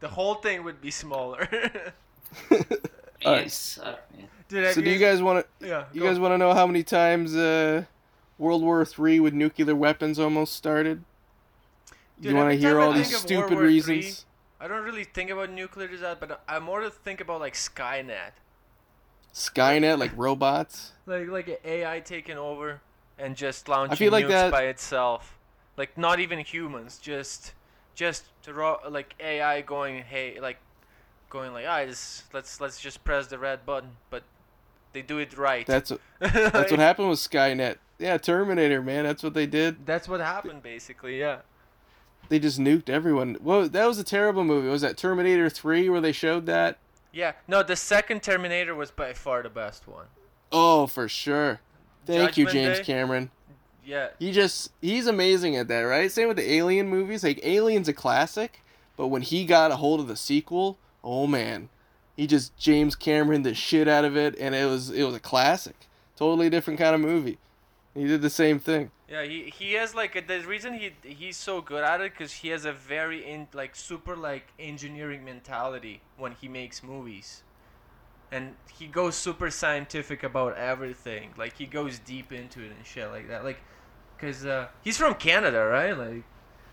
The 0.00 0.08
whole 0.08 0.36
thing 0.36 0.62
would 0.64 0.80
be 0.80 0.90
smaller. 0.90 1.48
All 2.50 2.58
right. 3.32 3.40
Ants 3.42 3.54
suck, 3.54 4.00
man. 4.16 4.28
Dude, 4.48 4.74
So 4.74 4.80
do 4.80 4.88
you 4.90 4.98
guys 4.98 5.20
want 5.20 5.44
to? 5.60 5.66
Yeah. 5.66 5.84
You 5.92 6.02
guys 6.02 6.18
want 6.18 6.32
to 6.32 6.38
know 6.38 6.54
how 6.54 6.66
many 6.66 6.82
times 6.84 7.34
uh, 7.34 7.84
World 8.38 8.62
War 8.62 8.84
Three 8.84 9.18
with 9.20 9.34
nuclear 9.34 9.74
weapons 9.74 10.18
almost 10.18 10.54
started? 10.54 11.02
Dude, 12.20 12.32
you 12.32 12.36
want 12.36 12.50
to 12.50 12.56
hear 12.56 12.80
all 12.80 12.92
think 12.92 13.06
these 13.06 13.16
stupid 13.16 13.58
reasons? 13.58 14.24
I 14.58 14.68
don't 14.68 14.84
really 14.84 15.04
think 15.04 15.30
about 15.30 15.50
nuclear 15.50 15.86
disaster, 15.86 16.26
but 16.26 16.42
I 16.48 16.58
more 16.58 16.80
to 16.80 16.90
think 16.90 17.20
about 17.20 17.40
like 17.40 17.54
Skynet. 17.54 18.32
Skynet, 19.34 19.98
like 19.98 20.12
robots. 20.16 20.92
like 21.04 21.28
like 21.28 21.60
AI 21.64 22.00
taking 22.00 22.38
over 22.38 22.80
and 23.18 23.36
just 23.36 23.68
launching 23.68 23.96
feel 23.96 24.12
like 24.12 24.24
nukes 24.24 24.30
that- 24.30 24.50
by 24.50 24.64
itself, 24.64 25.36
like 25.76 25.98
not 25.98 26.20
even 26.20 26.38
humans, 26.38 26.98
just 26.98 27.52
just 27.94 28.24
to 28.44 28.54
raw, 28.54 28.78
like 28.88 29.14
AI 29.20 29.60
going 29.60 30.02
hey 30.02 30.40
like 30.40 30.58
going 31.28 31.52
like 31.52 31.66
ah 31.68 31.84
just 31.84 32.32
let's 32.32 32.60
let's 32.60 32.80
just 32.80 33.04
press 33.04 33.26
the 33.26 33.38
red 33.38 33.66
button, 33.66 33.90
but 34.08 34.22
they 34.94 35.02
do 35.02 35.18
it 35.18 35.36
right. 35.36 35.66
That's 35.66 35.90
what, 35.90 36.00
that's 36.20 36.70
what 36.70 36.80
happened 36.80 37.10
with 37.10 37.18
Skynet. 37.18 37.76
Yeah, 37.98 38.16
Terminator, 38.16 38.80
man. 38.80 39.04
That's 39.04 39.22
what 39.22 39.34
they 39.34 39.46
did. 39.46 39.84
That's 39.84 40.08
what 40.08 40.20
happened 40.20 40.62
basically, 40.62 41.18
yeah. 41.18 41.40
They 42.28 42.38
just 42.38 42.58
nuked 42.58 42.88
everyone. 42.88 43.36
Well, 43.40 43.68
that 43.68 43.86
was 43.86 43.98
a 43.98 44.04
terrible 44.04 44.44
movie. 44.44 44.68
Was 44.68 44.82
that 44.82 44.96
Terminator 44.96 45.48
Three 45.48 45.88
where 45.88 46.00
they 46.00 46.12
showed 46.12 46.46
that? 46.46 46.78
Yeah, 47.12 47.32
no, 47.48 47.62
the 47.62 47.76
second 47.76 48.22
Terminator 48.22 48.74
was 48.74 48.90
by 48.90 49.12
far 49.12 49.42
the 49.42 49.48
best 49.48 49.88
one. 49.88 50.06
Oh, 50.52 50.86
for 50.86 51.08
sure. 51.08 51.60
Thank 52.04 52.36
you, 52.36 52.46
James 52.46 52.78
Day? 52.78 52.84
Cameron. 52.84 53.30
Yeah, 53.84 54.08
He 54.18 54.32
just 54.32 54.72
he's 54.80 55.06
amazing 55.06 55.54
at 55.56 55.68
that, 55.68 55.80
right? 55.82 56.10
Same 56.10 56.26
with 56.26 56.36
the 56.36 56.52
Alien 56.52 56.88
movies. 56.88 57.22
Like 57.22 57.38
Alien's 57.44 57.88
a 57.88 57.92
classic, 57.92 58.62
but 58.96 59.08
when 59.08 59.22
he 59.22 59.44
got 59.44 59.70
a 59.70 59.76
hold 59.76 60.00
of 60.00 60.08
the 60.08 60.16
sequel, 60.16 60.76
oh 61.04 61.28
man, 61.28 61.68
he 62.16 62.26
just 62.26 62.56
James 62.56 62.96
Cameron 62.96 63.42
the 63.42 63.54
shit 63.54 63.86
out 63.86 64.04
of 64.04 64.16
it, 64.16 64.36
and 64.40 64.56
it 64.56 64.68
was 64.68 64.90
it 64.90 65.04
was 65.04 65.14
a 65.14 65.20
classic. 65.20 65.86
Totally 66.16 66.50
different 66.50 66.80
kind 66.80 66.96
of 66.96 67.00
movie. 67.00 67.38
He 67.94 68.06
did 68.06 68.22
the 68.22 68.30
same 68.30 68.58
thing. 68.58 68.90
Yeah, 69.08 69.22
he 69.22 69.52
he 69.56 69.74
has 69.74 69.94
like 69.94 70.16
a, 70.16 70.20
the 70.20 70.40
reason 70.40 70.74
he 70.74 70.90
he's 71.02 71.36
so 71.36 71.60
good 71.60 71.84
at 71.84 72.00
it 72.00 72.12
because 72.12 72.32
he 72.32 72.48
has 72.48 72.64
a 72.64 72.72
very 72.72 73.24
in 73.24 73.46
like 73.52 73.76
super 73.76 74.16
like 74.16 74.48
engineering 74.58 75.24
mentality 75.24 76.00
when 76.16 76.32
he 76.32 76.48
makes 76.48 76.82
movies, 76.82 77.44
and 78.32 78.56
he 78.76 78.88
goes 78.88 79.14
super 79.14 79.48
scientific 79.50 80.24
about 80.24 80.56
everything. 80.56 81.34
Like 81.36 81.56
he 81.56 81.66
goes 81.66 82.00
deep 82.00 82.32
into 82.32 82.60
it 82.60 82.72
and 82.76 82.84
shit 82.84 83.08
like 83.10 83.28
that. 83.28 83.44
Like, 83.44 83.60
cause 84.18 84.44
uh, 84.44 84.68
he's 84.82 84.98
from 84.98 85.14
Canada, 85.14 85.64
right? 85.66 85.96
Like, 85.96 86.24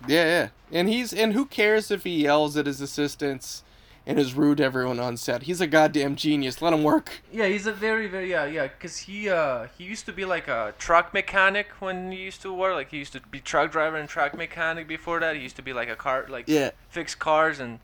Yeah, 0.08 0.26
yeah. 0.26 0.50
And 0.72 0.90
he's 0.90 1.14
and 1.14 1.34
who 1.34 1.46
cares 1.46 1.92
if 1.92 2.04
he 2.04 2.24
yells 2.24 2.58
at 2.58 2.66
his 2.66 2.82
assistants 2.82 3.64
and 4.06 4.20
is 4.20 4.34
rude 4.34 4.58
to 4.58 4.64
everyone 4.64 4.99
on 4.99 5.16
set? 5.18 5.43
He's 5.43 5.62
a 5.62 5.68
goddamn 5.68 6.16
genius. 6.16 6.62
Let 6.62 6.74
him 6.74 6.84
work. 6.84 7.22
yeah, 7.32 7.47
he's 7.47 7.66
a 7.68 7.72
very 7.74 8.08
very 8.08 8.30
yeah 8.30 8.45
yeah. 8.45 8.68
Cause 8.68 8.97
he 8.99 9.30
uh 9.30 9.68
he 9.78 9.84
used 9.86 10.06
to 10.06 10.14
be 10.14 10.26
like 10.26 10.47
a 10.47 10.74
truck 10.78 11.14
mechanic 11.14 11.68
when 11.80 12.12
he 12.12 12.20
used 12.20 12.41
to 12.41 12.54
work. 12.54 12.74
Like 12.74 12.91
he 12.91 12.97
used 12.97 13.14
to 13.14 13.22
be 13.22 13.39
truck 13.39 13.72
driver 13.72 13.97
and 13.97 14.10
truck 14.10 14.36
mechanic 14.38 14.88
before 14.88 15.20
that. 15.22 15.36
He 15.36 15.41
used 15.41 15.56
to 15.56 15.62
be 15.62 15.74
like 15.74 15.89
a 15.89 15.95
car 15.95 16.26
like 16.30 16.45
Yeah. 16.47 16.72
fix 16.89 17.16
cars 17.16 17.60
and 17.60 17.80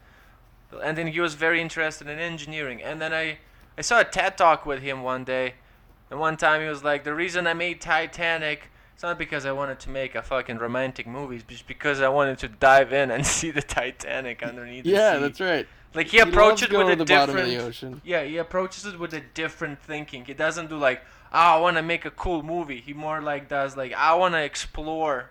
and 0.84 0.98
then 0.98 1.08
he 1.08 1.20
was 1.20 1.34
very 1.34 1.60
interested 1.62 2.08
in 2.08 2.20
engineering 2.20 2.80
and 2.84 3.02
then 3.02 3.12
i 3.12 3.40
i 3.76 3.82
saw 3.82 4.02
a 4.02 4.04
ted 4.04 4.38
talk 4.38 4.68
with 4.68 4.84
him 4.84 5.02
one 5.02 5.24
day 5.24 5.56
and 6.12 6.20
one 6.20 6.38
time 6.38 6.62
he 6.62 6.68
was 6.68 6.84
like 6.84 7.04
the 7.04 7.14
reason 7.14 7.48
i 7.48 7.54
made 7.56 7.82
titanic 7.82 8.70
it's 8.94 9.02
not 9.02 9.18
because 9.18 9.48
i 9.48 9.52
wanted 9.52 9.80
to 9.80 9.90
make 9.90 10.14
a 10.14 10.22
fucking 10.22 10.60
romantic 10.60 11.08
movie 11.08 11.38
it's 11.38 11.46
just 11.46 11.66
because 11.66 12.02
i 12.02 12.08
wanted 12.08 12.38
to 12.38 12.48
dive 12.48 12.94
in 12.94 13.10
and 13.10 13.26
see 13.36 13.50
the 13.50 13.64
titanic 13.64 14.44
underneath 14.44 14.84
the 14.84 14.92
Yeah, 14.92 15.16
sea. 15.16 15.22
that's 15.22 15.42
right. 15.42 15.68
Like 15.94 16.08
he, 16.08 16.18
He 16.18 16.22
approached 16.22 16.64
it 16.64 16.72
with 16.72 16.90
a 16.90 16.96
the 16.96 17.06
bottom 17.06 17.36
of 17.36 17.42
different 17.46 17.50
the 17.60 17.66
ocean. 17.66 18.02
yeah 18.06 18.24
he 18.24 18.38
approaches 18.38 18.86
it 18.86 19.00
with 19.00 19.14
a 19.14 19.22
different 19.34 19.80
thinking 19.82 20.26
he 20.26 20.34
doesn't 20.34 20.70
do 20.70 20.78
like 20.78 21.02
oh 21.34 21.38
i 21.40 21.60
want 21.60 21.78
to 21.78 21.84
make 21.84 22.06
a 22.06 22.12
cool 22.12 22.44
movie 22.44 22.80
he 22.80 22.94
more 22.94 23.22
like 23.22 23.48
does 23.50 23.76
like 23.78 23.94
i 23.94 24.14
want 24.14 24.34
to 24.34 24.42
explore 24.42 25.30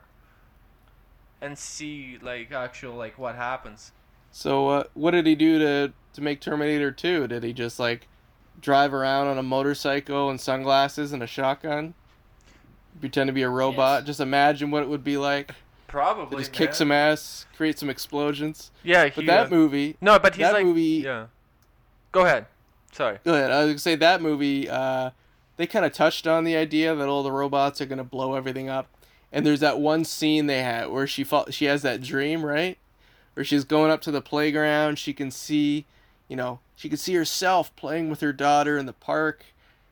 and 1.40 1.56
see 1.58 2.18
like 2.22 2.50
actual 2.52 2.94
like 2.94 3.18
what 3.18 3.34
happens 3.36 3.92
So 4.32 4.68
uh, 4.68 4.84
what 4.94 5.12
did 5.12 5.26
he 5.26 5.34
do 5.34 5.58
to 5.58 5.92
to 6.14 6.20
make 6.20 6.40
Terminator 6.40 6.90
2? 6.90 7.28
Did 7.28 7.44
he 7.44 7.52
just 7.52 7.78
like 7.78 8.08
drive 8.60 8.92
around 8.92 9.28
on 9.28 9.38
a 9.38 9.42
motorcycle 9.42 10.30
and 10.30 10.40
sunglasses 10.40 11.12
and 11.12 11.22
a 11.22 11.26
shotgun? 11.28 11.94
Pretend 12.98 13.28
to 13.28 13.32
be 13.32 13.42
a 13.42 13.48
robot? 13.48 14.00
Yes. 14.00 14.06
Just 14.08 14.20
imagine 14.20 14.70
what 14.72 14.82
it 14.82 14.88
would 14.88 15.04
be 15.04 15.16
like. 15.16 15.52
Probably. 15.88 16.38
just 16.38 16.52
kick 16.52 16.74
some 16.74 16.92
ass, 16.92 17.46
create 17.56 17.78
some 17.78 17.90
explosions. 17.90 18.70
Yeah, 18.84 19.08
But 19.14 19.26
that 19.26 19.46
uh, 19.46 19.50
movie, 19.50 19.96
No, 20.00 20.18
but 20.18 20.34
he's 20.36 20.42
that 20.46 20.52
like. 20.54 20.64
movie- 20.64 21.02
Yeah. 21.04 21.26
Go 22.12 22.24
ahead. 22.24 22.46
Sorry. 22.92 23.18
go 23.24 23.34
ahead. 23.34 23.50
I 23.50 23.58
was 23.64 23.66
gonna 23.72 23.78
say 23.78 23.94
that 23.96 24.22
movie. 24.22 24.68
Uh, 24.68 25.10
they 25.56 25.66
kind 25.66 25.84
of 25.84 25.92
touched 25.92 26.26
on 26.26 26.44
the 26.44 26.56
idea 26.56 26.94
that 26.94 27.08
all 27.08 27.22
the 27.22 27.32
robots 27.32 27.80
are 27.80 27.86
gonna 27.86 28.04
blow 28.04 28.34
everything 28.34 28.68
up, 28.68 28.86
and 29.32 29.44
there's 29.44 29.60
that 29.60 29.78
one 29.80 30.04
scene 30.04 30.46
they 30.46 30.62
had 30.62 30.88
where 30.90 31.06
she 31.06 31.24
fall, 31.24 31.46
she 31.50 31.64
has 31.66 31.82
that 31.82 32.00
dream, 32.00 32.44
right? 32.44 32.78
Where 33.34 33.44
she's 33.44 33.64
going 33.64 33.90
up 33.90 34.00
to 34.02 34.10
the 34.10 34.22
playground, 34.22 34.98
she 34.98 35.12
can 35.12 35.30
see, 35.30 35.84
you 36.28 36.36
know, 36.36 36.60
she 36.76 36.88
can 36.88 36.96
see 36.98 37.14
herself 37.14 37.74
playing 37.76 38.08
with 38.10 38.20
her 38.20 38.32
daughter 38.32 38.78
in 38.78 38.86
the 38.86 38.92
park, 38.92 39.44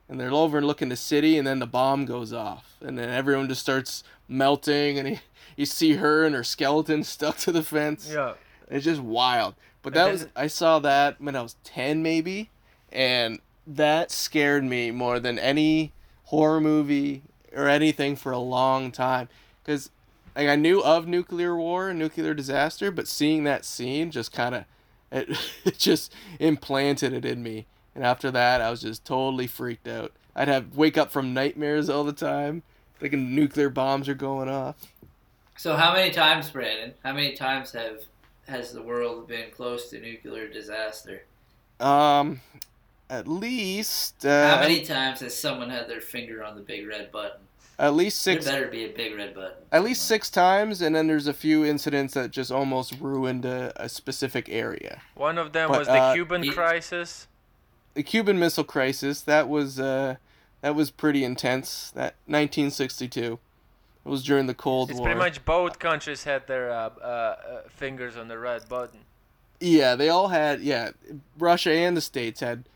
and 0.09 0.18
they're 0.20 0.32
overlooking 0.32 0.88
the 0.88 0.97
city, 0.97 1.36
and 1.36 1.47
then 1.47 1.59
the 1.59 1.66
bomb 1.66 2.07
goes 2.07 2.32
off, 2.32 2.76
and 2.80 2.97
then 2.99 3.09
everyone 3.11 3.49
just 3.49 3.61
starts 3.61 4.03
melting, 4.28 4.99
and 4.99 5.20
you 5.57 5.66
see 5.66 5.94
her 5.94 6.24
and 6.24 6.34
her 6.34 6.44
skeleton 6.44 7.02
stuck 7.14 7.38
to 7.38 7.52
the 7.52 7.62
fence. 7.62 8.11
Yeah. 8.12 8.34
It's 8.68 8.84
just 8.84 9.00
wild. 9.00 9.54
But 9.82 9.94
that 9.94 10.11
was 10.11 10.26
I 10.34 10.46
saw 10.48 10.78
that 10.80 11.20
when 11.20 11.36
I 11.36 11.42
was 11.42 11.57
10 11.64 12.02
maybe 12.02 12.50
and 12.92 13.38
that 13.66 14.11
scared 14.11 14.64
me 14.64 14.90
more 14.90 15.20
than 15.20 15.38
any 15.38 15.92
horror 16.24 16.61
movie 16.61 17.22
or 17.54 17.68
anything 17.68 18.16
for 18.16 18.32
a 18.32 18.38
long 18.38 18.90
time 18.90 19.28
cuz 19.64 19.90
like 20.34 20.48
I 20.48 20.57
knew 20.57 20.82
of 20.82 21.07
nuclear 21.07 21.57
war 21.57 21.88
and 21.90 21.98
nuclear 22.00 22.34
disaster 22.34 22.90
but 22.90 23.07
seeing 23.07 23.44
that 23.44 23.64
scene 23.64 24.11
just 24.11 24.32
kind 24.32 24.57
of 24.57 24.64
it, 25.12 25.28
it 25.64 25.78
just 25.78 26.12
implanted 26.40 27.12
it 27.12 27.24
in 27.24 27.42
me 27.44 27.66
And 27.94 28.04
after 28.04 28.30
that, 28.32 28.61
I 28.61 28.70
was 28.70 28.82
just 28.82 29.04
totally 29.04 29.46
freaked 29.46 29.88
out. 29.88 30.12
I'd 30.34 30.48
have 30.48 30.76
wake 30.76 30.98
up 30.98 31.11
from 31.11 31.32
nightmares 31.32 31.88
all 31.88 32.04
the 32.04 32.12
time, 32.12 32.62
thinking 32.98 33.34
nuclear 33.34 33.70
bombs 33.70 34.07
are 34.09 34.14
going 34.14 34.48
off. 34.50 34.74
So 35.57 35.76
how 35.76 35.92
many 35.94 36.11
times, 36.12 36.50
Brandon? 36.50 36.94
How 37.02 37.12
many 37.12 37.32
times 37.34 37.72
have 37.72 38.02
has 38.46 38.72
the 38.72 38.82
world 38.82 39.26
been 39.26 39.50
close 39.50 39.90
to 39.90 40.00
nuclear 40.00 40.48
disaster? 40.48 41.24
Um, 41.80 42.40
at 43.11 43.26
least 43.26 44.24
uh, 44.24 44.57
How 44.57 44.61
many 44.62 44.82
times 44.82 45.20
has 45.20 45.36
someone 45.36 45.70
had 45.70 45.88
their 45.88 46.00
finger 46.00 46.44
on 46.44 46.54
the 46.57 46.62
big 46.62 46.86
red 46.86 47.11
button? 47.12 47.40
at 47.78 47.92
least 47.92 48.22
six 48.22 48.46
There 48.46 48.54
better 48.54 48.68
be 48.70 48.84
a 48.86 48.88
big 48.88 49.14
red 49.14 49.34
button. 49.34 49.52
at 49.70 49.84
least 49.84 50.00
somewhere. 50.02 50.16
six 50.20 50.30
times, 50.30 50.80
and 50.80 50.96
then 50.96 51.09
there's 51.09 51.26
a 51.26 51.34
few 51.34 51.62
incidents 51.62 52.14
that 52.14 52.30
just 52.30 52.50
almost 52.50 52.94
ruined 52.98 53.44
a, 53.44 53.70
a 53.76 53.90
specific 53.90 54.48
area. 54.48 55.02
One 55.14 55.36
of 55.36 55.52
them 55.52 55.68
But, 55.68 55.80
was 55.80 55.86
the 55.88 55.92
uh, 55.92 56.14
Cuban 56.14 56.42
he- 56.42 56.50
crisis. 56.52 57.26
The 57.92 58.02
Cuban 58.02 58.38
Missile 58.38 58.64
Crisis 58.64 59.20
that 59.22 59.48
was 59.48 59.78
uh, 59.80 60.16
that 60.62 60.74
was 60.74 60.90
pretty 60.90 61.22
intense. 61.24 61.90
That 61.92 62.14
1962. 62.26 63.38
It 64.07 64.09
was 64.11 64.22
during 64.22 64.46
the 64.46 64.54
Cold 64.54 64.90
It's 64.90 65.00
War. 65.00 65.07
pretty 65.09 65.18
much 65.18 65.44
both 65.44 65.80
countries 65.80 66.22
had 66.22 66.46
their 66.46 66.70
uh, 66.70 66.90
uh, 67.02 67.04
uh, 67.04 67.36
fingers 67.68 68.16
on 68.16 68.28
the 68.28 68.38
red 68.38 68.68
button. 68.68 69.00
Yeah, 69.59 69.96
they 69.96 70.09
all 70.11 70.28
had. 70.28 70.61
Yeah, 70.61 70.90
Russia 71.36 71.72
and 71.72 71.96
the 71.96 72.00
states 72.00 72.38
had 72.38 72.68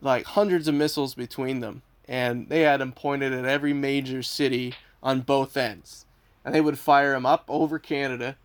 like 0.00 0.24
hundreds 0.24 0.66
of 0.66 0.74
missiles 0.74 1.14
between 1.14 1.60
them, 1.60 1.82
and 2.08 2.48
they 2.48 2.62
had 2.62 2.80
them 2.80 2.90
pointed 2.90 3.32
at 3.32 3.44
every 3.44 3.72
major 3.72 4.20
city 4.24 4.74
on 5.00 5.20
both 5.20 5.56
ends, 5.56 6.06
and 6.44 6.52
they 6.52 6.60
would 6.60 6.76
fire 6.76 7.12
them 7.12 7.24
up 7.24 7.44
over 7.46 7.78
Canada, 7.78 8.36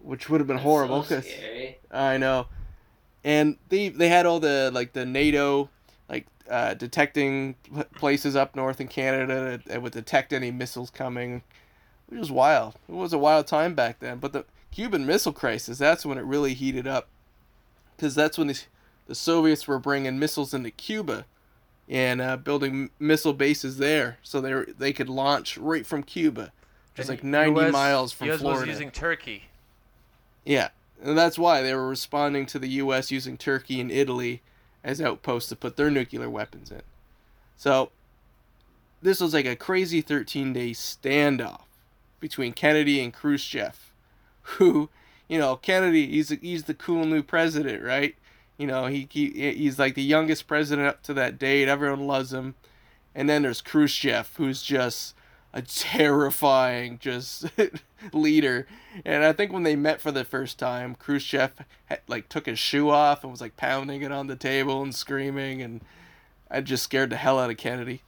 which 0.00 0.30
would 0.30 0.40
have 0.40 0.46
been 0.46 0.58
That's 0.58 0.64
horrible. 0.64 1.02
So 1.02 1.16
'cause- 1.16 1.24
scary. 1.28 1.78
I 1.90 2.18
know, 2.18 2.46
and 3.24 3.56
they 3.68 3.88
they 3.88 4.10
had 4.10 4.26
all 4.26 4.38
the 4.38 4.70
like 4.72 4.92
the 4.92 5.04
NATO 5.04 5.70
like 6.08 6.26
uh, 6.48 6.74
detecting 6.74 7.56
places 7.96 8.36
up 8.36 8.54
north 8.54 8.80
in 8.80 8.86
Canada 8.86 9.40
that, 9.50 9.64
that 9.64 9.82
would 9.82 9.92
detect 9.92 10.32
any 10.32 10.52
missiles 10.52 10.90
coming. 10.90 11.42
It 12.14 12.18
was 12.20 12.30
wild. 12.30 12.76
It 12.88 12.94
was 12.94 13.12
a 13.12 13.18
wild 13.18 13.48
time 13.48 13.74
back 13.74 13.98
then. 13.98 14.18
But 14.18 14.32
the 14.32 14.44
Cuban 14.70 15.04
Missile 15.04 15.32
Crisis, 15.32 15.78
that's 15.78 16.06
when 16.06 16.16
it 16.16 16.24
really 16.24 16.54
heated 16.54 16.86
up, 16.86 17.08
because 17.96 18.14
that's 18.14 18.38
when 18.38 18.46
the 18.46 18.60
the 19.06 19.14
Soviets 19.14 19.66
were 19.68 19.78
bringing 19.78 20.18
missiles 20.18 20.54
into 20.54 20.70
Cuba, 20.70 21.26
and 21.88 22.20
uh, 22.22 22.36
building 22.36 22.90
missile 22.98 23.34
bases 23.34 23.76
there, 23.76 24.18
so 24.22 24.40
they 24.40 24.54
were, 24.54 24.66
they 24.78 24.94
could 24.94 25.10
launch 25.10 25.58
right 25.58 25.84
from 25.84 26.02
Cuba, 26.02 26.52
just 26.94 27.10
And 27.10 27.18
like 27.18 27.24
ninety 27.24 27.60
US 27.60 27.72
miles 27.72 28.12
from 28.12 28.30
US 28.30 28.40
Florida. 28.40 28.60
was 28.60 28.68
using 28.68 28.90
Turkey. 28.90 29.44
Yeah, 30.44 30.68
and 31.02 31.18
that's 31.18 31.38
why 31.38 31.60
they 31.60 31.74
were 31.74 31.88
responding 31.88 32.46
to 32.46 32.58
the 32.58 32.68
U.S. 32.68 33.10
using 33.10 33.36
Turkey 33.36 33.80
and 33.80 33.90
Italy 33.90 34.40
as 34.82 35.00
outposts 35.00 35.48
to 35.48 35.56
put 35.56 35.76
their 35.76 35.90
nuclear 35.90 36.30
weapons 36.30 36.70
in. 36.70 36.82
So, 37.56 37.90
this 39.02 39.20
was 39.20 39.34
like 39.34 39.46
a 39.46 39.56
crazy 39.56 40.00
13 40.00 40.52
day 40.52 40.70
standoff 40.70 41.62
between 42.24 42.54
Kennedy 42.54 43.04
and 43.04 43.12
Khrushchev, 43.12 43.92
who, 44.56 44.88
you 45.28 45.36
know, 45.38 45.56
Kennedy, 45.56 46.06
he's, 46.06 46.30
he's 46.30 46.64
the 46.64 46.72
cool 46.72 47.04
new 47.04 47.22
president, 47.22 47.82
right? 47.82 48.14
You 48.56 48.66
know, 48.66 48.86
he, 48.86 49.06
he 49.10 49.52
he's 49.52 49.78
like 49.78 49.94
the 49.94 50.02
youngest 50.02 50.46
president 50.46 50.88
up 50.88 51.02
to 51.02 51.12
that 51.12 51.38
date. 51.38 51.68
Everyone 51.68 52.06
loves 52.06 52.32
him. 52.32 52.54
And 53.14 53.28
then 53.28 53.42
there's 53.42 53.60
Khrushchev, 53.60 54.32
who's 54.38 54.62
just 54.62 55.14
a 55.52 55.60
terrifying 55.60 56.98
just 56.98 57.44
leader. 58.14 58.66
And 59.04 59.22
I 59.22 59.34
think 59.34 59.52
when 59.52 59.64
they 59.64 59.76
met 59.76 60.00
for 60.00 60.10
the 60.10 60.24
first 60.24 60.58
time, 60.58 60.94
Khrushchev 60.94 61.52
had, 61.84 62.00
like 62.08 62.30
took 62.30 62.46
his 62.46 62.58
shoe 62.58 62.88
off 62.88 63.22
and 63.22 63.30
was 63.30 63.42
like 63.42 63.58
pounding 63.58 64.00
it 64.00 64.12
on 64.12 64.28
the 64.28 64.36
table 64.36 64.82
and 64.82 64.94
screaming, 64.94 65.60
and 65.60 65.82
I 66.50 66.62
just 66.62 66.84
scared 66.84 67.10
the 67.10 67.16
hell 67.16 67.38
out 67.38 67.50
of 67.50 67.58
Kennedy. 67.58 68.00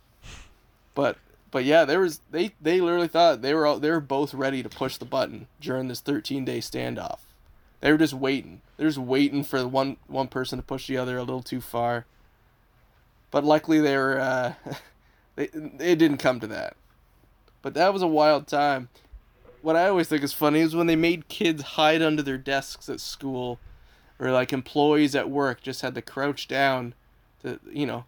But 0.94 1.18
but 1.56 1.64
yeah, 1.64 1.86
there 1.86 2.00
was 2.00 2.20
they 2.30 2.50
they 2.60 2.82
literally 2.82 3.08
thought 3.08 3.40
they 3.40 3.54
were 3.54 3.66
all, 3.66 3.78
they 3.78 3.90
were 3.90 3.98
both 3.98 4.34
ready 4.34 4.62
to 4.62 4.68
push 4.68 4.98
the 4.98 5.06
button 5.06 5.46
during 5.58 5.88
this 5.88 6.02
13 6.02 6.44
day 6.44 6.58
standoff. 6.58 7.20
They 7.80 7.90
were 7.90 7.96
just 7.96 8.12
waiting. 8.12 8.60
They're 8.76 8.88
just 8.88 8.98
waiting 8.98 9.42
for 9.42 9.66
one 9.66 9.96
one 10.06 10.28
person 10.28 10.58
to 10.58 10.62
push 10.62 10.86
the 10.86 10.98
other 10.98 11.16
a 11.16 11.22
little 11.22 11.42
too 11.42 11.62
far. 11.62 12.04
But 13.30 13.42
luckily 13.42 13.80
they 13.80 13.96
were 13.96 14.20
uh, 14.20 14.52
they 15.36 15.44
it 15.44 15.96
didn't 15.96 16.18
come 16.18 16.40
to 16.40 16.46
that. 16.48 16.76
But 17.62 17.72
that 17.72 17.94
was 17.94 18.02
a 18.02 18.06
wild 18.06 18.46
time. 18.46 18.90
What 19.62 19.76
I 19.76 19.88
always 19.88 20.08
think 20.08 20.22
is 20.22 20.34
funny 20.34 20.60
is 20.60 20.76
when 20.76 20.88
they 20.88 20.94
made 20.94 21.28
kids 21.28 21.62
hide 21.62 22.02
under 22.02 22.22
their 22.22 22.36
desks 22.36 22.90
at 22.90 23.00
school, 23.00 23.58
or 24.18 24.30
like 24.30 24.52
employees 24.52 25.14
at 25.14 25.30
work 25.30 25.62
just 25.62 25.80
had 25.80 25.94
to 25.94 26.02
crouch 26.02 26.48
down 26.48 26.92
to 27.40 27.58
you 27.72 27.86
know 27.86 28.04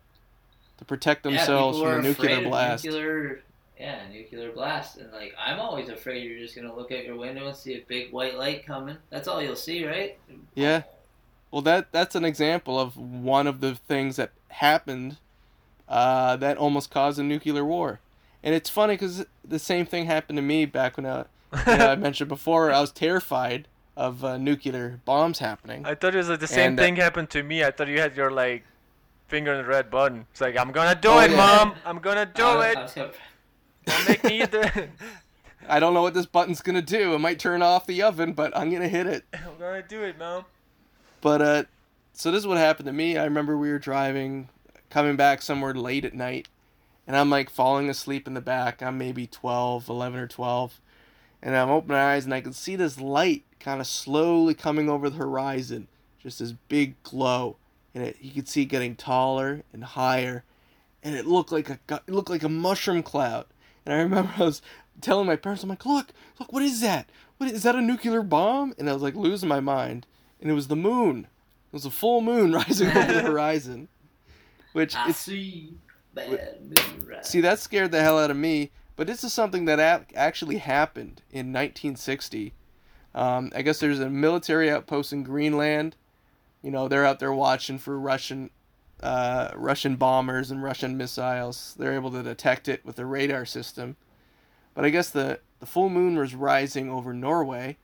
to 0.78 0.84
protect 0.84 1.22
themselves 1.22 1.78
yeah, 1.78 1.84
from 1.84 2.00
a 2.00 2.02
nuclear 2.02 2.40
blast. 2.40 2.84
Nuclear, 2.84 3.42
yeah, 3.78 4.00
nuclear 4.10 4.52
blast, 4.52 4.98
and 4.98 5.12
like 5.12 5.34
I'm 5.38 5.60
always 5.60 5.88
afraid 5.88 6.24
you're 6.24 6.38
just 6.38 6.56
gonna 6.56 6.74
look 6.74 6.90
out 6.92 7.04
your 7.04 7.16
window 7.16 7.46
and 7.46 7.56
see 7.56 7.74
a 7.74 7.84
big 7.86 8.12
white 8.12 8.36
light 8.36 8.64
coming. 8.64 8.96
That's 9.10 9.28
all 9.28 9.42
you'll 9.42 9.56
see, 9.56 9.86
right? 9.86 10.18
Yeah. 10.54 10.82
Well, 11.50 11.62
that 11.62 11.92
that's 11.92 12.14
an 12.14 12.24
example 12.24 12.78
of 12.78 12.96
one 12.96 13.46
of 13.46 13.60
the 13.60 13.74
things 13.74 14.16
that 14.16 14.30
happened 14.48 15.18
uh, 15.88 16.36
that 16.36 16.56
almost 16.56 16.90
caused 16.90 17.18
a 17.18 17.22
nuclear 17.22 17.64
war. 17.64 18.00
And 18.42 18.54
it's 18.54 18.70
funny 18.70 18.94
because 18.94 19.26
the 19.44 19.58
same 19.58 19.86
thing 19.86 20.06
happened 20.06 20.36
to 20.36 20.42
me 20.42 20.64
back 20.64 20.96
when 20.96 21.06
uh, 21.06 21.24
you 21.66 21.76
know, 21.76 21.90
I 21.90 21.96
mentioned 21.96 22.28
before. 22.28 22.70
I 22.70 22.80
was 22.80 22.92
terrified 22.92 23.66
of 23.96 24.24
uh, 24.24 24.36
nuclear 24.36 25.00
bombs 25.04 25.40
happening. 25.40 25.84
I 25.84 25.94
thought 25.94 26.14
it 26.14 26.18
was 26.18 26.28
like 26.28 26.40
the 26.40 26.46
same 26.46 26.70
And, 26.70 26.78
uh, 26.78 26.82
thing 26.82 26.96
happened 26.96 27.30
to 27.30 27.42
me. 27.42 27.64
I 27.64 27.70
thought 27.72 27.88
you 27.88 27.98
had 27.98 28.16
your 28.16 28.30
like 28.30 28.64
finger 29.28 29.52
on 29.52 29.58
the 29.62 29.68
red 29.68 29.90
button. 29.90 30.26
It's 30.32 30.40
like 30.40 30.56
I'm 30.56 30.72
gonna 30.72 30.94
do 31.00 31.08
Oh, 31.08 31.18
it, 31.20 31.30
yeah. 31.30 31.36
mom. 31.36 31.74
I'm 31.84 31.98
gonna 31.98 32.26
do 32.26 32.44
I- 32.44 32.68
it. 32.70 32.76
I 32.78 32.88
gonna- 32.94 33.12
Don't 33.86 34.08
make 34.08 34.24
me 34.24 34.46
do 34.46 34.60
it. 34.60 34.90
I 35.68 35.80
don't 35.80 35.92
know 35.94 36.02
what 36.02 36.14
this 36.14 36.26
button's 36.26 36.62
gonna 36.62 36.82
do. 36.82 37.14
It 37.14 37.18
might 37.18 37.38
turn 37.38 37.62
off 37.62 37.86
the 37.86 38.02
oven, 38.02 38.32
but 38.32 38.56
I'm 38.56 38.70
gonna 38.70 38.88
hit 38.88 39.06
it. 39.06 39.24
I'm 39.34 39.58
gonna 39.58 39.82
do 39.82 40.02
it, 40.02 40.18
mom. 40.18 40.44
But 41.20 41.42
uh, 41.42 41.62
so 42.14 42.30
this 42.30 42.40
is 42.40 42.46
what 42.46 42.58
happened 42.58 42.86
to 42.86 42.92
me. 42.92 43.16
I 43.18 43.24
remember 43.24 43.56
we 43.56 43.70
were 43.70 43.78
driving, 43.78 44.48
coming 44.90 45.16
back 45.16 45.42
somewhere 45.42 45.74
late 45.74 46.04
at 46.04 46.14
night, 46.14 46.48
and 47.06 47.16
I'm 47.16 47.28
like 47.28 47.50
falling 47.50 47.90
asleep 47.90 48.26
in 48.26 48.34
the 48.34 48.40
back. 48.40 48.82
I'm 48.82 48.96
maybe 48.98 49.26
12, 49.26 49.88
11 49.88 50.18
or 50.20 50.26
12, 50.26 50.80
and 51.42 51.54
I'm 51.56 51.68
opening 51.70 51.96
my 51.96 52.14
eyes 52.14 52.24
and 52.24 52.32
I 52.32 52.40
can 52.40 52.52
see 52.54 52.76
this 52.76 52.98
light 53.00 53.44
kind 53.60 53.80
of 53.80 53.86
slowly 53.86 54.54
coming 54.54 54.88
over 54.88 55.10
the 55.10 55.16
horizon, 55.18 55.88
just 56.22 56.38
this 56.38 56.52
big 56.68 56.94
glow, 57.02 57.56
and 57.94 58.04
it 58.04 58.16
you 58.20 58.32
could 58.32 58.48
see 58.48 58.62
it 58.62 58.66
getting 58.66 58.96
taller 58.96 59.62
and 59.72 59.84
higher, 59.84 60.44
and 61.02 61.14
it 61.14 61.26
looked 61.26 61.52
like 61.52 61.70
a 61.70 61.78
it 61.90 62.12
looked 62.12 62.30
like 62.30 62.42
a 62.42 62.48
mushroom 62.48 63.02
cloud. 63.02 63.46
And 63.84 63.94
I 63.94 63.98
remember 63.98 64.32
I 64.36 64.44
was 64.44 64.62
telling 65.00 65.26
my 65.26 65.36
parents, 65.36 65.62
I'm 65.62 65.68
like, 65.68 65.86
look, 65.86 66.08
look, 66.38 66.52
what 66.52 66.62
is 66.62 66.80
that? 66.80 67.08
What 67.38 67.50
is 67.50 67.62
that 67.62 67.76
a 67.76 67.80
nuclear 67.80 68.22
bomb? 68.22 68.74
And 68.78 68.90
I 68.90 68.92
was 68.92 69.02
like 69.02 69.14
losing 69.14 69.48
my 69.48 69.60
mind 69.60 70.06
and 70.40 70.50
it 70.50 70.54
was 70.54 70.68
the 70.68 70.76
moon. 70.76 71.20
It 71.20 71.72
was 71.72 71.84
a 71.84 71.90
full 71.90 72.20
moon 72.20 72.52
rising 72.54 72.88
over 72.88 73.12
the 73.12 73.22
horizon, 73.22 73.88
which 74.72 74.94
I 74.96 75.12
see 75.12 75.74
bad 76.14 76.60
moon 76.62 77.06
rise. 77.06 77.28
see 77.28 77.40
that 77.40 77.58
scared 77.58 77.92
the 77.92 78.02
hell 78.02 78.18
out 78.18 78.30
of 78.30 78.36
me. 78.36 78.70
But 78.96 79.06
this 79.06 79.22
is 79.22 79.32
something 79.32 79.66
that 79.66 79.78
actually 80.16 80.58
happened 80.58 81.22
in 81.30 81.52
1960. 81.52 82.52
Um, 83.14 83.52
I 83.54 83.62
guess 83.62 83.78
there's 83.78 84.00
a 84.00 84.10
military 84.10 84.70
outpost 84.70 85.12
in 85.12 85.22
Greenland. 85.22 85.94
You 86.62 86.70
know 86.70 86.88
they're 86.88 87.06
out 87.06 87.20
there 87.20 87.32
watching 87.32 87.78
for 87.78 87.98
Russian, 87.98 88.50
uh, 89.02 89.50
Russian 89.54 89.96
bombers 89.96 90.50
and 90.50 90.62
Russian 90.62 90.96
missiles. 90.96 91.74
They're 91.78 91.94
able 91.94 92.10
to 92.10 92.22
detect 92.22 92.68
it 92.68 92.84
with 92.84 92.96
the 92.96 93.06
radar 93.06 93.44
system. 93.44 93.96
But 94.74 94.84
I 94.84 94.90
guess 94.90 95.10
the 95.10 95.40
the 95.60 95.66
full 95.66 95.90
moon 95.90 96.16
was 96.16 96.34
rising 96.34 96.88
over 96.88 97.12
Norway, 97.12 97.76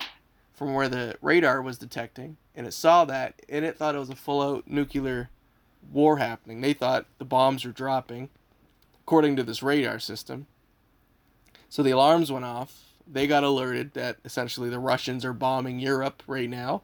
from 0.52 0.74
where 0.74 0.88
the 0.88 1.16
radar 1.20 1.60
was 1.60 1.78
detecting, 1.78 2.36
and 2.54 2.66
it 2.66 2.72
saw 2.72 3.04
that, 3.04 3.42
and 3.48 3.64
it 3.64 3.76
thought 3.76 3.96
it 3.96 3.98
was 3.98 4.10
a 4.10 4.16
full 4.16 4.40
out 4.40 4.68
nuclear 4.68 5.30
war 5.92 6.18
happening. 6.18 6.60
They 6.60 6.72
thought 6.72 7.06
the 7.18 7.24
bombs 7.24 7.64
were 7.64 7.72
dropping, 7.72 8.30
according 9.02 9.36
to 9.36 9.42
this 9.42 9.62
radar 9.62 9.98
system. 9.98 10.46
So 11.68 11.82
the 11.82 11.90
alarms 11.90 12.30
went 12.30 12.44
off. 12.44 12.82
They 13.06 13.26
got 13.26 13.44
alerted 13.44 13.94
that 13.94 14.18
essentially 14.24 14.70
the 14.70 14.78
Russians 14.78 15.24
are 15.24 15.32
bombing 15.32 15.80
Europe 15.80 16.22
right 16.26 16.48
now, 16.48 16.82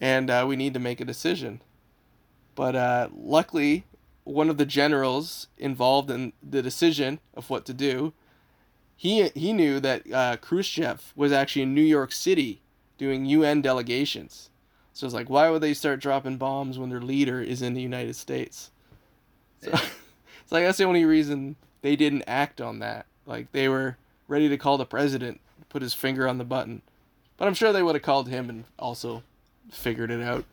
and 0.00 0.30
uh, 0.30 0.44
we 0.48 0.56
need 0.56 0.74
to 0.74 0.80
make 0.80 1.00
a 1.00 1.04
decision. 1.04 1.60
But 2.54 2.74
uh, 2.74 3.08
luckily, 3.14 3.84
one 4.24 4.50
of 4.50 4.58
the 4.58 4.66
generals 4.66 5.48
involved 5.56 6.10
in 6.10 6.32
the 6.42 6.62
decision 6.62 7.20
of 7.34 7.50
what 7.50 7.64
to 7.66 7.74
do, 7.74 8.12
he 8.96 9.28
he 9.28 9.52
knew 9.52 9.80
that 9.80 10.10
uh, 10.12 10.36
Khrushchev 10.38 11.12
was 11.14 11.32
actually 11.32 11.62
in 11.62 11.74
New 11.74 11.82
York 11.82 12.12
City 12.12 12.60
doing 12.98 13.26
UN 13.26 13.62
delegations. 13.62 14.50
So 14.92 15.06
it's 15.06 15.14
like, 15.14 15.30
why 15.30 15.48
would 15.48 15.62
they 15.62 15.74
start 15.74 16.00
dropping 16.00 16.38
bombs 16.38 16.78
when 16.78 16.90
their 16.90 17.00
leader 17.00 17.40
is 17.40 17.62
in 17.62 17.74
the 17.74 17.80
United 17.80 18.16
States? 18.16 18.72
So, 19.62 19.70
it's 20.42 20.50
like 20.50 20.64
that's 20.64 20.78
the 20.78 20.84
only 20.84 21.04
reason 21.04 21.54
they 21.82 21.94
didn't 21.94 22.24
act 22.26 22.60
on 22.60 22.80
that. 22.80 23.06
Like 23.24 23.52
they 23.52 23.68
were 23.68 23.96
ready 24.26 24.48
to 24.48 24.58
call 24.58 24.76
the 24.76 24.84
president, 24.84 25.40
put 25.68 25.82
his 25.82 25.94
finger 25.94 26.26
on 26.26 26.38
the 26.38 26.44
button, 26.44 26.82
but 27.36 27.46
I'm 27.46 27.54
sure 27.54 27.72
they 27.72 27.82
would 27.82 27.94
have 27.94 28.02
called 28.02 28.28
him 28.28 28.50
and 28.50 28.64
also 28.78 29.22
figured 29.70 30.10
it 30.10 30.20
out. 30.22 30.44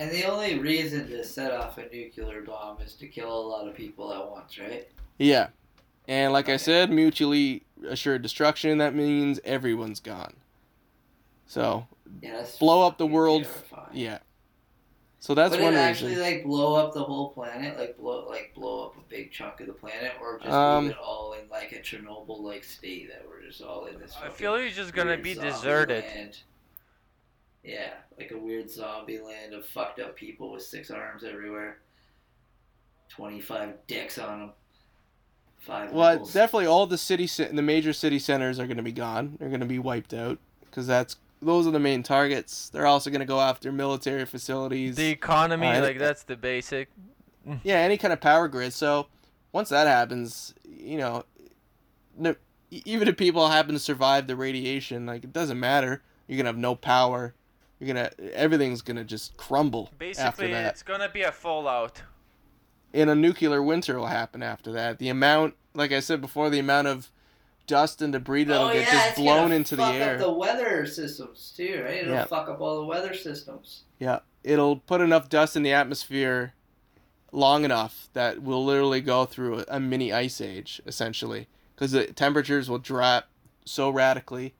And 0.00 0.10
the 0.10 0.24
only 0.24 0.58
reason 0.58 1.06
to 1.08 1.22
set 1.24 1.52
off 1.52 1.76
a 1.78 1.82
nuclear 1.94 2.42
bomb 2.42 2.80
is 2.80 2.94
to 2.94 3.06
kill 3.06 3.30
a 3.30 3.46
lot 3.46 3.68
of 3.68 3.74
people 3.74 4.12
at 4.12 4.30
once, 4.30 4.58
right? 4.58 4.88
Yeah. 5.18 5.48
And 6.08 6.32
like 6.32 6.48
I 6.48 6.56
said, 6.56 6.90
mutually 6.90 7.62
assured 7.86 8.22
destruction, 8.22 8.78
that 8.78 8.94
means 8.94 9.38
everyone's 9.44 10.00
gone. 10.00 10.34
So, 11.46 11.86
Yeah, 12.22 12.38
that's 12.38 12.56
Blow 12.58 12.86
up 12.86 12.98
the 12.98 13.06
world. 13.06 13.44
terrifying. 13.44 13.88
yeah. 13.92 14.18
So 15.20 15.34
that's 15.34 15.52
Would 15.52 15.60
one 15.62 15.74
it 15.74 15.76
reason. 15.76 15.88
actually 16.10 16.16
like 16.16 16.42
blow 16.42 16.74
up 16.74 16.92
the 16.94 17.04
whole 17.04 17.28
planet, 17.30 17.78
like 17.78 17.96
blow 17.96 18.26
like 18.28 18.52
blow 18.54 18.86
up 18.86 18.96
a 18.96 19.00
big 19.08 19.30
chunk 19.30 19.60
of 19.60 19.68
the 19.68 19.72
planet, 19.72 20.12
or 20.20 20.38
just 20.40 20.50
Um, 20.50 20.86
leave 20.86 20.92
it 20.94 20.98
all 20.98 21.34
in 21.34 21.48
like 21.48 21.70
a 21.70 21.76
Chernobyl 21.78 22.40
like 22.40 22.64
state 22.64 23.08
that 23.08 23.24
we're 23.28 23.40
just 23.46 23.62
all 23.62 23.84
in 23.86 24.00
this? 24.00 24.16
I 24.20 24.30
feel 24.30 24.50
like 24.50 24.62
it's 24.64 24.74
just 24.74 24.92
gonna 24.94 25.16
be 25.16 25.34
deserted. 25.34 26.02
land. 26.04 26.38
Yeah, 27.64 27.90
like 28.18 28.32
a 28.32 28.38
weird 28.38 28.70
zombie 28.70 29.20
land 29.20 29.54
of 29.54 29.64
fucked 29.66 30.00
up 30.00 30.16
people 30.16 30.50
with 30.52 30.62
six 30.62 30.90
arms 30.90 31.22
everywhere, 31.24 31.78
twenty 33.08 33.40
five 33.40 33.74
dicks 33.86 34.18
on 34.18 34.40
them, 34.40 34.52
five. 35.60 35.92
Well, 35.92 36.12
nipples. 36.14 36.32
definitely 36.32 36.66
all 36.66 36.86
the 36.86 36.98
city, 36.98 37.26
the 37.26 37.62
major 37.62 37.92
city 37.92 38.18
centers 38.18 38.58
are 38.58 38.66
going 38.66 38.78
to 38.78 38.82
be 38.82 38.92
gone. 38.92 39.36
They're 39.38 39.48
going 39.48 39.60
to 39.60 39.66
be 39.66 39.78
wiped 39.78 40.12
out 40.12 40.38
because 40.64 40.86
that's 40.86 41.16
those 41.40 41.66
are 41.66 41.70
the 41.70 41.78
main 41.80 42.02
targets. 42.02 42.68
They're 42.68 42.86
also 42.86 43.10
going 43.10 43.20
to 43.20 43.26
go 43.26 43.40
after 43.40 43.70
military 43.70 44.24
facilities. 44.24 44.96
The 44.96 45.10
economy, 45.10 45.66
Uh, 45.68 45.82
like 45.82 45.98
that's 45.98 46.24
the 46.24 46.36
basic. 46.36 46.88
yeah, 47.62 47.76
any 47.76 47.96
kind 47.96 48.12
of 48.12 48.20
power 48.20 48.48
grid. 48.48 48.72
So 48.72 49.06
once 49.52 49.68
that 49.68 49.86
happens, 49.86 50.54
you 50.68 50.98
know, 50.98 51.24
no, 52.16 52.34
e- 52.70 52.82
even 52.84 53.06
if 53.08 53.16
people 53.16 53.48
happen 53.48 53.72
to 53.74 53.80
survive 53.80 54.26
the 54.26 54.34
radiation, 54.36 55.06
like 55.06 55.22
it 55.24 55.32
doesn't 55.32 55.60
matter. 55.60 56.02
You're 56.26 56.38
gonna 56.38 56.48
have 56.48 56.56
no 56.56 56.74
power. 56.74 57.34
You're 57.82 57.94
gonna 57.96 58.10
everything's 58.32 58.80
gonna 58.80 59.02
just 59.02 59.36
crumble 59.36 59.86
after 59.86 59.96
Basically, 59.98 60.52
that. 60.52 60.72
it's 60.74 60.84
gonna 60.84 61.08
be 61.08 61.22
a 61.22 61.32
fallout. 61.32 62.02
and 62.94 63.10
a 63.10 63.14
nuclear 63.16 63.60
winter 63.60 63.98
will 63.98 64.06
happen 64.06 64.40
after 64.40 64.70
that. 64.72 64.98
The 65.00 65.08
amount, 65.08 65.54
like 65.74 65.90
I 65.90 65.98
said 65.98 66.20
before, 66.20 66.48
the 66.48 66.60
amount 66.60 66.86
of 66.86 67.10
dust 67.66 68.00
and 68.00 68.12
debris 68.12 68.44
that'll 68.44 68.68
oh 68.68 68.72
get 68.72 68.86
yeah, 68.86 68.92
just 68.92 69.08
it's 69.08 69.18
blown 69.18 69.44
gonna 69.46 69.54
into 69.56 69.74
the 69.74 69.82
fuck 69.82 69.94
air. 69.94 70.14
Up 70.14 70.20
the 70.20 70.32
weather 70.32 70.86
systems 70.86 71.52
too, 71.56 71.82
right? 71.84 71.94
It'll 72.02 72.14
Yeah. 72.14 72.24
fuck 72.26 72.48
up 72.48 72.60
all 72.60 72.78
the 72.78 72.86
weather 72.86 73.14
systems. 73.14 73.82
Yeah, 73.98 74.20
it'll 74.44 74.76
put 74.76 75.00
enough 75.00 75.28
dust 75.28 75.56
in 75.56 75.64
the 75.64 75.72
atmosphere 75.72 76.54
long 77.32 77.64
enough 77.64 78.10
that 78.12 78.42
we'll 78.42 78.64
literally 78.64 79.00
go 79.00 79.24
through 79.24 79.58
a, 79.60 79.64
a 79.70 79.80
mini 79.80 80.12
ice 80.12 80.40
age, 80.40 80.80
essentially, 80.86 81.48
because 81.74 81.90
the 81.90 82.06
temperatures 82.06 82.70
will 82.70 82.78
drop 82.78 83.28
so 83.64 83.90
radically, 83.90 84.54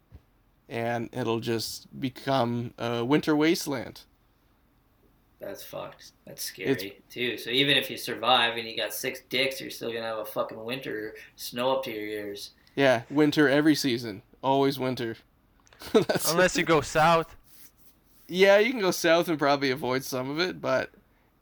and 0.73 1.11
it'll 1.13 1.39
just 1.39 1.87
become 2.01 2.73
a 2.79 3.05
winter 3.05 3.37
wasteland. 3.37 4.01
That's 5.39 5.63
fucked. 5.63 6.13
That's 6.27 6.43
scary 6.43 6.99
too. 7.11 7.37
So 7.37 7.51
even 7.51 7.77
if 7.77 7.91
you 7.91 7.99
survive 7.99 8.57
and 8.57 8.67
you 8.67 8.75
got 8.75 8.95
six 8.95 9.21
dicks, 9.29 9.61
you're 9.61 9.69
still 9.71 9.93
gonna 9.93 10.07
have 10.07 10.19
a 10.19 10.25
fucking 10.25 10.65
winter 10.65 11.15
snow 11.37 11.77
up 11.77 11.85
to 11.85 11.91
your 11.91 12.01
ears. 12.01 12.53
Yeah, 12.75 13.03
winter 13.11 13.51
every 13.51 13.75
season, 13.75 14.23
always 14.43 14.79
winter. 14.79 15.17
Unless 16.31 16.57
you 16.57 16.65
go 16.65 16.81
south. 16.81 17.37
yeah, 18.27 18.59
you 18.59 18.71
can 18.71 18.81
go 18.81 18.93
south 18.93 19.29
and 19.29 19.39
probably 19.39 19.71
avoid 19.71 20.05
some 20.05 20.31
of 20.31 20.41
it, 20.41 20.59
but 20.59 20.91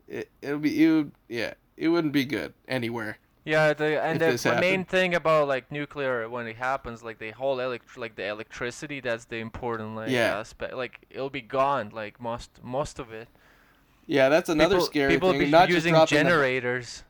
it 0.08 0.28
it'll 0.42 0.58
be 0.58 0.82
it 0.82 0.90
would, 0.90 1.12
yeah, 1.28 1.54
it 1.76 1.88
wouldn't 1.88 2.12
be 2.12 2.24
good 2.24 2.52
anywhere. 2.66 3.18
Yeah, 3.50 3.72
the, 3.74 4.00
and 4.02 4.20
the, 4.20 4.32
the 4.36 4.60
main 4.60 4.84
thing 4.84 5.14
about 5.14 5.48
like 5.48 5.72
nuclear 5.72 6.28
when 6.28 6.46
it 6.46 6.56
happens, 6.56 7.02
like 7.02 7.18
the 7.18 7.32
whole 7.32 7.58
elect 7.58 7.96
like 7.98 8.14
the 8.14 8.26
electricity, 8.28 9.00
that's 9.00 9.24
the 9.24 9.36
important 9.38 9.96
like 9.96 10.10
Yeah. 10.10 10.38
aspect. 10.38 10.74
Like 10.74 11.00
it'll 11.10 11.30
be 11.30 11.40
gone, 11.40 11.90
like 11.90 12.20
most 12.20 12.50
most 12.62 12.98
of 12.98 13.12
it. 13.12 13.28
Yeah, 14.06 14.28
that's 14.28 14.48
another 14.48 14.76
people, 14.76 14.86
scary 14.86 15.12
people 15.14 15.30
thing. 15.32 15.40
be 15.40 15.50
not 15.50 15.66
just 15.68 15.74
using 15.78 15.94
dropping 15.94 16.18
the- 16.18 16.24
generators, 16.24 17.02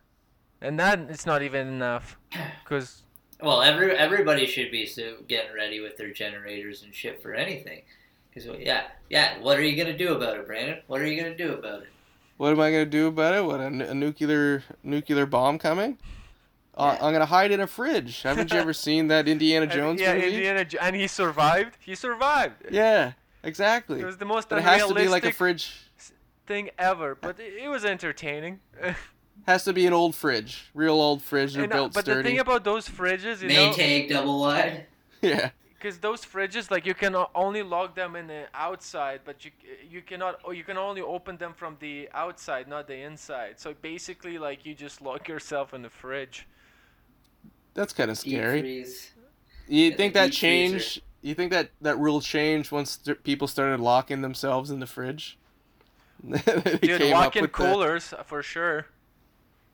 and 0.62 0.78
that 0.80 0.98
it's 1.10 1.26
not 1.26 1.42
even 1.42 1.66
enough, 1.68 2.16
because 2.64 3.02
Well, 3.42 3.60
every 3.62 3.92
everybody 3.96 4.46
should 4.46 4.70
be 4.70 4.86
so 4.86 5.16
getting 5.28 5.54
ready 5.54 5.80
with 5.80 5.96
their 5.98 6.12
generators 6.12 6.82
and 6.82 6.94
shit 6.94 7.22
for 7.22 7.34
anything. 7.34 7.82
Because 8.32 8.48
yeah, 8.60 8.84
yeah. 9.10 9.38
What 9.40 9.58
are 9.58 9.62
you 9.62 9.76
gonna 9.76 9.96
do 9.96 10.14
about 10.14 10.36
it, 10.38 10.46
Brandon? 10.46 10.78
What 10.86 11.00
are 11.02 11.06
you 11.06 11.20
gonna 11.20 11.36
do 11.36 11.52
about 11.52 11.82
it? 11.82 11.88
What 12.38 12.52
am 12.52 12.60
I 12.60 12.70
gonna 12.70 12.86
do 12.86 13.08
about 13.08 13.34
it? 13.34 13.44
What 13.44 13.60
a, 13.60 13.66
a 13.66 13.94
nuclear 13.94 14.62
nuclear 14.82 15.26
bomb 15.26 15.58
coming? 15.58 15.98
Uh, 16.81 16.97
I'm 17.01 17.12
gonna 17.12 17.27
hide 17.27 17.51
in 17.51 17.61
a 17.61 17.66
fridge. 17.66 18.23
Haven't 18.23 18.52
you 18.52 18.59
ever 18.59 18.73
seen 18.86 19.09
that 19.09 19.28
Indiana 19.28 19.66
Jones 19.66 20.01
yeah, 20.01 20.15
movie? 20.15 20.27
Yeah, 20.27 20.32
Indiana, 20.32 20.65
Jo- 20.65 20.78
and 20.81 20.97
he 20.97 21.07
survived. 21.07 21.77
He 21.81 21.94
survived. 21.94 22.55
Yeah, 22.70 23.12
exactly. 23.43 24.01
It 24.01 24.07
was 24.07 24.16
the 24.16 24.24
most 24.24 24.48
But 24.48 24.59
it 24.59 24.65
has 24.65 24.86
to 24.86 24.94
be 24.94 25.09
like 25.09 25.24
a 25.24 25.28
unrealistic 25.28 25.35
fridge. 25.35 25.73
thing 26.47 26.70
ever, 26.78 27.15
but 27.15 27.39
it, 27.39 27.52
it 27.65 27.69
was 27.69 27.85
entertaining. 27.85 28.61
Has 29.47 29.65
to 29.65 29.73
be 29.73 29.86
an 29.86 29.94
old 29.94 30.15
fridge, 30.15 30.70
real 30.74 31.01
old 31.01 31.23
fridge. 31.23 31.55
They're 31.55 31.65
And, 31.65 31.73
uh, 31.73 31.77
built 31.77 31.94
but 31.94 32.05
the 32.05 32.23
thing 32.23 32.39
about 32.39 32.62
those 32.62 32.86
fridges, 32.86 33.40
you 33.40 33.48
know, 33.48 33.73
Maytag 33.73 34.11
double 34.11 34.39
wide. 34.40 34.85
yeah, 35.23 35.51
because 35.78 35.97
those 35.98 36.23
fridges, 36.24 36.70
like 36.70 36.85
you 36.85 36.93
can 36.93 37.16
only 37.35 37.62
lock 37.62 37.94
them 37.94 38.16
in 38.16 38.27
the 38.27 38.44
outside, 38.52 39.20
but 39.24 39.43
you 39.44 39.51
you 39.90 40.02
cannot, 40.02 40.40
or 40.44 40.52
you 40.52 40.62
can 40.62 40.77
only 40.77 41.01
open 41.01 41.39
them 41.39 41.55
from 41.55 41.78
the 41.81 42.09
outside, 42.12 42.69
not 42.69 42.86
the 42.86 42.98
inside. 43.01 43.59
So 43.59 43.73
basically, 43.81 44.36
like 44.39 44.66
you 44.66 44.74
just 44.74 45.01
lock 45.01 45.27
yourself 45.27 45.73
in 45.73 45.81
the 45.82 45.90
fridge. 45.90 46.47
That's 47.74 47.92
kind 47.92 48.10
of 48.10 48.18
scary. 48.18 48.60
freeze. 48.60 49.10
You 49.68 49.90
Yeah, 49.90 49.97
think 49.97 50.14
that 50.14 50.32
deep 50.32 50.40
freezer. 50.40 51.01
You 51.22 51.34
think 51.34 51.51
that 51.52 51.70
that 51.82 51.98
rule 51.98 52.20
changed 52.20 52.72
once 52.72 52.98
st- 53.02 53.22
people 53.24 53.47
started 53.47 53.78
locking 53.80 54.22
themselves 54.22 54.70
in 54.70 54.80
the 54.80 54.86
fridge? 54.86 55.38
They 56.24 56.76
Dude, 56.80 57.12
walk-in 57.12 57.42
with 57.42 57.52
the- 57.52 57.56
coolers 57.56 58.12
uh, 58.12 58.22
for 58.22 58.42
sure. 58.42 58.86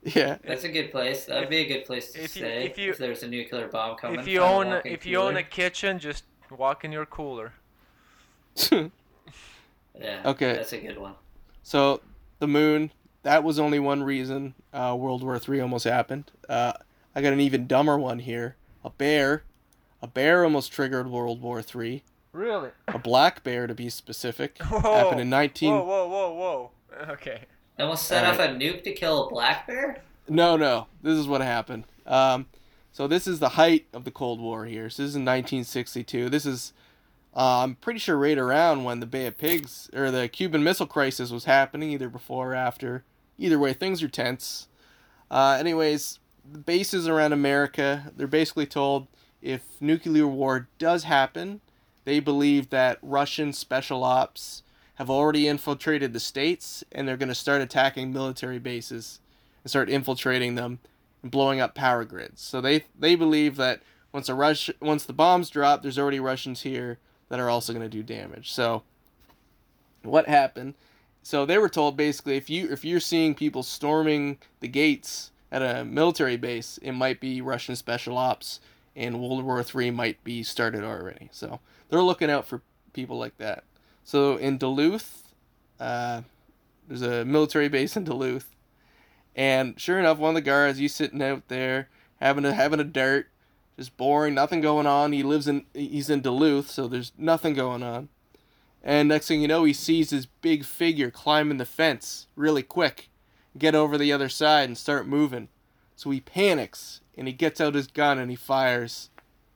yeah, 0.03 0.37
That's 0.45 0.63
a 0.63 0.69
good 0.71 0.91
place. 0.91 1.25
That'd 1.25 1.49
be 1.49 1.57
a 1.57 1.67
good 1.67 1.85
place 1.85 2.11
to 2.13 2.19
if 2.23 2.35
you- 2.35 2.41
stay 2.43 2.65
if 2.65 2.77
you- 2.77 2.91
if 2.91 2.97
there's 2.97 3.23
a 3.23 3.27
nuclear 3.27 3.67
bomb 3.67 3.97
coming. 3.97 4.19
if 4.19 4.27
you 4.27 4.41
own 4.41 4.81
if 4.85 5.05
you 5.05 5.17
own 5.19 5.35
a 5.37 5.43
kitchen, 5.43 5.99
just 5.99 6.23
walk 6.49 6.83
in 6.85 6.91
your 6.91 7.05
cooler. 7.05 7.53
yeah, 8.71 8.89
Okay. 10.25 10.53
that's 10.53 10.73
a 10.73 10.79
good 10.79 10.97
one. 10.97 11.13
So 11.63 12.01
the 12.39 12.47
moon, 12.47 12.91
that 13.23 13.43
was 13.43 13.59
only 13.59 13.79
one 13.79 14.03
reason 14.03 14.53
uh, 14.73 14.95
World 14.97 15.23
War 15.23 15.39
Three 15.39 15.59
almost 15.59 15.85
happened. 15.85 16.31
Uh, 16.47 16.73
I 17.17 17.21
got 17.21 17.33
an 17.33 17.39
even 17.39 17.65
dumber 17.65 17.97
one 17.97 18.19
here. 18.19 18.57
A 18.85 18.91
bear, 18.91 19.41
a 20.03 20.07
bear 20.07 20.43
almost 20.43 20.71
triggered 20.71 21.09
World 21.09 21.41
War 21.41 21.63
Three. 21.63 22.03
Really? 22.31 22.69
A 22.87 22.99
black 22.99 23.43
bear, 23.43 23.65
to 23.65 23.73
be 23.73 23.89
specific, 23.89 24.59
Whoa. 24.69 24.81
happened 24.81 25.21
in 25.21 25.27
nineteen. 25.27 25.73
Whoa, 25.73 25.83
whoa, 25.83 26.07
whoa, 26.07 26.33
whoa. 26.35 26.71
Okay. 27.13 27.41
They 27.75 27.83
almost 27.83 28.05
set 28.05 28.23
All 28.23 28.33
off 28.33 28.39
a 28.39 28.49
nuke 28.49 28.83
to 28.83 28.93
kill 28.93 29.25
a 29.25 29.29
black 29.31 29.65
bear. 29.65 30.03
No, 30.29 30.57
no, 30.57 30.85
this 31.01 31.17
is 31.17 31.27
what 31.27 31.41
happened. 31.41 31.85
Um, 32.05 32.45
so 32.91 33.07
this 33.07 33.25
is 33.25 33.39
the 33.39 33.49
height 33.49 33.87
of 33.93 34.03
the 34.03 34.11
Cold 34.11 34.39
War 34.39 34.65
here. 34.65 34.87
So 34.91 35.01
this 35.01 35.09
is 35.09 35.15
in 35.15 35.23
1962. 35.23 36.29
This 36.29 36.45
is, 36.45 36.71
uh, 37.35 37.63
I'm 37.63 37.73
pretty 37.75 37.99
sure, 37.99 38.15
right 38.15 38.37
around 38.37 38.83
when 38.83 38.99
the 38.99 39.07
Bay 39.07 39.25
of 39.25 39.39
Pigs 39.39 39.89
or 39.91 40.11
the 40.11 40.27
Cuban 40.27 40.63
Missile 40.63 40.85
Crisis 40.85 41.31
was 41.31 41.45
happening, 41.45 41.89
either 41.89 42.09
before 42.09 42.51
or 42.51 42.55
after. 42.55 43.03
Either 43.39 43.57
way, 43.57 43.73
things 43.73 44.03
are 44.03 44.07
tense. 44.07 44.67
Uh, 45.31 45.57
anyways, 45.59 46.19
the 46.19 46.26
bases 46.65 47.07
around 47.07 47.33
America, 47.33 48.11
they're 48.15 48.27
basically 48.27 48.65
told 48.65 49.07
if 49.41 49.63
nuclear 49.79 50.27
war 50.27 50.67
does 50.77 51.03
happen, 51.03 51.61
they 52.05 52.19
believe 52.19 52.69
that 52.69 52.99
Russian 53.01 53.53
special 53.53 54.03
ops 54.03 54.63
have 54.95 55.09
already 55.09 55.47
infiltrated 55.47 56.13
the 56.13 56.19
states 56.19 56.83
and 56.91 57.07
they're 57.07 57.17
going 57.17 57.29
to 57.29 57.35
start 57.35 57.61
attacking 57.61 58.11
military 58.11 58.59
bases 58.59 59.19
and 59.63 59.69
start 59.69 59.89
infiltrating 59.89 60.55
them 60.55 60.79
and 61.21 61.31
blowing 61.31 61.59
up 61.59 61.75
power 61.75 62.03
grids. 62.03 62.41
So 62.41 62.61
they 62.61 62.85
they 62.97 63.15
believe 63.15 63.57
that 63.57 63.81
once 64.11 64.29
a 64.29 64.33
rush 64.33 64.69
once 64.79 65.05
the 65.05 65.13
bombs 65.13 65.49
drop, 65.49 65.81
there's 65.81 65.99
already 65.99 66.19
Russians 66.19 66.61
here 66.61 66.97
that 67.29 67.39
are 67.39 67.49
also 67.49 67.73
going 67.73 67.83
to 67.83 67.89
do 67.89 68.01
damage. 68.01 68.51
So 68.51 68.83
what 70.01 70.27
happened? 70.27 70.73
So 71.21 71.45
they 71.45 71.57
were 71.57 71.69
told 71.69 71.97
basically 71.97 72.37
if 72.37 72.49
you 72.49 72.71
if 72.71 72.83
you're 72.85 72.99
seeing 72.99 73.35
people 73.35 73.61
storming 73.61 74.37
the 74.61 74.67
gates 74.67 75.31
at 75.51 75.61
a 75.61 75.85
military 75.85 76.37
base, 76.37 76.77
it 76.81 76.91
might 76.91 77.19
be 77.19 77.41
Russian 77.41 77.75
special 77.75 78.17
ops 78.17 78.59
and 78.95 79.21
World 79.21 79.43
War 79.43 79.63
Three 79.63 79.91
might 79.91 80.23
be 80.23 80.43
started 80.43 80.83
already. 80.83 81.29
So 81.31 81.59
they're 81.89 82.01
looking 82.01 82.31
out 82.31 82.45
for 82.45 82.61
people 82.93 83.17
like 83.17 83.37
that. 83.37 83.63
So 84.03 84.37
in 84.37 84.57
Duluth, 84.57 85.33
uh, 85.79 86.21
there's 86.87 87.01
a 87.01 87.23
military 87.23 87.69
base 87.69 87.95
in 87.95 88.03
Duluth, 88.03 88.55
and 89.35 89.79
sure 89.79 89.99
enough, 89.99 90.17
one 90.17 90.29
of 90.29 90.35
the 90.35 90.41
guards 90.41 90.79
he's 90.79 90.95
sitting 90.95 91.21
out 91.21 91.47
there 91.47 91.89
having 92.19 92.45
a 92.45 92.53
having 92.53 92.79
a 92.79 92.83
dart, 92.83 93.27
just 93.77 93.95
boring, 93.97 94.33
nothing 94.33 94.61
going 94.61 94.87
on. 94.87 95.11
He 95.13 95.23
lives 95.23 95.47
in 95.47 95.65
he's 95.73 96.09
in 96.09 96.21
Duluth, 96.21 96.69
so 96.69 96.87
there's 96.87 97.11
nothing 97.17 97.53
going 97.53 97.83
on. 97.83 98.09
And 98.83 99.09
next 99.09 99.27
thing 99.27 99.41
you 99.41 99.47
know, 99.47 99.63
he 99.63 99.73
sees 99.73 100.11
this 100.11 100.25
big 100.25 100.63
figure 100.63 101.11
climbing 101.11 101.57
the 101.57 101.65
fence 101.65 102.27
really 102.35 102.63
quick, 102.63 103.09
get 103.59 103.75
over 103.75 103.97
the 103.97 104.11
other 104.11 104.29
side 104.29 104.69
and 104.69 104.77
start 104.77 105.07
moving. 105.07 105.49
So 105.95 106.09
he 106.11 106.19
panics 106.19 107.01
and 107.17 107.27
he 107.27 107.33
gets 107.33 107.59
out 107.59 107.73
his 107.73 107.87
gun 107.87 108.19
and 108.19 108.29
he 108.29 108.35
fires, 108.35 109.09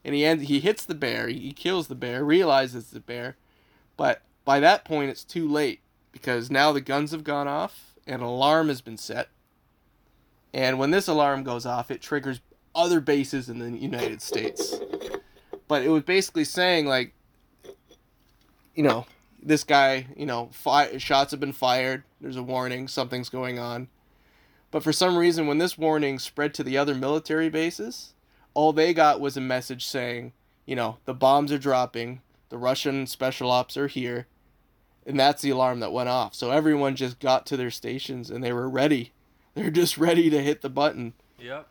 and 0.04 0.14
he 0.14 0.24
ends, 0.24 0.48
he 0.48 0.60
hits 0.60 0.84
the 0.84 0.94
bear. 0.94 1.28
He, 1.28 1.52
kills 1.52 1.86
the 1.86 1.94
bear, 1.94 2.24
realizes 2.24 2.90
the 2.90 3.00
bear, 3.00 3.36
but 3.96 4.22
by 4.44 4.58
that 4.60 4.84
point 4.84 5.10
it's 5.10 5.24
too 5.24 5.46
late 5.48 5.80
because 6.10 6.50
now 6.50 6.72
the 6.72 6.80
guns 6.80 7.12
have 7.12 7.24
gone 7.24 7.46
off 7.46 7.94
and 8.06 8.20
an 8.20 8.26
alarm 8.26 8.68
has 8.68 8.80
been 8.80 8.98
set. 8.98 9.28
And 10.52 10.78
when 10.78 10.90
this 10.90 11.08
alarm 11.08 11.44
goes 11.44 11.64
off, 11.64 11.90
it 11.90 12.02
triggers 12.02 12.40
other 12.74 13.00
bases 13.00 13.48
in 13.48 13.58
the 13.58 13.78
United 13.78 14.20
States. 14.20 14.74
But 15.68 15.82
it 15.82 15.88
was 15.88 16.02
basically 16.02 16.44
saying 16.44 16.86
like, 16.86 17.14
you 18.74 18.82
know, 18.82 19.06
this 19.42 19.64
guy, 19.64 20.06
you 20.16 20.26
know, 20.26 20.50
fi- 20.52 20.98
shots 20.98 21.32
have 21.32 21.40
been 21.40 21.52
fired. 21.52 22.04
There's 22.20 22.36
a 22.36 22.42
warning, 22.42 22.88
something's 22.88 23.28
going 23.28 23.58
on. 23.58 23.88
But 24.70 24.82
for 24.82 24.92
some 24.92 25.16
reason, 25.16 25.46
when 25.46 25.58
this 25.58 25.76
warning 25.76 26.18
spread 26.18 26.54
to 26.54 26.64
the 26.64 26.78
other 26.78 26.94
military 26.94 27.50
bases, 27.50 28.14
all 28.54 28.72
they 28.72 28.94
got 28.94 29.20
was 29.20 29.36
a 29.36 29.40
message 29.40 29.86
saying, 29.86 30.32
you 30.64 30.76
know, 30.76 30.98
the 31.04 31.14
bombs 31.14 31.52
are 31.52 31.58
dropping, 31.58 32.22
the 32.48 32.58
Russian 32.58 33.06
special 33.06 33.50
ops 33.50 33.76
are 33.76 33.88
here, 33.88 34.26
and 35.06 35.18
that's 35.18 35.42
the 35.42 35.50
alarm 35.50 35.80
that 35.80 35.92
went 35.92 36.08
off. 36.08 36.34
So 36.34 36.50
everyone 36.50 36.96
just 36.96 37.18
got 37.18 37.44
to 37.46 37.56
their 37.56 37.70
stations 37.70 38.30
and 38.30 38.42
they 38.42 38.52
were 38.52 38.68
ready. 38.68 39.12
They're 39.54 39.70
just 39.70 39.98
ready 39.98 40.30
to 40.30 40.42
hit 40.42 40.62
the 40.62 40.70
button. 40.70 41.12
Yep. 41.38 41.68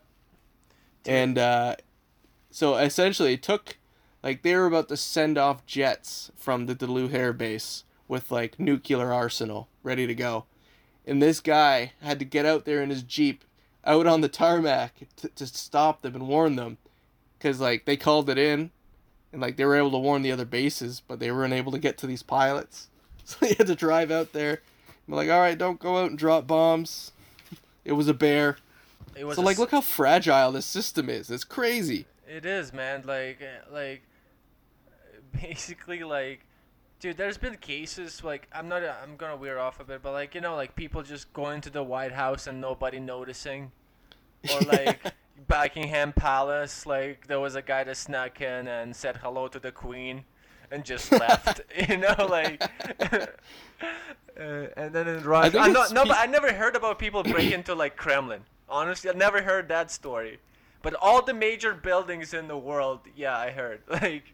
And 1.06 1.38
uh, 1.38 1.78
so 2.52 2.76
essentially, 2.76 3.34
it 3.34 3.42
took 3.42 3.78
like 4.24 4.42
they 4.42 4.56
were 4.56 4.66
about 4.66 4.88
to 4.90 4.98
send 4.98 5.38
off 5.38 5.66
jets 5.66 6.32
from 6.36 6.66
the 6.66 6.76
Duluth 6.76 7.14
Air 7.14 7.34
Base 7.34 7.84
with 8.08 8.32
like 8.32 8.60
nuclear 8.60 9.12
arsenal 9.12 9.68
ready 9.84 10.06
to 10.08 10.16
go, 10.16 10.46
and 11.06 11.22
this 11.22 11.40
guy 11.40 11.94
had 12.02 12.20
to 12.20 12.26
get 12.26 12.46
out 12.46 12.66
there 12.66 12.82
in 12.82 12.90
his 12.90 13.04
jeep, 13.04 13.44
out 13.86 14.06
on 14.08 14.22
the 14.22 14.30
tarmac 14.30 14.96
to, 15.18 15.30
to 15.30 15.48
stop 15.48 16.02
them 16.02 16.16
and 16.16 16.28
warn 16.28 16.56
them, 16.56 16.78
because 17.38 17.60
like 17.60 17.86
they 17.86 17.98
called 17.98 18.30
it 18.30 18.38
in, 18.38 18.72
and 19.32 19.42
like 19.42 19.58
they 19.58 19.66
were 19.66 19.78
able 19.78 19.92
to 19.92 19.98
warn 19.98 20.22
the 20.22 20.32
other 20.32 20.46
bases, 20.46 21.02
but 21.08 21.20
they 21.20 21.32
weren't 21.32 21.54
able 21.54 21.72
to 21.72 21.80
get 21.80 21.98
to 22.00 22.08
these 22.08 22.24
pilots, 22.24 22.90
so 23.24 23.38
they 23.42 23.54
had 23.54 23.68
to 23.68 23.76
drive 23.76 24.12
out 24.12 24.34
there. 24.34 24.62
And 25.08 25.16
like, 25.16 25.30
all 25.30 25.40
right, 25.40 25.58
don't 25.58 25.80
go 25.80 25.98
out 25.98 26.10
and 26.10 26.20
drop 26.20 26.48
bombs. 26.48 27.12
It 27.84 27.94
was 27.94 28.08
a 28.08 28.14
bear. 28.14 28.58
It 29.16 29.24
was 29.26 29.38
So 29.38 29.42
a 29.42 29.44
like, 29.44 29.58
look 29.58 29.72
how 29.72 29.82
fragile 29.82 30.52
this 30.52 30.68
system 30.68 31.10
is. 31.10 31.32
It's 31.32 31.44
crazy. 31.44 32.06
It 32.28 32.46
is, 32.46 32.72
man. 32.72 33.02
Like, 33.08 33.42
like, 33.74 34.04
basically, 35.42 36.04
like, 36.04 36.46
dude. 37.00 37.18
There's 37.18 37.38
been 37.38 37.58
cases 37.58 38.24
like 38.24 38.48
I'm 38.54 38.68
not. 38.68 38.84
I'm 38.84 39.16
gonna 39.18 39.36
wear 39.36 39.60
off 39.60 39.80
a 39.80 39.84
bit, 39.84 40.02
but 40.02 40.14
like 40.14 40.36
you 40.36 40.42
know, 40.42 40.56
like 40.56 40.76
people 40.76 41.04
just 41.04 41.32
going 41.34 41.62
to 41.62 41.70
the 41.70 41.84
White 41.84 42.12
House 42.12 42.48
and 42.48 42.62
nobody 42.62 43.00
noticing, 43.00 43.72
or 44.54 44.62
like 44.68 45.00
Buckingham 45.48 46.14
Palace. 46.14 46.86
Like 46.86 47.28
there 47.28 47.40
was 47.40 47.56
a 47.56 47.62
guy 47.62 47.84
that 47.84 47.98
snuck 47.98 48.42
in 48.42 48.68
and 48.68 48.96
said 48.96 49.18
hello 49.18 49.48
to 49.48 49.60
the 49.60 49.72
Queen, 49.72 50.24
and 50.72 50.84
just 50.84 51.12
left. 51.24 51.62
you 51.90 51.98
know, 51.98 52.16
like. 52.30 52.62
Uh, 54.40 54.68
and 54.78 54.94
then 54.94 55.08
in 55.08 55.24
Russia, 55.24 55.60
I'm 55.60 55.74
not, 55.74 55.92
no, 55.92 56.04
pe- 56.04 56.10
but 56.10 56.18
I 56.18 56.26
never 56.26 56.54
heard 56.54 56.76
about 56.76 56.98
people 56.98 57.22
break 57.22 57.52
into 57.52 57.76
like 57.76 57.96
Kremlin. 57.98 58.42
Honestly, 58.70 59.10
I 59.10 59.14
never 59.14 59.42
heard 59.42 59.68
that 59.68 59.92
story. 59.92 60.40
But 60.82 60.96
all 60.96 61.22
the 61.22 61.34
major 61.34 61.74
buildings 61.74 62.34
in 62.34 62.48
the 62.48 62.58
world, 62.58 63.02
yeah, 63.16 63.38
I 63.38 63.52
heard. 63.52 63.82
Like, 63.90 64.34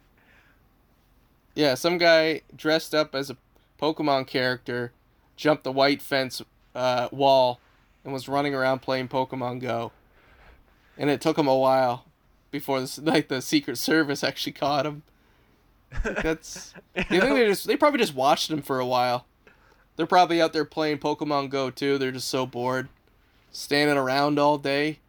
Yeah, 1.58 1.74
some 1.74 1.98
guy 1.98 2.42
dressed 2.56 2.94
up 2.94 3.16
as 3.16 3.32
a 3.32 3.38
Pokemon 3.82 4.28
character 4.28 4.92
jumped 5.36 5.64
the 5.64 5.72
white 5.72 6.04
fence 6.04 6.40
uh, 6.76 7.10
wall 7.12 7.60
and 8.04 8.14
was 8.14 8.30
running 8.30 8.54
around 8.54 8.84
playing 8.84 9.08
Pokemon 9.08 9.60
Go. 9.62 9.92
And 11.00 11.10
it 11.10 11.20
took 11.20 11.36
him 11.36 11.48
a 11.48 11.58
while 11.58 12.06
before 12.52 12.86
like 13.02 13.28
the 13.28 13.42
Secret 13.42 13.80
Service 13.80 14.24
actually 14.24 14.52
caught 14.52 14.86
him. 14.86 15.02
That's. 16.04 16.76
You 16.96 17.22
think 17.22 17.34
they 17.34 17.48
just 17.48 17.66
they 17.66 17.76
probably 17.76 18.02
just 18.02 18.14
watched 18.14 18.52
him 18.52 18.62
for 18.62 18.78
a 18.80 18.86
while. 18.86 19.26
They're 19.96 20.06
probably 20.06 20.40
out 20.40 20.54
there 20.54 20.64
playing 20.64 21.00
Pokemon 21.00 21.50
Go 21.50 21.72
too. 21.72 21.98
They're 21.98 22.12
just 22.12 22.28
so 22.28 22.46
bored, 22.46 22.88
standing 23.52 23.98
around 23.98 24.38
all 24.38 24.60
day, 24.60 25.00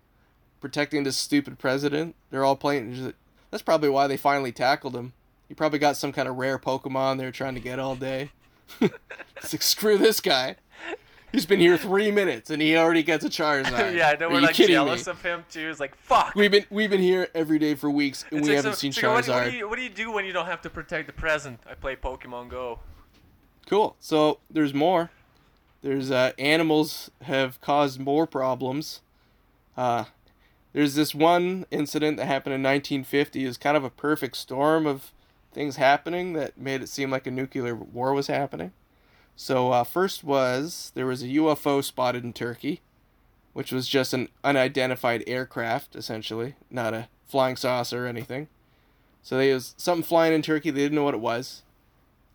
protecting 0.62 1.02
this 1.02 1.18
stupid 1.18 1.58
president. 1.58 2.14
They're 2.30 2.44
all 2.46 2.56
playing. 2.56 3.12
That's 3.50 3.62
probably 3.62 3.90
why 3.90 4.06
they 4.06 4.16
finally 4.16 4.52
tackled 4.52 4.96
him. 4.96 5.12
He 5.48 5.54
probably 5.54 5.78
got 5.78 5.96
some 5.96 6.12
kind 6.12 6.28
of 6.28 6.36
rare 6.36 6.58
Pokemon 6.58 7.18
they 7.18 7.24
were 7.24 7.32
trying 7.32 7.54
to 7.54 7.60
get 7.60 7.78
all 7.78 7.96
day. 7.96 8.30
it's 8.80 9.52
like 9.52 9.62
screw 9.62 9.96
this 9.98 10.20
guy. 10.20 10.56
He's 11.32 11.44
been 11.46 11.60
here 11.60 11.76
three 11.76 12.10
minutes 12.10 12.48
and 12.50 12.60
he 12.62 12.76
already 12.76 13.02
gets 13.02 13.24
a 13.24 13.28
Charizard. 13.28 13.94
yeah, 13.96 14.14
they 14.16 14.24
Are 14.24 14.28
were 14.28 14.36
you 14.36 14.46
like 14.46 14.54
jealous 14.54 15.06
me? 15.06 15.10
of 15.10 15.22
him 15.22 15.44
too. 15.50 15.68
It's 15.68 15.80
like, 15.80 15.94
fuck. 15.96 16.34
We've 16.34 16.50
been 16.50 16.64
we've 16.70 16.88
been 16.90 17.02
here 17.02 17.28
every 17.34 17.58
day 17.58 17.74
for 17.74 17.90
weeks 17.90 18.24
and 18.30 18.40
It's 18.40 18.48
we 18.48 18.54
like, 18.54 18.64
haven't 18.64 18.72
so- 18.74 18.78
seen 18.78 18.88
it's 18.90 19.02
like, 19.02 19.12
what, 19.14 19.24
do- 19.24 19.30
Charizard. 19.32 19.44
what, 19.44 19.50
do 19.50 19.56
you, 19.56 19.68
what 19.68 19.76
do 19.76 19.82
you 19.82 19.90
do 19.90 20.12
when 20.12 20.24
you 20.24 20.32
don't 20.32 20.46
have 20.46 20.62
to 20.62 20.70
protect 20.70 21.06
the 21.06 21.12
present? 21.12 21.60
I 21.70 21.74
play 21.74 21.96
Pokemon 21.96 22.48
Go. 22.48 22.80
Cool. 23.66 23.96
So 24.00 24.40
there's 24.50 24.72
more. 24.72 25.10
There's 25.82 26.10
uh, 26.10 26.32
animals 26.38 27.10
have 27.22 27.60
caused 27.60 28.00
more 28.00 28.26
problems. 28.26 29.00
Uh, 29.76 30.04
there's 30.72 30.94
this 30.94 31.14
one 31.14 31.66
incident 31.70 32.16
that 32.16 32.26
happened 32.26 32.54
in 32.54 32.62
1950. 32.62 33.44
It 33.44 33.46
was 33.46 33.56
kind 33.58 33.76
of 33.76 33.84
a 33.84 33.90
perfect 33.90 34.36
storm 34.36 34.86
of 34.86 35.12
things 35.58 35.74
happening 35.74 36.34
that 36.34 36.56
made 36.56 36.80
it 36.82 36.88
seem 36.88 37.10
like 37.10 37.26
a 37.26 37.32
nuclear 37.32 37.74
war 37.74 38.14
was 38.14 38.28
happening. 38.28 38.70
So 39.34 39.72
uh, 39.72 39.82
first 39.82 40.22
was 40.22 40.92
there 40.94 41.04
was 41.04 41.24
a 41.24 41.26
UFO 41.26 41.82
spotted 41.82 42.22
in 42.22 42.32
Turkey, 42.32 42.80
which 43.54 43.72
was 43.72 43.88
just 43.88 44.14
an 44.14 44.28
unidentified 44.44 45.24
aircraft 45.26 45.96
essentially, 45.96 46.54
not 46.70 46.94
a 46.94 47.08
flying 47.26 47.56
saucer 47.56 48.04
or 48.04 48.06
anything. 48.06 48.46
So 49.20 49.36
there 49.36 49.52
was 49.52 49.74
something 49.76 50.04
flying 50.04 50.32
in 50.32 50.42
Turkey. 50.42 50.70
They 50.70 50.82
didn't 50.82 50.94
know 50.94 51.02
what 51.02 51.14
it 51.14 51.20
was. 51.20 51.62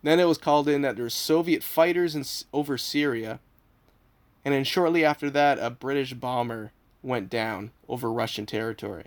Then 0.02 0.20
it 0.20 0.28
was 0.28 0.36
called 0.36 0.68
in 0.68 0.82
that 0.82 0.96
there 0.96 1.06
were 1.06 1.08
Soviet 1.08 1.62
fighters 1.62 2.14
in, 2.14 2.26
over 2.52 2.76
Syria. 2.76 3.40
And 4.44 4.52
then 4.52 4.64
shortly 4.64 5.02
after 5.02 5.30
that, 5.30 5.58
a 5.58 5.70
British 5.70 6.12
bomber 6.12 6.72
went 7.02 7.30
down 7.30 7.70
over 7.88 8.12
Russian 8.12 8.44
territory. 8.44 9.06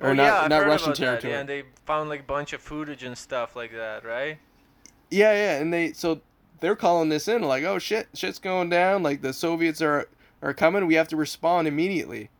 Or 0.00 0.10
oh 0.10 0.12
not, 0.12 0.22
yeah, 0.22 0.40
I've 0.40 0.50
not 0.50 0.62
heard 0.62 0.68
Russian 0.68 0.88
about 0.88 0.96
territory. 0.96 1.32
That. 1.32 1.36
Yeah, 1.36 1.40
and 1.40 1.48
they 1.48 1.64
found 1.84 2.08
like 2.08 2.20
a 2.20 2.24
bunch 2.24 2.52
of 2.52 2.60
footage 2.60 3.02
and 3.02 3.16
stuff 3.16 3.56
like 3.56 3.72
that, 3.72 4.04
right? 4.04 4.38
Yeah, 5.10 5.32
yeah, 5.32 5.60
and 5.60 5.72
they 5.72 5.92
so 5.92 6.20
they're 6.60 6.76
calling 6.76 7.08
this 7.08 7.28
in 7.28 7.42
like, 7.42 7.64
oh 7.64 7.78
shit, 7.78 8.08
shit's 8.14 8.38
going 8.38 8.68
down. 8.68 9.02
Like 9.02 9.22
the 9.22 9.32
Soviets 9.32 9.80
are 9.80 10.08
are 10.42 10.54
coming. 10.54 10.86
We 10.86 10.94
have 10.94 11.08
to 11.08 11.16
respond 11.16 11.68
immediately. 11.68 12.30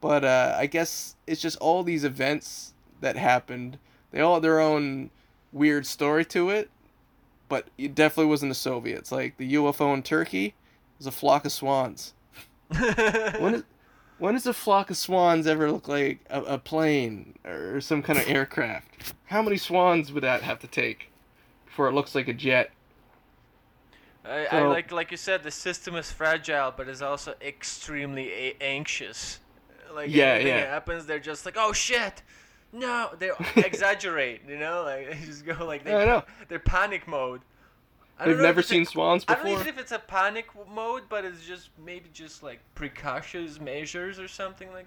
But 0.00 0.24
uh, 0.24 0.54
I 0.56 0.66
guess 0.66 1.16
it's 1.26 1.40
just 1.40 1.58
all 1.58 1.82
these 1.82 2.04
events 2.04 2.74
that 3.00 3.16
happened. 3.16 3.78
They 4.10 4.20
all 4.20 4.34
have 4.34 4.42
their 4.42 4.60
own 4.60 5.10
weird 5.52 5.86
story 5.86 6.24
to 6.26 6.50
it. 6.50 6.70
But 7.48 7.68
it 7.76 7.94
definitely 7.94 8.30
wasn't 8.30 8.50
the 8.50 8.54
Soviets. 8.54 9.10
Like 9.10 9.36
the 9.36 9.54
UFO 9.54 9.92
in 9.92 10.02
Turkey 10.02 10.54
was 10.98 11.06
a 11.06 11.10
flock 11.10 11.44
of 11.44 11.52
swans. 11.52 12.14
When 13.38 13.54
is 13.54 13.64
when 14.20 14.34
does 14.34 14.46
a 14.46 14.52
flock 14.52 14.90
of 14.90 14.96
swans 14.96 15.46
ever 15.46 15.70
look 15.72 15.88
like 15.88 16.20
a, 16.30 16.42
a 16.42 16.58
plane 16.58 17.38
or 17.44 17.80
some 17.80 18.02
kind 18.02 18.18
of 18.18 18.28
aircraft? 18.28 19.14
How 19.26 19.42
many 19.42 19.56
swans 19.56 20.12
would 20.12 20.22
that 20.22 20.42
have 20.42 20.58
to 20.60 20.66
take 20.68 21.10
before 21.66 21.88
it 21.88 21.92
looks 21.92 22.14
like 22.14 22.28
a 22.28 22.34
jet? 22.34 22.70
I, 24.24 24.46
I 24.46 24.62
like 24.66 24.92
like 24.92 25.10
you 25.10 25.16
said, 25.16 25.42
the 25.42 25.50
system 25.50 25.96
is 25.96 26.12
fragile, 26.12 26.72
but 26.76 26.88
is 26.88 27.00
also 27.02 27.34
extremely 27.40 28.30
a- 28.32 28.56
anxious. 28.60 29.40
Like 29.92 30.10
Yeah, 30.10 30.34
anything 30.34 30.48
yeah. 30.48 30.66
happens, 30.66 31.06
they're 31.06 31.18
just 31.18 31.44
like, 31.46 31.56
oh 31.58 31.72
shit, 31.72 32.22
no. 32.72 33.10
They 33.18 33.30
exaggerate, 33.56 34.42
you 34.46 34.58
know, 34.58 34.82
like 34.84 35.10
they 35.20 35.26
just 35.26 35.44
go 35.46 35.64
like 35.64 35.84
they 35.84 35.94
I 35.94 36.04
know. 36.04 36.22
they're 36.48 36.58
panic 36.58 37.08
mode. 37.08 37.40
They've 38.24 38.38
never 38.38 38.60
it's 38.60 38.68
a- 38.70 38.72
seen 38.74 38.86
swans 38.86 39.24
I 39.28 39.34
don't 39.34 39.44
know 39.44 39.50
before. 39.50 39.62
even 39.62 39.74
if 39.74 39.80
it's 39.80 39.92
a 39.92 39.98
panic 39.98 40.46
mode, 40.72 41.04
but 41.08 41.24
it's 41.24 41.44
just 41.46 41.70
maybe 41.84 42.08
just 42.12 42.42
like 42.42 42.60
precautions 42.74 43.60
measures 43.60 44.18
or 44.18 44.28
something 44.28 44.70
like 44.72 44.86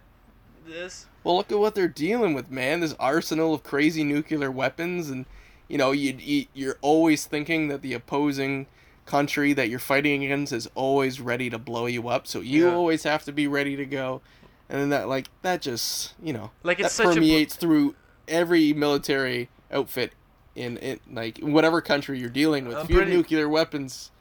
this. 0.65 1.07
Well, 1.23 1.37
look 1.37 1.51
at 1.51 1.59
what 1.59 1.75
they're 1.75 1.87
dealing 1.87 2.33
with, 2.33 2.49
man. 2.51 2.79
This 2.79 2.95
arsenal 2.99 3.53
of 3.53 3.63
crazy 3.63 4.03
nuclear 4.03 4.51
weapons, 4.51 5.09
and 5.09 5.25
you 5.67 5.77
know, 5.77 5.91
you, 5.91 6.15
you 6.19 6.45
you're 6.53 6.77
always 6.81 7.25
thinking 7.25 7.67
that 7.69 7.81
the 7.81 7.93
opposing 7.93 8.67
country 9.05 9.51
that 9.53 9.69
you're 9.69 9.79
fighting 9.79 10.23
against 10.23 10.53
is 10.53 10.69
always 10.75 11.19
ready 11.19 11.49
to 11.49 11.57
blow 11.57 11.85
you 11.87 12.07
up. 12.07 12.25
So 12.27 12.39
you 12.39 12.67
Yeah. 12.67 12.73
always 12.75 13.03
have 13.03 13.23
to 13.25 13.31
be 13.33 13.47
ready 13.47 13.75
to 13.75 13.85
go, 13.85 14.21
and 14.69 14.79
then 14.79 14.89
that 14.89 15.09
like 15.09 15.27
that 15.41 15.61
just 15.61 16.13
you 16.21 16.31
know 16.33 16.51
Like 16.63 16.77
that 16.77 16.85
it's 16.85 16.95
such 16.95 17.07
a 17.07 17.13
permeates 17.15 17.55
through 17.55 17.95
every 18.27 18.71
military 18.71 19.49
outfit 19.71 20.13
in 20.55 20.77
it 20.77 21.01
like 21.11 21.39
whatever 21.39 21.81
country 21.81 22.19
you're 22.19 22.29
dealing 22.29 22.65
with. 22.67 22.77
I'm 22.77 22.83
if 22.83 22.89
you 22.89 22.97
have 22.97 23.05
pretty- 23.05 23.17
nuclear 23.17 23.49
weapons, 23.49 24.11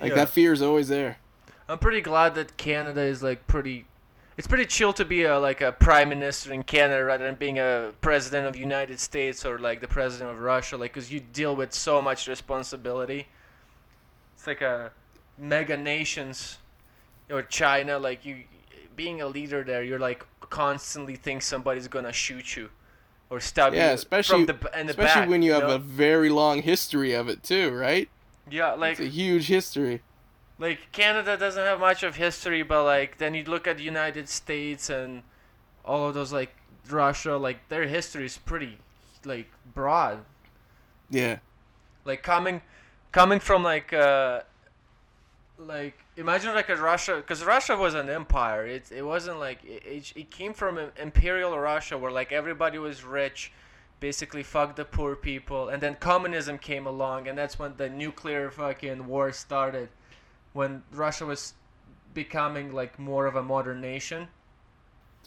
like 0.00 0.10
Yeah. 0.10 0.16
that 0.16 0.28
fear 0.30 0.52
is 0.52 0.62
always 0.62 0.88
there. 0.88 1.18
I'm 1.68 1.78
pretty 1.78 2.00
glad 2.00 2.34
that 2.36 2.56
Canada 2.56 3.00
is 3.02 3.22
like 3.22 3.46
pretty. 3.46 3.86
It's 4.36 4.46
pretty 4.46 4.66
chill 4.66 4.92
to 4.92 5.04
be 5.04 5.22
a 5.24 5.38
like 5.38 5.60
a 5.62 5.72
prime 5.72 6.10
minister 6.10 6.52
in 6.52 6.62
Canada 6.62 7.02
rather 7.04 7.24
than 7.24 7.36
being 7.36 7.58
a 7.58 7.92
president 8.02 8.46
of 8.46 8.54
United 8.56 9.00
States 9.00 9.44
or 9.46 9.58
like 9.58 9.80
the 9.80 9.88
president 9.88 10.30
of 10.30 10.40
Russia, 10.40 10.76
like 10.76 10.92
because 10.92 11.10
you 11.10 11.20
deal 11.20 11.56
with 11.56 11.72
so 11.72 12.02
much 12.02 12.28
responsibility. 12.28 13.28
It's 14.36 14.46
like 14.46 14.60
a 14.60 14.92
mega 15.38 15.76
nations 15.76 16.58
or 17.30 17.42
China, 17.42 17.98
like 17.98 18.24
you 18.26 18.44
being 18.94 19.20
a 19.22 19.26
leader 19.26 19.64
there, 19.64 19.82
you're 19.82 19.98
like 19.98 20.24
constantly 20.40 21.16
think 21.16 21.42
somebody's 21.42 21.88
gonna 21.88 22.12
shoot 22.12 22.56
you 22.56 22.68
or 23.30 23.40
stab 23.40 23.74
Yeah, 23.74 23.88
you 23.88 23.94
especially 23.94 24.46
from 24.46 24.58
the 24.60 24.78
in 24.80 24.86
the 24.86 24.92
especially 24.92 25.20
back, 25.22 25.28
when 25.28 25.42
you 25.42 25.52
have 25.52 25.64
know? 25.64 25.74
a 25.76 25.78
very 25.78 26.28
long 26.28 26.62
history 26.62 27.12
of 27.12 27.28
it 27.28 27.42
too, 27.42 27.70
right? 27.72 28.08
Yeah, 28.50 28.72
like 28.72 28.92
It's 28.92 29.00
a 29.00 29.08
huge 29.08 29.46
history. 29.48 30.02
like 30.58 30.92
Canada 30.92 31.36
doesn't 31.36 31.64
have 31.64 31.80
much 31.80 32.02
of 32.02 32.16
history, 32.16 32.62
but 32.62 32.84
like 32.84 33.18
then 33.18 33.34
you 33.34 33.44
look 33.44 33.66
at 33.66 33.76
the 33.78 33.82
United 33.84 34.28
States 34.28 34.88
and 34.90 35.22
all 35.84 36.08
of 36.08 36.14
those 36.14 36.32
like 36.32 36.54
Russia, 36.88 37.36
like 37.36 37.68
their 37.68 37.86
history 37.86 38.24
is 38.26 38.38
pretty 38.38 38.78
like 39.24 39.48
broad. 39.74 40.24
Yeah. 41.10 41.38
Like 42.04 42.22
coming 42.22 42.62
coming 43.12 43.40
from 43.40 43.62
like 43.64 43.92
uh 43.92 44.42
like 45.58 45.98
imagine 46.16 46.54
like 46.54 46.68
a 46.68 46.76
Russia 46.76 47.16
because 47.16 47.44
Russia 47.44 47.76
was 47.76 47.94
an 47.94 48.08
empire. 48.08 48.66
It 48.66 48.90
it 48.90 49.02
wasn't 49.02 49.38
like 49.38 49.64
it, 49.64 50.12
it, 50.16 50.30
came 50.30 50.54
from 50.54 50.78
imperial 51.00 51.58
Russia 51.58 51.98
where 51.98 52.10
like 52.10 52.32
everybody 52.32 52.78
was 52.78 53.04
rich, 53.04 53.52
basically 54.00 54.42
fuck 54.42 54.76
the 54.76 54.84
poor 54.84 55.14
people, 55.14 55.68
and 55.68 55.82
then 55.82 55.96
communism 55.96 56.58
came 56.58 56.86
along, 56.86 57.28
and 57.28 57.36
that's 57.36 57.58
when 57.58 57.74
the 57.76 57.88
nuclear 57.88 58.50
fucking 58.50 59.06
war 59.06 59.32
started, 59.32 59.88
when 60.52 60.82
Russia 60.92 61.26
was 61.26 61.54
becoming 62.14 62.72
like 62.72 62.98
more 62.98 63.26
of 63.26 63.36
a 63.36 63.42
modern 63.42 63.80
nation. 63.80 64.28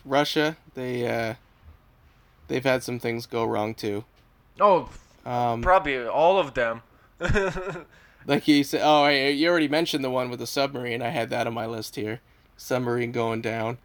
Russia, 0.03 0.57
they 0.73 1.07
uh 1.07 1.35
they've 2.47 2.63
had 2.63 2.83
some 2.83 2.99
things 2.99 3.25
go 3.25 3.45
wrong 3.45 3.75
too. 3.75 4.05
Oh, 4.59 4.89
Um 5.25 5.61
probably 5.61 6.05
all 6.05 6.39
of 6.39 6.53
them. 6.53 6.81
like 8.29 8.47
you 8.47 8.63
said 8.63 8.81
oh, 8.83 9.03
I, 9.03 9.27
you 9.29 9.49
already 9.49 9.67
mentioned 9.67 10.03
the 10.03 10.09
one 10.09 10.29
with 10.29 10.39
the 10.39 10.47
submarine. 10.47 11.01
I 11.01 11.09
had 11.09 11.29
that 11.31 11.47
on 11.47 11.53
my 11.53 11.65
list 11.65 11.95
here. 11.95 12.21
Submarine 12.55 13.11
going 13.11 13.41
down. 13.41 13.77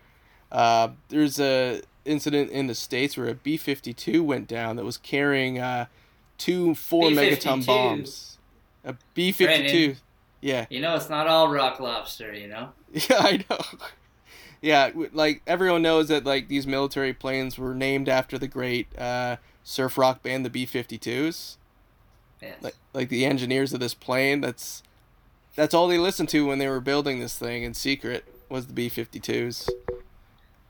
Uh 0.52 0.90
there's 1.08 1.40
a 1.40 1.82
incident 2.04 2.50
in 2.50 2.66
the 2.66 2.74
states 2.74 3.16
where 3.16 3.28
a 3.28 3.34
B52 3.34 4.20
went 4.22 4.46
down 4.46 4.76
that 4.76 4.84
was 4.84 4.98
carrying 4.98 5.58
uh 5.58 5.86
two 6.38 6.74
4 6.74 7.08
megaton 7.10 7.56
B-52. 7.60 7.66
bombs. 7.66 8.38
A 8.84 8.94
B52. 9.16 9.36
Brandon. 9.44 9.96
Yeah. 10.40 10.66
You 10.68 10.80
know, 10.80 10.94
it's 10.94 11.08
not 11.08 11.26
all 11.26 11.48
rock 11.48 11.80
lobster. 11.80 12.32
You 12.32 12.48
know. 12.48 12.68
Yeah, 12.92 13.16
I 13.18 13.44
know. 13.50 13.58
Yeah, 14.62 14.90
like 15.12 15.42
everyone 15.46 15.82
knows 15.82 16.08
that 16.08 16.24
like 16.24 16.48
these 16.48 16.66
military 16.66 17.12
planes 17.12 17.58
were 17.58 17.74
named 17.74 18.08
after 18.08 18.38
the 18.38 18.48
great 18.48 18.86
uh, 18.98 19.36
surf 19.62 19.98
rock 19.98 20.22
band, 20.22 20.44
the 20.46 20.48
B-52s. 20.50 21.56
Yes. 22.44 22.56
Like 22.62 22.74
like 22.92 23.08
the 23.08 23.24
engineers 23.24 23.72
of 23.72 23.80
this 23.80 23.94
plane. 23.94 24.40
That's 24.40 24.82
that's 25.56 25.72
all 25.74 25.88
they 25.88 25.98
listened 25.98 26.28
to 26.30 26.46
when 26.46 26.58
they 26.58 26.68
were 26.68 26.80
building 26.80 27.20
this 27.20 27.38
thing 27.38 27.62
in 27.62 27.74
secret 27.74 28.24
was 28.48 28.66
the 28.66 28.72
B-52s. 28.74 29.68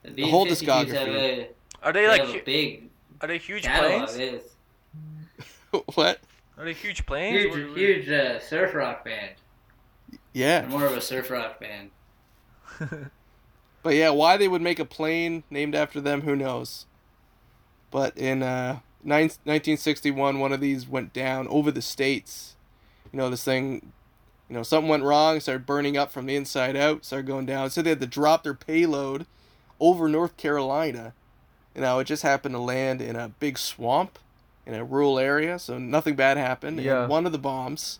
the 0.04 0.30
whole 0.30 0.46
discography. 0.46 0.92
Have 0.94 1.08
a, 1.08 1.48
Are 1.82 1.92
they 1.92 2.02
they 2.02 2.08
like 2.08 2.20
have 2.22 2.34
a 2.34 2.42
big 2.44 2.90
are 3.20 3.28
they 3.28 3.38
huge 3.38 3.64
planes? 3.66 4.18
What? 5.94 6.20
Are 6.56 6.64
they 6.64 6.72
huge 6.72 7.04
planes? 7.06 7.42
huge, 7.42 7.50
What- 7.52 7.68
what- 7.70 7.78
huge 7.78 8.08
uh, 8.08 8.38
surf 8.40 8.74
rock 8.74 9.04
band. 9.04 9.32
Yeah, 10.32 10.60
They're 10.60 10.68
more 10.70 10.86
of 10.86 10.92
a 10.96 11.00
surf 11.00 11.30
rock 11.30 11.58
band. 11.60 11.90
but 13.82 13.94
yeah, 13.94 14.10
why 14.10 14.36
they 14.36 14.48
would 14.48 14.62
make 14.62 14.78
a 14.78 14.84
plane 14.84 15.42
named 15.50 15.74
after 15.74 16.00
them, 16.00 16.22
who 16.22 16.36
knows? 16.36 16.86
But 17.90 18.16
in 18.16 18.42
uh, 18.42 18.80
nine, 19.04 19.30
1961, 19.44 20.38
one 20.38 20.52
of 20.52 20.60
these 20.60 20.88
went 20.88 21.12
down 21.12 21.46
over 21.48 21.70
the 21.70 21.82
states. 21.82 22.56
You 23.12 23.18
know, 23.18 23.30
this 23.30 23.44
thing, 23.44 23.92
you 24.48 24.56
know, 24.56 24.62
something 24.62 24.88
went 24.88 25.04
wrong, 25.04 25.38
started 25.40 25.66
burning 25.66 25.96
up 25.96 26.10
from 26.10 26.26
the 26.26 26.36
inside 26.36 26.76
out, 26.76 27.04
started 27.04 27.26
going 27.26 27.46
down. 27.46 27.70
So 27.70 27.82
they 27.82 27.90
had 27.90 28.00
to 28.00 28.06
drop 28.06 28.42
their 28.42 28.54
payload 28.54 29.26
over 29.78 30.08
North 30.08 30.36
Carolina. 30.36 31.14
You 31.74 31.82
know, 31.82 31.98
it 31.98 32.04
just 32.04 32.22
happened 32.22 32.54
to 32.54 32.60
land 32.60 33.00
in 33.00 33.16
a 33.16 33.28
big 33.28 33.58
swamp 33.58 34.18
in 34.66 34.74
a 34.74 34.84
rural 34.84 35.18
area, 35.18 35.58
so 35.58 35.78
nothing 35.78 36.16
bad 36.16 36.36
happened. 36.36 36.80
Yeah. 36.80 37.02
And 37.02 37.10
one 37.10 37.26
of 37.26 37.32
the 37.32 37.38
bombs, 37.38 37.98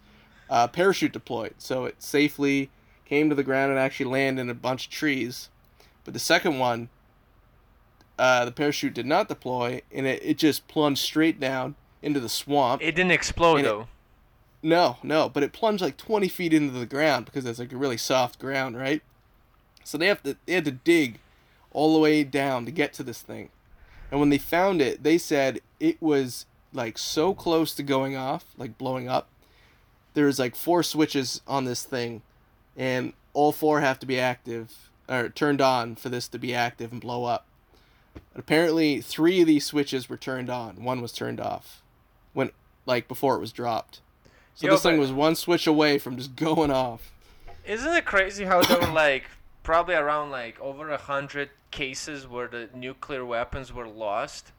uh, 0.48 0.68
parachute 0.68 1.12
deployed, 1.12 1.54
so 1.58 1.84
it 1.84 2.02
safely 2.02 2.70
came 3.04 3.28
to 3.28 3.34
the 3.34 3.42
ground 3.42 3.70
and 3.70 3.78
actually 3.78 4.10
landed 4.10 4.42
in 4.42 4.50
a 4.50 4.54
bunch 4.54 4.86
of 4.86 4.92
trees. 4.92 5.50
But 6.04 6.14
the 6.14 6.20
second 6.20 6.58
one, 6.58 6.88
uh, 8.18 8.44
the 8.44 8.52
parachute 8.52 8.94
did 8.94 9.06
not 9.06 9.28
deploy, 9.28 9.82
and 9.92 10.06
it, 10.06 10.22
it 10.24 10.38
just 10.38 10.68
plunged 10.68 11.02
straight 11.02 11.40
down 11.40 11.74
into 12.02 12.20
the 12.20 12.28
swamp. 12.28 12.82
It 12.82 12.92
didn't 12.94 13.12
explode 13.12 13.56
And 13.58 13.66
it- 13.66 13.68
though. 13.70 13.88
No, 14.62 14.96
no, 15.02 15.28
but 15.28 15.42
it 15.42 15.52
plunged 15.52 15.82
like 15.82 15.98
20 15.98 16.26
feet 16.28 16.54
into 16.54 16.72
the 16.78 16.86
ground 16.86 17.26
because 17.26 17.44
it's 17.44 17.58
like 17.58 17.72
a 17.72 17.76
really 17.76 17.98
soft 17.98 18.38
ground, 18.38 18.78
right? 18.78 19.02
So 19.84 19.98
they 19.98 20.06
have 20.06 20.22
to 20.22 20.38
they 20.46 20.54
had 20.54 20.64
to 20.64 20.70
dig 20.70 21.18
all 21.70 21.92
the 21.92 22.00
way 22.00 22.24
down 22.24 22.64
to 22.64 22.70
get 22.70 22.94
to 22.94 23.02
this 23.02 23.20
thing. 23.20 23.50
And 24.10 24.20
when 24.20 24.30
they 24.30 24.38
found 24.38 24.80
it, 24.80 25.02
they 25.02 25.18
said 25.18 25.60
it 25.80 26.00
was 26.00 26.46
like 26.72 26.96
so 26.96 27.34
close 27.34 27.74
to 27.74 27.82
going 27.82 28.16
off, 28.16 28.46
like 28.56 28.78
blowing 28.78 29.06
up. 29.06 29.28
There's 30.14 30.38
like 30.38 30.56
four 30.56 30.82
switches 30.82 31.42
on 31.46 31.66
this 31.66 31.82
thing 31.82 32.22
and 32.74 33.12
all 33.34 33.52
four 33.52 33.80
have 33.80 33.98
to 33.98 34.06
be 34.06 34.18
active 34.18 34.88
or 35.10 35.28
turned 35.28 35.60
on 35.60 35.94
for 35.96 36.08
this 36.08 36.26
to 36.28 36.38
be 36.38 36.54
active 36.54 36.90
and 36.90 37.02
blow 37.02 37.24
up. 37.24 37.44
Apparently, 38.36 39.00
3 39.00 39.42
of 39.42 39.46
these 39.46 39.64
switches 39.64 40.08
were 40.08 40.16
turned 40.16 40.50
on, 40.50 40.82
one 40.82 41.00
was 41.00 41.12
turned 41.12 41.40
off 41.40 41.82
when 42.32 42.50
like 42.86 43.06
before 43.08 43.36
it 43.36 43.40
was 43.40 43.52
dropped. 43.52 44.00
So 44.54 44.66
Yo, 44.66 44.72
this 44.72 44.82
thing 44.82 44.98
was 44.98 45.12
one 45.12 45.34
switch 45.36 45.66
away 45.66 45.98
from 45.98 46.16
just 46.16 46.36
going 46.36 46.70
off. 46.70 47.12
Isn't 47.64 47.92
it 47.94 48.04
crazy 48.04 48.44
how 48.44 48.62
there 48.62 48.80
were 48.80 48.86
like 48.92 49.24
probably 49.62 49.94
around 49.94 50.30
like 50.30 50.60
over 50.60 50.90
a 50.90 50.98
hundred 50.98 51.50
cases 51.70 52.26
where 52.28 52.46
the 52.48 52.68
nuclear 52.74 53.24
weapons 53.24 53.72
were 53.72 53.86
lost? 53.88 54.52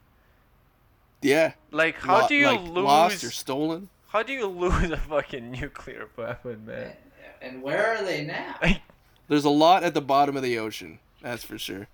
Yeah. 1.22 1.54
Like 1.72 1.96
how 2.00 2.22
Lo- 2.22 2.28
do 2.28 2.36
you 2.36 2.48
like, 2.48 2.62
lose? 2.62 2.86
lost 2.86 3.24
or 3.24 3.32
stolen? 3.32 3.90
How 4.10 4.24
do 4.24 4.34
you 4.34 4.46
lose 4.48 4.92
a 4.92 4.98
fucking 4.98 5.52
nuclear 5.52 6.08
weapon, 6.16 6.66
man? 6.66 6.94
And 7.42 7.62
where 7.62 7.96
are 7.96 8.04
they 8.04 8.24
now? 8.26 8.56
There's 9.28 9.46
a 9.46 9.50
lot 9.50 9.84
at 9.84 9.94
the 9.94 10.02
bottom 10.02 10.36
of 10.38 10.44
the 10.44 10.58
ocean. 10.60 11.00
That's 11.22 11.44
for 11.44 11.58
sure. 11.58 11.88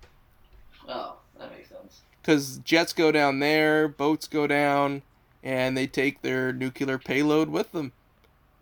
Oh, 0.88 1.16
that 1.38 1.50
makes 1.50 1.68
sense. 1.68 1.71
Because 2.22 2.58
jets 2.58 2.92
go 2.92 3.10
down 3.10 3.40
there, 3.40 3.88
boats 3.88 4.28
go 4.28 4.46
down, 4.46 5.02
and 5.42 5.76
they 5.76 5.88
take 5.88 6.22
their 6.22 6.52
nuclear 6.52 6.96
payload 6.96 7.48
with 7.48 7.72
them. 7.72 7.92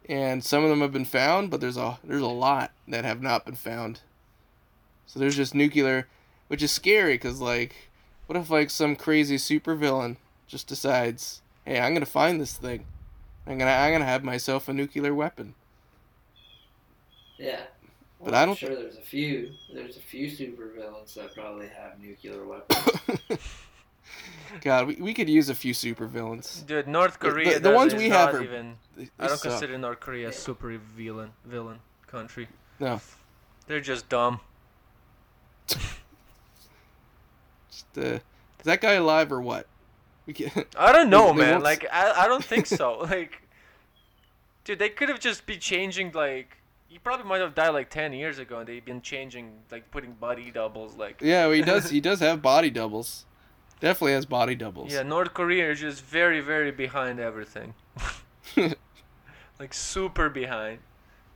And 0.08 0.42
some 0.42 0.64
of 0.64 0.70
them 0.70 0.80
have 0.80 0.92
been 0.92 1.04
found, 1.04 1.50
but 1.50 1.60
there's 1.60 1.76
a 1.76 1.98
there's 2.02 2.22
a 2.22 2.26
lot 2.26 2.72
that 2.88 3.04
have 3.04 3.22
not 3.22 3.44
been 3.44 3.54
found. 3.54 4.00
So 5.06 5.20
there's 5.20 5.36
just 5.36 5.54
nuclear, 5.54 6.08
which 6.48 6.62
is 6.62 6.72
scary 6.72 7.14
because 7.14 7.40
like, 7.40 7.74
what 8.26 8.36
if 8.38 8.50
like 8.50 8.70
some 8.70 8.96
crazy 8.96 9.36
supervillain 9.36 10.16
just 10.46 10.66
decides, 10.66 11.42
hey, 11.64 11.78
I'm 11.78 11.92
gonna 11.92 12.06
find 12.06 12.40
this 12.40 12.56
thing, 12.56 12.86
I'm 13.46 13.58
gonna 13.58 13.70
I'm 13.70 13.92
gonna 13.92 14.04
have 14.04 14.24
myself 14.24 14.68
a 14.68 14.72
nuclear 14.72 15.14
weapon. 15.14 15.54
Yeah. 17.38 17.60
But 18.22 18.32
Well, 18.32 18.34
I 18.34 18.42
I'm 18.42 18.48
don't 18.48 18.58
sure 18.58 18.74
there's 18.76 18.96
a 18.96 19.00
few. 19.00 19.52
There's 19.72 19.96
a 19.96 20.00
few 20.00 20.26
supervillains 20.28 21.14
that 21.14 21.34
probably 21.34 21.68
have 21.68 21.98
nuclear 21.98 22.44
weapons. 22.44 23.18
God, 24.62 24.88
we, 24.88 24.96
we 24.96 25.14
could 25.14 25.28
use 25.28 25.48
a 25.48 25.54
few 25.54 25.72
supervillains. 25.72 26.66
Dude, 26.66 26.86
North 26.86 27.18
The- 27.18 27.26
the- 27.28 27.32
Korea. 27.32 27.60
the 27.60 27.70
ones 27.70 27.94
we 27.94 28.08
not 28.08 28.32
have 28.32 28.34
are- 28.34 28.42
even. 28.44 28.76
They- 28.96 29.08
I 29.18 29.28
don't 29.28 29.38
suck. 29.38 29.52
consider 29.52 29.78
North 29.78 30.00
Korea 30.00 30.28
a 30.28 30.32
super 30.32 30.76
villain 30.76 31.30
villain 31.46 31.78
country. 32.08 32.48
No. 32.78 33.00
They're 33.68 33.80
just 33.80 34.08
dumb. 34.08 34.40
Just, 35.66 35.86
uh, 37.96 38.00
is 38.00 38.20
that 38.64 38.80
guy 38.80 38.94
alive 38.94 39.32
or 39.32 39.40
what? 39.40 39.66
We 40.26 40.32
can, 40.34 40.50
I 40.78 40.92
don't 40.92 41.08
know, 41.10 41.28
They- 41.28 41.32
they 41.38 41.38
man. 41.38 41.50
won't 41.52 41.64
Like 41.64 41.86
I, 41.92 42.24
I 42.24 42.28
don't 42.28 42.44
think 42.44 42.66
so. 42.66 42.98
like, 42.98 43.40
dude, 44.64 44.78
they 44.78 44.88
could 44.90 45.08
have 45.08 45.20
just 45.20 45.46
be 45.46 45.56
changing. 45.56 46.12
Like, 46.12 46.56
he 46.90 46.98
probably 46.98 47.24
might 47.24 47.40
have 47.40 47.54
died 47.54 47.70
like 47.70 47.88
ten 47.88 48.12
years 48.12 48.38
ago, 48.40 48.58
and 48.58 48.68
they've 48.68 48.84
been 48.84 49.00
changing, 49.00 49.52
like 49.70 49.90
putting 49.92 50.12
body 50.12 50.50
doubles. 50.50 50.96
Like, 50.96 51.20
yeah, 51.22 51.46
well, 51.46 51.54
he 51.54 51.62
does. 51.62 51.88
He 51.88 52.00
does 52.00 52.18
have 52.20 52.42
body 52.42 52.68
doubles. 52.68 53.24
Definitely 53.78 54.12
has 54.12 54.26
body 54.26 54.54
doubles. 54.56 54.92
yeah, 54.92 55.02
North 55.02 55.32
Korea 55.32 55.70
is 55.70 55.80
just 55.80 56.04
very, 56.04 56.40
very 56.40 56.70
behind 56.72 57.18
everything. 57.20 57.72
like 59.58 59.72
super 59.72 60.28
behind. 60.28 60.80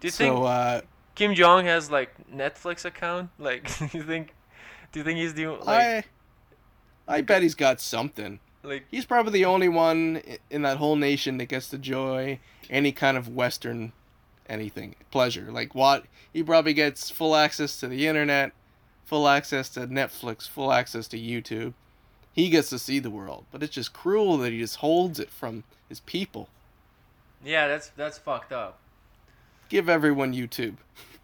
Do 0.01 0.09
you 0.09 0.12
think 0.12 0.36
so 0.36 0.44
uh, 0.44 0.81
Kim 1.14 1.35
Jong 1.35 1.64
has 1.66 1.90
like 1.90 2.12
Netflix 2.31 2.85
account? 2.85 3.31
Like, 3.39 3.64
do 3.78 3.89
you 3.93 4.02
think? 4.02 4.35
Do 4.93 5.01
you 5.01 5.05
think 5.05 5.18
he's 5.18 5.35
the 5.35 5.47
like 5.47 6.06
I, 7.09 7.16
I 7.16 7.20
bet 7.20 7.43
he's 7.43 7.55
got 7.55 7.81
something. 7.81 8.40
like? 8.62 8.85
He's 8.90 9.05
probably 9.06 9.32
the 9.32 9.44
only 9.44 9.68
one 9.68 10.20
in 10.51 10.62
that 10.62 10.78
whole 10.78 10.97
nation 10.97 11.39
that 11.39 11.47
gets 11.47 11.68
to 11.70 11.76
enjoy 11.76 12.40
any 12.68 12.93
kind 12.93 13.16
of 13.16 13.28
Western, 13.28 13.93
anything 14.48 14.94
pleasure. 15.10 15.48
Like 15.50 15.74
what 15.74 16.04
he 16.32 16.42
probably 16.42 16.74
gets 16.74 17.10
full 17.10 17.34
access 17.36 17.78
to 17.80 17.88
the 17.88 18.06
internet, 18.06 18.52
full 19.04 19.28
access 19.28 19.68
to 19.70 19.86
Netflix, 19.86 20.48
full 20.48 20.72
access 20.72 21.06
to 21.08 21.18
YouTube. 21.18 21.74
He 22.32 22.48
gets 22.50 22.70
to 22.70 22.78
see 22.78 22.98
the 22.98 23.10
world, 23.10 23.44
but 23.52 23.62
it's 23.62 23.74
just 23.74 23.92
cruel 23.92 24.38
that 24.38 24.52
he 24.52 24.58
just 24.58 24.76
holds 24.76 25.20
it 25.20 25.30
from 25.30 25.62
his 25.88 26.00
people. 26.00 26.48
Yeah, 27.44 27.68
that's 27.68 27.88
that's 27.96 28.18
fucked 28.18 28.52
up. 28.52 28.78
Give 29.68 29.88
everyone 29.88 30.32
YouTube. 30.34 30.76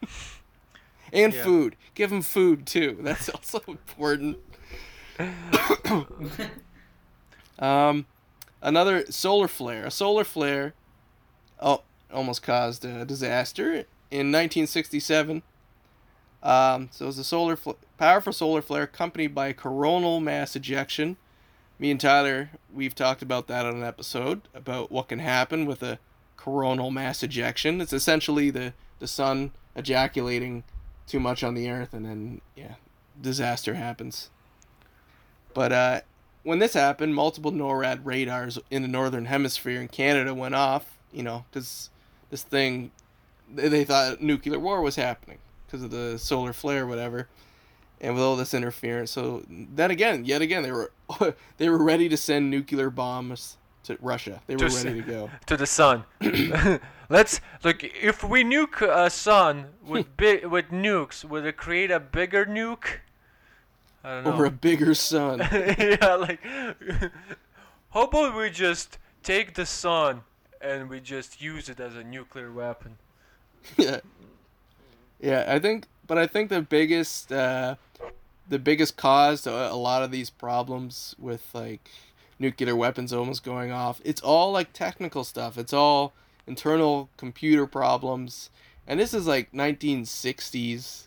and 1.12 1.32
Yeah. 1.34 1.42
food. 1.42 1.76
Give 1.94 2.10
them 2.10 2.22
food 2.22 2.66
too. 2.66 2.98
That's 3.02 3.28
also 3.28 3.60
important. 3.66 4.38
Um, 7.59 8.06
another 8.62 9.05
solar 9.10 9.47
flare. 9.48 9.84
A 9.84 9.90
solar 9.90 10.24
flare. 10.24 10.72
Oh, 11.60 11.82
almost 12.12 12.43
caused 12.43 12.85
a 12.85 13.05
disaster 13.05 13.87
in 14.11 14.32
1967. 14.32 15.43
Um, 16.43 16.89
so 16.91 17.05
it 17.05 17.07
was 17.07 17.19
a 17.19 17.24
solar 17.24 17.57
fl- 17.57 17.73
powerful 17.99 18.32
solar 18.32 18.62
flare 18.62 18.85
accompanied 18.85 19.35
by 19.35 19.49
a 19.49 19.55
coronal 19.55 20.20
mass 20.20 20.57
ejection. 20.57 21.16
Me 21.78 21.91
and 21.91 22.01
Tyler, 22.01 22.51
we've 22.73 22.95
talked 22.95 23.23
about 23.23 23.47
that 23.49 23.66
on 23.66 23.77
an 23.77 23.85
episode 23.85 24.43
about 24.55 24.91
what 24.91 25.09
can 25.09 25.19
happen 25.19 25.66
with 25.66 25.82
a 25.82 25.99
coronal 26.37 26.91
mass 26.91 27.23
ejection. 27.23 27.81
It's 27.81 27.93
essentially 27.93 28.51
the 28.51 28.73
the 28.99 29.07
sun 29.07 29.53
ejaculating 29.77 30.65
too 31.07 31.20
much 31.20 31.43
on 31.43 31.55
the 31.55 31.69
earth, 31.70 31.93
and 31.93 32.05
then 32.05 32.41
yeah, 32.57 32.74
disaster 33.20 33.74
happens. 33.74 34.31
But 35.53 35.73
uh, 35.73 36.01
when 36.43 36.59
this 36.59 36.74
happened, 36.74 37.15
multiple 37.15 37.53
NORAD 37.53 38.01
radars 38.05 38.59
in 38.70 38.82
the 38.82 38.89
northern 38.89 39.27
hemisphere 39.27 39.81
in 39.81 39.89
Canada 39.89 40.35
went 40.35 40.55
off. 40.55 40.99
You 41.12 41.23
know, 41.24 41.45
because 41.51 41.91
this 42.31 42.43
thing, 42.43 42.90
they, 43.52 43.69
they 43.69 43.85
thought 43.85 44.20
nuclear 44.23 44.59
war 44.59 44.81
was 44.81 44.97
happening 44.97 45.39
because 45.66 45.82
of 45.82 45.90
the 45.90 46.19
solar 46.19 46.52
flare, 46.52 46.86
whatever, 46.86 47.28
and 48.01 48.15
with 48.15 48.23
all 48.23 48.36
this 48.36 48.55
interference. 48.55 49.11
So 49.11 49.44
then 49.48 49.90
again, 49.90 50.24
yet 50.24 50.43
again, 50.43 50.62
they 50.62 50.73
were 50.73 50.90
they 51.59 51.69
were 51.69 51.82
ready 51.82 52.09
to 52.09 52.16
send 52.16 52.51
nuclear 52.51 52.90
bombs 52.90 53.57
to 53.85 53.97
Russia. 54.01 54.40
They 54.47 54.57
were 54.57 54.69
To 54.69 54.77
ready 54.89 55.02
to 55.02 55.07
go. 55.07 55.31
to 55.47 55.57
the 55.57 55.66
sun. 55.66 56.05
Let's 57.09 57.40
look. 57.65 57.82
If 57.82 58.23
we 58.23 58.44
nuke 58.44 58.82
a 58.82 59.11
sun 59.11 59.66
with 59.85 60.07
big 60.16 60.47
with 60.47 60.70
nukes, 60.70 61.24
would 61.24 61.44
it 61.44 61.57
create 61.57 61.90
a 61.90 62.01
bigger 62.01 62.47
nuke? 62.47 62.98
I 64.02 64.15
don't 64.15 64.24
know. 64.24 64.36
Or 64.39 64.44
a 64.47 64.51
bigger 64.51 64.94
sun. 64.94 65.40
yeah, 65.52 66.15
like 66.15 66.40
how 67.90 68.05
about 68.05 68.36
we 68.36 68.48
just 68.51 68.98
take 69.23 69.55
the 69.55 69.66
sun 69.66 70.23
and 70.61 70.89
we 70.91 71.01
just 71.01 71.41
use 71.41 71.69
it 71.69 71.81
as 71.81 71.97
a 71.97 72.05
nuclear 72.05 72.51
weapon? 72.53 72.97
yeah. 73.77 74.01
Yeah, 75.23 75.45
I 75.49 75.59
think, 75.59 75.85
but 76.07 76.16
I 76.16 76.27
think 76.27 76.49
the 76.49 76.62
biggest, 76.62 77.31
uh, 77.31 77.74
the 78.49 78.59
biggest 78.59 78.97
cause 78.97 79.43
to 79.43 79.51
a 79.51 79.74
lot 79.77 80.03
of 80.03 80.11
these 80.11 80.31
problems 80.31 81.15
with 81.19 81.47
like 81.53 81.91
nuclear 82.39 82.74
weapons 82.74 83.12
almost 83.12 83.45
going 83.45 83.70
off, 83.70 84.01
it's 84.03 84.23
all 84.23 84.51
like 84.51 84.73
technical 84.73 85.23
stuff. 85.24 85.59
It's 85.59 85.74
all 85.74 86.15
internal 86.47 87.11
computer 87.19 87.66
problems, 87.66 88.49
and 88.87 88.99
this 88.99 89.12
is 89.12 89.27
like 89.27 89.53
1960s, 89.53 91.07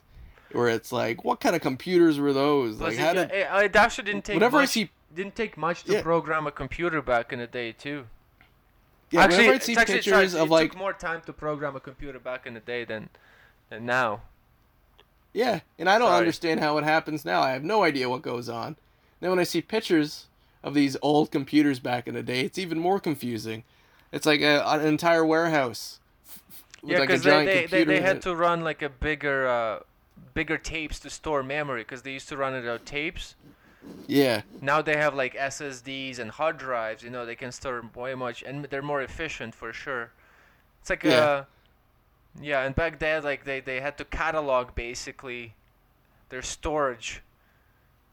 where 0.51 0.69
it's 0.69 0.91
like, 0.91 1.23
what 1.23 1.39
kind 1.39 1.55
of 1.55 1.63
computers 1.63 2.19
were 2.19 2.33
those? 2.33 2.77
Plus, 2.77 2.89
Like, 2.91 2.99
it, 2.99 2.99
how 2.99 3.13
yeah, 3.13 3.61
did 3.61 3.65
it 3.71 3.75
actually 3.75 4.05
didn't 4.05 4.25
take 4.25 4.35
whenever 4.35 4.57
I 4.57 4.61
much. 4.61 4.69
see 4.69 4.91
didn't 5.13 5.35
take 5.35 5.57
much 5.57 5.83
to 5.85 5.93
Yeah. 5.93 6.01
program 6.03 6.45
a 6.45 6.51
computer 6.51 7.01
back 7.01 7.33
in 7.33 7.39
the 7.39 7.47
day 7.47 7.71
too. 7.71 8.05
Yeah, 9.13 9.21
actually, 9.23 9.37
whenever 9.47 9.55
I 9.55 9.59
see 9.59 9.75
actually 9.77 9.95
pictures 9.95 10.31
tried- 10.33 10.41
of 10.41 10.47
it 10.47 10.51
like 10.51 10.71
took 10.71 10.77
more 10.79 10.93
time 10.93 11.21
to 11.25 11.33
program 11.33 11.75
a 11.75 11.79
computer 11.79 12.19
back 12.19 12.45
in 12.45 12.53
the 12.53 12.59
day 12.59 12.83
than 12.85 13.09
than 13.69 13.85
now. 13.85 14.21
Yeah, 15.33 15.61
and 15.79 15.89
I 15.89 15.97
don't 15.97 16.09
Sorry. 16.09 16.19
understand 16.19 16.59
how 16.59 16.77
it 16.77 16.83
happens 16.83 17.25
now. 17.25 17.41
I 17.41 17.51
have 17.51 17.63
no 17.63 17.83
idea 17.83 18.07
what 18.09 18.21
goes 18.21 18.49
on. 18.49 18.75
Then 19.19 19.29
when 19.31 19.39
I 19.39 19.43
see 19.43 19.61
pictures 19.61 20.27
of 20.63 20.73
these 20.75 20.95
old 21.01 21.31
computers 21.31 21.79
back 21.79 22.07
in 22.07 22.13
the 22.13 22.21
day, 22.21 22.41
it's 22.41 22.57
even 22.59 22.77
more 22.79 22.99
confusing. 22.99 23.63
It's 24.11 24.25
like 24.27 24.41
a, 24.41 24.63
an 24.67 24.85
entire 24.85 25.25
warehouse 25.25 25.99
f- 26.27 26.39
f- 26.51 26.63
with 26.83 26.91
Yeah, 26.91 26.99
because 26.99 27.23
they, 27.23 27.45
they, 27.45 27.65
they, 27.65 27.83
they 27.83 28.01
had 28.01 28.21
to 28.23 28.35
run 28.35 28.63
like 28.63 28.83
a 28.83 28.89
bigger 28.89 29.47
uh, 29.47 29.79
bigger 30.35 30.57
tapes 30.59 30.99
to 30.99 31.09
store 31.09 31.41
memory 31.41 31.81
because 31.81 32.03
they 32.03 32.11
used 32.11 32.29
to 32.29 32.37
run 32.37 32.53
it 32.53 32.67
out 32.67 32.85
tapes. 32.85 33.33
Yeah, 34.07 34.41
Now 34.61 34.81
they 34.81 34.97
have 34.97 35.15
like 35.15 35.33
SSDs 35.35 36.19
and 36.19 36.31
hard 36.31 36.57
drives. 36.57 37.03
You 37.03 37.09
know, 37.09 37.25
they 37.25 37.35
can 37.35 37.51
store 37.51 37.83
way 37.95 38.15
much, 38.15 38.43
and 38.43 38.65
they're 38.65 38.81
more 38.81 39.01
efficient 39.01 39.55
for 39.55 39.71
sure. 39.73 40.11
It's 40.81 40.89
like 40.89 41.03
Yeah. 41.03 41.19
uh, 41.23 41.45
yeah, 42.41 42.63
and 42.63 42.75
back 42.75 42.99
then 42.99 43.23
like 43.23 43.45
they, 43.45 43.59
they 43.61 43.79
had 43.79 43.97
to 43.99 44.05
catalog 44.05 44.75
basically 44.75 45.55
their 46.29 46.41
storage, 46.41 47.21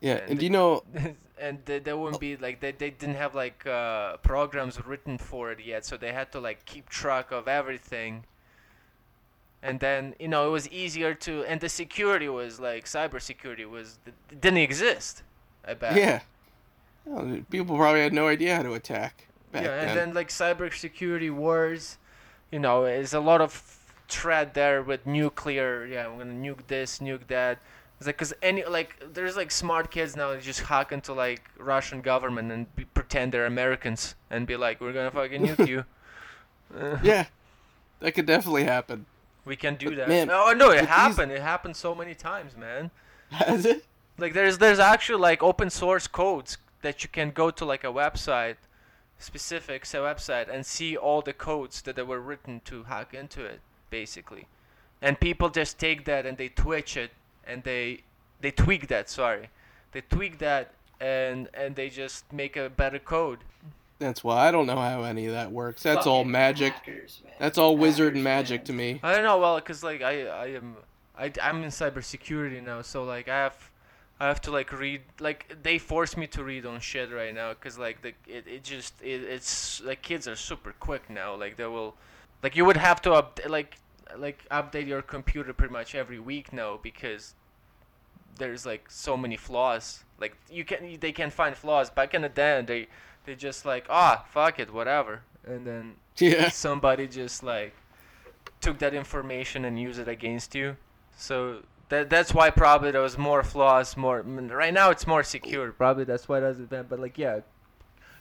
yeah. 0.01 0.17
And 0.29 0.31
And 0.31 0.39
do 0.39 0.45
you 0.47 0.51
know? 0.51 0.83
and 1.39 1.59
they, 1.65 1.79
they 1.79 1.93
wouldn't 1.93 2.21
be 2.21 2.37
like 2.37 2.61
they, 2.61 2.73
they 2.73 2.91
didn't 2.91 3.17
have 3.17 3.35
like 3.35 3.67
uh, 3.67 4.17
programs 4.19 4.85
written 4.85 5.19
for 5.19 5.51
it 5.53 5.61
yet, 5.65 5.85
so 5.87 5.97
they 5.97 6.13
had 6.13 6.33
to 6.33 6.41
like 6.41 6.65
keep 6.65 6.89
track 6.89 7.31
of 7.33 7.49
everything. 7.49 8.25
And 9.63 9.79
then 9.81 10.15
you 10.19 10.29
know 10.29 10.47
it 10.49 10.51
was 10.51 10.69
easier 10.71 11.15
to, 11.15 11.45
and 11.45 11.61
the 11.61 11.69
security 11.69 12.29
was 12.29 12.59
like 12.61 12.87
cybersecurity 12.87 13.69
was 13.69 13.99
didn't 14.41 14.59
exist. 14.59 15.23
I 15.67 15.75
bet. 15.75 15.97
Yeah. 15.97 16.21
Well, 17.05 17.41
people 17.51 17.77
probably 17.77 18.01
had 18.01 18.13
no 18.13 18.29
idea 18.29 18.57
how 18.57 18.63
to 18.63 18.75
attack 18.75 19.27
back 19.53 19.65
yeah, 19.65 19.81
and 19.81 19.89
then. 19.89 19.97
then 19.97 20.15
like 20.15 20.29
cybersecurity 20.29 21.31
wars, 21.31 21.99
you 22.53 22.59
know, 22.59 22.85
is 22.85 23.15
a 23.15 23.21
lot 23.21 23.41
of 23.41 23.53
threat 24.09 24.55
there 24.55 24.83
with 24.83 25.07
nuclear. 25.07 25.87
Yeah, 25.87 26.07
I'm 26.07 26.19
gonna 26.19 26.33
nuke 26.35 26.67
this, 26.67 26.99
nuke 26.99 27.27
that. 27.29 27.59
It's 27.99 28.07
like 28.07 28.17
cause 28.17 28.33
any 28.43 28.65
like 28.65 28.97
there's 29.13 29.37
like 29.37 29.51
smart 29.51 29.91
kids 29.91 30.17
now 30.17 30.31
that 30.31 30.43
just 30.43 30.61
hack 30.61 30.93
into 30.93 31.13
like 31.13 31.43
Russian 31.59 32.01
government 32.01 32.51
and 32.51 32.75
be, 32.75 32.85
pretend 32.85 33.33
they're 33.33 33.47
Americans 33.47 34.15
and 34.31 34.47
be 34.47 34.57
like, 34.57 34.81
we're 34.81 34.93
gonna 34.93 35.11
fucking 35.11 35.47
nuke 35.47 35.69
you. 35.69 35.85
Uh, 36.75 36.99
yeah, 37.03 37.27
that 38.01 38.13
could 38.13 38.27
definitely 38.27 38.65
happen. 38.65 39.07
we 39.45 39.57
can 39.57 39.75
do 39.75 39.95
that. 39.97 40.09
man, 40.09 40.31
oh 40.31 40.53
no, 40.57 40.67
it 40.67 40.69
with 40.69 40.81
these- 40.81 40.89
happened. 40.89 41.33
It 41.33 41.43
happened 41.43 41.77
so 41.77 41.95
many 41.95 42.15
times, 42.15 42.57
man. 42.57 42.91
Has 43.31 43.65
it? 43.67 43.85
Like 44.21 44.35
there's 44.35 44.59
there's 44.59 44.79
actually 44.79 45.21
like 45.21 45.43
open 45.43 45.71
source 45.71 46.07
codes 46.07 46.59
that 46.83 47.03
you 47.03 47.09
can 47.09 47.31
go 47.31 47.51
to 47.51 47.65
like 47.65 47.85
a 47.85 47.89
website, 47.89 48.57
specific 49.19 49.87
say 49.87 49.99
website, 49.99 50.53
and 50.53 50.65
see 50.65 50.97
all 50.97 51.23
the 51.23 51.33
codes 51.33 51.83
that, 51.83 51.97
that 51.97 52.07
were 52.07 52.21
written 52.21 52.61
to 52.67 52.85
hack 52.85 53.15
into 53.15 53.45
it, 53.45 53.61
basically. 53.89 54.47
And 55.03 55.19
people 55.19 55.49
just 55.49 55.79
take 55.79 56.05
that 56.05 56.27
and 56.27 56.37
they 56.37 56.49
twitch 56.49 56.97
it 56.97 57.13
and 57.47 57.63
they 57.65 58.03
they 58.41 58.51
tweak 58.51 58.89
that. 58.89 59.09
Sorry, 59.09 59.49
they 59.93 60.03
tweak 60.03 60.39
that 60.39 60.73
and 61.01 61.49
and 61.55 61.75
they 61.77 61.89
just 61.89 62.31
make 62.33 62.57
a 62.57 62.69
better 62.69 62.99
code. 62.99 63.39
That's 63.99 64.25
why 64.25 64.49
I 64.49 64.51
don't 64.51 64.67
know 64.67 64.77
how 64.77 65.03
any 65.03 65.27
of 65.27 65.33
that 65.33 65.53
works. 65.53 65.83
That's 65.83 66.07
all 66.07 66.25
magic. 66.25 66.73
hackers. 66.73 67.23
That's 67.39 67.59
all 67.59 67.77
wizard 67.77 68.15
and 68.15 68.25
magic 68.25 68.61
man. 68.61 68.67
to 68.67 68.73
me. 68.73 69.01
I 69.03 69.15
don't 69.15 69.25
know, 69.25 69.39
well, 69.39 69.61
cause 69.61 69.83
like 69.83 70.03
I 70.03 70.27
I 70.27 70.47
am 70.49 70.77
I 71.19 71.33
I'm 71.43 71.63
in 71.63 71.71
cybersecurity 71.71 72.65
now, 72.65 72.83
so 72.83 73.05
like 73.05 73.29
I 73.29 73.37
have 73.37 73.70
I 74.21 74.27
have 74.29 74.41
to 74.43 74.51
like 74.51 74.71
read 74.79 75.01
like 75.19 75.57
they 75.63 75.79
force 75.79 76.15
me 76.17 76.27
to 76.29 76.45
read 76.45 76.67
on 76.67 76.81
shit 76.81 77.11
right 77.11 77.35
now, 77.35 77.55
cause 77.55 77.79
like 77.79 78.03
the 78.03 78.13
it, 78.27 78.47
it 78.47 78.63
just 78.63 79.01
it, 79.03 79.23
it's 79.23 79.81
like 79.83 80.03
kids 80.03 80.29
are 80.29 80.37
super 80.37 80.75
quick 80.79 81.09
now, 81.09 81.35
like 81.35 81.57
they 81.57 81.65
will 81.65 81.97
like 82.43 82.55
you 82.55 82.67
would 82.67 82.77
have 82.77 83.01
to 83.03 83.13
up 83.13 83.41
like 83.49 83.77
like 84.19 84.45
update 84.51 84.87
your 84.87 85.01
computer 85.01 85.53
pretty 85.55 85.73
much 85.73 85.95
every 85.95 86.19
week 86.19 86.53
now 86.53 86.79
because 86.83 87.35
there's 88.37 88.67
like 88.67 88.91
so 88.91 89.17
many 89.17 89.37
flaws. 89.39 90.05
Like 90.21 90.37
you 90.51 90.65
can 90.65 90.99
they 91.01 91.13
can 91.13 91.31
find 91.31 91.57
flaws. 91.57 91.89
Back 91.89 92.13
in 92.13 92.21
the 92.21 92.29
day, 92.29 92.63
they 92.67 92.89
they 93.25 93.35
just 93.35 93.65
like 93.65 93.87
ah 93.89 94.27
fuck 94.31 94.59
it 94.59 94.71
whatever, 94.73 95.23
and 95.47 95.67
then 95.67 95.95
Yeah. 96.19 96.51
somebody 96.51 97.07
just 97.09 97.43
like 97.43 97.75
took 98.61 98.79
that 98.81 98.93
information 98.93 99.65
and 99.65 99.81
used 99.81 99.99
it 99.99 100.09
against 100.09 100.55
you. 100.55 100.77
So 101.17 101.63
that 101.91 102.09
that's 102.11 102.33
why 102.35 102.51
probably 102.51 102.91
there 102.91 103.03
was 103.03 103.19
more 103.19 103.43
flaws. 103.43 103.97
More 103.97 104.23
right 104.23 104.73
now 104.75 104.91
it's 104.91 105.07
more 105.07 105.23
secure. 105.23 105.71
Probably 105.73 106.05
that's 106.05 106.29
why 106.29 106.39
it 106.39 106.41
doesn't. 106.43 106.71
been- 106.71 106.87
But 106.89 106.99
like 107.01 107.19
yeah, 107.19 107.41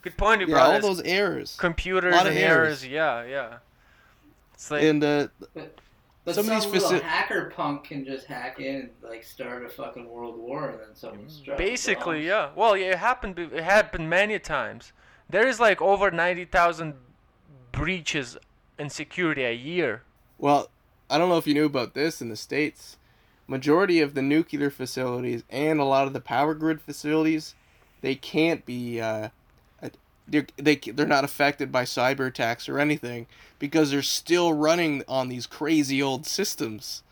good 0.01 0.17
point, 0.17 0.41
you 0.41 0.47
Yeah, 0.47 0.53
brought. 0.55 0.73
all 0.75 0.81
those 0.81 1.01
errors. 1.01 1.55
computers 1.57 2.13
lot 2.13 2.27
and 2.27 2.37
errors. 2.37 2.83
errors. 2.83 2.87
Yeah, 2.87 3.23
yeah. 3.25 3.57
It's 4.53 4.69
like 4.69 4.83
And 4.83 5.03
uh, 5.03 5.27
But 6.25 6.35
Some 6.35 6.45
some, 6.45 6.57
of 6.57 6.63
these 6.63 6.83
little 6.83 6.99
faci- 6.99 7.01
hacker 7.01 7.51
punk 7.55 7.85
can 7.85 8.03
just 8.05 8.25
hack 8.27 8.59
in 8.59 8.75
and 8.75 8.89
like 9.01 9.23
start 9.23 9.65
a 9.65 9.69
fucking 9.69 10.07
world 10.09 10.37
war 10.37 10.69
and 10.69 10.79
then 10.81 10.93
someone's 10.95 11.41
basically 11.57 12.17
bombs. 12.17 12.25
yeah. 12.27 12.49
Well, 12.55 12.75
yeah, 12.77 12.91
it 12.91 12.97
happened. 12.97 13.39
It 13.39 13.63
happened 13.63 14.09
many 14.09 14.37
times. 14.37 14.91
There 15.29 15.47
is 15.47 15.59
like 15.59 15.81
over 15.81 16.11
ninety 16.11 16.43
thousand 16.45 16.95
breaches 17.71 18.37
in 18.77 18.89
security 18.89 19.43
a 19.43 19.53
year. 19.53 20.03
well, 20.37 20.69
I 21.09 21.17
don't 21.17 21.29
know 21.29 21.37
if 21.37 21.47
you 21.47 21.53
knew 21.55 21.65
about 21.65 21.93
this 21.95 22.21
in 22.21 22.29
the 22.29 22.35
states. 22.35 22.97
Majority 23.49 23.99
of 23.99 24.13
the 24.13 24.21
nuclear 24.21 24.69
facilities 24.69 25.43
and 25.49 25.79
a 25.79 25.83
lot 25.85 26.07
of 26.07 26.13
the 26.13 26.21
power 26.21 26.53
grid 26.53 26.81
facilities, 26.81 27.55
they 28.01 28.15
can't 28.15 28.65
be. 28.65 29.01
Uh, 29.01 29.29
they're, 30.31 30.47
they 30.57 30.75
they're 30.75 31.07
not 31.07 31.23
affected 31.23 31.71
by 31.71 31.83
cyber 31.83 32.27
attacks 32.27 32.69
or 32.69 32.79
anything 32.79 33.27
because 33.57 33.91
they're 33.91 34.01
still 34.01 34.53
running 34.53 35.03
on 35.07 35.27
these 35.29 35.47
crazy 35.47 36.01
old 36.01 36.25
systems. 36.25 37.03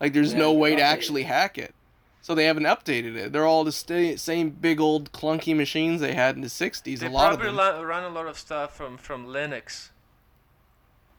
Like 0.00 0.12
there's 0.14 0.32
Yeah, 0.32 0.40
no 0.40 0.52
way 0.52 0.74
to 0.76 0.82
actually 0.82 1.24
hack 1.24 1.58
it. 1.58 1.74
So 2.22 2.34
they 2.34 2.44
haven't 2.44 2.64
updated 2.64 3.16
it. 3.16 3.32
They're 3.32 3.46
all 3.46 3.64
the 3.64 3.72
sta 3.72 4.16
same 4.16 4.50
big 4.50 4.80
old 4.80 5.12
clunky 5.12 5.56
machines 5.56 6.00
they 6.00 6.14
had 6.14 6.36
in 6.36 6.40
the 6.40 6.48
'60s. 6.48 7.00
They 7.00 7.06
a 7.06 7.10
lot 7.10 7.32
of 7.32 7.40
them. 7.40 7.56
run 7.56 8.04
a 8.04 8.08
lot 8.08 8.26
of 8.26 8.38
stuff 8.38 8.76
from 8.76 8.96
from 8.96 9.26
Linux. 9.26 9.90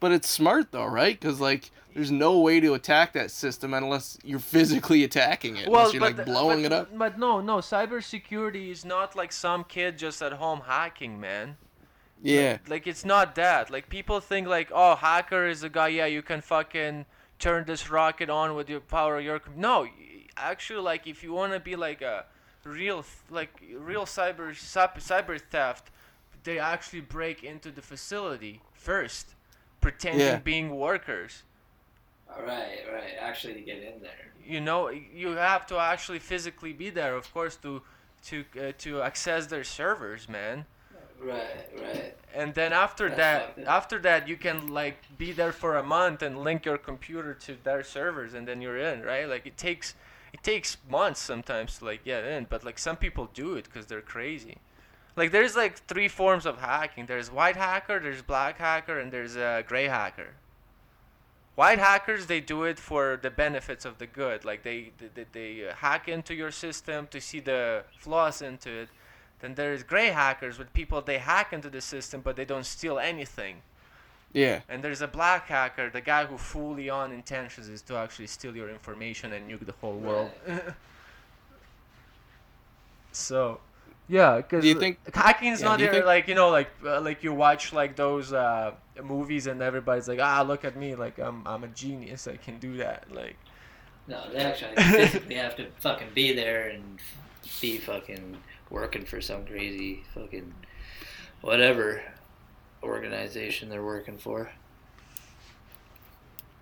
But 0.03 0.11
it's 0.11 0.29
smart 0.29 0.73
though, 0.73 0.85
right? 0.85 1.17
Because 1.17 1.39
like, 1.39 1.71
there's 1.93 2.11
no 2.11 2.37
way 2.39 2.59
to 2.59 2.73
attack 2.73 3.13
that 3.13 3.31
system 3.31 3.73
unless 3.73 4.17
you're 4.25 4.37
physically 4.57 5.05
attacking 5.05 5.55
it. 5.55 5.67
unless 5.67 5.93
you're 5.93 6.01
like 6.01 6.25
blowing 6.25 6.63
but, 6.63 6.65
it 6.65 6.73
up. 6.73 6.97
But 6.97 7.17
no, 7.17 7.39
no, 7.39 7.59
cybersecurity 7.59 8.69
is 8.69 8.83
not 8.83 9.15
like 9.15 9.31
some 9.31 9.63
kid 9.63 9.97
just 9.97 10.21
at 10.21 10.33
home 10.33 10.63
hacking, 10.67 11.21
man. 11.21 11.55
Yeah. 12.21 12.57
Like 12.67 12.85
it's 12.85 13.05
not 13.05 13.35
that. 13.35 13.71
Like 13.71 13.87
people 13.87 14.19
think 14.19 14.45
like, 14.45 14.71
oh, 14.75 14.95
hacker 14.95 15.47
is 15.47 15.63
a 15.63 15.69
guy. 15.69 15.87
Yeah, 15.87 16.07
you 16.07 16.21
can 16.21 16.41
fucking 16.41 17.05
turn 17.39 17.63
this 17.63 17.89
rocket 17.89 18.29
on 18.29 18.55
with 18.55 18.69
your 18.69 18.81
power 18.81 19.21
your. 19.21 19.39
No, 19.55 19.87
actually, 20.35 20.81
like 20.81 21.07
if 21.07 21.23
you 21.23 21.31
wanna 21.31 21.61
be 21.61 21.77
like 21.77 22.01
a 22.01 22.25
real 22.65 23.05
like 23.29 23.53
real 23.73 24.03
cyber 24.03 24.51
cyber 24.51 24.97
cyber 24.97 25.39
theft, 25.39 25.91
they 26.43 26.59
actually 26.59 26.99
break 26.99 27.41
into 27.41 27.71
the 27.71 27.81
facility 27.81 28.59
first, 28.73 29.35
pretending 29.83 30.27
Yeah. 30.27 30.37
being 30.37 30.67
workers. 30.75 31.43
Right, 32.29 32.81
right. 32.91 33.13
Actually, 33.19 33.53
to 33.55 33.61
get 33.61 33.77
in 33.83 34.01
there. 34.01 34.25
You 34.45 34.59
know, 34.59 34.89
you 34.89 35.29
have 35.51 35.65
to 35.67 35.77
actually 35.77 36.19
physically 36.19 36.73
be 36.73 36.89
there, 36.89 37.15
of 37.15 37.31
course, 37.33 37.55
to 37.57 37.81
to 38.29 38.35
uh, 38.57 38.71
to 38.79 39.01
access 39.01 39.47
their 39.47 39.63
servers, 39.63 40.27
man. 40.29 40.65
Right, 41.19 41.69
right. 41.81 42.17
and 42.33 42.53
then 42.53 42.73
after 42.73 43.07
That's 43.07 43.17
that 43.23 43.55
fucked 43.55 43.67
after 43.67 43.97
that 43.99 44.27
you 44.27 44.35
can 44.35 44.57
like 44.81 44.97
be 45.17 45.31
there 45.31 45.53
for 45.53 45.77
a 45.77 45.83
month 45.83 46.21
and 46.21 46.33
link 46.43 46.65
your 46.65 46.77
computer 46.77 47.33
to 47.45 47.55
their 47.63 47.81
servers 47.83 48.33
and 48.33 48.45
then 48.45 48.61
you're 48.61 48.77
in 48.91 49.03
right 49.03 49.25
like 49.29 49.45
it 49.45 49.55
takes 49.57 49.95
it 50.33 50.43
takes 50.43 50.75
months 50.89 51.21
sometimes 51.21 51.77
to 51.77 51.85
like 51.85 52.03
get 52.03 52.25
in 52.25 52.45
but 52.49 52.65
like 52.65 52.77
some 52.77 52.97
people 52.97 53.29
do 53.33 53.55
it 53.55 53.63
because 53.65 53.85
they're 53.85 54.01
crazy 54.15 54.57
like 55.15 55.31
there's 55.31 55.55
like 55.55 55.77
three 55.87 56.07
forms 56.07 56.45
of 56.45 56.59
hacking. 56.59 57.05
There's 57.05 57.31
white 57.31 57.55
hacker 57.55 57.99
there's 57.99 58.21
black 58.21 58.57
hacker 58.57 58.99
and 58.99 59.11
there's 59.11 59.35
a 59.35 59.45
uh, 59.45 59.61
gray 59.61 59.87
hacker. 59.87 60.35
White 61.55 61.79
hackers 61.79 62.25
they 62.25 62.39
do 62.39 62.63
it 62.63 62.79
for 62.79 63.19
the 63.21 63.29
benefits 63.29 63.85
of 63.85 63.99
the 63.99 64.07
good. 64.07 64.43
Like 64.43 64.63
they 64.63 64.91
they, 64.97 65.09
they, 65.13 65.25
they 65.31 65.67
uh, 65.67 65.75
hack 65.75 66.07
into 66.07 66.33
your 66.33 66.51
system 66.51 67.07
to 67.07 67.21
see 67.21 67.39
the 67.39 67.83
flaws 67.97 68.41
into 68.41 68.71
it. 68.71 68.89
Then 69.39 69.55
there's 69.55 69.83
gray 69.83 70.07
hackers 70.07 70.57
with 70.57 70.73
people 70.73 71.01
they 71.01 71.19
hack 71.19 71.53
into 71.53 71.69
the 71.69 71.81
system 71.81 72.21
but 72.21 72.35
they 72.35 72.45
don't 72.45 72.65
steal 72.65 72.99
anything. 72.99 73.61
Yeah. 74.35 74.61
and 74.67 74.83
there's 74.83 75.03
a 75.03 75.07
black 75.07 75.47
hacker 75.47 75.91
the 75.91 76.01
guy 76.01 76.25
who 76.25 76.39
fully 76.39 76.89
on 76.89 77.11
intentions 77.11 77.69
is 77.69 77.83
to 77.83 77.97
actually 77.97 78.25
steal 78.25 78.55
your 78.55 78.67
information 78.67 79.31
and 79.31 79.47
nuke 79.47 79.63
the 79.67 79.75
whole 79.79 79.93
world. 79.93 80.31
So 83.13 83.59
yeah 84.09 84.37
because 84.37 84.61
Do 84.63 84.67
you 84.67 84.79
think- 84.79 84.97
hacking 85.15 85.51
is 85.53 85.61
yeah, 85.61 85.67
not 85.67 85.79
do 85.79 85.85
there 85.85 85.93
think- 85.93 86.05
like 86.05 86.27
you 86.27 86.35
know 86.35 86.49
like 86.49 86.69
uh, 86.85 86.99
like 87.01 87.23
you 87.23 87.33
watch 87.33 87.71
like 87.73 87.95
those 87.95 88.33
uh, 88.33 88.71
movies 89.03 89.47
and 89.47 89.61
everybody's 89.61 90.07
like 90.07 90.19
ah 90.19 90.41
look 90.41 90.65
at 90.65 90.75
me 90.75 90.93
like 90.95 91.17
i'm 91.19 91.45
i'm 91.47 91.63
a 91.63 91.67
genius 91.69 92.27
i 92.27 92.35
can 92.35 92.59
do 92.59 92.77
that 92.77 93.05
like 93.11 93.37
No, 94.07 94.19
they 94.31 94.39
actually 94.39 94.75
physically 94.75 95.35
have 95.35 95.55
to 95.55 95.67
fucking 95.79 96.09
be 96.13 96.33
there 96.33 96.67
and 96.69 96.99
be 97.61 97.77
fucking 97.77 98.35
working 98.69 99.05
for 99.05 99.21
some 99.21 99.45
crazy 99.45 100.03
fucking 100.13 100.53
whatever 101.41 102.01
organization 102.83 103.69
they're 103.69 103.83
working 103.85 104.17
for. 104.17 104.51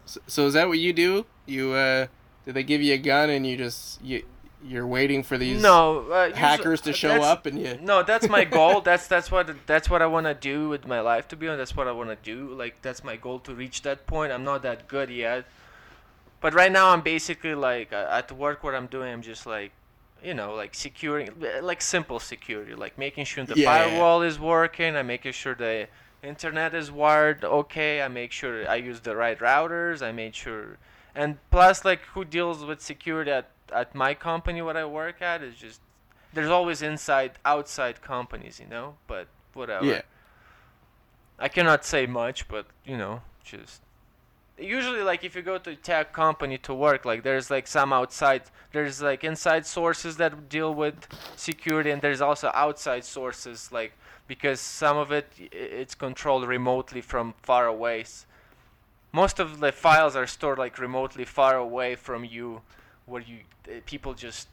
So, 0.06 0.20
so 0.28 0.46
is 0.48 0.54
that 0.54 0.68
what 0.68 0.80
you 0.80 0.94
do? 0.94 1.26
You 1.46 1.72
uh, 1.74 2.08
do 2.46 2.52
they 2.52 2.64
give 2.64 2.82
you 2.82 2.94
a 2.94 2.98
gun 2.98 3.30
and 3.30 3.46
you 3.48 3.58
just 3.58 4.02
you 4.04 4.24
you're 4.64 4.86
waiting 4.88 5.24
for 5.24 5.38
these 5.38 5.62
no 5.62 6.02
uh, 6.12 6.34
hackers 6.36 6.82
to 6.82 6.94
show 6.94 7.22
up 7.24 7.46
and 7.46 7.60
you 7.60 7.78
No, 7.82 8.04
that's 8.04 8.30
my 8.30 8.44
goal. 8.46 8.82
that's 8.82 9.08
that's 9.08 9.32
what 9.32 9.50
that's 9.66 9.90
what 9.90 10.02
I 10.02 10.06
want 10.06 10.28
to 10.28 10.34
do 10.34 10.70
with 10.70 10.86
my 10.88 11.00
life. 11.02 11.28
To 11.30 11.36
be 11.36 11.48
honest, 11.48 11.60
that's 11.72 11.76
what 11.78 11.88
I 11.88 11.92
want 11.92 12.10
to 12.10 12.16
do. 12.16 12.54
Like 12.54 12.82
that's 12.82 13.04
my 13.04 13.16
goal 13.16 13.40
to 13.40 13.56
reach 13.56 13.82
that 13.84 14.06
point. 14.08 14.32
I'm 14.32 14.44
not 14.44 14.62
that 14.64 14.88
good 14.88 15.10
yet, 15.10 15.46
but 16.42 16.54
right 16.54 16.72
now 16.72 16.90
I'm 16.90 17.02
basically 17.02 17.56
like 17.56 17.92
uh, 17.94 18.08
at 18.12 18.32
work. 18.32 18.64
What 18.64 18.76
I'm 18.76 18.88
doing, 18.88 19.12
I'm 19.12 19.22
just 19.22 19.46
like, 19.46 19.72
you 20.24 20.34
know, 20.34 20.54
like 20.54 20.76
securing, 20.76 21.30
like 21.62 21.82
simple 21.82 22.20
security, 22.20 22.74
like 22.76 22.98
making 22.98 23.26
sure 23.26 23.44
the 23.46 23.56
Yeah. 23.58 23.66
firewall 23.66 24.22
is 24.22 24.40
working. 24.40 24.96
I'm 24.96 25.08
making 25.08 25.32
sure 25.34 25.56
the 25.56 25.88
internet 26.24 26.76
is 26.76 26.92
wired 26.92 27.44
okay. 27.44 28.02
I 28.02 28.08
make 28.08 28.32
sure 28.32 28.70
I 28.70 28.76
use 28.76 29.00
the 29.02 29.16
right 29.16 29.40
routers. 29.40 30.04
I 30.04 30.12
made 30.12 30.36
sure, 30.36 30.78
and 31.16 31.38
plus 31.50 31.84
like 31.84 32.02
who 32.14 32.24
deals 32.26 32.64
with 32.64 32.80
security 32.82 33.32
at 33.32 33.50
at 33.74 33.96
my 33.96 34.14
company, 34.14 34.62
what 34.62 34.78
I 34.78 34.86
work 34.86 35.22
at, 35.22 35.42
is 35.42 35.56
just 35.56 35.82
there's 36.34 36.50
always 36.50 36.82
inside 36.82 37.32
outside 37.44 38.02
companies 38.02 38.60
you 38.60 38.68
know? 38.68 38.96
But 39.08 39.28
whatever. 39.54 39.86
Yeah. 39.86 40.02
I 41.40 41.50
cannot 41.50 41.84
say 41.84 42.06
much 42.06 42.48
but 42.48 42.68
you 42.86 42.98
know 42.98 43.22
just 43.44 43.82
usually 44.58 45.02
like 45.02 45.24
if 45.24 45.36
you 45.36 45.42
go 45.42 45.58
to 45.58 45.72
a 45.72 45.76
tech 45.76 46.14
company 46.14 46.58
to 46.60 46.74
work 46.74 47.04
like 47.04 47.24
there's 47.24 47.50
like 47.50 47.66
some 47.68 47.92
outside 47.92 48.44
there's 48.74 49.02
like 49.02 49.24
inside 49.24 49.66
sources 49.66 50.18
that 50.18 50.50
deal 50.50 50.74
with 50.74 51.08
security 51.36 51.90
and 51.90 52.02
there's 52.02 52.22
also 52.22 52.52
outside 52.54 53.04
sources 53.04 53.72
like 53.72 53.94
because 54.28 54.62
some 54.62 54.98
of 54.98 55.12
it 55.12 55.28
it's 55.52 55.96
controlled 55.96 56.48
remotely 56.48 57.02
from 57.02 57.34
far 57.42 57.68
away. 57.68 58.06
Most 59.12 59.40
of 59.40 59.60
the 59.60 59.74
files 59.74 60.16
are 60.16 60.28
stored 60.28 60.58
like 60.58 60.78
remotely 60.78 61.26
far 61.26 61.58
away 61.58 61.96
from 61.96 62.24
you 62.24 62.62
where 63.12 63.22
you 63.22 63.40
uh, 63.68 63.80
people 63.86 64.14
just 64.14 64.48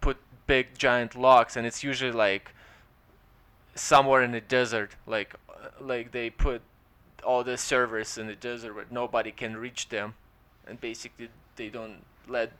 put 0.00 0.16
big 0.46 0.76
giant 0.76 1.14
locks 1.14 1.56
and 1.56 1.66
it's 1.66 1.82
usually 1.82 2.12
like 2.12 2.52
somewhere 3.74 4.22
in 4.22 4.32
the 4.32 4.40
desert 4.40 4.90
like 5.06 5.34
uh, 5.48 5.68
like 5.80 6.12
they 6.12 6.28
put 6.28 6.60
all 7.24 7.44
the 7.44 7.56
servers 7.56 8.18
in 8.18 8.26
the 8.26 8.34
desert 8.34 8.74
where 8.74 8.86
nobody 8.90 9.30
can 9.30 9.56
reach 9.56 9.88
them 9.88 10.14
and 10.66 10.80
basically 10.80 11.28
they 11.56 11.68
don't 11.68 12.04
let 12.28 12.52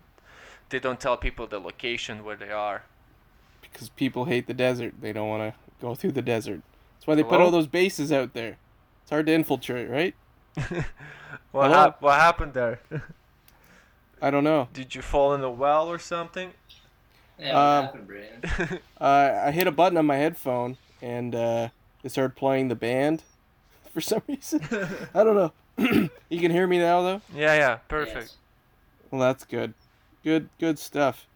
they 0.70 0.78
don't 0.78 1.00
tell 1.00 1.16
people 1.16 1.46
the 1.46 1.58
location 1.58 2.24
where 2.24 2.36
they 2.36 2.50
are 2.50 2.82
because 3.72 3.88
people 3.90 4.24
hate 4.26 4.46
the 4.46 4.54
desert. 4.54 4.94
They 5.00 5.12
don't 5.12 5.28
want 5.28 5.52
to 5.52 5.58
go 5.80 5.94
through 5.94 6.12
the 6.12 6.22
desert. 6.22 6.60
That's 6.94 7.06
why 7.06 7.14
they 7.14 7.22
put 7.22 7.40
all 7.40 7.50
those 7.50 7.66
bases 7.66 8.12
out 8.12 8.34
there. 8.34 8.56
It's 9.02 9.10
hard 9.10 9.26
to 9.26 9.32
infiltrate, 9.32 9.88
right? 9.88 10.14
what, 11.52 11.70
hap- 11.70 12.02
what 12.02 12.18
happened 12.20 12.54
there 12.54 12.80
I 14.22 14.30
don't 14.30 14.44
know. 14.44 14.68
did 14.72 14.94
you 14.94 15.02
fall 15.02 15.34
in 15.34 15.42
a 15.42 15.50
well 15.50 15.88
or 15.88 15.98
something 15.98 16.52
Yeah, 17.38 17.54
what 17.54 17.60
Um, 17.60 17.84
happened, 17.86 18.06
Brandon? 18.06 18.78
Uh, 19.00 19.42
I 19.46 19.50
hit 19.50 19.66
a 19.66 19.72
button 19.72 19.96
on 19.98 20.06
my 20.06 20.16
headphone 20.16 20.76
and 21.00 21.34
uh, 21.34 21.68
it 22.04 22.10
started 22.10 22.36
playing 22.36 22.68
the 22.68 22.74
band 22.74 23.22
for 23.92 24.00
some 24.00 24.22
reason. 24.28 24.60
I 25.14 25.24
don't 25.24 25.34
know. 25.36 25.52
you 26.28 26.40
can 26.40 26.50
hear 26.50 26.66
me 26.66 26.78
now 26.78 27.02
though. 27.02 27.20
yeah 27.34 27.54
yeah 27.54 27.74
perfect 27.88 28.16
Yes. 28.16 28.36
Well, 29.10 29.20
that's 29.20 29.44
good. 29.44 29.74
Good, 30.22 30.48
good 30.60 30.78
stuff. 30.78 31.26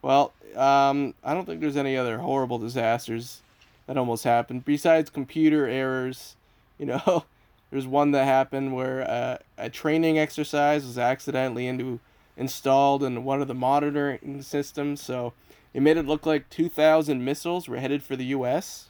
Well, 0.00 0.32
um, 0.56 1.14
I 1.22 1.34
don't 1.34 1.44
think 1.44 1.60
there's 1.60 1.76
any 1.76 1.94
other 1.96 2.18
horrible 2.18 2.58
disasters 2.58 3.42
that 3.86 3.98
almost 3.98 4.24
happened 4.24 4.64
besides 4.64 5.10
computer 5.10 5.66
errors. 5.66 6.36
You 6.78 6.86
know, 6.86 7.24
there's 7.70 7.86
one 7.86 8.12
that 8.12 8.24
happened 8.24 8.74
where 8.74 9.02
uh, 9.02 9.36
a 9.58 9.68
training 9.68 10.18
exercise 10.18 10.86
was 10.86 10.96
accidentally 10.96 11.66
into 11.66 12.00
installed 12.40 13.04
in 13.04 13.22
one 13.22 13.42
of 13.42 13.48
the 13.48 13.54
monitoring 13.54 14.40
systems, 14.42 15.02
so 15.02 15.34
it 15.74 15.82
made 15.82 15.98
it 15.98 16.06
look 16.06 16.24
like 16.24 16.48
2,000 16.48 17.22
missiles 17.22 17.68
were 17.68 17.76
headed 17.76 18.02
for 18.02 18.16
the 18.16 18.24
U.S. 18.26 18.86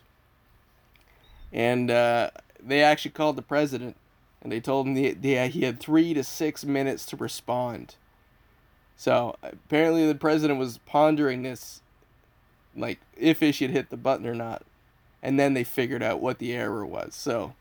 And 1.52 1.90
uh, 1.90 2.31
they 2.62 2.81
actually 2.81 3.10
called 3.10 3.35
the 3.35 3.43
president, 3.43 3.97
and 4.40 4.52
they 4.52 4.60
told 4.60 4.86
him 4.86 4.94
the, 4.94 5.12
the, 5.14 5.48
he 5.48 5.64
had 5.64 5.81
three 5.81 6.14
to 6.14 6.22
six 6.22 6.64
minutes 6.64 7.05
to 7.06 7.16
respond. 7.16 7.97
So 8.97 9.35
apparently 9.43 10.06
the 10.06 10.14
president 10.14 10.60
was 10.60 10.78
pondering 10.86 11.43
this, 11.43 11.82
like 12.77 13.01
if 13.18 13.40
he 13.40 13.51
should 13.51 13.70
hit 13.70 13.90
the 13.90 13.97
button 13.97 14.28
or 14.28 14.35
not, 14.35 14.62
and 15.24 15.40
then 15.40 15.55
they 15.55 15.64
figured 15.64 16.05
out 16.05 16.20
what 16.20 16.39
the 16.39 16.52
error 16.52 16.86
was. 16.86 17.16
So, 17.16 17.55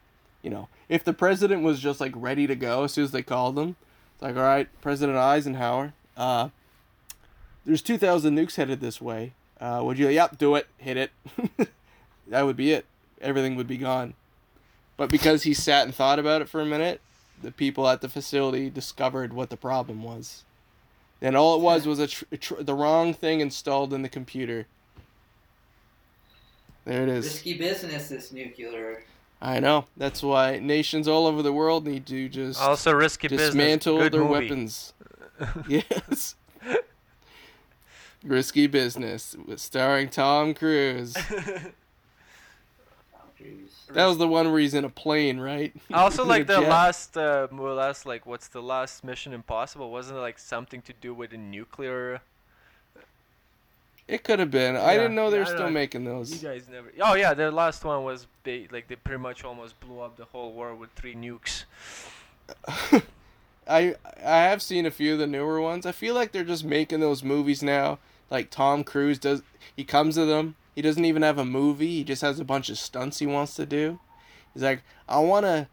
you 0.44 0.52
know, 0.52 0.70
if 0.88 1.04
the 1.04 1.14
president 1.14 1.64
was 1.64 1.80
just 1.80 2.00
like 2.00 2.14
ready 2.16 2.46
to 2.46 2.56
go 2.56 2.84
as 2.84 2.94
soon 2.94 3.06
as 3.06 3.12
they 3.12 3.24
called 3.24 3.58
him, 3.58 3.76
it's 4.20 4.24
like, 4.24 4.36
all 4.36 4.42
right, 4.42 4.68
President 4.82 5.18
Eisenhower, 5.18 5.94
uh, 6.18 6.50
there's 7.66 7.82
2,000 7.82 8.36
nukes 8.36 8.56
headed 8.56 8.82
this 8.82 9.00
way. 9.00 9.32
Uh, 9.62 9.80
would 9.82 9.98
you? 9.98 10.10
Yep, 10.10 10.38
do 10.38 10.56
it. 10.56 10.68
Hit 10.78 10.98
it. 10.98 11.12
that 12.28 12.42
would 12.42 12.58
be 12.58 12.74
it. 12.74 12.86
Everything 13.22 13.56
would 13.56 13.68
be 13.68 13.78
gone. 13.78 14.16
But 14.98 15.10
because 15.10 15.44
he 15.44 15.54
sat 15.54 15.86
and 15.86 15.96
thought 15.96 16.20
about 16.20 16.42
it 16.42 16.50
for 16.50 16.60
a 16.60 16.66
minute, 16.66 17.00
the 17.42 17.52
people 17.52 17.88
at 17.88 18.02
the 18.02 18.10
facility 18.10 18.70
discovered 18.70 19.32
what 19.32 19.50
the 19.50 19.56
problem 19.56 20.04
was. 20.04 20.44
And 21.22 21.38
all 21.38 21.56
it 21.56 21.62
was 21.62 21.86
was 21.86 22.00
a 22.00 22.08
tr- 22.08 22.36
tr- 22.38 22.62
the 22.62 22.74
wrong 22.74 23.14
thing 23.14 23.40
installed 23.40 23.94
in 23.94 24.02
the 24.02 24.10
computer. 24.10 24.68
There 26.84 27.04
it 27.04 27.10
is. 27.10 27.24
Risky 27.24 27.58
business, 27.58 28.10
this 28.10 28.34
nuclear. 28.34 29.04
I 29.42 29.60
know. 29.60 29.86
That's 29.96 30.22
why 30.22 30.60
nations 30.60 31.08
all 31.08 31.26
over 31.26 31.42
the 31.42 31.54
world 31.54 31.86
need 31.86 32.06
to 32.08 32.28
just 32.28 32.62
also 32.62 32.92
risky 32.94 33.28
dismantle 33.30 33.98
business 33.98 34.06
Good 34.06 34.14
their 34.14 34.28
movie. 34.28 34.46
weapons. 34.46 34.94
yes. 35.68 36.36
Risky 38.24 38.68
business, 38.68 39.36
with 39.46 39.62
starring 39.62 40.10
Tom 40.10 40.54
Cruise. 40.54 41.16
That 43.92 44.06
was 44.06 44.18
the 44.20 44.28
one 44.28 44.52
where 44.52 44.60
he's 44.60 44.76
in 44.76 44.86
a 44.86 44.90
plane, 44.90 45.40
right? 45.40 45.74
I 45.92 46.02
also 46.02 46.24
like 46.26 46.46
the 46.46 46.60
jet. 46.60 46.70
last, 46.70 47.18
uh, 47.18 47.48
more 47.50 47.70
or 47.70 47.74
less, 47.74 48.06
like 48.06 48.26
what's 48.26 48.48
the 48.48 48.62
last 48.62 49.04
Mission 49.04 49.34
Impossible? 49.34 49.92
Wasn't 49.92 50.16
it 50.18 50.22
like 50.22 50.38
something 50.38 50.82
to 50.84 50.94
do 50.94 51.14
with 51.14 51.34
a 51.34 51.38
nuclear? 51.38 52.22
It 54.10 54.24
could 54.24 54.40
have 54.40 54.50
been. 54.50 54.76
I 54.76 54.98
didn't 54.98 55.14
know 55.14 55.30
they 55.30 55.38
yeah, 55.38 55.44
were 55.44 55.46
still 55.46 55.60
know. 55.66 55.70
making 55.70 56.04
You 56.04 56.26
guys 56.42 56.68
never. 56.68 56.92
Oh 57.00 57.14
yeah, 57.14 57.36
the 57.36 57.52
last 57.52 57.86
one 57.86 58.04
was 58.04 58.26
big. 58.42 58.74
Like 58.74 58.88
they 58.88 58.96
pretty 58.96 59.22
much 59.22 59.44
almost 59.44 59.80
blew 59.80 60.00
up 60.00 60.18
the 60.18 60.26
whole 60.26 60.52
world 60.52 60.80
with 60.80 60.90
three 60.94 61.14
nukes. 61.14 61.66
I 63.68 63.94
I 64.26 64.38
have 64.38 64.64
seen 64.64 64.88
a 64.88 64.92
few 64.92 65.14
of 65.14 65.20
the 65.20 65.28
newer 65.28 65.62
ones. 65.62 65.86
I 65.86 65.92
feel 65.92 66.16
like 66.16 66.32
they're 66.32 66.44
just 66.44 66.64
making 66.64 67.02
those 67.02 67.24
movies 67.24 67.62
now. 67.62 68.00
Like 68.32 68.50
Tom 68.50 68.84
Cruise 68.84 69.20
does. 69.20 69.44
He 69.76 69.84
comes 69.84 70.16
to 70.16 70.26
them. 70.26 70.56
He 70.74 70.82
doesn't 70.82 71.06
even 71.06 71.22
have 71.22 71.38
a 71.38 71.46
movie. 71.46 71.98
He 71.98 72.04
just 72.04 72.24
has 72.24 72.40
a 72.40 72.46
bunch 72.46 72.70
of 72.70 72.80
stunts 72.80 73.20
he 73.20 73.28
wants 73.28 73.54
to 73.56 73.66
do. 73.68 74.00
He's 74.56 74.64
like, 74.64 74.82
I 75.08 75.20
want 75.20 75.46
to 75.46 75.68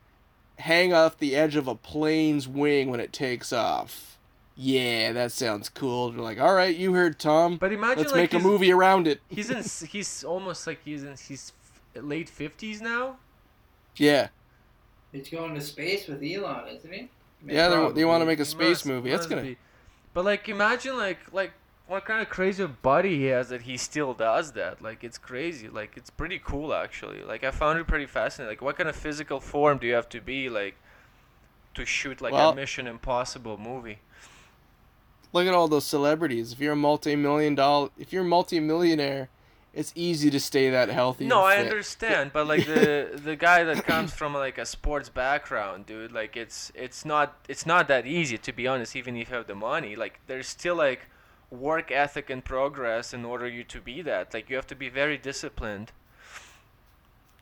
hang 0.59 0.93
off 0.93 1.17
the 1.17 1.35
edge 1.35 1.57
of 1.57 1.69
a 1.69 1.75
plane's 1.75 2.47
wing 2.47 2.91
when 2.91 3.01
it 3.01 3.15
takes 3.15 3.51
off. 3.51 4.16
Yeah, 4.59 5.13
that 5.13 5.33
sounds 5.33 5.69
cool. 5.69 6.13
They're 6.13 6.23
like, 6.23 6.41
all 6.41 6.55
right, 6.55 6.75
you 6.75 6.95
heard 6.95 7.19
Tom. 7.19 7.59
But 7.59 7.73
imagine 7.73 7.99
Let's 8.05 8.13
like 8.13 8.33
make 8.33 8.35
a 8.35 8.39
movie 8.43 8.73
around 8.73 9.07
it. 9.07 9.21
He's 9.29 9.51
in. 9.51 9.63
He's 9.89 10.25
almost 10.25 10.67
like 10.67 10.81
he's 10.85 11.05
in. 11.05 11.11
He's 11.17 11.53
f- 11.95 12.03
late 12.03 12.29
fifties 12.31 12.81
now. 12.81 13.17
Yeah, 13.97 14.29
He's 15.13 15.29
going 15.31 15.55
to 15.55 15.61
space 15.61 16.07
with 16.07 16.23
Elon, 16.23 16.69
isn't 16.69 16.93
he? 16.93 17.09
yeah. 17.47 17.69
They, 17.69 17.93
they 17.93 18.05
want 18.05 18.23
to 18.23 18.27
make 18.27 18.41
a 18.41 18.45
space 18.45 18.79
must- 18.79 18.87
movie. 18.87 19.11
That's 19.11 19.27
gonna. 19.27 19.43
be. 19.43 19.57
But 20.15 20.25
like, 20.25 20.49
imagine 20.49 20.97
like 20.97 21.19
like 21.33 21.53
what 21.87 22.05
kind 22.07 22.21
of 22.23 22.29
crazy 22.31 22.67
body 22.67 23.17
he 23.19 23.25
has 23.27 23.51
that 23.51 23.63
he 23.63 23.77
still 23.77 24.13
does 24.15 24.53
that. 24.53 24.81
Like, 24.83 25.05
it's 25.05 25.19
crazy. 25.19 25.69
Like, 25.69 25.93
it's 25.97 26.11
pretty 26.11 26.41
cool 26.43 26.73
actually. 26.75 27.23
Like, 27.23 27.45
I 27.45 27.51
found 27.51 27.79
it 27.79 27.87
pretty 27.87 28.07
fascinating. 28.07 28.53
Like, 28.53 28.63
what 28.63 28.77
kind 28.77 28.89
of 28.89 28.97
physical 28.97 29.39
form 29.39 29.79
do 29.79 29.87
you 29.87 29.95
have 29.95 30.09
to 30.09 30.21
be 30.21 30.49
like 30.49 30.77
to 31.75 31.85
shoot 31.85 32.21
like 32.23 32.33
Well- 32.33 32.51
a 32.51 32.55
Mission 32.57 32.87
Impossible 32.87 33.59
movie? 33.59 33.99
Look 35.37 35.47
at 35.47 35.53
all 35.53 35.69
those 35.69 35.85
celebrities. 35.85 36.51
If 36.51 36.61
you're 36.61 36.73
a 36.73 36.77
multi-million 36.77 37.57
dollar, 37.57 37.91
if 37.99 38.11
you're 38.11 38.23
a 38.23 38.27
multi-millionaire, 38.27 39.29
it's 39.75 39.93
easy 39.95 40.31
to 40.31 40.41
stay 40.41 40.71
that 40.71 40.89
healthy. 40.89 41.27
No, 41.27 41.43
I 41.43 41.59
understand, 41.59 42.31
but 42.33 42.47
like 42.47 42.65
the 42.65 43.21
the 43.23 43.37
guy 43.37 43.63
that 43.63 43.85
comes 43.85 44.15
from 44.15 44.33
like 44.33 44.57
a 44.57 44.65
sports 44.65 45.11
background, 45.11 45.85
dude, 45.85 46.11
like 46.11 46.39
it's 46.39 46.73
it's 46.75 47.05
not 47.05 47.37
it's 47.51 47.67
not 47.67 47.87
that 47.89 48.07
easy 48.07 48.39
to 48.39 48.51
be 48.51 48.67
honest. 48.67 48.97
Even 48.97 49.15
if 49.15 49.29
you 49.29 49.37
have 49.37 49.47
the 49.47 49.55
money, 49.55 49.95
like 49.95 50.21
there's 50.27 50.47
still 50.49 50.75
like 50.75 51.01
work 51.51 51.93
ethic 51.93 52.31
and 52.31 52.43
progress 52.43 53.13
in 53.13 53.27
order 53.27 53.47
you 53.47 53.63
to 53.65 53.79
be 53.79 54.01
that. 54.01 54.33
Like 54.33 54.49
you 54.49 54.57
have 54.57 54.67
to 54.69 54.75
be 54.75 54.89
very 54.89 55.19
disciplined. 55.19 55.93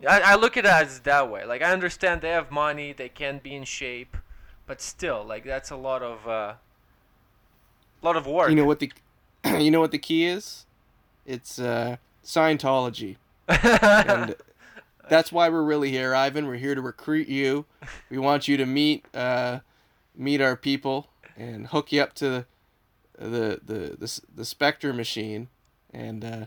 I, 0.04 0.32
I 0.32 0.34
look 0.34 0.56
at 0.56 0.64
it 0.64 0.72
as 0.72 0.98
that 0.98 1.30
way. 1.30 1.44
Like 1.44 1.62
I 1.62 1.70
understand 1.70 2.22
they 2.22 2.30
have 2.30 2.50
money, 2.50 2.92
they 2.92 3.08
can 3.08 3.38
be 3.38 3.54
in 3.54 3.62
shape, 3.62 4.16
but 4.66 4.80
still, 4.80 5.24
like 5.24 5.44
that's 5.44 5.70
a 5.70 5.76
lot 5.76 6.02
of 6.02 6.26
uh, 6.26 6.54
lot 8.04 8.16
of 8.16 8.26
work. 8.26 8.50
You 8.50 8.56
know 8.56 8.64
what 8.64 8.80
the, 8.80 8.92
you 9.58 9.70
know 9.70 9.80
what 9.80 9.90
the 9.90 9.98
key 9.98 10.26
is? 10.26 10.66
It's 11.26 11.58
uh, 11.58 11.96
Scientology, 12.22 13.16
and 13.48 14.34
that's 15.08 15.32
why 15.32 15.48
we're 15.48 15.62
really 15.62 15.90
here, 15.90 16.14
Ivan. 16.14 16.46
We're 16.46 16.56
here 16.56 16.74
to 16.74 16.82
recruit 16.82 17.28
you. 17.28 17.64
We 18.10 18.18
want 18.18 18.46
you 18.46 18.56
to 18.58 18.66
meet 18.66 19.06
uh, 19.14 19.60
meet 20.14 20.40
our 20.40 20.56
people 20.56 21.08
and 21.36 21.68
hook 21.68 21.92
you 21.92 22.02
up 22.02 22.14
to 22.14 22.28
the 22.28 22.46
the 23.18 23.60
the 23.64 23.96
the, 23.98 24.20
the 24.36 24.44
Spectre 24.44 24.92
machine 24.92 25.48
and 25.92 26.24
uh, 26.24 26.46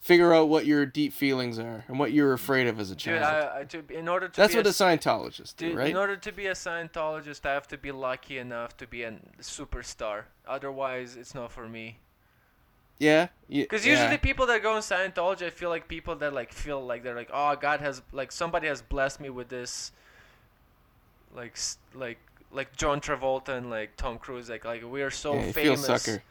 figure 0.00 0.32
out 0.32 0.48
what 0.48 0.64
your 0.66 0.86
deep 0.86 1.12
feelings 1.12 1.58
are 1.58 1.84
and 1.86 1.98
what 1.98 2.12
you're 2.12 2.32
afraid 2.32 2.66
of 2.66 2.80
as 2.80 2.90
a 2.90 2.94
Dude, 2.94 3.20
child. 3.20 3.22
I, 3.22 3.60
I, 3.60 3.64
to, 3.64 3.84
in 3.90 4.08
order 4.08 4.28
to 4.28 4.36
That's 4.40 4.54
what 4.54 4.66
a 4.66 4.70
a 4.70 4.72
Scientologist 4.72 5.56
do, 5.56 5.74
right? 5.76 5.90
in 5.90 5.96
order 5.96 6.16
to 6.16 6.32
be 6.32 6.46
a 6.46 6.52
Scientologist, 6.54 7.44
I 7.46 7.52
have 7.52 7.68
to 7.68 7.78
be 7.78 7.92
lucky 7.92 8.38
enough 8.38 8.76
to 8.78 8.86
be 8.86 9.02
a 9.02 9.12
superstar. 9.40 10.24
Otherwise, 10.48 11.16
it's 11.16 11.34
not 11.34 11.52
for 11.52 11.68
me. 11.68 11.98
Yeah, 12.98 13.28
Because 13.48 13.86
yeah. 13.86 13.92
usually 13.98 14.18
people 14.18 14.46
that 14.46 14.62
go 14.62 14.76
in 14.76 14.82
Scientology, 14.82 15.46
I 15.46 15.50
feel 15.50 15.70
like 15.70 15.88
people 15.88 16.16
that 16.16 16.34
like 16.34 16.52
feel 16.52 16.84
like 16.84 17.02
they're 17.02 17.14
like, 17.16 17.30
oh, 17.32 17.56
God 17.56 17.80
has 17.80 18.02
like 18.12 18.30
somebody 18.30 18.66
has 18.68 18.82
blessed 18.82 19.20
me 19.20 19.30
with 19.30 19.48
this, 19.48 19.92
like 21.34 21.56
like 21.94 22.18
like 22.52 22.76
John 22.76 23.00
Travolta 23.00 23.50
and 23.56 23.70
like 23.70 23.96
Tom 23.96 24.18
Cruise, 24.18 24.50
like 24.50 24.64
like 24.64 24.82
we 24.84 25.02
are 25.02 25.10
so 25.10 25.34
yeah, 25.34 25.46
you 25.46 25.52
feel 25.52 25.76
famous. 25.76 26.02
sucker. 26.02 26.22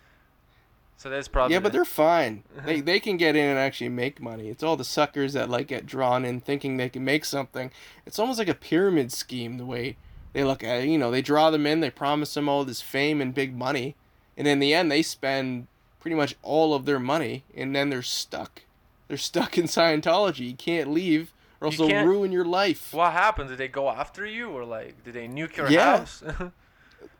So 1.00 1.10
that's 1.10 1.30
probably 1.30 1.54
Yeah, 1.56 1.62
but 1.62 1.72
they're 1.72 1.86
fine. 1.86 2.44
they 2.66 2.82
they 2.82 3.00
can 3.00 3.16
get 3.16 3.38
in 3.38 3.46
and 3.46 3.58
actually 3.58 3.88
make 3.88 4.22
money. 4.22 4.50
It's 4.50 4.62
all 4.62 4.76
the 4.76 4.84
suckers 4.84 5.32
that 5.32 5.50
like 5.50 5.68
get 5.68 5.86
drawn 5.86 6.26
in 6.26 6.42
thinking 6.42 6.76
they 6.76 6.90
can 6.90 7.06
make 7.06 7.24
something. 7.24 7.72
It's 8.06 8.20
almost 8.20 8.38
like 8.38 8.50
a 8.50 8.54
pyramid 8.54 9.14
scheme 9.14 9.58
the 9.58 9.66
way 9.66 9.96
they 10.34 10.44
look 10.44 10.62
at 10.62 10.82
it. 10.84 10.90
You 10.90 10.98
know, 10.98 11.10
they 11.10 11.22
draw 11.22 11.52
them 11.52 11.66
in, 11.66 11.80
they 11.80 11.90
promise 11.90 12.34
them 12.34 12.50
all 12.50 12.66
this 12.66 12.82
fame 12.82 13.22
and 13.22 13.34
big 13.34 13.56
money, 13.56 13.96
and 14.38 14.46
in 14.46 14.60
the 14.60 14.74
end 14.74 14.92
they 14.92 15.02
spend 15.02 15.68
pretty 16.02 16.16
much 16.16 16.36
all 16.44 16.74
of 16.74 16.84
their 16.86 17.00
money 17.00 17.46
and 17.56 17.74
then 17.74 17.90
they're 17.90 18.02
stuck. 18.02 18.64
They're 19.08 19.16
stuck 19.16 19.58
in 19.58 19.66
Scientology. 19.66 20.50
You 20.50 20.56
can't 20.56 20.92
leave 20.92 21.32
or 21.62 21.68
else 21.68 21.78
they'll 21.78 22.06
ruin 22.06 22.34
your 22.34 22.46
life. 22.46 22.94
What 22.94 23.14
happened? 23.14 23.48
Did 23.48 23.58
they 23.58 23.70
go 23.70 23.90
after 23.90 24.26
you, 24.26 24.50
or 24.50 24.66
like 24.66 25.02
did 25.06 25.14
they 25.14 25.30
nuke 25.30 25.56
your 25.56 25.70
Yeah. 25.70 26.00
house? 26.00 26.24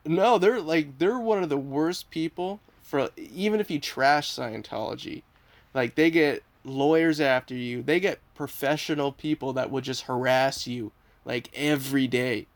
No, 0.06 0.38
they're 0.38 0.60
like 0.60 0.98
they're 0.98 1.20
one 1.20 1.44
of 1.44 1.50
the 1.50 1.58
worst 1.58 2.10
people 2.10 2.60
for 2.90 3.10
even 3.16 3.60
if 3.60 3.70
you 3.70 3.80
trash 3.80 4.32
Scientology. 4.32 5.22
Like 5.76 5.94
they 5.94 6.10
get 6.10 6.42
lawyers 6.64 7.22
after 7.22 7.54
you. 7.54 7.84
They 7.84 8.00
get 8.00 8.20
professional 8.34 9.12
people 9.12 9.54
that 9.54 9.70
will 9.70 9.82
just 9.82 10.04
harass 10.04 10.66
you 10.66 10.92
like 11.24 11.52
every 11.54 12.08
day. 12.08 12.48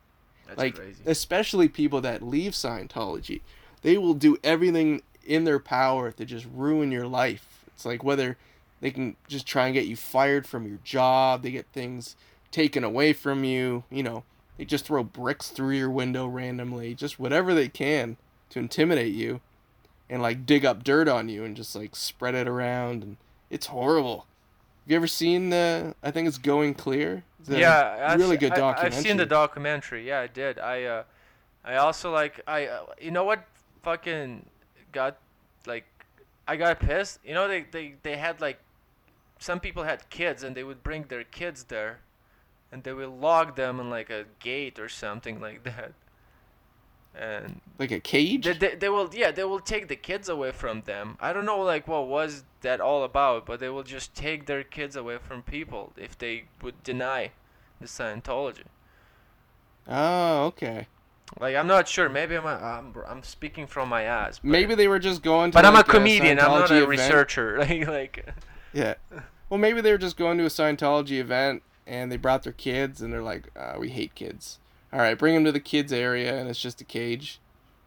that's 0.48 0.58
like 0.58 0.76
crazy. 0.76 1.04
especially 1.06 1.70
people 1.70 2.02
that 2.02 2.24
leave 2.24 2.54
Scientology. 2.54 3.42
They 3.84 3.96
will 3.96 4.16
do 4.16 4.38
everything 4.44 5.04
in 5.24 5.44
their 5.44 5.60
power 5.60 6.12
to 6.12 6.26
just 6.26 6.48
ruin 6.52 6.92
your 6.92 7.08
life. 7.08 7.66
It's 7.68 7.86
like 7.86 8.04
whether 8.04 8.36
they 8.82 8.90
can 8.90 9.16
just 9.28 9.46
try 9.46 9.68
and 9.68 9.74
get 9.76 9.86
you 9.86 9.96
fired 9.96 10.48
from 10.48 10.66
your 10.68 10.80
job, 10.84 11.44
they 11.44 11.52
get 11.52 11.68
things 11.68 12.16
taken 12.50 12.84
away 12.84 13.14
from 13.14 13.44
you, 13.44 13.84
you 13.92 14.02
know, 14.02 14.24
they 14.58 14.66
just 14.66 14.86
throw 14.86 15.04
bricks 15.04 15.50
through 15.50 15.76
your 15.76 15.92
window 15.92 16.26
randomly, 16.26 16.96
just 16.96 17.20
whatever 17.20 17.54
they 17.54 17.68
can 17.68 18.18
to 18.50 18.60
intimidate 18.60 19.14
you 19.14 19.40
and 20.10 20.22
like 20.22 20.46
dig 20.46 20.66
up 20.66 20.84
dirt 20.84 21.08
on 21.08 21.30
you 21.30 21.44
and 21.44 21.56
just 21.56 21.76
like 21.76 21.96
spread 21.96 22.36
it 22.36 22.48
around 22.48 23.04
and 23.04 23.18
it's 23.50 23.68
horrible. 23.68 24.26
Have 24.84 24.92
you 24.92 24.96
ever 24.98 25.08
seen 25.08 25.50
the 25.50 25.96
I 26.04 26.12
think 26.12 26.28
it's 26.28 26.38
Going 26.38 26.74
Clear? 26.74 27.24
A 27.50 27.60
yeah, 27.60 28.08
I've 28.08 28.20
really 28.20 28.38
good 28.38 28.54
documentary. 28.54 28.98
I've 28.98 29.04
seen 29.04 29.18
the 29.18 29.26
documentary. 29.26 30.08
Yeah, 30.08 30.22
I 30.22 30.28
did. 30.28 30.60
I 30.60 30.84
uh, 30.84 31.04
I 31.64 31.76
also 31.76 32.12
like 32.12 32.42
I 32.48 32.68
uh, 32.68 32.86
you 33.02 33.12
know 33.12 33.24
what 33.24 33.46
fucking 33.82 34.46
got 34.92 35.18
like 35.66 35.86
I 36.48 36.56
got 36.56 36.80
pissed. 36.80 37.20
You 37.24 37.34
know 37.34 37.48
they 37.48 37.66
they 37.72 37.96
they 38.04 38.18
had 38.18 38.42
like 38.42 38.60
some 39.40 39.60
people 39.60 39.84
had 39.84 40.10
kids 40.10 40.44
and 40.44 40.56
they 40.56 40.64
would 40.64 40.84
bring 40.84 41.04
their 41.04 41.24
kids 41.24 41.66
there, 41.66 42.00
and 42.72 42.84
they 42.84 42.94
would 42.94 43.10
log 43.10 43.56
them 43.56 43.80
in 43.80 43.90
like 43.90 44.10
a 44.10 44.26
gate 44.40 44.80
or 44.80 44.90
something 44.90 45.40
like 45.40 45.64
that. 45.64 45.94
And 47.20 47.62
like 47.78 47.92
a 47.92 48.00
cage? 48.00 48.46
they, 48.46 48.54
they, 48.54 48.76
they 48.76 48.90
will 48.90 49.10
yeah 49.14 49.32
they 49.32 49.44
will 49.44 49.60
take 49.60 49.88
the 49.88 49.96
kids 49.96 50.30
away 50.30 50.52
from 50.52 50.82
them. 50.82 51.18
I 51.20 51.32
don't 51.34 51.46
know 51.46 51.60
like 51.62 51.88
what 51.88 52.08
was 52.08 52.44
that 52.62 52.82
all 52.82 53.04
about, 53.04 53.46
but 53.46 53.60
they 53.60 53.70
will 53.70 53.84
just 53.84 54.16
take 54.16 54.46
their 54.48 54.64
kids 54.64 54.96
away 54.96 55.18
from 55.20 55.44
people 55.44 55.94
if 55.96 56.18
they 56.18 56.46
would 56.62 56.82
deny 56.84 57.32
the 57.80 57.88
Scientology. 57.88 58.64
Oh, 59.88 60.46
okay. 60.46 60.88
Like 61.40 61.56
I'm 61.56 61.68
not 61.68 61.88
sure. 61.88 62.10
Maybe 62.10 62.36
I'm 62.36 62.46
I'm, 62.48 62.96
I'm 63.08 63.24
speaking 63.24 63.68
from 63.68 63.90
my 63.90 64.04
ass. 64.04 64.40
But, 64.40 64.50
Maybe 64.50 64.76
they 64.76 64.88
were 64.88 65.00
just 65.00 65.22
going 65.24 65.52
to 65.52 65.56
But 65.56 65.66
I'm 65.66 65.74
a 65.74 65.78
like, 65.78 65.88
comedian. 65.88 66.40
I'm 66.40 66.52
not 66.52 66.72
a 66.72 66.76
event. 66.78 66.90
researcher. 66.90 67.58
Like 67.60 67.88
like. 67.88 68.30
Yeah. 68.74 68.96
Well, 69.50 69.60
maybe 69.60 69.82
they 69.82 69.92
were 69.92 69.98
just 70.00 70.18
going 70.18 70.38
to 70.40 70.46
a 70.46 70.50
Scientology 70.50 71.20
event 71.20 71.62
and 71.86 72.12
they 72.12 72.18
brought 72.18 72.44
their 72.44 72.54
kids 72.54 73.02
and 73.02 73.14
they're 73.14 73.22
like, 73.22 73.50
uh, 73.56 73.76
we 73.80 73.90
hate 73.90 74.16
kids. 74.16 74.60
All 74.94 75.00
right, 75.00 75.18
bring 75.18 75.34
them 75.34 75.44
to 75.46 75.52
the 75.52 75.60
kids 75.60 75.92
area 75.92 76.38
and 76.40 76.48
it's 76.48 76.60
just 76.60 76.80
a 76.80 76.86
cage. 76.86 77.40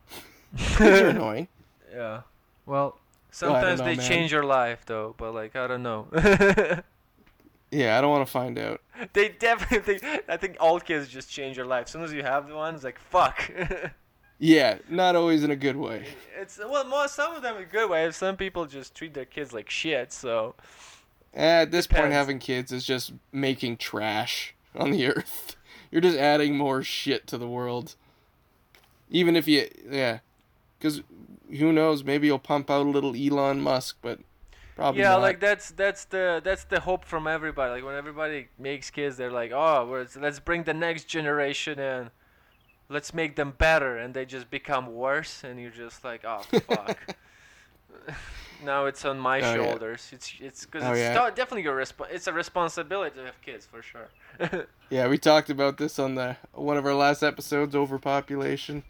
Kids 0.57 1.01
are 1.01 1.09
annoying. 1.09 1.49
Yeah. 1.93 2.23
Well, 2.67 2.99
sometimes 3.31 3.81
know, 3.81 3.87
they 3.87 3.97
man. 3.97 4.09
change 4.09 4.33
your 4.33 4.45
life 4.45 4.85
though. 4.87 5.15
But 5.17 5.33
like 5.35 5.55
I 5.57 5.67
don't 5.67 5.83
know. 5.83 6.09
Yeah, 7.71 7.99
I 7.99 8.01
don't 8.01 8.11
want 8.11 8.27
to 8.27 8.31
find 8.31 8.59
out. 8.59 8.81
they 9.13 9.29
definitely. 9.29 9.99
I 10.29 10.37
think 10.37 10.57
all 10.61 10.79
kids 10.81 11.09
just 11.09 11.31
change 11.31 11.57
your 11.57 11.67
life. 11.67 11.87
As 11.87 11.91
soon 11.91 12.05
as 12.05 12.13
you 12.13 12.23
have 12.23 12.49
the 12.49 12.55
ones, 12.55 12.85
like 12.85 12.99
fuck. 12.99 13.51
Yeah, 14.39 14.77
not 14.91 15.17
always 15.17 15.45
in 15.45 15.51
a 15.51 15.57
good 15.57 15.77
way. 15.77 16.05
It's 16.39 16.59
well, 16.59 16.87
more 16.87 17.09
some 17.09 17.35
of 17.35 17.41
them 17.41 17.57
in 17.57 17.63
a 17.63 17.67
good 17.67 17.89
way. 17.89 18.11
Some 18.11 18.37
people 18.37 18.67
just 18.67 18.95
treat 18.95 19.15
their 19.15 19.25
kids 19.25 19.55
like 19.55 19.71
shit. 19.71 20.13
So 20.13 20.55
eh, 21.33 21.63
At 21.63 21.71
this 21.71 21.87
point, 21.87 22.13
having 22.13 22.39
kids 22.39 22.71
is 22.71 22.85
just 22.85 23.15
making 23.33 23.79
trash 23.79 24.55
on 24.75 24.91
the 24.91 25.07
earth. 25.07 25.56
You're 25.97 26.03
just 26.03 26.19
adding 26.19 26.59
more 26.59 26.83
shit 26.83 27.27
to 27.29 27.39
the 27.39 27.49
world. 27.49 27.97
Even 29.09 29.35
if 29.35 29.49
you, 29.49 29.67
yeah, 29.91 30.19
because 30.79 31.01
who 31.49 31.73
knows? 31.73 32.05
Maybe 32.05 32.27
you'll 32.27 32.39
pump 32.39 32.71
out 32.71 32.85
a 32.85 32.91
little 32.91 33.17
Elon 33.17 33.63
Musk, 33.63 33.97
but 34.03 34.19
probably 34.75 35.01
yeah, 35.01 35.13
not. 35.13 35.23
like 35.23 35.41
that's 35.41 35.71
that's 35.71 36.05
the 36.05 36.43
that's 36.45 36.65
the 36.65 36.81
hope 36.81 37.07
from 37.07 37.27
everybody. 37.27 37.73
Like 37.73 37.83
when 37.83 37.95
everybody 37.95 38.49
makes 38.59 38.91
kids, 38.91 39.17
they're 39.17 39.31
like, 39.31 39.53
oh, 39.55 39.87
we're, 39.89 40.07
let's 40.21 40.39
bring 40.39 40.65
the 40.65 40.75
next 40.75 41.05
generation 41.05 41.79
in. 41.79 42.11
Let's 42.91 43.15
make 43.15 43.37
them 43.37 43.55
better, 43.57 43.97
and 43.97 44.13
they 44.13 44.27
just 44.27 44.51
become 44.51 44.93
worse, 44.93 45.45
and 45.45 45.59
you're 45.59 45.71
just 45.71 46.05
like, 46.05 46.27
oh 46.27 46.43
fuck. 46.43 47.17
now 48.65 48.87
it's 48.87 49.05
on 49.05 49.19
my 49.19 49.41
Oh, 49.41 49.41
yeah. 49.41 49.55
shoulders. 49.55 50.11
It's 50.13 50.33
it's 50.41 50.65
because 50.67 50.83
Oh, 50.85 50.93
it's 50.93 51.01
yeah. 51.01 51.31
definitely 51.31 51.63
your 51.63 51.77
resp- 51.77 52.11
It's 52.11 52.27
a 52.27 52.33
responsibility 52.33 53.17
to 53.19 53.25
have 53.27 53.41
kids 53.43 53.67
for 53.67 53.83
sure. 53.83 54.09
Yeah, 54.89 55.09
we 55.09 55.19
talked 55.19 55.51
about 55.51 55.79
this 55.79 55.99
on 55.99 56.15
the 56.15 56.37
one 56.53 56.77
of 56.77 56.87
our 56.87 56.95
last 56.95 57.23
episodes, 57.25 57.75
overpopulation. 57.75 58.85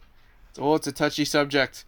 So, 0.53 0.61
oh, 0.63 0.75
it's 0.75 0.85
a 0.87 0.91
touchy 0.91 1.25
subject. 1.25 1.85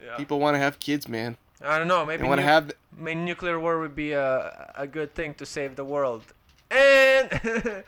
yeah. 0.00 0.16
People 0.16 0.38
want 0.38 0.54
to 0.54 0.58
have 0.60 0.78
kids, 0.78 1.08
man. 1.08 1.36
I 1.60 1.78
don't 1.78 1.88
know. 1.88 2.04
Maybe 2.06 2.22
want 2.24 2.38
to 2.40 2.42
nu- 2.46 2.52
have. 2.52 2.72
maybe 2.96 3.20
nuclear 3.20 3.58
war 3.58 3.80
would 3.80 3.96
be 3.96 4.12
a 4.12 4.72
a 4.76 4.86
good 4.86 5.14
thing 5.14 5.34
to 5.34 5.44
save 5.46 5.74
the 5.74 5.84
world. 5.84 6.22
And 6.70 7.28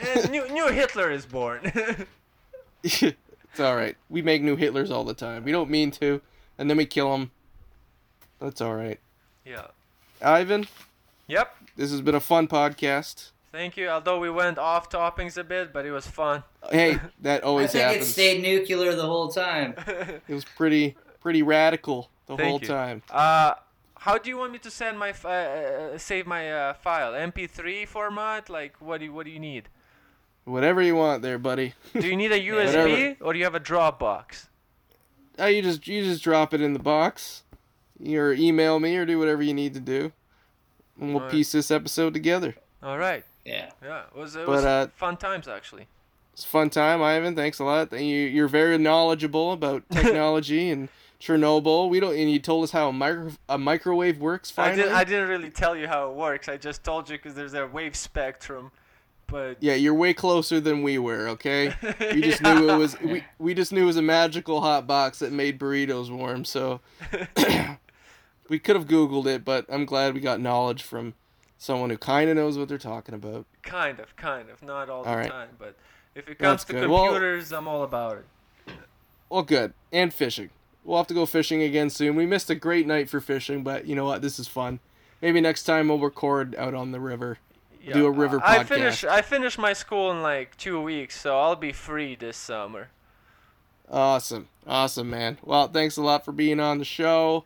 and 0.00 0.30
new 0.30 0.46
new 0.50 0.68
Hitler 0.68 1.10
is 1.10 1.24
born. 1.24 1.60
it's 2.84 3.60
all 3.60 3.76
right. 3.76 3.96
We 4.08 4.22
make 4.22 4.42
new 4.42 4.56
Hitlers 4.56 4.90
all 4.90 5.04
the 5.04 5.14
time. 5.14 5.44
We 5.44 5.52
don't 5.52 5.70
mean 5.70 5.90
to, 5.92 6.20
and 6.58 6.68
then 6.68 6.76
we 6.76 6.86
kill 6.86 7.10
them. 7.12 7.30
That's 8.42 8.60
all 8.60 8.74
right. 8.74 8.98
yeah. 9.44 9.66
Ivan, 10.20 10.66
Yep. 11.28 11.56
this 11.76 11.90
has 11.90 12.00
been 12.00 12.14
a 12.14 12.20
fun 12.20 12.46
podcast. 12.48 13.30
Thank 13.50 13.76
you. 13.76 13.88
Although 13.88 14.18
we 14.20 14.30
went 14.30 14.56
off 14.58 14.88
toppings 14.90 15.36
a 15.36 15.44
bit, 15.44 15.72
but 15.72 15.84
it 15.84 15.92
was 15.92 16.06
fun. 16.06 16.42
Hey, 16.70 16.98
that 17.20 17.42
always 17.44 17.74
I 17.74 17.82
always 17.84 17.98
think 17.98 18.02
it 18.02 18.04
stayed 18.06 18.42
nuclear 18.42 18.94
the 18.94 19.06
whole 19.06 19.28
time. 19.28 19.74
It 20.28 20.34
was 20.34 20.44
pretty 20.44 20.96
pretty 21.20 21.42
radical 21.42 22.08
the 22.26 22.36
Thank 22.36 22.48
whole 22.48 22.60
you. 22.60 22.66
time. 22.66 23.02
Uh, 23.10 23.54
how 23.98 24.18
do 24.18 24.28
you 24.30 24.38
want 24.38 24.52
me 24.52 24.58
to 24.58 24.70
send 24.70 24.98
my 24.98 25.12
uh, 25.24 25.28
uh, 25.28 25.98
save 25.98 26.26
my 26.26 26.50
uh, 26.52 26.74
file? 26.74 27.12
MP3 27.12 27.86
format? 27.86 28.48
Like 28.48 28.80
what 28.80 28.98
do 29.00 29.06
you, 29.06 29.12
what 29.12 29.26
do 29.26 29.32
you 29.32 29.40
need? 29.40 29.68
Whatever 30.44 30.82
you 30.82 30.96
want 30.96 31.22
there, 31.22 31.38
buddy. 31.38 31.74
Do 31.92 32.06
you 32.06 32.16
need 32.16 32.32
a 32.32 32.40
USB 32.40 32.74
Whatever. 32.74 33.16
or 33.20 33.32
do 33.32 33.38
you 33.38 33.44
have 33.44 33.54
a 33.54 33.60
Dropbox? 33.60 34.46
Uh, 35.38 35.46
you 35.46 35.62
just 35.62 35.86
you 35.86 36.02
just 36.04 36.22
drop 36.24 36.52
it 36.54 36.60
in 36.60 36.72
the 36.72 36.78
box, 36.80 37.42
or 38.06 38.32
email 38.32 38.78
me, 38.80 38.96
or 38.96 39.04
do 39.06 39.18
whatever 39.18 39.42
you 39.42 39.54
need 39.54 39.74
to 39.74 39.80
do, 39.80 40.12
and 41.00 41.10
we'll 41.10 41.18
Alright. 41.18 41.30
piece 41.32 41.52
this 41.52 41.70
episode 41.70 42.14
together. 42.14 42.54
All 42.82 42.98
right. 42.98 43.24
Yeah. 43.44 43.70
Yeah, 43.82 44.02
it 44.14 44.18
was 44.18 44.36
it 44.36 44.46
But, 44.46 44.52
was 44.52 44.64
uh, 44.64 44.88
fun 44.96 45.16
times 45.16 45.48
actually. 45.48 45.86
It's 46.32 46.44
a 46.44 46.48
fun 46.48 46.70
time, 46.70 47.02
Ivan. 47.02 47.36
Thanks 47.36 47.58
a 47.58 47.64
lot. 47.64 47.92
You 47.92 48.00
you're 48.00 48.48
very 48.48 48.78
knowledgeable 48.78 49.52
about 49.52 49.82
technology 49.90 50.70
and 50.70 50.88
Chernobyl. 51.20 51.88
We 51.88 52.00
don't, 52.00 52.16
and 52.16 52.30
you 52.30 52.38
told 52.38 52.64
us 52.64 52.70
how 52.70 52.88
a 52.88 52.92
micro 52.92 53.32
a 53.48 53.58
microwave 53.58 54.18
works. 54.18 54.50
I 54.52 54.54
Finally, 54.70 54.82
didn't 54.82 54.94
I 54.96 55.04
didn't 55.04 55.28
really 55.28 55.50
tell 55.50 55.76
you 55.76 55.86
how 55.88 56.10
it 56.10 56.14
works. 56.16 56.48
I 56.48 56.56
just 56.56 56.82
told 56.84 57.10
you 57.10 57.16
because 57.18 57.34
there's 57.34 57.54
a 57.54 57.66
wave 57.66 57.94
spectrum. 57.96 58.72
But 59.26 59.58
yeah, 59.60 59.74
you're 59.74 59.94
way 59.94 60.14
closer 60.14 60.60
than 60.60 60.82
we 60.82 60.98
were. 60.98 61.28
Okay, 61.28 61.74
we 62.12 62.22
just 62.22 62.42
knew 62.42 62.68
it 62.70 62.76
was 62.76 63.00
we, 63.00 63.24
we 63.38 63.54
just 63.54 63.72
knew 63.72 63.82
it 63.82 63.86
was 63.86 63.96
a 63.96 64.02
magical 64.02 64.60
hot 64.60 64.86
box 64.86 65.20
that 65.20 65.32
made 65.32 65.58
burritos 65.58 66.10
warm. 66.10 66.44
So 66.44 66.80
we 68.52 68.58
could 68.58 68.76
have 68.76 68.86
googled 68.86 69.24
it, 69.24 69.46
but 69.46 69.64
I'm 69.70 69.86
glad 69.86 70.12
we 70.12 70.20
got 70.20 70.38
knowledge 70.38 70.82
from 70.82 71.14
someone 71.56 71.88
who 71.88 71.96
kind 71.96 72.28
of 72.28 72.36
knows 72.36 72.58
what 72.58 72.68
they're 72.68 72.76
talking 72.76 73.14
about. 73.14 73.46
kind 73.62 73.98
of, 73.98 74.14
kind 74.16 74.50
of, 74.50 74.62
not 74.62 74.90
all, 74.90 74.98
All 74.98 75.04
the 75.04 75.16
right. 75.16 75.30
time. 75.30 75.48
But 75.58 75.74
if 76.14 76.28
it 76.28 76.38
comes 76.38 76.38
That's 76.38 76.64
to 76.66 76.72
good. 76.74 76.90
Well- 76.90 77.04
computers, 77.04 77.50
I'm 77.50 77.66
all 77.66 77.82
about 77.82 78.18
it. 78.18 78.74
Well, 79.30 79.42
good. 79.42 79.72
And 79.90 80.12
fishing. 80.12 80.50
We'll 80.84 80.98
have 80.98 81.06
to 81.06 81.14
go 81.14 81.24
fishing 81.24 81.62
again 81.62 81.88
soon. 81.88 82.14
We 82.14 82.26
missed 82.26 82.50
a 82.50 82.54
great 82.54 82.86
night 82.86 83.08
for 83.08 83.22
fishing, 83.22 83.62
but 83.64 83.86
you 83.86 83.94
know 83.94 84.04
what? 84.04 84.20
This 84.20 84.38
is 84.38 84.46
fun. 84.46 84.80
Maybe 85.22 85.40
next 85.40 85.62
time 85.62 85.88
we'll 85.88 85.98
record 85.98 86.54
out 86.56 86.74
on 86.74 86.92
the 86.92 87.00
river. 87.00 87.38
Do 87.90 88.04
a 88.04 88.10
river 88.10 88.38
I 88.44 88.58
podcast. 88.58 88.66
finish 88.66 89.04
I 89.04 89.22
finish 89.22 89.56
my 89.56 89.72
school 89.72 90.10
in 90.10 90.20
like 90.20 90.58
two 90.58 90.78
weeks, 90.78 91.18
so 91.18 91.38
I'll 91.40 91.56
be 91.56 91.72
free 91.72 92.14
this 92.16 92.36
summer. 92.36 92.90
Awesome. 93.90 94.48
Awesome, 94.66 95.08
man. 95.08 95.38
Well, 95.42 95.68
thanks 95.68 95.96
a 95.96 96.02
lot 96.02 96.24
for 96.26 96.32
being 96.32 96.60
on 96.60 96.76
the 96.78 96.84
show. 96.84 97.44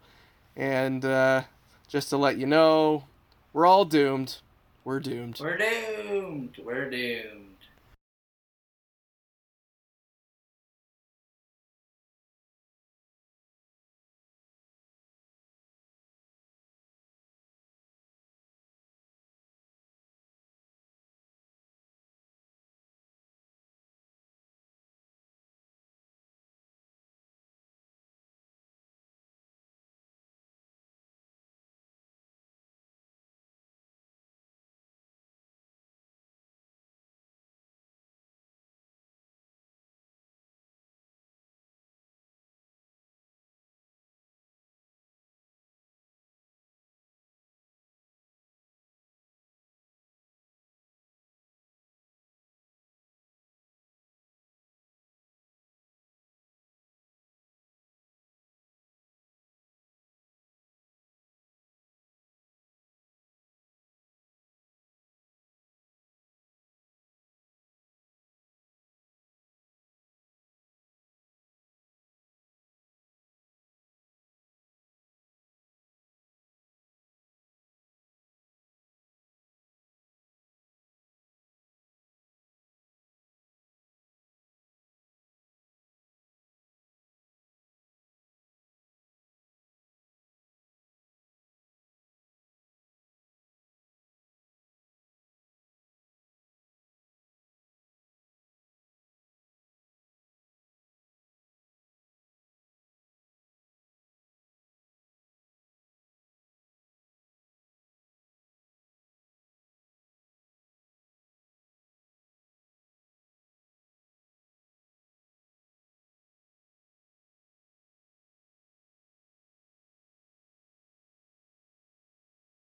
And 0.57 1.05
uh, 1.05 1.43
just 1.89 2.09
to 2.11 2.17
let 2.17 2.39
you 2.39 2.47
know, 2.47 3.05
we're 3.53 3.67
all 3.67 3.85
doomed. 3.85 4.37
We're 4.85 5.01
doomed. 5.01 5.39
We're 5.41 5.59
doomed. 5.59 6.57
We're 6.65 6.89
doomed. 6.91 7.56